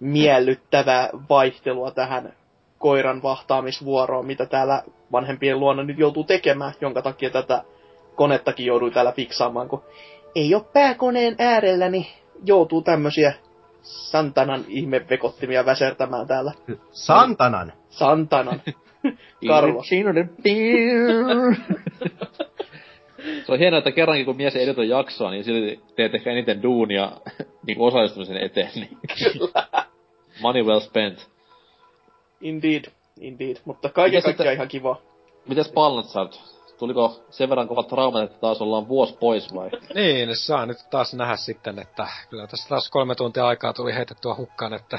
miellyttävää 0.00 1.10
vaihtelua 1.30 1.90
tähän 1.90 2.32
koiran 2.78 3.22
vahtaamisvuoroon, 3.22 4.26
mitä 4.26 4.46
täällä 4.46 4.82
vanhempien 5.12 5.60
luona 5.60 5.82
nyt 5.82 5.98
joutuu 5.98 6.24
tekemään, 6.24 6.72
jonka 6.80 7.02
takia 7.02 7.30
tätä 7.30 7.64
konettakin 8.14 8.66
joudui 8.66 8.90
täällä 8.90 9.12
fiksaamaan, 9.12 9.68
kun 9.68 9.82
ei 10.34 10.54
ole 10.54 10.64
pääkoneen 10.72 11.36
äärellä, 11.38 11.88
niin 11.88 12.06
joutuu 12.44 12.82
tämmösiä 12.82 13.34
Santanan 13.84 14.64
ihmevekottimia 14.68 15.66
väsertämään 15.66 16.26
täällä. 16.26 16.52
Santanan. 16.92 17.72
Santanan. 17.88 18.62
Carlos. 19.48 19.88
Se 23.46 23.52
on 23.52 23.58
hienoa, 23.58 23.78
että 23.78 23.92
kerrankin 23.92 24.26
kun 24.26 24.36
mies 24.36 24.56
ei 24.56 24.64
editoi 24.64 24.88
jaksoa, 24.88 25.30
niin 25.30 25.44
silti 25.44 25.80
teet 25.96 26.14
ehkä 26.14 26.30
eniten 26.30 26.62
duunia 26.62 27.12
niin 27.66 27.80
osallistumisen 27.80 28.36
eteen. 28.36 28.70
Niin. 28.74 28.98
Money 30.42 30.62
well 30.62 30.80
spent. 30.80 31.28
Indeed, 32.40 32.84
indeed. 33.20 33.56
Mutta 33.64 33.88
kaiken 33.88 34.22
kaikkiaan 34.22 34.54
ihan 34.54 34.68
kiva. 34.68 35.00
Mites 35.48 35.68
Palnatsart? 35.68 36.40
Tuliko 36.84 37.24
sen 37.30 37.48
verran 37.48 37.68
kovat 37.68 37.88
traumat, 37.88 38.22
että 38.22 38.38
taas 38.40 38.60
ollaan 38.60 38.88
vuosi 38.88 39.16
pois 39.20 39.54
vai? 39.54 39.70
Niin, 39.94 40.36
saa 40.36 40.66
nyt 40.66 40.76
taas 40.90 41.14
nähdä 41.14 41.36
sitten, 41.36 41.78
että 41.78 42.06
kyllä 42.30 42.46
tässä 42.46 42.68
taas 42.68 42.90
kolme 42.90 43.14
tuntia 43.14 43.46
aikaa 43.46 43.72
tuli 43.72 43.94
heitettyä 43.94 44.34
hukkaan, 44.34 44.74
että 44.74 44.98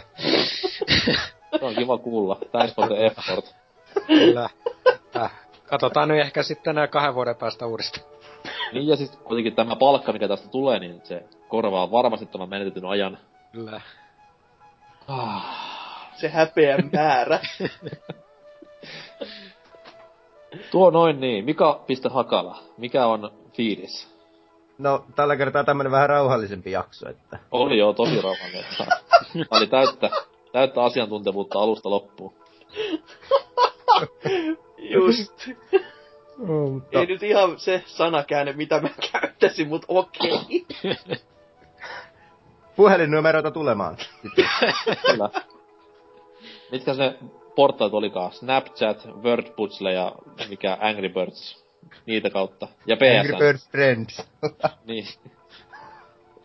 Se 1.59 1.65
on 1.65 1.75
kiva 1.75 1.97
kuulla. 1.97 2.37
Thanks 2.51 2.75
for 2.75 2.87
the 2.87 3.05
effort. 3.05 3.55
kyllä. 4.07 4.49
Katsotaan 5.65 6.07
nyt 6.07 6.19
ehkä 6.19 6.43
sitten 6.43 6.75
nämä 6.75 6.87
kahden 6.87 7.15
vuoden 7.15 7.35
päästä 7.35 7.65
uudestaan. 7.65 8.05
Niin 8.73 8.87
ja 8.87 8.95
siis 8.95 9.11
kuitenkin 9.11 9.55
tämä 9.55 9.75
palkka, 9.75 10.13
mikä 10.13 10.27
tästä 10.27 10.47
tulee, 10.47 10.79
niin 10.79 11.01
se 11.03 11.23
korvaa 11.47 11.91
varmasti 11.91 12.25
tämän 12.25 12.49
menetetyn 12.49 12.85
ajan. 12.85 13.17
Kyllä. 13.51 13.81
Se 16.15 16.29
häpeän 16.29 16.89
määrä. 16.93 17.39
Tuo 20.71 20.89
noin 20.89 21.19
niin. 21.19 21.45
Mika 21.45 21.83
piste 21.87 22.09
Hakala. 22.09 22.59
Mikä 22.77 23.05
on 23.05 23.31
fiilis? 23.53 24.15
No, 24.77 25.05
tällä 25.15 25.35
kertaa 25.35 25.63
tämmönen 25.63 25.91
vähän 25.91 26.09
rauhallisempi 26.09 26.71
jakso, 26.71 27.09
että... 27.09 27.39
Oli 27.51 27.77
joo 27.77 27.93
tosi 27.93 28.21
rauhallinen. 28.21 28.65
Oli 29.51 29.67
täyttä, 29.67 30.09
täyttä 30.51 30.83
asiantuntevuutta 30.83 31.59
alusta 31.59 31.89
loppuun. 31.89 32.33
Just. 34.77 35.47
Mm, 36.37 36.47
mutta 36.47 36.99
Ei 36.99 37.05
nyt 37.05 37.23
ihan 37.23 37.59
se 37.59 37.83
sanakäänne, 37.85 38.53
mitä 38.53 38.81
mä 38.81 38.89
käyttäisin, 39.11 39.67
mut 39.67 39.85
okei. 39.87 40.65
puhelinnumeroita 42.75 43.51
tulemaan. 43.51 43.97
Kyllä. 45.05 45.29
Mitkä 46.71 46.93
se 46.93 47.19
portaat 47.55 47.93
olikaan? 47.93 48.31
Snapchat, 48.31 49.07
Wordpuzzle 49.23 49.93
ja 49.93 50.11
mikä 50.49 50.77
Angry 50.81 51.09
Birds. 51.09 51.65
Niitä 52.05 52.29
kautta. 52.29 52.67
Ja 52.85 52.97
Angry 53.19 53.33
PSN. 53.33 53.37
Birds 53.39 53.69
Friends. 53.69 54.27
Niin. 54.85 55.05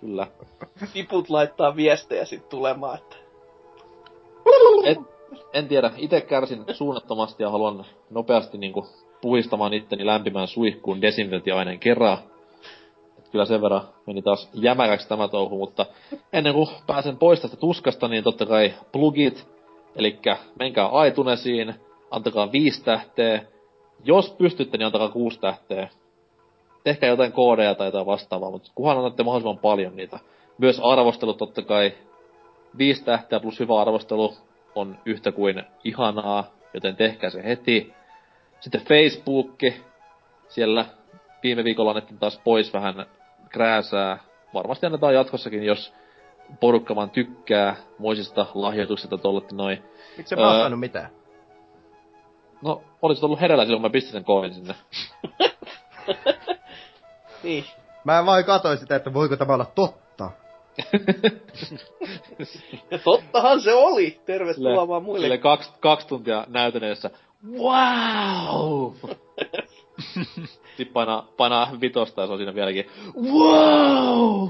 Kyllä. 0.00 0.26
Tiput 0.92 1.30
laittaa 1.30 1.76
viestejä 1.76 2.24
sit 2.24 2.48
tulemaan, 2.48 2.98
että 2.98 3.16
Et, 4.84 4.98
en 5.52 5.68
tiedä, 5.68 5.90
itse 5.96 6.20
kärsin 6.20 6.64
suunnattomasti 6.72 7.42
ja 7.42 7.50
haluan 7.50 7.84
nopeasti 8.10 8.58
niinku 8.58 8.86
puhistamaan 9.20 9.74
itteni 9.74 10.06
lämpimään 10.06 10.48
suihkuun 10.48 11.02
desinfiointiaineen 11.02 11.78
kerran. 11.78 12.18
Et 13.18 13.28
kyllä 13.28 13.44
sen 13.44 13.62
verran 13.62 13.88
meni 14.06 14.22
taas 14.22 14.50
jämäkäksi 14.54 15.08
tämä 15.08 15.28
touhu, 15.28 15.58
mutta 15.58 15.86
ennen 16.32 16.54
kuin 16.54 16.68
pääsen 16.86 17.16
pois 17.16 17.40
tästä 17.40 17.56
tuskasta, 17.56 18.08
niin 18.08 18.24
totta 18.24 18.46
kai 18.46 18.74
plugit, 18.92 19.46
eli 19.96 20.18
menkää 20.58 20.88
iTunesiin, 21.08 21.74
antakaa 22.10 22.52
viisi 22.52 22.84
tähteä. 22.84 23.42
Jos 24.04 24.30
pystytte, 24.38 24.78
niin 24.78 24.86
antakaa 24.86 25.08
kuusi 25.08 25.40
tähteä. 25.40 25.88
Tehkää 26.84 27.08
jotain 27.08 27.32
koodeja 27.32 27.74
tai 27.74 27.86
jotain 27.86 28.06
vastaavaa, 28.06 28.50
mutta 28.50 28.72
kunhan 28.74 28.98
annatte 28.98 29.22
mahdollisimman 29.22 29.58
paljon 29.58 29.96
niitä. 29.96 30.18
Myös 30.58 30.80
arvostelut 30.84 31.38
totta 31.38 31.62
kai. 31.62 31.92
Viisi 32.78 33.04
tähteä 33.04 33.40
plus 33.40 33.60
hyvä 33.60 33.80
arvostelu 33.80 34.34
on 34.74 34.98
yhtä 35.04 35.32
kuin 35.32 35.62
ihanaa, 35.84 36.44
joten 36.74 36.96
tehkää 36.96 37.30
se 37.30 37.44
heti. 37.44 37.92
Sitten 38.60 38.80
Facebookki. 38.80 39.74
Siellä 40.48 40.84
viime 41.42 41.64
viikolla 41.64 41.90
annettiin 41.90 42.18
taas 42.18 42.40
pois 42.44 42.72
vähän 42.72 43.06
krääsää. 43.48 44.18
Varmasti 44.54 44.86
annetaan 44.86 45.14
jatkossakin, 45.14 45.64
jos 45.64 45.94
porukka 46.60 46.94
vaan 46.96 47.10
tykkää 47.10 47.76
moisista 47.98 48.46
lahjoituksista 48.54 49.18
tolletti 49.18 49.54
noin. 49.54 49.82
Miksi 50.16 50.30
se 50.36 50.40
Öö. 50.40 50.46
vastannut 50.46 50.80
mitään? 50.80 51.10
No, 52.62 52.82
olisit 53.02 53.24
ollut 53.24 53.40
hereillä 53.40 53.64
silloin, 53.64 53.82
kun 53.82 53.90
mä 53.90 53.92
pistin 53.92 54.12
sen 54.12 54.24
koodin 54.24 54.54
sinne. 54.54 54.74
niin. 57.42 57.64
Mä 58.04 58.26
vain 58.26 58.44
katsoin 58.44 58.78
sitä, 58.78 58.96
että 58.96 59.14
voiko 59.14 59.36
tämä 59.36 59.54
olla 59.54 59.66
totta. 59.74 60.30
Ja 62.90 62.98
tottahan 62.98 63.60
se 63.60 63.74
oli! 63.74 64.20
Tervetuloa 64.26 64.72
Sille- 64.74 64.88
vaan 64.88 65.02
muille. 65.02 65.24
Sille 65.24 65.38
kaksi, 65.38 65.70
kaksi 65.80 66.06
tuntia 66.06 66.44
näytön 66.48 66.84
edessä. 66.84 67.10
wow! 67.58 68.92
Sitten 70.76 70.92
painaa, 70.92 71.28
painaa 71.36 71.68
vitosta 71.80 72.20
ja 72.20 72.26
se 72.26 72.32
on 72.32 72.38
siinä 72.38 72.54
vieläkin, 72.54 72.90
wow! 73.22 74.48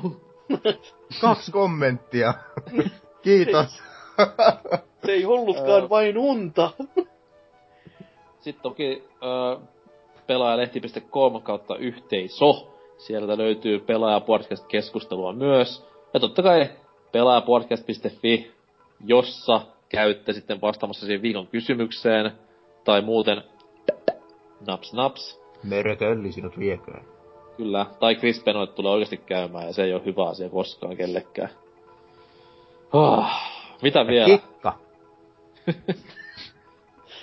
Kaksi 1.21 1.53
kommenttia. 1.53 2.35
Kiitos. 3.23 3.83
Se 5.07 5.13
ei 5.13 5.25
ollutkaan 5.25 5.91
vain 5.91 6.19
unta. 6.19 6.71
Sitten 8.41 8.63
toki 8.63 9.05
äh, 9.15 9.69
pelaajalehti.com 10.27 11.43
kautta 11.43 11.77
yhteisö. 11.77 12.45
Sieltä 12.99 13.39
löytyy 13.39 13.79
pelaajapodcast-keskustelua 13.81 15.33
myös. 15.33 15.87
Ja 16.15 16.21
totta 16.21 16.43
kai 16.43 16.71
pelaajapodcast.fi, 17.13 18.51
jossa 19.05 19.61
käytte 19.89 20.33
sitten 20.33 20.61
vastaamassa 20.61 21.07
siihen 21.07 21.23
viikon 21.23 21.47
kysymykseen. 21.47 22.33
Tai 22.85 23.03
muuten 23.03 23.43
naps 24.67 24.93
naps. 24.93 25.41
Merkölli 25.63 26.33
sinut 26.33 26.59
vieköön. 26.59 27.10
Kyllä. 27.61 27.87
Tai 28.01 28.15
Chris 28.15 28.45
Benoit 28.45 28.75
tulee 28.75 28.93
oikeasti 28.93 29.17
käymään 29.17 29.67
ja 29.67 29.73
se 29.73 29.85
ei 29.85 29.95
ole 29.95 30.05
hyvä 30.05 30.29
asia 30.29 30.49
koskaan 30.49 30.97
kellekään. 30.97 31.51
Oh, 32.93 33.25
mitä 33.83 34.07
vielä? 34.07 34.27
Kikka. 34.27 34.79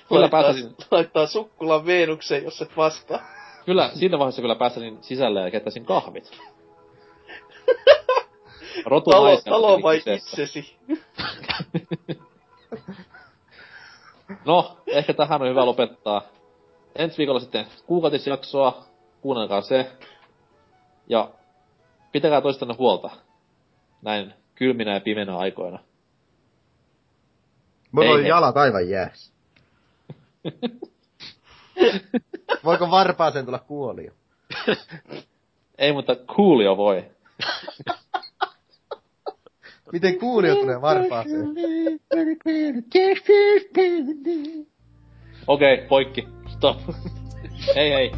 Kyllä 0.10 0.22
laittaa, 0.22 0.42
päästäisin, 0.42 0.76
laittaa 0.92 1.28
sukkulan 1.28 1.86
Veenukseen, 1.86 2.44
jos 2.44 2.62
et 2.62 2.78
vastaa. 2.78 3.20
kyllä 3.66 3.90
siinä 3.94 4.20
vaiheessa 4.20 4.42
kyllä 4.42 4.56
päästäisin 4.56 4.98
sisälle 5.02 5.42
ja 5.42 5.52
kettäisin 5.52 5.86
kahvit. 5.86 6.32
Rotu 8.86 9.12
Talo, 9.12 9.42
talo 9.42 9.82
vai 9.82 9.98
itsesi? 9.98 10.76
No, 14.46 14.78
ehkä 14.88 15.14
tähän 15.14 15.42
on 15.42 15.50
hyvä 15.50 15.66
lopettaa. 15.66 16.22
Ensi 16.96 17.18
viikolla 17.18 17.40
sitten 17.40 17.66
kuukautisjaksoa, 17.86 18.84
kuunnelkaa 19.22 19.62
se. 19.62 19.92
Ja 21.10 21.32
pitäkää 22.12 22.42
toistanne 22.42 22.76
huolta. 22.78 23.10
Näin 24.02 24.34
kylminä 24.56 24.94
ja 24.94 25.02
pimenä 25.02 25.38
aikoina. 25.38 25.80
Mulla 27.92 28.18
he. 28.18 28.28
jalat 28.28 28.58
aivan 28.58 28.90
jäässä. 28.90 29.34
Voiko 32.66 32.92
varpaaseen 32.92 33.46
tulla 33.46 33.60
kuolio? 33.60 34.12
Ei, 35.78 35.94
mutta 35.94 36.16
kuulio 36.36 36.78
voi. 36.78 37.06
Miten 39.94 40.20
kuulio 40.20 40.56
tulee 40.56 40.82
varpaaseen? 40.82 41.50
Okei, 45.48 45.74
okay, 45.74 45.88
poikki. 45.88 46.28
Stop. 46.48 46.78
hei 47.76 47.90
hei. 47.90 48.12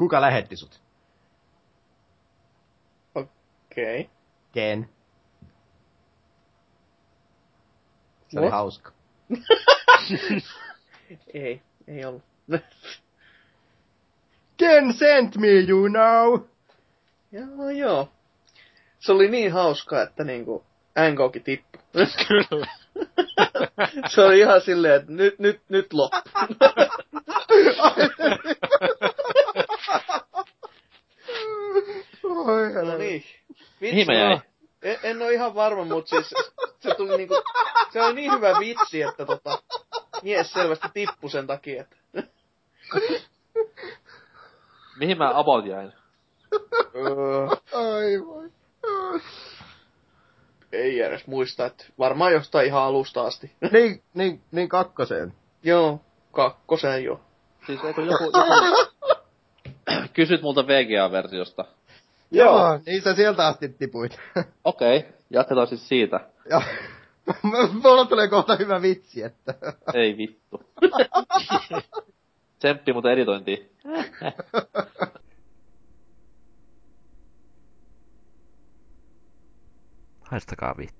Kuka 0.00 0.20
lähetti 0.20 0.56
sut? 0.56 0.80
Okei. 3.14 4.00
Okay. 4.00 4.14
Ken. 4.52 4.88
Se 8.28 8.38
oli 8.38 8.46
What? 8.46 8.52
hauska. 8.52 8.92
Ei, 11.34 11.62
ei 11.88 12.04
ollut. 12.04 12.22
Ken 14.56 14.94
sent 14.94 15.36
me, 15.36 15.48
you 15.48 15.88
know. 15.88 16.40
joo, 17.32 17.70
joo. 17.70 18.08
Se 18.98 19.12
oli 19.12 19.30
niin 19.30 19.52
hauska, 19.52 20.02
että 20.02 20.24
niinku 20.24 20.64
Ankokin 20.96 21.42
tippui. 21.42 21.80
Kyllä. 22.28 22.66
Se 24.14 24.20
oli 24.20 24.38
ihan 24.38 24.60
silleen, 24.60 25.00
että 25.00 25.12
nyt, 25.12 25.38
nyt, 25.38 25.60
nyt 25.68 25.92
loppu. 25.92 26.18
Oi, 32.24 32.72
no 32.84 32.98
niin. 32.98 33.24
Mihin 33.80 34.06
mä 34.06 34.14
jäin? 34.14 34.42
En, 34.82 34.98
en 35.02 35.22
ole 35.22 35.32
ihan 35.32 35.54
varma, 35.54 35.84
mutta 35.84 36.08
siis 36.08 36.34
se 36.80 36.94
tuli 36.94 37.16
niinku, 37.16 37.34
se 37.92 38.02
oli 38.02 38.14
niin 38.14 38.32
hyvä 38.32 38.58
vitsi, 38.60 39.02
että 39.02 39.26
tota, 39.26 39.62
mies 40.22 40.52
selvästi 40.52 40.88
tippu 40.94 41.28
sen 41.28 41.46
takia, 41.46 41.82
että... 41.82 41.96
Mihin 44.98 45.18
mä 45.18 45.38
about 45.38 45.66
jäin? 45.66 45.92
Öö, 46.94 47.46
Aivan. 47.72 48.52
ei 50.72 51.00
edes 51.00 51.26
muista, 51.26 51.66
että 51.66 51.84
varmaan 51.98 52.32
jostain 52.32 52.66
ihan 52.66 52.82
alusta 52.82 53.22
asti. 53.22 53.52
niin, 53.72 54.02
niin, 54.14 54.42
niin 54.50 54.68
kakkoseen. 54.68 55.34
Joo, 55.62 56.00
kakkoseen 56.32 57.04
jo. 57.04 57.20
Siis 57.66 57.84
eikö 57.84 58.02
joku, 58.02 58.24
joku... 58.24 58.89
Kysyt 60.20 60.42
multa 60.42 60.66
VGA-versiosta. 60.66 61.64
Joo, 62.30 62.80
niin 62.86 63.02
sä 63.02 63.14
sieltä 63.14 63.46
asti 63.46 63.68
tipuit. 63.68 64.20
Okei, 64.64 64.98
okay, 64.98 65.12
jatketaan 65.30 65.66
siis 65.66 65.88
siitä. 65.88 66.20
mulla 67.82 68.04
tulee 68.04 68.28
kohta 68.28 68.56
hyvä 68.56 68.82
vitsi, 68.82 69.22
että... 69.22 69.54
Ei 69.94 70.16
vittu. 70.16 70.62
Tsemppi 72.58 72.92
mutta 72.92 73.12
editointiin. 73.12 73.70
Haistakaa 80.30 80.74
vittu. 80.78 80.99